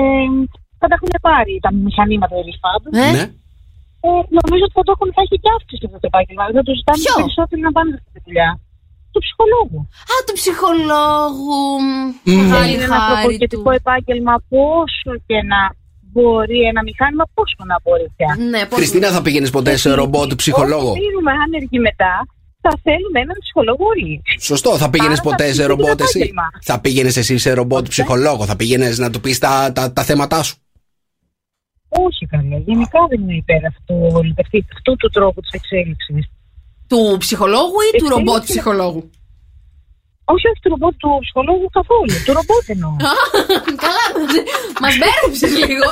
θα 0.79 0.85
τα 0.89 0.95
έχουν 0.97 1.11
πάρει 1.27 1.53
τα 1.65 1.71
μηχανήματα 1.87 2.33
τέλος 2.41 2.57
πάντων. 2.63 2.89
Ναι. 2.99 3.09
Ναι. 3.17 3.25
Ε, 4.07 4.09
νομίζω 4.39 4.63
ότι 4.67 4.75
θα 4.79 4.83
το 4.87 4.91
έχουν 4.95 5.09
θα 5.15 5.21
έχει 5.25 5.37
και 5.43 5.49
αύξηση 5.57 5.83
αυτό 5.87 5.97
το 6.03 6.07
επάγγελμα. 6.11 6.43
Δεν 6.57 6.63
το 6.69 6.73
ζητάνε 6.79 6.97
Ποιο; 7.03 7.13
οι 7.13 7.19
περισσότεροι 7.21 7.61
να 7.67 7.71
πάνε 7.75 7.89
σε 7.93 7.97
αυτή 7.99 8.11
τη 8.15 8.21
δουλειά. 8.27 8.49
Του 9.13 9.21
ψυχολόγου. 9.25 9.79
Α, 10.13 10.15
του 10.25 10.33
ψυχολόγου. 10.39 11.59
Μμμ. 12.25 12.37
Μεγάλη 12.41 12.69
είναι 12.73 12.87
ένα 12.89 12.99
χάρη 12.99 13.09
του. 13.09 13.15
ανθρωποκεντρικό 13.15 13.69
επάγγελμα 13.81 14.35
πόσο 14.53 15.11
και 15.27 15.37
να 15.51 15.59
μπορεί 16.11 16.59
ένα 16.71 16.81
μηχάνημα, 16.83 17.25
πόσο 17.33 17.55
να 17.71 17.77
μπορεί 17.83 18.07
πια. 18.17 18.29
Ναι, 18.49 18.61
πώς- 18.65 18.77
Χριστίνα, 18.79 19.07
θα 19.15 19.21
πήγαινες 19.21 19.49
ποτέ 19.49 19.73
σε 19.77 19.89
ρομπότ 19.93 20.33
ψυχολόγο; 20.33 20.89
Όταν 20.91 21.01
μείνουμε 21.03 21.31
άνεργοι 21.45 21.79
μετά, 21.79 22.13
θα 22.61 22.71
θέλουμε 22.83 23.19
έναν 23.25 23.37
ψυχολόγο 23.43 23.83
όλοι. 23.93 24.21
Σωστό, 24.39 24.77
θα 24.77 24.89
πήγαινες 24.89 25.19
Άρα 25.19 25.29
θα 25.29 25.29
ποτέ 25.29 25.43
σε 25.43 25.49
ψηφίσει 25.51 25.67
ρομπότ 25.71 25.97
το 25.97 26.03
εσύ; 26.03 26.17
επάγγελμα. 26.19 26.47
Θα 26.69 26.79
πήγαινες 26.79 27.17
εσύ 27.17 27.37
σε 27.37 27.53
ρομπότ 27.53 27.87
ψυχολόγο, 27.87 28.45
θα 28.45 28.55
πήγαινες 28.55 28.97
να 28.97 29.09
του 29.09 29.19
πεις 29.21 29.37
τα, 29.37 29.71
τα, 29.75 29.93
τα 29.93 30.03
θέματά 30.03 30.43
σου; 30.43 30.55
Όχι 31.89 32.25
καλά. 32.25 32.57
Γενικά 32.65 32.99
δεν 33.09 33.21
είναι 33.21 33.35
υπέρ 33.35 33.65
αυτού, 33.65 33.95
αυτή- 34.43 34.65
αυτού 34.73 34.95
του 34.95 35.09
τρόπου 35.09 35.41
της 35.41 35.51
εξέλιξης. 35.51 36.23
Του 36.87 37.15
ψυχολόγου 37.19 37.77
ή 37.87 37.97
του 37.97 38.05
Εξέλιξη. 38.05 38.17
ρομπότ 38.17 38.43
ψυχολόγου; 38.43 39.09
Όχι, 40.33 40.45
όχι 40.51 40.59
του 40.63 40.69
ρομπότ 40.73 40.93
του 41.03 41.09
ψυχολόγου 41.23 41.67
καθόλου. 41.77 42.11
Του 42.25 42.31
ρομπότ 42.37 42.65
εννοώ. 42.75 42.93
Καλά, 43.85 44.03
μας 44.83 44.93
μπέρδεψε 44.99 45.47
λίγο. 45.61 45.87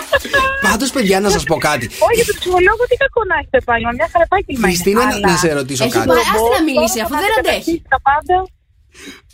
Πάντως, 0.65 0.89
παιδιά, 0.95 1.17
να 1.25 1.29
σας 1.35 1.43
πω 1.49 1.55
κάτι. 1.69 1.85
Όχι, 2.09 2.21
του 2.27 2.35
ψυχολόγου 2.39 2.83
τι 2.89 2.95
κακό 3.03 3.21
να 3.29 3.35
έχει 3.39 3.49
το 3.53 3.57
επάγγελμα. 3.63 3.91
Μια 3.99 4.07
χαρά 4.11 4.25
επάγγελμα. 4.29 4.57
είναι. 4.59 4.67
Χριστίνα, 4.71 5.01
να- 5.03 5.13
Αλλά 5.15 5.27
να 5.31 5.37
σε 5.43 5.49
ρωτήσω 5.59 5.83
Έχει 5.83 5.93
κάτι. 5.97 6.07
πάει, 6.11 6.17
άστε 6.23 6.31
ρομπότ 6.37 6.51
να 6.57 6.61
μιλήσει, 6.69 6.97
τώρα 6.97 7.05
αφού 7.05 7.13
θα 7.15 7.21
δεν 7.23 7.29
μας 7.29 7.39
αντέχει. 7.41 7.51
καταστήσει 7.51 7.81
Τα 7.93 7.99
πάντα. 8.09 8.35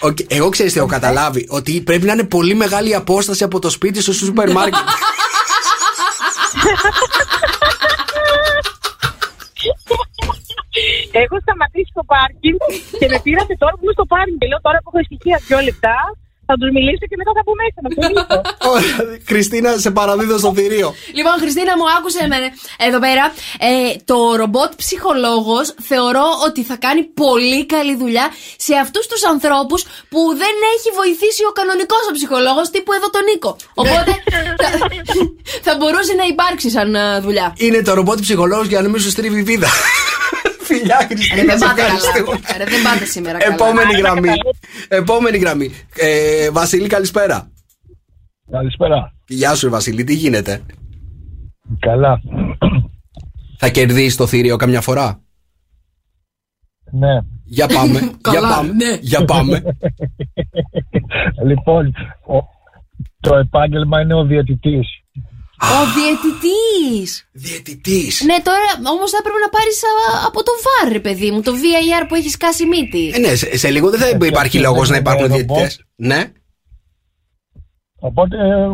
Οκ, 0.10 0.18
Εγώ 0.38 0.48
ξέρει 0.56 0.70
τι 0.74 0.78
έχω 0.82 0.92
καταλάβει. 0.98 1.42
Ότι 1.58 1.72
πρέπει 1.90 2.06
να 2.10 2.14
είναι 2.16 2.28
πολύ 2.38 2.54
μεγάλη 2.64 2.90
η 2.90 2.98
απόσταση 3.04 3.44
από 3.44 3.58
το 3.66 3.70
σπίτι 3.78 4.02
στο 4.02 4.14
σούπερ 4.14 4.52
μάρκετ. 4.58 4.88
Έχω 11.22 11.36
σταματήσει 11.46 11.90
στο 11.94 12.04
πάρκινγκ 12.12 12.60
και 13.00 13.08
με 13.12 13.18
πήρατε 13.26 13.54
τώρα 13.62 13.74
που 13.78 13.84
είμαι 13.84 13.96
στο 14.00 14.06
πάρκινγκ 14.12 14.38
και 14.42 14.48
λέω 14.52 14.62
τώρα 14.68 14.78
που 14.82 14.90
έχω 14.92 15.00
ησυχία 15.06 15.38
δύο 15.48 15.60
λεπτά 15.70 15.98
θα 16.46 16.54
Θα 16.56 16.56
τους 16.60 16.70
μιλήσω 16.78 17.06
και 17.10 17.18
μετά 17.22 17.32
θα 17.38 17.44
μπω 17.46 17.54
μέσα 17.62 17.80
να 17.86 17.90
μιλήσω. 17.94 18.38
Ωραία, 18.74 18.98
Χριστίνα, 19.32 19.70
σε 19.86 19.92
παραδίδω 19.98 20.36
στο 20.44 20.50
θηρίο. 20.58 20.90
Λοιπόν, 21.20 21.36
Χριστίνα 21.44 21.74
μου 21.80 21.88
άκουσε 21.98 22.20
εμένα. 22.28 22.48
Εδώ 22.88 23.00
πέρα, 23.06 23.24
ε, 23.70 23.72
το 24.10 24.18
ρομπότ 24.42 24.72
ψυχολόγος 24.84 25.66
θεωρώ 25.90 26.26
ότι 26.48 26.62
θα 26.70 26.76
κάνει 26.86 27.02
πολύ 27.24 27.62
καλή 27.74 27.96
δουλειά 28.04 28.26
σε 28.66 28.74
αυτούς 28.84 29.06
τους 29.12 29.22
ανθρώπους 29.34 29.80
που 30.12 30.20
δεν 30.42 30.56
έχει 30.76 30.90
βοηθήσει 31.00 31.44
ο 31.50 31.52
κανονικός 31.60 32.04
ο 32.10 32.12
ψυχολόγος, 32.18 32.66
τύπου 32.74 32.92
εδώ 32.98 33.08
τον 33.16 33.24
Νίκο. 33.30 33.52
Οπότε 33.82 34.12
θα, 34.64 34.70
θα 35.66 35.74
μπορούσε 35.78 36.14
να 36.22 36.26
υπάρξει 36.34 36.68
σαν 36.76 36.90
ε, 36.96 37.20
δουλειά. 37.26 37.48
Είναι 37.66 37.82
το 37.88 37.92
ρομπότ 38.00 38.20
ψυχολόγος 38.26 38.68
για 38.72 38.82
να 38.82 38.88
μην 38.92 39.00
σου 39.04 39.10
στρίβει 39.16 39.40
η 39.40 39.46
βίδα. 39.50 39.72
Φιλιά, 40.64 40.98
Ρε, 41.02 41.06
Χριστίνα, 41.16 41.44
δεν 41.46 41.58
σε 41.60 41.66
πάτε 41.66 41.82
ευχαριστούμε. 41.82 42.40
καλά. 42.40 42.58
Ρε, 42.58 42.64
δεν 42.66 42.82
πάτε 42.84 43.06
σήμερα 43.06 43.38
καλά. 43.38 43.54
Επόμενη 43.54 43.94
γραμμή. 43.94 44.30
Επόμενη 44.88 45.38
γραμμή. 45.38 45.70
Ε, 45.96 46.50
Βασίλη, 46.52 46.88
καλησπέρα. 46.88 47.52
Καλησπέρα. 48.52 49.14
Γεια 49.28 49.56
σου, 49.56 49.70
Βασίλη, 49.70 50.04
τι 50.04 50.14
γίνεται; 50.14 50.62
Καλά. 51.80 52.22
Θα 53.58 53.70
κερδίσεις 53.70 54.16
το 54.16 54.28
θηρίο 54.28 54.56
καμιά 54.56 54.82
φορά; 54.82 55.22
Ναι. 56.92 57.20
Για 57.44 57.68
πάμε. 57.68 58.00
για 58.00 58.12
Καλά, 58.22 58.56
πάμε. 58.56 58.74
ναι. 58.74 58.98
Για 59.02 59.26
πάμε. 59.26 59.64
λοιπόν, 61.46 61.88
ο- 62.28 62.52
το 63.20 63.36
επάγγελμα 63.36 64.02
είναι 64.02 64.14
ο 64.14 64.24
διαιτητής. 64.26 64.88
Ο 65.72 65.80
διαιτητής. 65.96 67.30
Διαιτητής. 67.32 68.24
Ναι, 68.24 68.38
τώρα 68.48 68.68
όμως 68.94 69.12
θα 69.12 69.18
έπρεπε 69.22 69.40
να 69.40 69.50
πάρεις 69.50 69.82
από 70.28 70.44
το 70.44 70.52
βάρ, 70.66 70.92
ρε 70.92 71.00
παιδί 71.00 71.32
μου, 71.32 71.42
το 71.42 71.52
VAR 71.52 72.06
που 72.08 72.16
έχεις 72.16 72.32
σκάσει 72.32 72.66
μύτη. 72.66 73.12
Ε, 73.14 73.20
ναι, 73.20 73.36
σε, 73.36 73.58
σε 73.58 73.70
λίγο 73.70 73.90
δεν 73.90 74.00
θα 74.00 74.26
υπάρχει 74.26 74.60
λόγος 74.60 74.90
να 74.90 74.98
υπάρχουν 74.98 75.28
διαιτητές. 75.28 75.84
Ναι. 75.96 76.32
Οπότε, 78.00 78.38
ε, 78.38 78.72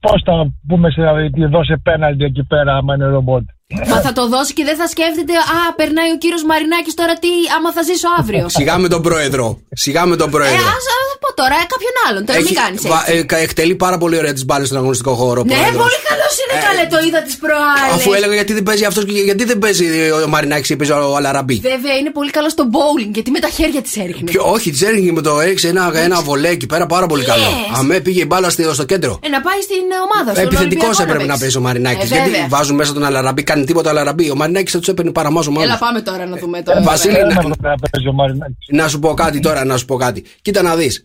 πώς 0.00 0.22
θα 0.24 0.52
πούμε 0.68 0.90
σε 0.90 1.02
διαιτητή, 1.02 1.44
δώσε 1.44 1.76
πέναλτι 1.82 2.24
εκεί 2.24 2.44
πέρα 2.44 2.76
άμα 2.76 2.94
είναι 2.94 3.06
ρομπότ. 3.06 3.42
Μα 3.76 4.00
θα 4.00 4.12
το 4.12 4.28
δώσει 4.28 4.52
και 4.52 4.64
δεν 4.64 4.76
θα 4.80 4.86
σκέφτεται, 4.94 5.34
Α, 5.56 5.58
περνάει 5.80 6.10
ο 6.14 6.18
κύριος 6.22 6.42
Μαρινάκης 6.50 6.94
τώρα 7.00 7.14
τι, 7.22 7.30
άμα 7.56 7.70
θα 7.76 7.82
ζήσω 7.88 8.08
αύριο. 8.20 8.44
Σιγά 8.58 8.74
με 8.84 8.88
τον 8.94 9.02
πρόεδρο. 9.06 9.46
Σιγά 9.84 10.02
με 10.10 10.16
τον 10.16 10.28
Ε, 10.28 10.30
πρόεδρο. 10.36 10.56
ας, 10.76 10.84
ας 10.98 11.08
πω 11.22 11.28
τώρα, 11.40 11.54
ε, 11.62 11.64
κάποιον 11.74 11.94
άλλον. 12.06 12.22
Τώρα 12.28 12.38
μην 12.46 12.54
κάνεις 12.62 12.80
βα- 12.92 13.04
έτσι. 13.06 13.18
ε, 13.18 13.22
κα- 13.32 13.36
εκτελεί 13.46 13.74
πάρα 13.84 13.98
πολύ 14.02 14.16
ωραία 14.20 14.32
τις 14.32 14.44
μπάλες 14.44 14.66
στον 14.68 14.78
αγωνιστικό 14.80 15.12
χώρο. 15.20 15.40
ο 15.40 15.44
Ναι, 15.44 15.54
πρόεδρος. 15.54 15.82
πολύ 15.84 15.98
καλός 16.10 16.32
είναι, 16.42 16.54
καλέ, 16.66 16.82
το 16.94 16.98
είδα 17.06 17.20
τις 17.28 17.36
προάλλες. 17.44 17.90
Ε, 17.92 17.96
Αφού 17.98 18.10
έλεγα 18.18 18.34
γιατί 18.40 18.52
δεν 18.58 18.64
παίζει 18.68 18.84
αυτός 18.90 19.04
και 19.04 19.12
γιατί 19.30 19.44
δεν 19.50 19.58
παίζει 19.64 19.86
ο 20.24 20.28
Μαρινάκης 20.34 20.66
και 20.70 20.76
παίζει 20.80 20.92
ο 20.92 21.16
Αλαραμπή. 21.20 21.56
Βέβαια 21.72 21.94
είναι 22.00 22.10
πολύ 22.18 22.30
καλό 22.36 22.48
στο 22.56 22.64
bowling 22.74 23.10
γιατί 23.16 23.30
με 23.36 23.40
τα 23.44 23.48
χέρια 23.56 23.80
της 23.86 23.96
έριχνε. 24.04 24.30
Ποιο, 24.30 24.42
όχι, 24.56 24.68
της 24.70 24.82
έριχνε 24.82 25.12
με 25.12 25.22
το 25.28 25.40
έριξε 25.40 25.68
ένα, 25.68 25.84
ένα 25.94 26.20
βολέ 26.28 26.48
εκεί 26.56 26.66
πέρα 26.72 26.86
πάρα 26.94 27.06
πολύ 27.06 27.24
καλό. 27.24 27.42
λες; 27.42 27.78
Αμέ 27.78 27.96
πήγε 28.06 28.20
η 28.20 28.28
μπάλα 28.30 28.48
στο 28.50 28.74
στο 28.78 28.84
κέντρο. 28.92 29.12
Ε, 29.22 29.28
να 29.28 29.40
πάει 29.46 29.60
στην 29.68 29.76
ε, 29.96 29.98
ομάδα 30.08 30.30
σου. 30.34 30.40
Επιθετικός 30.46 30.98
έπρεπε 30.98 31.24
να 31.24 31.38
παίζει 31.38 31.56
ο 31.56 31.60
Μαρινάκης. 31.60 32.10
Ε, 32.10 32.14
γιατί 32.14 32.30
βέβαια. 32.30 32.46
βάζουν 32.48 32.76
μέσα 32.76 32.92
τον 32.92 33.04
Αλαραμπή, 33.04 33.42
κάνει 33.58 33.64
τίποτα 33.66 33.88
ο 33.88 33.90
Αλαραμπή. 33.92 34.30
Ο 34.30 34.34
Μαρινάκης 34.36 34.72
θα 34.72 34.78
τους 34.78 34.88
έπαιρνε 34.88 35.10
παραμάζω 35.12 35.50
μάλλον. 35.50 35.68
Έλα 35.68 35.78
πάμε 35.78 36.00
τώρα 36.00 36.26
να 36.26 36.36
δούμε 36.36 36.62
το. 36.62 36.72
Ε, 36.76 36.80
Βασίλη, 36.82 37.12
Δεν 37.14 37.26
να- 37.26 37.32
έπρεπε 37.32 37.68
να 37.68 37.74
παίζει 37.90 38.08
ο 38.08 38.12
Μαρινάκης. 38.12 38.66
Να 38.70 38.88
σου 38.88 38.98
πω 38.98 39.14
κάτι 39.14 39.40
τώρα, 39.40 39.64
να 39.64 39.76
σου 39.76 39.84
πω 39.84 39.96
κάτι. 39.96 40.24
Κοίτα 40.42 40.62
να 40.62 40.76
δεις. 40.76 41.04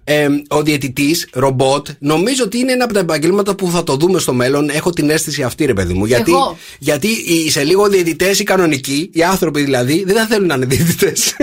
ο 0.50 0.62
διαιτητής, 0.64 1.28
ρομπότ, 1.34 1.88
νομίζω 2.00 2.44
ότι 2.44 2.58
είναι 2.58 2.72
ένα 2.72 2.84
από 2.84 2.94
τα 2.94 3.00
επαγγέλματα 3.00 3.56
που 3.56 3.68
θα 3.70 3.84
το 3.84 3.96
δούμε 3.96 4.20
στο 4.20 4.34
μέλλον. 4.34 4.70
Έχω 4.70 4.90
την 4.90 5.10
αίσθηση 5.10 5.44
αυτή, 5.44 5.66
ρε 5.66 5.74
παιδί 5.74 5.94
μου. 5.94 6.06
Γιατί, 6.06 6.32
Εγώ. 6.32 6.58
γιατί 6.80 7.08
οι- 7.08 7.50
σε 7.50 7.64
λίγο 7.64 7.88
διαιτητές, 7.88 8.40
οι 8.40 8.44
κανονικοί, 8.44 9.10
οι 9.14 9.24
άνθρωποι 9.24 9.64
δηλαδή, 9.64 10.04
δεν 10.08 10.16
θα 10.16 10.26
θέλουν 10.26 10.48
να 10.48 10.56
είναι 10.56 10.66
διαιτητές. 10.66 11.36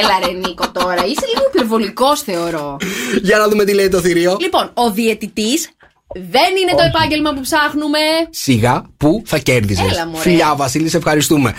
Έλα 0.00 0.26
ρε 0.26 0.32
Νίκο 0.38 0.70
τώρα, 0.72 0.94
είσαι 1.06 1.26
λίγο 1.34 1.42
υπερβολικός 1.54 2.20
θεωρώ. 2.20 2.76
Για 3.22 3.38
να 3.38 3.48
δούμε 3.48 3.64
τι 3.64 3.74
λέει 3.74 3.88
το 3.88 4.00
θηρίο. 4.00 4.36
Λοιπόν, 4.40 4.70
ο 4.74 4.90
διαιτητής 4.90 5.70
δεν 6.14 6.56
είναι 6.60 6.74
το 6.76 6.82
επάγγελμα 6.82 7.32
που 7.32 7.40
ψάχνουμε. 7.40 7.98
Σιγά 8.30 8.84
που 8.96 9.22
θα 9.26 9.38
κέρδιζες. 9.38 9.90
Έλα, 9.90 10.06
μωρέ. 10.06 10.20
Φιλιά, 10.20 10.54
Βασίλη, 10.54 10.88
σε 10.88 10.96
ευχαριστούμε. 10.96 11.54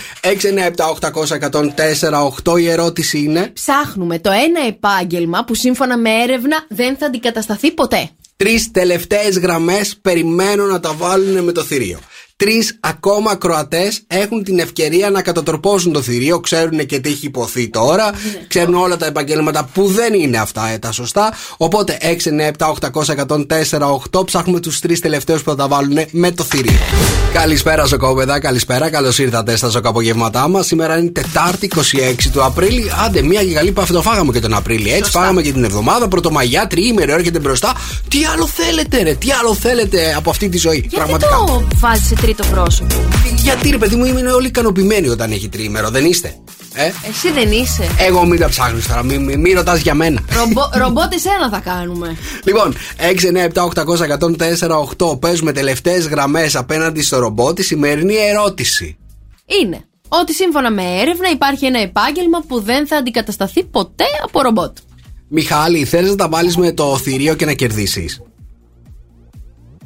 697-800-1048 2.43 2.59
η 2.59 2.69
ερώτηση 2.69 3.19
είναι. 3.19 3.51
Ψάχνουμε 3.53 4.19
το 4.19 4.31
ένα 4.31 4.67
επάγγελμα 4.67 5.43
που 5.43 5.53
σύμφωνα 5.53 5.97
με 5.97 6.09
έρευνα 6.09 6.65
δεν 6.69 6.97
θα 6.97 7.05
αντικατασταθεί 7.05 7.71
ποτέ. 7.71 8.09
Τρεις 8.35 8.71
τελευταίες 8.71 9.37
γραμμές 9.37 9.97
περιμένουν 10.01 10.67
να 10.67 10.79
τα 10.79 10.93
βάλουν 10.93 11.43
με 11.43 11.51
το 11.51 11.63
θηρίο. 11.63 11.99
Τρεις 12.41 12.77
ακόμα 12.79 13.35
Κροατές 13.35 14.01
έχουν 14.07 14.43
την 14.43 14.59
ευκαιρία 14.59 15.09
να 15.09 15.21
κατατροπώσουν 15.21 15.91
το 15.91 16.01
θηρίο, 16.01 16.39
ξέρουν 16.39 16.85
και 16.85 16.99
τι 16.99 17.09
έχει 17.09 17.25
υποθεί 17.25 17.69
τώρα, 17.69 18.11
ξέρουν 18.47 18.75
όλα 18.75 18.97
τα 18.97 19.05
επαγγέλματα 19.05 19.69
που 19.73 19.87
δεν 19.87 20.13
είναι 20.13 20.37
αυτά 20.37 20.67
ε, 20.67 20.77
τα 20.77 20.91
σωστά. 20.91 21.33
Οπότε 21.57 21.97
697-800-1048 24.11 24.25
ψάχνουμε 24.25 24.59
τους 24.59 24.79
τρεις 24.79 24.99
τελευταίους 24.99 25.43
που 25.43 25.49
θα 25.49 25.55
τα 25.55 25.67
βάλουν 25.67 25.97
με 26.11 26.31
το 26.31 26.43
θηρίο. 26.43 26.77
Καλησπέρα, 27.33 27.85
Σοκόπεδα, 27.85 28.39
καλησπέρα. 28.39 28.89
Καλώς 28.89 29.19
ήρθατε 29.19 29.55
στα 29.55 29.69
σοκαπογεύματά 29.69 30.47
μας. 30.47 30.65
Σήμερα 30.65 30.97
είναι 30.97 31.09
Τετάρτη 31.09 31.71
26 31.75 31.79
του 32.31 32.43
Απρίλη. 32.43 32.91
Άντε, 33.05 33.21
μία 33.21 33.43
και 33.43 33.53
καλή 33.53 33.71
παφή 33.71 33.93
το 33.93 34.01
φάγαμε 34.01 34.31
και 34.31 34.39
τον 34.39 34.53
Απρίλη. 34.53 34.89
Έτσι, 34.89 35.03
Σωστά. 35.03 35.19
φάγαμε 35.19 35.41
και 35.41 35.51
την 35.51 35.63
εβδομάδα, 35.63 36.07
Πρωτομαγιά, 36.07 36.67
τριήμερο 36.67 37.13
έρχεται 37.13 37.39
μπροστά. 37.39 37.73
Τι 38.07 38.19
άλλο 38.33 38.47
θέλετε, 38.47 39.01
ρε, 39.01 39.13
τι 39.13 39.31
άλλο 39.31 39.53
θέλετε 39.53 40.13
από 40.17 40.29
αυτή 40.29 40.49
τη 40.49 40.57
ζωή. 40.57 40.77
Γιατί 40.77 40.95
Πραγματικά; 40.95 41.43
το 41.47 41.67
βάζεις 41.75 42.07
σε 42.07 42.15
τρίτο 42.33 42.49
πρόσωπο. 42.53 42.95
Γιατί, 43.35 43.69
ρε, 43.69 43.77
παιδί 43.77 43.95
μου, 43.95 44.05
είναι 44.05 44.31
όλοι 44.31 44.47
ικανοποιημένοι 44.47 45.07
όταν 45.07 45.31
έχει 45.31 45.49
τριήμερο, 45.49 45.89
δεν 45.89 46.05
είστε; 46.05 46.35
Ε; 46.73 46.91
Εσύ 47.09 47.31
δεν 47.31 47.51
είσαι. 47.51 47.87
Εγώ 47.99 48.25
μην 48.25 48.39
τα 48.39 48.49
ψάχνεις 48.49 48.87
τώρα, 48.87 49.03
μην 49.03 49.23
μη, 49.23 49.37
μη 49.37 49.53
ρωτάς 49.53 49.81
για 49.81 49.93
μένα. 49.93 50.21
Ρομπο, 50.29 50.61
ρομπότ 50.73 51.13
εσένα 51.13 51.49
θα 51.49 51.59
κάνουμε. 51.59 52.17
Λοιπόν, 52.43 52.75
697-800-1048 54.97 55.19
παίζουμε 55.19 55.51
τελευταίες 55.51 56.07
γραμμές 56.07 56.55
απέναντι 56.55 57.01
στο 57.01 57.19
ρομπότ. 57.19 57.59
Η 57.59 57.63
σημερινή 57.63 58.15
ερώτηση. 58.15 58.97
Είναι 59.61 59.83
ότι 60.07 60.33
σύμφωνα 60.33 60.71
με 60.71 60.83
έρευνα 60.83 61.29
υπάρχει 61.29 61.65
ένα 61.65 61.79
επάγγελμα 61.79 62.43
που 62.47 62.61
δεν 62.61 62.87
θα 62.87 62.97
αντικατασταθεί 62.97 63.63
ποτέ 63.63 64.05
από 64.23 64.41
ρομπότ. 64.41 64.77
Μιχάλη, 65.27 65.85
θέλεις 65.85 66.09
να 66.09 66.15
τα 66.15 66.29
βάλεις 66.29 66.57
με 66.57 66.71
το 66.71 66.97
θηρίο 66.97 67.35
και 67.35 67.45
να 67.45 67.53
κερδίσεις; 67.53 68.21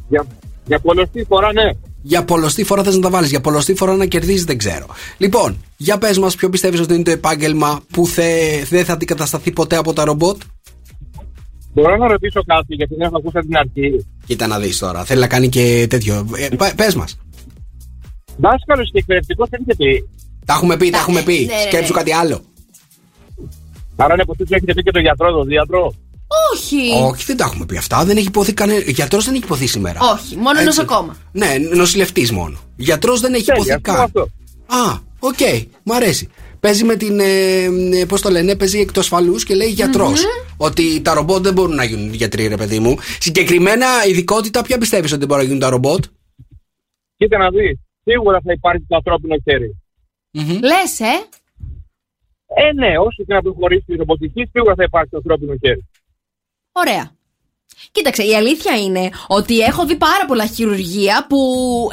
Για, 0.10 0.26
για 0.66 0.80
πολλωστή 0.80 1.26
φορά, 1.28 1.54
ναι. 1.54 1.70
Για 2.08 2.26
πολλωστή 2.26 2.64
φορά 2.64 2.84
θες 2.84 2.96
να 2.96 3.02
τα 3.02 3.10
βάλεις. 3.10 3.30
Για 3.30 3.42
πολλωστή 3.42 3.76
φορά 3.76 3.96
να 3.96 4.06
κερδίζεις, 4.06 4.44
δεν 4.46 4.58
ξέρω. 4.58 4.86
Λοιπόν, 5.18 5.58
για 5.78 5.98
πες 5.98 6.18
μας, 6.18 6.36
ποιο 6.36 6.50
πιστεύεις 6.50 6.80
ότι 6.80 6.94
είναι 6.94 7.04
το 7.04 7.12
επάγγελμα 7.12 7.82
που 7.92 8.08
θε- 8.08 8.68
δεν 8.70 8.86
θα 8.86 8.94
αντικατασταθεί 8.94 9.52
ποτέ 9.52 9.76
από 9.76 9.94
τα 9.94 10.04
ρομπότ; 10.06 10.42
Μπορώ 11.74 11.98
να 11.98 12.08
ρωτήσω 12.08 12.44
κάτι 12.44 12.76
γιατί 12.76 12.96
δεν 12.96 13.08
έχω 13.08 13.18
ακούσει 13.18 13.38
από 13.38 13.46
την 13.48 13.58
αρχή. 13.58 14.06
Κοίτα 14.26 14.48
να 14.48 14.60
δεις 14.60 14.78
τώρα. 14.78 15.04
Θέλει 15.04 15.20
να 15.20 15.28
κάνει 15.28 15.50
και 15.50 15.88
τέτοιο. 15.90 16.28
Ε, 16.36 16.48
πε 16.56 16.88
μας. 16.96 17.18
Δάσκαλο 18.38 18.84
και 18.84 18.98
εκπαιδευτικό 18.98 19.48
έχετε 19.50 19.76
πει. 19.76 20.10
Τα 20.46 20.54
έχουμε 20.54 20.78
πει, 20.78 20.90
τα 20.90 20.98
έχουμε 20.98 21.22
πει. 21.22 21.34
ναι, 21.46 21.54
ναι, 21.54 21.62
Σκέψου 21.68 21.94
ναι. 21.94 21.98
κάτι 22.00 22.14
άλλο. 22.14 22.42
Άρα 23.96 24.14
είναι 24.14 24.22
από 24.22 24.36
έχετε 24.50 24.74
πει 24.74 24.84
και 24.84 24.92
το 24.92 25.00
γιατρό, 25.00 25.32
το 25.32 25.44
δίατρο. 25.44 25.94
Όχι. 26.54 26.92
Όχι, 27.04 27.24
δεν 27.26 27.38
τα 27.38 27.44
έχουμε 27.46 27.66
πει 27.66 27.78
αυτά. 27.78 28.06
Δεν 28.06 28.18
έχει 28.18 28.28
υποθεί 28.28 28.54
κανένα. 28.54 28.80
Γιατρός 28.80 29.26
δεν 29.26 29.34
έχει 29.34 29.44
υποθεί 29.44 29.68
σήμερα. 29.68 30.00
Όχι, 30.14 30.36
μόνο 30.36 30.50
Έτσι. 30.50 30.64
νοσοκόμα. 30.66 31.16
Ναι, 31.32 31.56
νοσηλευτής 31.74 32.32
μόνο. 32.32 32.58
Γιατρός 32.76 33.20
δεν 33.20 33.34
έχει 33.34 33.44
Τέλεια, 33.46 33.62
υποθεί 33.62 33.74
αυτό, 33.76 33.92
καν. 33.92 34.02
αυτό. 34.04 34.22
Α, 34.66 35.00
οκ, 35.20 35.40
μ' 35.84 35.92
αρέσει. 35.92 36.30
Παίζει 36.60 36.84
με 36.84 36.96
την. 36.96 37.20
Ε, 37.20 38.06
Πώς 38.08 38.22
το 38.22 38.30
λένε, 38.30 38.56
παίζει 38.56 38.80
εκ 38.80 38.92
του 38.92 39.00
ασφαλού 39.00 39.36
και 39.36 39.56
λέει 39.56 39.68
γιατρός. 39.70 40.24
Ότι 40.58 41.02
τα 41.02 41.14
ρομπότ 41.14 41.44
δεν 41.44 41.54
μπορούν 41.54 41.76
να 41.76 41.84
γίνουν 41.84 42.14
γιατροί, 42.14 42.48
ρε 42.48 42.58
παιδί 42.58 42.80
μου. 42.80 42.96
Συγκεκριμένα 43.20 43.88
ειδικότητα, 44.08 44.62
ποια 44.62 44.78
πιστεύεις 44.78 45.12
ότι 45.14 45.26
μπορεί 45.26 45.40
να 45.40 45.46
γίνουν 45.46 45.60
τα 45.60 45.70
ρομπότ; 45.70 46.04
Κοίτα 47.18 47.38
να 47.38 47.50
δεις. 47.50 47.80
Σίγουρα 48.04 48.40
θα 48.44 48.52
υπάρχει 48.52 48.86
το 48.88 48.96
ανθρώπινο 48.96 49.36
χέρι. 49.44 49.70
Λες, 50.70 51.00
ε. 51.00 51.16
Ε, 52.64 52.74
ναι, 52.74 52.98
όσο 52.98 53.24
και 53.28 53.34
να 53.34 53.42
προχωρήσει 53.42 53.86
η 53.88 53.96
ρομποτική, 53.96 54.42
σίγουρα 54.52 54.74
θα 54.76 54.84
υπάρχει 54.84 55.10
το 55.10 55.18
ανθρώπινο 55.18 55.54
χέρι. 55.62 55.84
Ωραία. 56.78 57.12
Κοίταξε, 57.92 58.24
η 58.24 58.36
αλήθεια 58.36 58.78
είναι 58.78 59.10
ότι 59.28 59.60
έχω 59.60 59.86
δει 59.86 59.96
πάρα 59.96 60.26
πολλά 60.28 60.46
χειρουργεία 60.46 61.26
που 61.30 61.40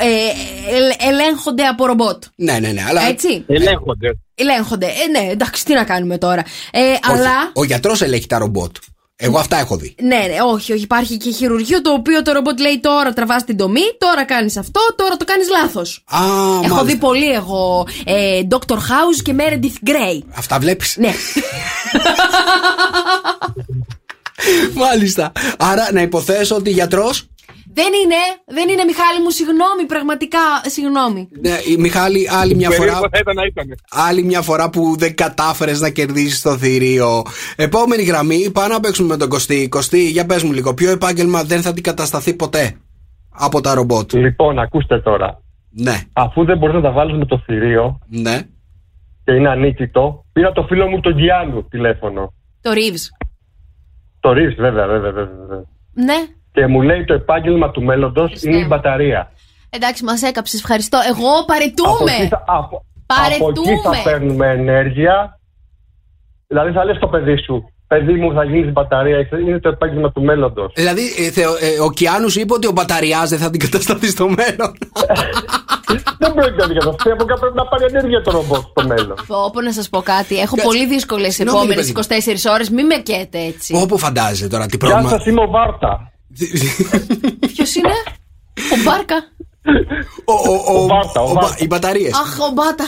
ε, 0.01 0.07
ε, 0.07 1.09
ελέγχονται 1.09 1.66
από 1.66 1.87
ρομπότ. 1.87 2.22
Ναι, 2.35 2.59
ναι, 2.59 2.68
ναι. 2.68 2.85
Αλλά 2.89 3.03
Έτσι. 3.09 3.45
Ελέγχονται. 3.49 4.18
Ελέγχονται. 4.35 4.87
Ε, 4.87 5.20
ναι, 5.20 5.30
εντάξει, 5.30 5.64
τι 5.64 5.74
να 5.74 5.85
κάνουμε 5.85 6.18
τώρα. 6.18 6.45
Ε, 6.70 6.80
όχι, 6.91 6.99
αλλά. 7.03 7.51
ο 7.55 7.64
γιατρός 7.64 8.01
ελέγχει 8.03 8.26
τα 8.26 8.39
ρομπότ. 8.39 8.76
Εγώ 9.16 9.39
αυτά 9.39 9.57
έχω 9.59 9.76
δει. 9.76 9.95
Ναι, 10.01 10.16
ναι, 10.16 10.37
όχι, 10.53 10.72
όχι. 10.72 10.83
Υπάρχει 10.83 11.16
και 11.16 11.30
χειρουργείο 11.30 11.83
το 11.83 11.93
οποίο 11.93 12.22
το 12.22 12.33
ρομπότ 12.33 12.61
λέει 12.61 12.80
τώρα 12.80 13.12
τραβάς 13.12 13.45
την 13.45 13.57
τομή, 13.57 13.80
τώρα 13.99 14.24
κάνεις 14.24 14.57
αυτό, 14.57 14.80
τώρα 14.97 15.16
το 15.16 15.24
κάνεις 15.24 15.49
λάθος. 15.49 16.05
Α, 16.07 16.18
Έχω 16.24 16.59
μάλιστα. 16.61 16.85
δει 16.85 16.97
πολύ 16.97 17.30
εγώ 17.33 17.87
ε, 18.05 18.41
Dr. 18.51 18.74
House 18.74 19.20
και 19.24 19.35
Meredith 19.39 19.89
Grey. 19.89 20.20
Αυτά 20.37 20.59
βλέπεις. 20.59 20.97
Ναι. 20.97 21.12
Μάλιστα. 24.74 25.32
Άρα 25.59 25.88
να 25.93 26.01
υποθέσω 26.01 26.57
ότι 26.57 26.70
γιατρό. 26.70 27.11
Δεν 27.74 27.86
είναι, 28.05 28.20
δεν 28.47 28.68
είναι 28.68 28.84
Μιχάλη 28.84 29.22
μου, 29.22 29.30
συγγνώμη, 29.30 29.84
πραγματικά, 29.86 30.38
συγγνώμη. 30.66 31.28
Ναι, 31.40 31.57
η 31.72 31.76
Μιχάλη, 31.76 32.28
άλλη 32.40 32.55
μια 32.55 32.70
φορά. 32.70 32.90
Περίπου 32.93 33.09
θα 33.12 33.18
ήταν 33.18 33.34
να 33.34 33.45
ήταν. 33.45 33.66
Άλλη 33.90 34.22
μια 34.24 34.43
φορά 34.43 34.70
που 34.70 34.97
δεν 34.99 35.14
κατάφερες 35.14 35.80
να 35.80 35.90
κερδίσεις 35.90 36.43
το 36.43 36.57
θηρίο. 36.57 37.22
Επόμενη 37.57 38.03
γραμμή, 38.03 38.51
πάμε 38.51 38.68
να 38.68 38.80
παίξουμε 38.80 39.09
με 39.09 39.16
τον 39.16 39.28
Κωστή. 39.28 39.68
Κωστή, 39.68 40.09
για 40.09 40.26
πες 40.26 40.43
μου 40.43 40.53
λίγο, 40.53 40.74
ποιο 40.74 40.90
επάγγελμα 40.90 41.43
δεν 41.43 41.62
θα 41.62 41.68
αντικατασταθεί 41.68 42.34
ποτέ 42.34 42.76
από 43.30 43.61
τα 43.61 43.74
ρομπότ; 43.74 44.12
Λοιπόν, 44.12 44.59
ακούστε 44.59 45.01
τώρα. 45.01 45.43
Ναι. 45.70 46.01
Αφού 46.12 46.45
δεν 46.45 46.59
μπορείς 46.59 46.74
να 46.74 46.80
τα 46.80 46.90
βάλεις 46.90 47.18
με 47.18 47.24
το 47.26 47.43
θηρίο 47.47 47.99
Ναι. 48.09 48.40
και 49.24 49.32
είναι 49.32 49.49
ανίκητο, 49.49 50.24
πήρα 50.32 50.53
το 50.53 50.62
φίλο 50.62 50.86
μου 50.86 51.01
τον 51.01 51.18
Γιάννου 51.18 51.68
τηλέφωνο. 51.68 52.32
Το 52.61 52.70
Reeves. 52.70 53.22
Το 54.25 54.33
ρίβ, 54.33 54.55
βέβαια, 54.57 54.87
βέβαια, 54.87 55.11
βέβαια. 55.18 55.37
βέβαια. 55.49 55.64
Ναι. 55.95 56.18
Και 56.53 56.66
μου 56.66 56.81
λέει 56.83 57.05
το 57.05 57.14
επάγγελμα 57.14 57.70
του 57.70 57.83
μέλλοντος 57.83 58.43
είναι 58.43 58.57
η 58.57 58.64
μπαταρία. 58.68 59.33
Εντάξει, 59.70 60.05
μας 60.05 60.23
έκαψες. 60.23 60.61
Ευχαριστώ. 60.61 60.99
Εγώ 61.11 61.29
Από 61.29 61.53
εκεί, 61.55 61.73
παρετούμε. 61.75 62.29
θα, 62.29 62.45
από, 62.47 62.85
από 63.07 63.49
εκεί 63.49 63.61
θα 63.77 63.91
Παρετούμε. 63.91 64.01
παίρνουμε 64.05 64.47
ενέργεια. 64.47 65.41
Δηλαδή 66.47 66.73
θα 66.73 66.85
λες 66.85 66.97
στο 66.97 67.07
παιδί 67.09 67.37
σου, 67.45 67.64
παιδί 67.87 68.12
μου 68.12 68.33
θα 68.33 68.45
γίνεις 68.45 68.73
μπαταρία, 68.73 69.29
είναι 69.47 69.59
το 69.61 69.68
επάγγελμα 69.68 70.12
του 70.12 70.23
μέλλοντος. 70.23 70.73
Δηλαδή, 70.75 71.03
ε, 71.18 71.31
θεω- 71.31 71.57
ε, 71.61 71.81
ο 71.81 71.91
Κιάνου 71.91 72.29
είπε 72.41 72.53
ότι 72.55 72.66
ο 72.66 72.73
μπαταριάς 72.73 73.29
δεν 73.31 73.39
θα 73.39 73.47
αντικατασταθεί 73.47 74.07
στο 74.07 74.29
μέλλον. 74.29 74.73
δεν 76.23 76.33
πρέπει 76.35 76.57
να 76.61 76.64
αντικατασταθεί, 76.64 77.11
από 77.11 77.25
κάπου 77.25 77.41
πρέπει 77.41 77.57
να 77.62 77.66
πάρει 77.70 77.85
ενέργεια 77.93 78.20
το 78.23 78.31
ρομπότ 78.31 78.62
στο 78.70 78.83
μέλλον. 78.87 79.16
Πω, 79.27 79.51
πω 79.53 79.61
να 79.61 79.73
σας 79.73 79.89
πω 79.89 80.01
κάτι. 80.03 80.35
Έχω 80.45 80.55
Κάτσε. 80.57 80.66
πολύ 80.68 80.87
δύσκολες 80.87 81.35
Συγγνώμη, 81.35 81.59
επόμενες 81.73 81.93
παιδί 81.93 82.33
24 82.47 82.53
ώρες. 82.55 82.70
Μην 82.70 82.87
με 82.87 82.95
καίτε 82.95 83.39
έτσι. 83.39 83.75
Όπου 83.83 83.99
φαντάζεσαι 83.99 84.49
τώρα 84.49 84.66
τι 84.66 84.77
Γεια 84.77 84.87
πρόβλημα. 84.89 85.11
σας, 85.11 85.27
είμαι 85.27 85.41
ο 85.41 85.49
Βάρτα. 85.57 86.12
Ποιος 87.55 87.75
είναι; 87.75 87.95
Ο 88.75 88.77
Μπάρκα. 88.85 89.16
Ο, 90.25 90.33
ο, 90.33 90.55
ο, 90.79 90.83
Ο 90.83 90.87
Βάρτα, 90.87 91.20
ο 91.20 91.31
ο- 91.31 91.33
Βάρτα. 91.33 91.57
οι 91.59 91.66
μπαταρίες. 91.66 92.12
Αχ, 92.14 92.39
ο 92.49 92.51
Μπάτα. 92.55 92.85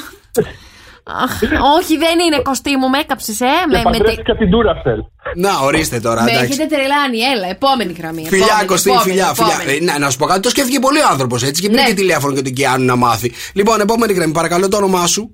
Αχ, 1.07 1.33
όχι, 1.79 1.97
δεν 1.97 2.19
είναι 2.27 2.39
κοστί 2.43 2.77
μου, 2.77 2.89
με 2.89 2.99
έκαψες, 2.99 3.41
ε. 3.41 3.45
Και 3.45 3.67
Με, 3.71 3.77
με, 3.77 3.83
τε- 3.83 3.93
παντρεύτηκα 3.93 4.37
την 4.37 4.49
Duracell. 4.55 5.01
Να, 5.37 5.51
ορίστε 5.67 6.01
τώρα. 6.01 6.23
με 6.23 6.31
εντάξει. 6.31 6.47
έχετε 6.53 6.67
τρελάνει, 6.75 7.19
έλα, 7.35 7.47
επόμενη 7.49 7.93
γραμμή. 7.93 8.25
Φιλιά, 8.29 8.45
επόμενη, 8.45 8.67
Κωστή, 8.67 8.91
επόμενη, 8.91 9.11
φιλιά, 9.11 9.35
φιλιά. 9.35 9.55
επόμενη. 9.61 9.77
Ε, 9.77 9.85
να, 9.85 9.99
να 9.99 10.11
σου 10.11 10.19
πω 10.19 10.27
κάτι, 10.27 10.41
το 10.41 10.49
σκέφτηκε 10.49 10.79
πολύ 10.79 10.99
ο 10.99 11.09
άνθρωπος 11.11 11.43
έτσι 11.43 11.61
και 11.63 11.69
πήρε 11.69 11.81
Ναι. 11.83 11.87
και 11.89 11.95
τηλέφωνο 11.95 12.33
για 12.33 12.43
τον 12.43 12.53
Κιάνου 12.53 12.85
να 12.85 12.97
μάθει. 12.97 13.33
Λοιπόν, 13.55 13.81
επόμενη 13.81 14.13
γραμμή, 14.13 14.33
παρακαλώ 14.33 14.69
το 14.69 14.77
όνομά 14.77 15.07
σου. 15.07 15.31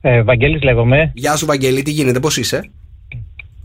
Ε, 0.00 0.22
Βαγγέλης 0.22 0.62
λέγομαι. 0.62 1.10
Γεια 1.14 1.36
σου, 1.36 1.46
Βαγγέλη, 1.46 1.82
τι 1.82 1.90
γίνεται, 1.90 2.20
πώς 2.20 2.36
είσαι; 2.36 2.70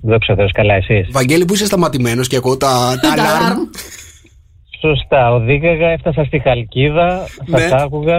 Δόξα 0.01 0.36
Θεός, 0.36 0.51
καλά 0.51 0.73
εσείς. 0.73 1.07
Βαγγέλη, 1.11 1.45
που 1.45 1.53
είσαι 1.53 1.65
σταματημένος 1.65 2.27
και 2.27 2.36
ακούω 2.36 2.57
τα, 2.57 2.97
τα 3.01 3.13
Τα 3.13 3.15
alarm. 3.15 3.51
alarm. 3.51 3.77
Σωστά, 4.81 5.31
οδήγαγα, 5.34 5.88
έφτασα 5.88 6.23
στη 6.23 6.39
Χαλκίδα, 6.39 7.27
Ναι. 7.45 7.57
σας 7.59 7.71
άκουγα 7.81 8.17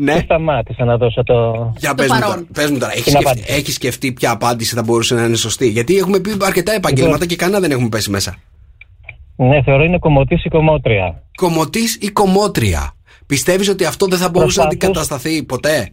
Ναι. 0.00 0.12
και 0.14 0.20
σταμάτησα 0.20 0.84
να 0.84 0.96
δώσω 0.96 1.22
το... 1.22 1.34
Για 1.78 1.88
Το 1.88 1.94
πες 1.94 2.06
μου, 2.12 2.18
παρόν. 2.18 2.34
τώρα, 2.34 2.46
πες 2.52 2.70
μου 2.70 2.78
τώρα, 2.78 2.92
έχεις 2.92 3.02
Την 3.04 3.12
σκεφτεί, 3.12 3.28
απάντηση. 3.30 3.52
έχεις 3.58 3.74
σκεφτεί 3.74 4.12
ποια 4.12 4.30
απάντηση 4.30 4.74
θα 4.74 4.82
μπορούσε 4.82 5.14
να 5.14 5.24
είναι 5.24 5.36
σωστή; 5.36 5.68
Γιατί 5.68 5.96
έχουμε 5.96 6.20
πει 6.20 6.30
αρκετά 6.40 6.72
επαγγέλματα 6.72 7.12
Λοιπόν. 7.12 7.28
και 7.28 7.36
κανένα 7.36 7.60
δεν 7.60 7.70
έχουμε 7.70 7.88
πέσει 7.88 8.10
μέσα. 8.10 8.36
Ναι, 9.36 9.62
θεωρώ 9.62 9.84
είναι 9.84 9.98
κομμωτής 9.98 10.44
ή 10.44 10.48
κομμότρια. 10.48 11.22
Κομωτή 11.36 11.80
ή 12.00 12.08
κομμότρια. 12.08 12.92
Πιστεύεις 13.26 13.68
ότι 13.68 13.84
αυτό 13.84 14.06
δεν 14.06 14.18
θα 14.18 14.28
μπορούσε 14.30 14.60
να 14.60 14.66
Προσπαθούσα- 14.66 14.88
αντικατασταθεί 15.00 15.42
ποτέ; 15.44 15.88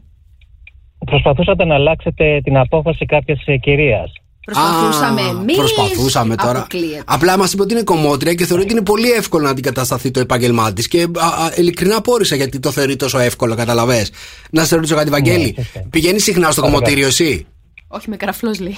Προσπαθούσατε 1.05 1.65
να 1.65 1.75
αλλάξετε 1.75 2.41
την 2.43 2.57
απόφαση 2.57 3.05
κάποιας 3.05 3.41
ε, 3.45 3.57
κυρίας. 3.57 4.11
Προσπαθούσαμε 4.45 5.21
Α, 5.21 5.25
εμείς. 5.25 5.57
Προσπαθούσαμε 5.57 6.35
τώρα. 6.35 6.67
Απλά 7.05 7.37
μας 7.37 7.53
είπε 7.53 7.61
ότι 7.61 7.73
είναι 7.73 7.83
κομμότρια 7.83 8.33
και 8.33 8.45
θεωρεί 8.45 8.63
ότι 8.63 8.71
είναι 8.71 8.81
πολύ 8.81 9.11
εύκολο 9.11 9.43
να 9.43 9.49
αντικατασταθεί 9.49 10.11
το 10.11 10.19
επάγγελμά 10.19 10.73
της. 10.73 10.87
Και 10.87 11.01
α, 11.01 11.25
α, 11.25 11.51
ειλικρινά 11.55 12.01
πόρισα 12.01 12.35
γιατί 12.35 12.59
το 12.59 12.71
θεωρεί 12.71 12.95
τόσο 12.95 13.19
εύκολο, 13.19 13.55
καταλαβέ. 13.55 14.07
Να 14.49 14.65
σε 14.65 14.75
ρωτήσω 14.75 14.95
κάτι, 14.95 15.09
Βαγγέλη. 15.09 15.55
Πηγαίνεις 15.89 16.23
συχνά 16.23 16.51
στο 16.51 16.61
κομμωτήριο 16.61 17.07
εσύ; 17.07 17.47
Όχι 17.87 18.09
με 18.09 18.15
καραφλός 18.15 18.59
λέει. 18.59 18.77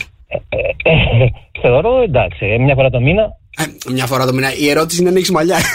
Ε, 0.49 1.59
θεωρώ 1.61 2.01
εντάξει, 2.01 2.45
ε, 2.45 2.57
μια 2.57 2.76
φορά 2.76 2.89
το 2.89 2.99
μήνα 2.99 3.24
Ε, 3.57 3.91
μια 3.91 4.05
φορά 4.05 4.26
το 4.26 4.34
μήνα. 4.34 4.55
Η 4.55 4.70
ερώτηση 4.70 5.01
είναι 5.01 5.09
αν 5.09 5.15
έχει 5.15 5.32
μαλλιά. 5.32 5.57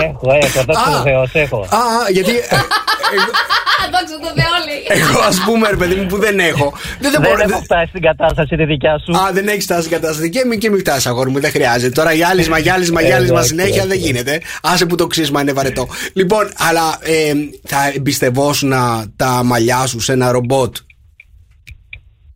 έχω, 0.00 0.32
έχω, 0.42 0.64
δόξα 0.66 0.90
τω 0.92 1.02
Θεώ, 1.04 1.42
έχω. 1.42 1.60
Α, 1.60 1.76
α, 1.76 2.10
γιατί. 2.10 2.30
ε, 2.30 2.40
Δόξα 3.94 4.18
τω 4.20 4.26
Θεώ 4.40 4.54
λέει. 4.68 5.00
Εγώ, 5.02 5.20
ας 5.20 5.40
πούμε, 5.46 5.70
ρε 5.70 5.76
παιδί 5.76 5.94
μου, 5.94 6.06
που 6.06 6.18
δεν 6.18 6.38
έχω. 6.38 6.72
Δεν, 7.00 7.10
δεν 7.10 7.10
Δεν 7.10 7.20
μπορώ. 7.20 7.42
έχω 7.50 7.60
φτάσει 7.62 7.86
στην 7.88 8.02
κατάσταση 8.02 8.56
τη 8.56 8.64
δικιά 8.64 8.98
σου. 8.98 9.12
Α, 9.18 9.32
δεν 9.32 9.48
έχεις 9.48 9.64
φτάσει 9.64 9.88
κατάσταση. 9.88 10.30
Και 10.30 10.44
μην 10.44 10.58
και 10.58 10.70
μην 10.70 10.78
φτάσεις, 10.78 11.06
αγόρι 11.06 11.30
μου, 11.30 11.40
δεν 11.40 11.50
χρειάζεται. 11.50 11.92
Τώρα 11.92 12.12
γυάλισμα, 12.12 12.58
γυάλισμα, 12.58 13.00
Ε, 13.00 13.04
γυάλισμα 13.04 13.34
εντάξει, 13.34 13.48
συνέχεια 13.48 13.82
δεν 13.82 13.90
εντάξει. 13.90 14.06
γίνεται. 14.06 14.40
Άσε 14.62 14.86
που 14.86 14.94
το 14.96 15.06
ξύσμα 15.06 15.40
είναι 15.40 15.52
βαρετό. 15.52 15.88
Λοιπόν, 16.12 16.50
αλλά 16.56 16.98
ε, 17.02 17.32
θα 17.64 17.92
εμπιστευόσουν 17.94 18.72
τα 19.16 19.42
μαλλιά 19.44 19.86
σου 19.86 20.00
σε 20.00 20.12
ένα 20.12 20.30
ρομπότ; 20.30 20.76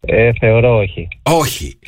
Ε, 0.01 0.31
θεωρώ 0.41 0.77
όχι. 0.77 1.09
Όχι. 1.23 1.79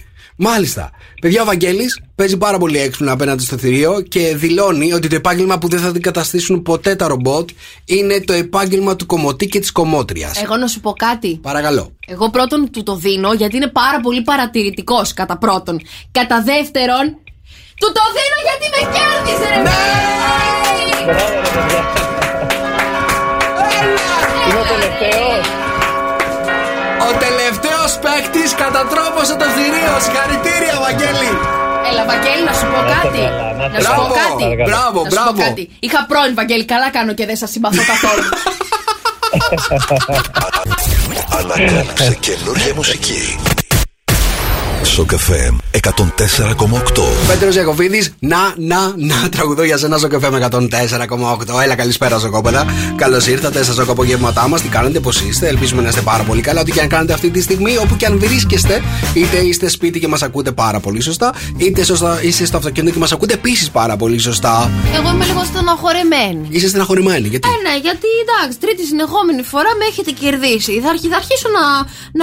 Μάλιστα. 0.40 0.90
Παιδιά, 1.20 1.42
ο 1.42 1.44
Βαγγέλης 1.44 2.00
παίζει 2.14 2.36
πάρα 2.36 2.58
πολύ 2.58 2.78
έξυπνα 2.78 3.12
απέναντι 3.12 3.42
στο 3.42 3.56
θηρίο 3.58 4.00
και 4.00 4.36
δηλώνει 4.36 4.92
ότι 4.92 5.08
το 5.08 5.14
επάγγελμα 5.14 5.58
που 5.58 5.68
δεν 5.68 5.80
θα 5.80 5.88
αντικαταστήσουν 5.88 6.62
ποτέ 6.62 6.94
τα 6.96 7.06
ρομπότ 7.06 7.48
είναι 7.84 8.20
το 8.20 8.32
επάγγελμα 8.32 8.96
του 8.96 9.06
κομμωτή 9.06 9.46
και 9.46 9.60
της 9.60 9.72
κομμότριας. 9.72 10.42
Εγώ 10.42 10.56
να 10.56 10.66
σου 10.66 10.80
πω 10.80 10.92
κάτι. 10.92 11.38
Παρακαλώ. 11.42 11.92
Εγώ 12.06 12.30
πρώτον 12.30 12.70
του 12.70 12.82
το 12.82 12.96
δίνω 12.96 13.32
γιατί 13.32 13.56
είναι 13.56 13.68
πάρα 13.68 14.00
πολύ 14.00 14.22
παρατηρητικός 14.22 15.14
κατά 15.14 15.38
πρώτον. 15.38 15.80
Κατά 16.10 16.42
δεύτερον, 16.42 17.04
του 17.80 17.92
το 17.92 18.02
δίνω 18.16 18.38
γιατί 18.48 18.66
με 18.74 18.80
κέρδισε, 18.94 19.48
ρε 19.54 19.62
Μπράβο, 19.62 21.40
ρε 21.40 21.54
παιδιά. 21.54 21.82
Είμαι 24.46 24.60
ο 24.60 24.64
τελευταίος. 24.72 25.46
Ο 27.08 27.10
τελευταίος 27.18 27.77
παίκτη 28.04 28.42
κατατρόπωσε 28.62 29.34
το 29.40 29.46
θηρίο. 29.56 29.94
Συγχαρητήρια, 30.06 30.74
Βαγγέλη. 30.86 31.30
Έλα, 31.90 32.02
Βαγγέλη, 32.10 32.42
να 32.50 32.54
σου 32.58 32.66
πω 32.72 32.78
Να 32.80 32.88
είστε 32.88 32.96
κάτι. 33.02 33.20
καλά, 33.28 33.46
να 33.58 33.64
είστε 33.64 33.78
Να 33.82 33.88
σου 33.88 33.94
πω 34.00 34.14
καλά. 34.14 34.20
κάτι. 34.24 34.46
Μπράβο, 34.68 34.68
μπράβο, 34.70 34.98
Να 35.04 35.10
σου 35.10 35.16
πω 35.16 35.32
μπράβο. 35.32 35.40
κάτι. 35.46 35.62
Είχα 35.86 36.00
πρώην, 36.10 36.32
Βαγγέλη, 36.40 36.64
καλά 36.74 36.88
κάνω 36.96 37.12
και 37.18 37.26
δεν 37.30 37.36
σας 37.42 37.50
συμπαθώ 37.54 37.82
καθόλου. 37.92 38.28
Ανακάλυψε 41.38 42.16
καινούργια 42.20 42.72
μουσική. 42.74 43.38
Σοκ 44.82 45.10
FM 45.10 45.56
104,8. 45.80 47.02
Πέτρος 47.28 47.54
Ιακοβίδη, 47.54 48.12
να, 48.18 48.36
να, 48.56 48.92
να 48.96 49.28
τραγουδώ 49.28 49.62
για 49.64 49.76
σένα 49.76 49.98
στο 49.98 50.08
καφέ 50.08 50.30
με 50.30 50.48
104,8. 50.50 51.62
Έλα, 51.62 51.74
καλησπέρα, 51.74 52.16
Ζοκόπεδα. 52.18 52.66
Καλώς 52.96 53.26
ήρθατε 53.26 53.62
στα 53.62 53.72
ζωκοπογεύματά 53.72 54.48
μας. 54.48 54.60
Τι 54.60 54.68
κάνετε, 54.68 55.00
πώς 55.00 55.20
είστε. 55.20 55.48
Ελπίζουμε 55.48 55.82
να 55.82 55.88
είστε 55.88 56.00
πάρα 56.00 56.22
πολύ 56.22 56.40
καλά. 56.40 56.60
Ό,τι 56.60 56.70
και 56.72 56.80
αν 56.80 56.88
κάνετε 56.88 57.12
αυτή 57.12 57.30
τη 57.30 57.40
στιγμή, 57.42 57.76
όπου 57.76 57.96
και 57.96 58.06
αν 58.06 58.18
βρίσκεστε, 58.18 58.82
είτε 59.14 59.36
είστε 59.36 59.68
σπίτι 59.68 59.98
και 60.00 60.08
μας 60.08 60.22
ακούτε 60.22 60.52
πάρα 60.52 60.80
πολύ 60.80 61.00
σωστά, 61.00 61.34
είτε 61.56 61.84
σωστά, 61.84 62.18
είστε 62.22 62.44
στο 62.44 62.56
αυτοκίνητο 62.56 62.92
και 62.92 62.98
μας 62.98 63.12
ακούτε 63.12 63.34
επίσης 63.34 63.70
πάρα 63.70 63.96
πολύ 63.96 64.18
σωστά. 64.18 64.70
Εγώ 64.94 65.10
είμαι 65.10 65.24
λίγο 65.24 65.44
στεναχωρεμένη. 65.44 66.46
Είστε 66.48 66.68
στεναχωρημένοι, 66.68 67.28
γιατί; 67.28 67.48
Ε, 67.48 67.68
ναι, 67.70 67.76
γιατί 67.80 68.06
εντάξει, 68.22 68.58
τρίτη 68.58 68.84
συνεχόμενη 68.86 69.42
φορά 69.42 69.68
με 69.78 69.84
έχετε 69.90 70.10
κερδίσει. 70.10 70.80
Θα, 70.80 70.88
αρχι- 70.88 71.08
θα 71.10 71.16
αρχίσω 71.16 71.48
να, 71.58 71.64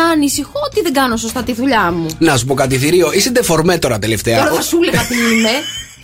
να 0.01 0.09
ανησυχώ 0.09 0.59
ότι 0.69 0.81
δεν 0.81 0.93
κάνω 0.93 1.17
σωστά 1.17 1.43
τη 1.43 1.53
δουλειά 1.53 1.91
μου. 1.91 2.05
Να 2.19 2.37
σου 2.37 2.44
πω 2.45 2.53
κάτι, 2.53 2.77
θηρίο. 2.77 3.11
Είσαι 3.13 3.29
ντεφορμέ 3.29 3.77
τώρα 3.77 3.99
τελευταία. 3.99 4.37
Τώρα 4.37 4.55
θα 4.55 4.61
σου 4.61 4.79
έλεγα 4.81 5.01
τι 5.01 5.15
είμαι. 5.15 5.49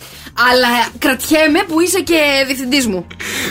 Αλλά 0.50 0.68
κρατιέμαι 0.98 1.58
που 1.68 1.80
είσαι 1.80 2.00
και 2.00 2.18
διευθυντής 2.46 2.86
μου. 2.86 3.06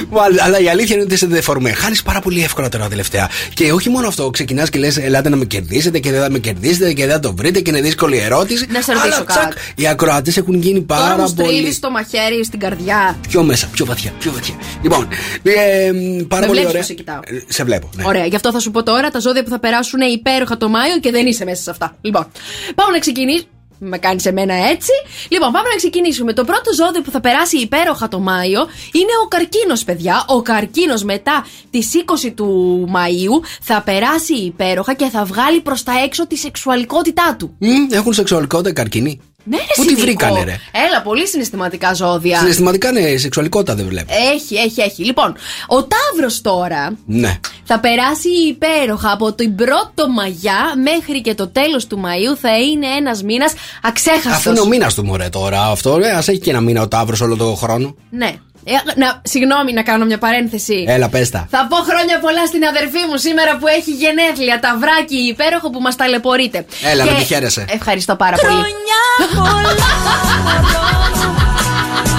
Μάλιστα, 0.09 0.43
αλλά 0.45 0.59
η 0.59 0.69
αλήθεια 0.69 0.95
είναι 0.95 1.03
ότι 1.03 1.13
είσαι 1.13 1.27
δεφορμέ. 1.27 1.71
Χάνεις 1.71 2.03
πάρα 2.03 2.19
πολύ 2.21 2.43
εύκολα 2.43 2.69
τώρα 2.69 2.87
τελευταία. 2.89 3.29
Και 3.53 3.71
όχι 3.71 3.89
μόνο 3.89 4.07
αυτό, 4.07 4.29
ξεκινάς 4.29 4.69
και 4.69 4.79
λες: 4.79 4.97
Ελάτε 4.97 5.29
να 5.29 5.35
με 5.35 5.45
κερδίσετε 5.45 5.99
και 5.99 6.11
δεν 6.11 6.21
θα 6.21 6.29
με 6.29 6.39
κερδίσετε 6.39 6.93
και 6.93 7.01
δεν 7.05 7.11
θα 7.11 7.19
το 7.19 7.33
βρείτε 7.35 7.59
και 7.59 7.69
είναι 7.69 7.81
δύσκολη 7.81 8.17
ερώτηση. 8.17 8.65
Να 8.69 8.81
σε 8.81 8.93
ρωτήσω 8.93 9.15
Αλλά 9.15 9.25
τσακ, 9.25 9.43
κάτι. 9.43 9.55
οι 9.75 9.87
ακροατές 9.87 10.37
έχουν 10.37 10.55
γίνει 10.61 10.81
Τώρα 10.81 11.01
πάρα 11.01 11.17
μου 11.21 11.27
στρίβεις 11.27 11.61
πολύ. 11.61 11.79
το 11.79 11.91
μαχαίρι 11.91 12.45
στην 12.45 12.59
καρδιά. 12.59 13.17
Πιο 13.29 13.43
μέσα, 13.43 13.67
πιο 13.71 13.85
βαθιά, 13.85 14.11
πιο 14.19 14.31
βαθιά. 14.31 14.55
Λοιπόν, 14.81 15.07
ε, 15.43 15.91
πάρα 16.27 16.41
Με 16.41 16.47
πολύ 16.47 16.49
βλέπεις 16.49 16.65
ωραία. 16.67 16.71
πως 16.77 16.85
σε 16.85 16.93
κοιτάω. 16.93 17.19
Ε, 17.27 17.39
Σε 17.47 17.63
βλέπω. 17.63 17.89
Ναι. 17.95 18.03
Ωραία, 18.05 18.25
γι' 18.25 18.35
αυτό 18.35 18.51
θα 18.51 18.59
σου 18.59 18.71
πω 18.71 18.83
τώρα 18.83 19.09
τα 19.09 19.19
ζώδια 19.19 19.43
που 19.43 19.49
θα 19.49 19.59
περάσουν 19.59 19.99
υπέροχα 20.13 20.57
το 20.57 20.69
Μάιο 20.69 20.99
και 20.99 21.11
δεν 21.11 21.25
είσαι 21.25 21.45
μέσα 21.45 21.61
σε 21.61 21.69
αυτά. 21.69 21.95
Λοιπόν, 22.01 22.27
πάμε 22.75 22.91
να 22.91 22.99
ξεκινήσουμε. 22.99 23.45
Με 23.83 23.97
κάνει 23.97 24.21
εμένα 24.25 24.53
έτσι. 24.53 24.91
Λοιπόν, 25.29 25.51
πάμε 25.51 25.69
να 25.69 25.75
ξεκινήσουμε. 25.75 26.33
Το 26.33 26.43
πρώτο 26.43 26.73
ζώδιο 26.73 27.01
που 27.01 27.11
θα 27.11 27.19
περάσει 27.19 27.57
υπέροχα 27.57 28.07
το 28.07 28.19
Μάιο 28.19 28.59
είναι 28.91 29.11
ο 29.23 29.27
καρκίνος, 29.27 29.83
παιδιά. 29.83 30.25
Ο 30.27 30.41
καρκίνος 30.41 31.03
μετά 31.03 31.45
τις 31.69 31.91
20 32.25 32.31
του 32.35 32.85
Μαΐου 32.93 33.45
θα 33.61 33.81
περάσει 33.81 34.33
υπέροχα 34.33 34.93
και 34.93 35.05
θα 35.05 35.25
βγάλει 35.25 35.61
προς 35.61 35.83
τα 35.83 35.91
έξω 36.03 36.27
τη 36.27 36.35
σεξουαλικότητά 36.35 37.35
του. 37.39 37.55
Μμ, 37.57 37.69
έχουν 37.91 38.13
σεξουαλικότητα 38.13 38.69
οι 38.69 38.73
καρκίνοι. 38.73 39.21
Ναι, 39.43 39.57
ρε, 39.57 39.63
Πού 39.75 39.81
τη 39.83 39.89
Νίκο. 39.89 40.01
βρήκανε, 40.01 40.43
ρε; 40.43 40.55
Έλα, 40.87 41.01
πολύ 41.03 41.27
συναισθηματικά 41.27 41.93
ζώδια. 41.93 42.37
Συναισθηματικά 42.39 42.91
ναι, 42.91 43.17
σεξουαλικότητα 43.17 43.75
δεν 43.75 43.85
βλέπω. 43.87 44.13
Έχει, 44.33 44.55
έχει, 44.55 44.81
έχει. 44.81 45.03
Λοιπόν, 45.03 45.35
ο 45.67 45.83
Ταύρος 45.83 46.41
τώρα 46.41 46.97
Ναι. 47.05 47.39
θα 47.63 47.79
περάσει 47.79 48.29
υπέροχα 48.47 49.11
από 49.11 49.33
την 49.33 49.55
1η 49.59 50.03
Μαγιά 50.15 50.73
μέχρι 50.83 51.21
και 51.21 51.33
το 51.35 51.47
τέλος 51.47 51.87
του 51.87 52.01
Μαΐου. 52.05 52.37
Θα 52.41 52.57
είναι 52.59 52.87
ένας 52.87 53.23
μήνας 53.23 53.53
αξέχαστο. 53.81 54.29
Αφού 54.29 54.49
είναι 54.49 54.59
ο 54.59 54.65
μήνας 54.65 54.93
του 54.93 55.05
μωρέ 55.05 55.29
τώρα 55.29 55.61
αυτό, 55.65 55.97
ε, 56.03 56.09
ας 56.09 56.27
έχει 56.27 56.39
και 56.39 56.49
ένα 56.49 56.61
μήνα 56.61 56.81
ο 56.81 56.87
Ταύρος 56.87 57.21
όλο 57.21 57.35
τον 57.35 57.55
χρόνο. 57.57 57.95
Ναι. 58.09 58.33
Ε, 58.63 58.73
να, 58.95 59.21
συγγνώμη 59.23 59.73
να 59.73 59.83
κάνω 59.83 60.05
μια 60.05 60.17
παρένθεση. 60.17 60.85
Έλα, 60.87 61.09
πες 61.09 61.29
τα. 61.29 61.47
Θα 61.49 61.67
πω 61.69 61.75
χρόνια 61.75 62.19
πολλά 62.19 62.45
στην 62.45 62.65
αδερφή 62.65 63.05
μου 63.09 63.17
σήμερα 63.17 63.57
που 63.57 63.67
έχει 63.67 63.91
γενέθλια. 63.91 64.59
Τα 64.59 64.77
βράκι 64.79 65.15
υπέροχο 65.15 65.69
που 65.69 65.81
μας 65.81 65.95
ταλαιπωρείτε. 65.95 66.65
Έλα, 66.91 67.05
να 67.05 67.13
τη 67.13 67.23
χαίρεσαι. 67.23 67.65
Ευχαριστώ 67.69 68.15
πάρα 68.15 68.37
πολύ. 68.37 68.53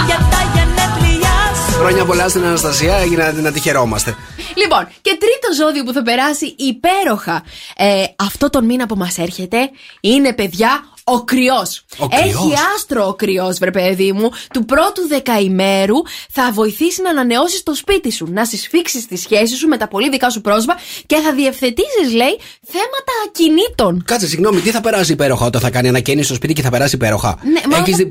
Για 0.07 0.17
τα 0.31 0.41
γενέθλιά 0.55 1.39
σου. 1.67 1.79
Χρόνια 1.79 2.05
πολλά 2.05 2.29
στην 2.29 2.45
Αναστασία 2.45 3.05
για 3.05 3.19
να, 3.19 3.33
να 3.33 3.53
τη 3.53 3.61
χαιρόμαστε. 3.61 4.17
Λοιπόν, 4.55 4.89
και 5.01 5.11
τρίτο 5.21 5.65
ζώδιο 5.65 5.85
που 5.85 5.93
θα 5.93 6.03
περάσει 6.03 6.55
υπέροχα 6.59 7.43
ε, 7.77 8.05
αυτό 8.17 8.51
τον 8.51 8.65
μήνα 8.65 8.87
που 8.87 8.97
μας 8.97 9.19
έρχεται 9.19 9.71
είναι, 10.01 10.33
παιδιά, 10.33 10.85
ο 11.05 11.25
κρυός. 11.25 11.85
Ο 11.99 12.09
κρυός. 12.09 12.25
Έχει 12.25 12.53
άστρο 12.77 13.07
ο 13.07 13.15
κρυός, 13.15 13.59
βρε 13.59 13.71
παιδί 13.71 14.13
μου. 14.13 14.31
Του 14.53 14.65
πρώτου 14.65 15.07
δεκαημέρου 15.09 15.97
θα 16.31 16.53
βοηθήσει 16.53 17.03
να 17.03 17.11
ανανεώσεις 17.11 17.63
το 17.63 17.75
σπίτι 17.75 18.13
σου, 18.13 18.27
να 18.31 18.45
συσφίξεις 18.45 19.07
τη 19.07 19.17
σχέση 19.17 19.57
σου 19.57 19.69
με 19.69 19.77
τα 19.77 19.89
πολύ 19.89 20.11
δικά 20.11 20.31
σου 20.31 20.41
πρόσωπα 20.41 20.79
και 21.07 21.17
θα 21.17 21.33
διευθετήσεις, 21.33 22.13
λέει, 22.15 22.39
θέματα 22.67 23.13
ακινήτων. 23.27 24.03
Κάτσε, 24.07 24.27
συγγνώμη, 24.27 24.61
τι 24.61 24.71
θα 24.71 24.81
περάσει 24.81 25.13
υπέροχα 25.13 25.47
όταν 25.47 25.61
θα 25.61 25.71
κάνει 25.71 25.89
ανακαίνιση 25.89 26.27
στο 26.27 26.35
σπίτι 26.35 26.53
και 26.53 26.63
θα 26.63 26.71
περάσει 26.71 26.95
υπέροχα; 26.95 27.39
Ναι, 27.43 27.61
μα 27.71 27.77
Έχεις 27.77 27.97
θα- 27.97 27.97
δει 27.97 28.07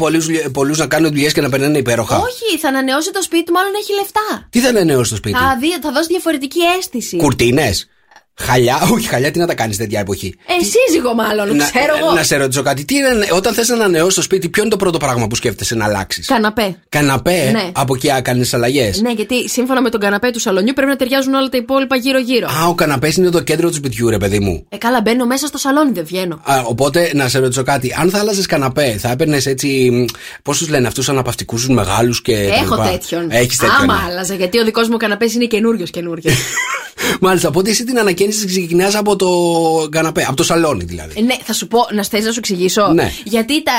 πολλούς 0.52 0.78
να 0.78 0.88
κάνουν 0.88 1.10
δουλειές 1.10 1.34
και 1.34 1.42
να 1.42 1.50
περνάνε 1.50 1.78
υπέροχα; 1.78 2.18
Όχι, 2.18 2.58
θα 2.60 2.68
ανανεώσει 2.68 3.12
το 3.12 3.22
σπίτι 3.22 3.44
του, 3.44 3.52
μάλλον 3.52 3.72
έχει 3.82 3.94
λεφτά. 3.94 4.48
Τι 4.50 4.60
θα 4.60 4.68
είναι 4.70 4.84
νέο 4.84 5.04
στο 5.04 5.16
σπίτι; 5.16 5.38
Θα, 5.38 5.58
δει, 5.60 5.80
θα 5.82 5.92
δώσει 5.92 6.08
διαφορετική 6.08 6.60
αίσθηση. 6.78 7.18
Κουρτίνες; 7.18 7.90
Χαλιά, 8.40 8.80
όχι 8.94 9.08
χαλιά, 9.08 9.32
τι 9.32 9.40
να 9.40 9.48
τα 9.48 9.54
κάνεις 9.54 9.78
τέτοια 9.78 10.00
εποχή; 10.00 10.36
Ε, 10.48 10.64
σύζυγο 10.64 11.14
μάλλον, 11.14 11.58
ξέρω 11.58 11.98
εγώ. 12.02 12.12
να 12.14 12.24
σε 12.24 12.36
ρωτήσω 12.38 12.62
κάτι. 12.62 12.86
Τι 12.86 12.96
είναι, 12.96 13.28
όταν 13.34 13.54
θες 13.54 13.68
να 13.68 13.76
ανανεώσει 13.76 14.16
το 14.16 14.22
σπίτι, 14.22 14.50
ποιο 14.50 14.62
είναι 14.62 14.72
το 14.72 14.78
πρώτο 14.78 14.98
πράγμα 14.98 15.28
που 15.28 15.36
σκέφτεσαι 15.36 15.76
να 15.76 15.86
αλλάξεις; 15.86 16.28
Καναπέ. 16.28 16.76
Καναπέ, 16.90 17.50
Ναι. 17.52 17.70
από 17.74 17.96
εκεί 17.96 18.22
κάνει 18.22 18.50
αλλαγές; 18.52 19.02
Ναι, 19.02 19.12
γιατί 19.12 19.50
σύμφωνα 19.50 19.82
με 19.82 19.90
τον 19.90 20.00
καναπέ 20.00 20.32
του 20.32 20.40
σαλονιού 20.40 20.74
πρέπει 20.74 20.90
να 20.92 20.96
ταιριάζουν 20.96 21.34
όλα 21.34 21.50
τα 21.50 21.58
υπόλοιπα 21.58 21.96
γύρω-γύρω. 21.96 22.48
Α, 22.48 22.68
ο 22.68 22.74
καναπές 22.76 23.16
είναι 23.16 23.30
το 23.30 23.42
κέντρο 23.42 23.70
του 23.70 23.76
σπιτιού, 23.76 24.10
ρε 24.10 24.18
παιδί 24.18 24.40
μου. 24.40 24.66
Ε, 24.70 24.78
καλά, 24.78 25.02
μπαίνω 25.02 25.26
μέσα 25.26 25.48
στο 25.48 25.58
σαλόνι, 25.58 25.92
δεν 25.92 26.06
βγαίνω. 26.06 26.36
Α, 26.44 26.62
οπότε 26.66 27.12
να 27.14 27.28
σε 27.30 27.40
ρωτήσω 27.40 27.64
κάτι. 27.64 27.96
Αν 28.00 28.10
θα 28.10 28.20
άλλαζες 28.20 28.46
καναπέ, 28.46 28.96
θα 29.00 29.10
έπαιρνες 29.12 29.46
έτσι. 29.46 30.06
Πώς 30.44 30.58
τους 30.58 30.70
λένε 30.70 30.88
αυτούς 30.88 31.10
αναπαυτικούς 31.10 31.66
τους 31.66 31.76
μεγάλους 31.76 32.22
και. 32.22 32.34
τα 32.50 32.56
Έχω 32.56 32.76
λοιπά; 32.76 32.90
τέτοιον. 32.90 33.28
Έχεις 33.30 33.58
τέτοιον. 33.58 33.78
Άμα 33.82 33.94
ναι. 33.96 34.04
άλλαζα, 34.12 34.34
γιατί 34.36 34.60
ο 34.60 34.64
δικός 34.64 34.90
μου 34.90 34.98
καναπές 34.98 35.34
είναι 35.34 35.46
καινούριος 35.46 35.90
καινούριος. 35.90 36.36
Μάλιστα, 37.20 37.48
οπότε 37.48 37.70
εσύ 37.70 37.84
την 37.84 38.00
ανακαίνιση 38.24 38.46
ξεκινάς 38.46 38.96
από 38.96 39.16
το 39.16 39.30
καναπέ, 39.90 40.26
από 40.28 40.36
το 40.36 40.44
σαλόνι 40.44 40.84
δηλαδή. 40.84 41.14
Ε, 41.18 41.22
ναι, 41.22 41.36
θα 41.44 41.54
σου 41.54 41.68
πω, 41.68 41.80
να 41.92 42.04
θες 42.04 42.26
να 42.26 42.32
σου 42.32 42.40
εξηγήσω. 42.40 42.88
Ναι. 42.94 43.12
Γιατί 43.24 43.64
τα, 43.64 43.72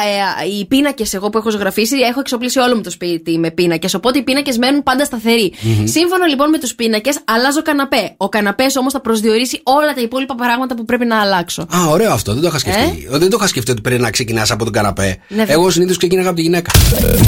ε, 0.43 0.49
οι 0.59 0.67
πίνακες, 0.67 1.15
εγώ 1.15 1.31
που 1.31 1.39
έχω 1.39 1.51
ζωγραφίσει, 1.51 1.97
έχω 1.97 2.21
εξοπλίσει 2.21 2.59
όλο 2.59 2.75
μου 2.75 2.81
το 2.81 2.91
σπίτι 2.91 3.39
με 3.39 3.51
πίνακες. 3.51 3.95
Οπότε 3.95 4.19
οι 4.19 4.23
πίνακες 4.23 4.59
μένουν 4.59 4.83
πάντα 4.83 5.05
σταθεροί. 5.05 5.53
Μμμ. 5.61 5.87
Σύμφωνα 5.87 6.27
λοιπόν 6.27 6.49
με 6.49 6.59
τους 6.59 6.75
πίνακες, 6.75 7.19
αλλάζω 7.25 7.63
καναπέ. 7.63 8.15
Ο 8.17 8.29
καναπές 8.29 8.77
όμως 8.77 8.93
θα 8.93 9.01
προσδιορίσει 9.01 9.61
όλα 9.63 9.95
τα 9.95 10.01
υπόλοιπα 10.01 10.35
πράγματα 10.35 10.75
που 10.75 10.85
πρέπει 10.85 11.05
να 11.05 11.21
αλλάξω. 11.21 11.63
Α, 11.63 11.87
ωραίο 11.89 12.13
αυτό, 12.13 12.33
δεν 12.33 12.43
το 12.43 12.49
είχα 12.49 12.59
σκεφτεί. 12.59 13.07
Δεν 13.11 13.31
το 13.31 13.37
είχα 13.39 13.47
σκεφτεί 13.47 13.71
ότι 13.71 13.81
πρέπει 13.81 14.01
να 14.01 14.11
ξεκινάς 14.11 14.51
από 14.51 14.65
τον 14.65 14.73
καναπέ. 14.73 15.07
Ε; 15.07 15.17
Ναι, 15.29 15.37
βέβαια. 15.37 15.55
Εγώ 15.55 15.71
συνήθως 15.71 15.97
ξεκίναγα 15.97 16.29
από 16.29 16.37
τη 16.37 16.43
γυναίκα. 16.43 16.73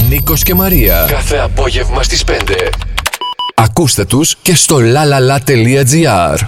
Νίκος 0.09 0.43
και 0.43 0.55
Μαρία. 0.55 1.07
Κάθε 1.11 1.37
απόγευμα 1.37 2.03
στις 2.03 2.25
5. 2.25 2.33
Ακούστε 3.55 4.05
τους 4.05 4.37
και 4.43 4.55
στο 4.55 4.77
lalala.gr. 4.77 6.39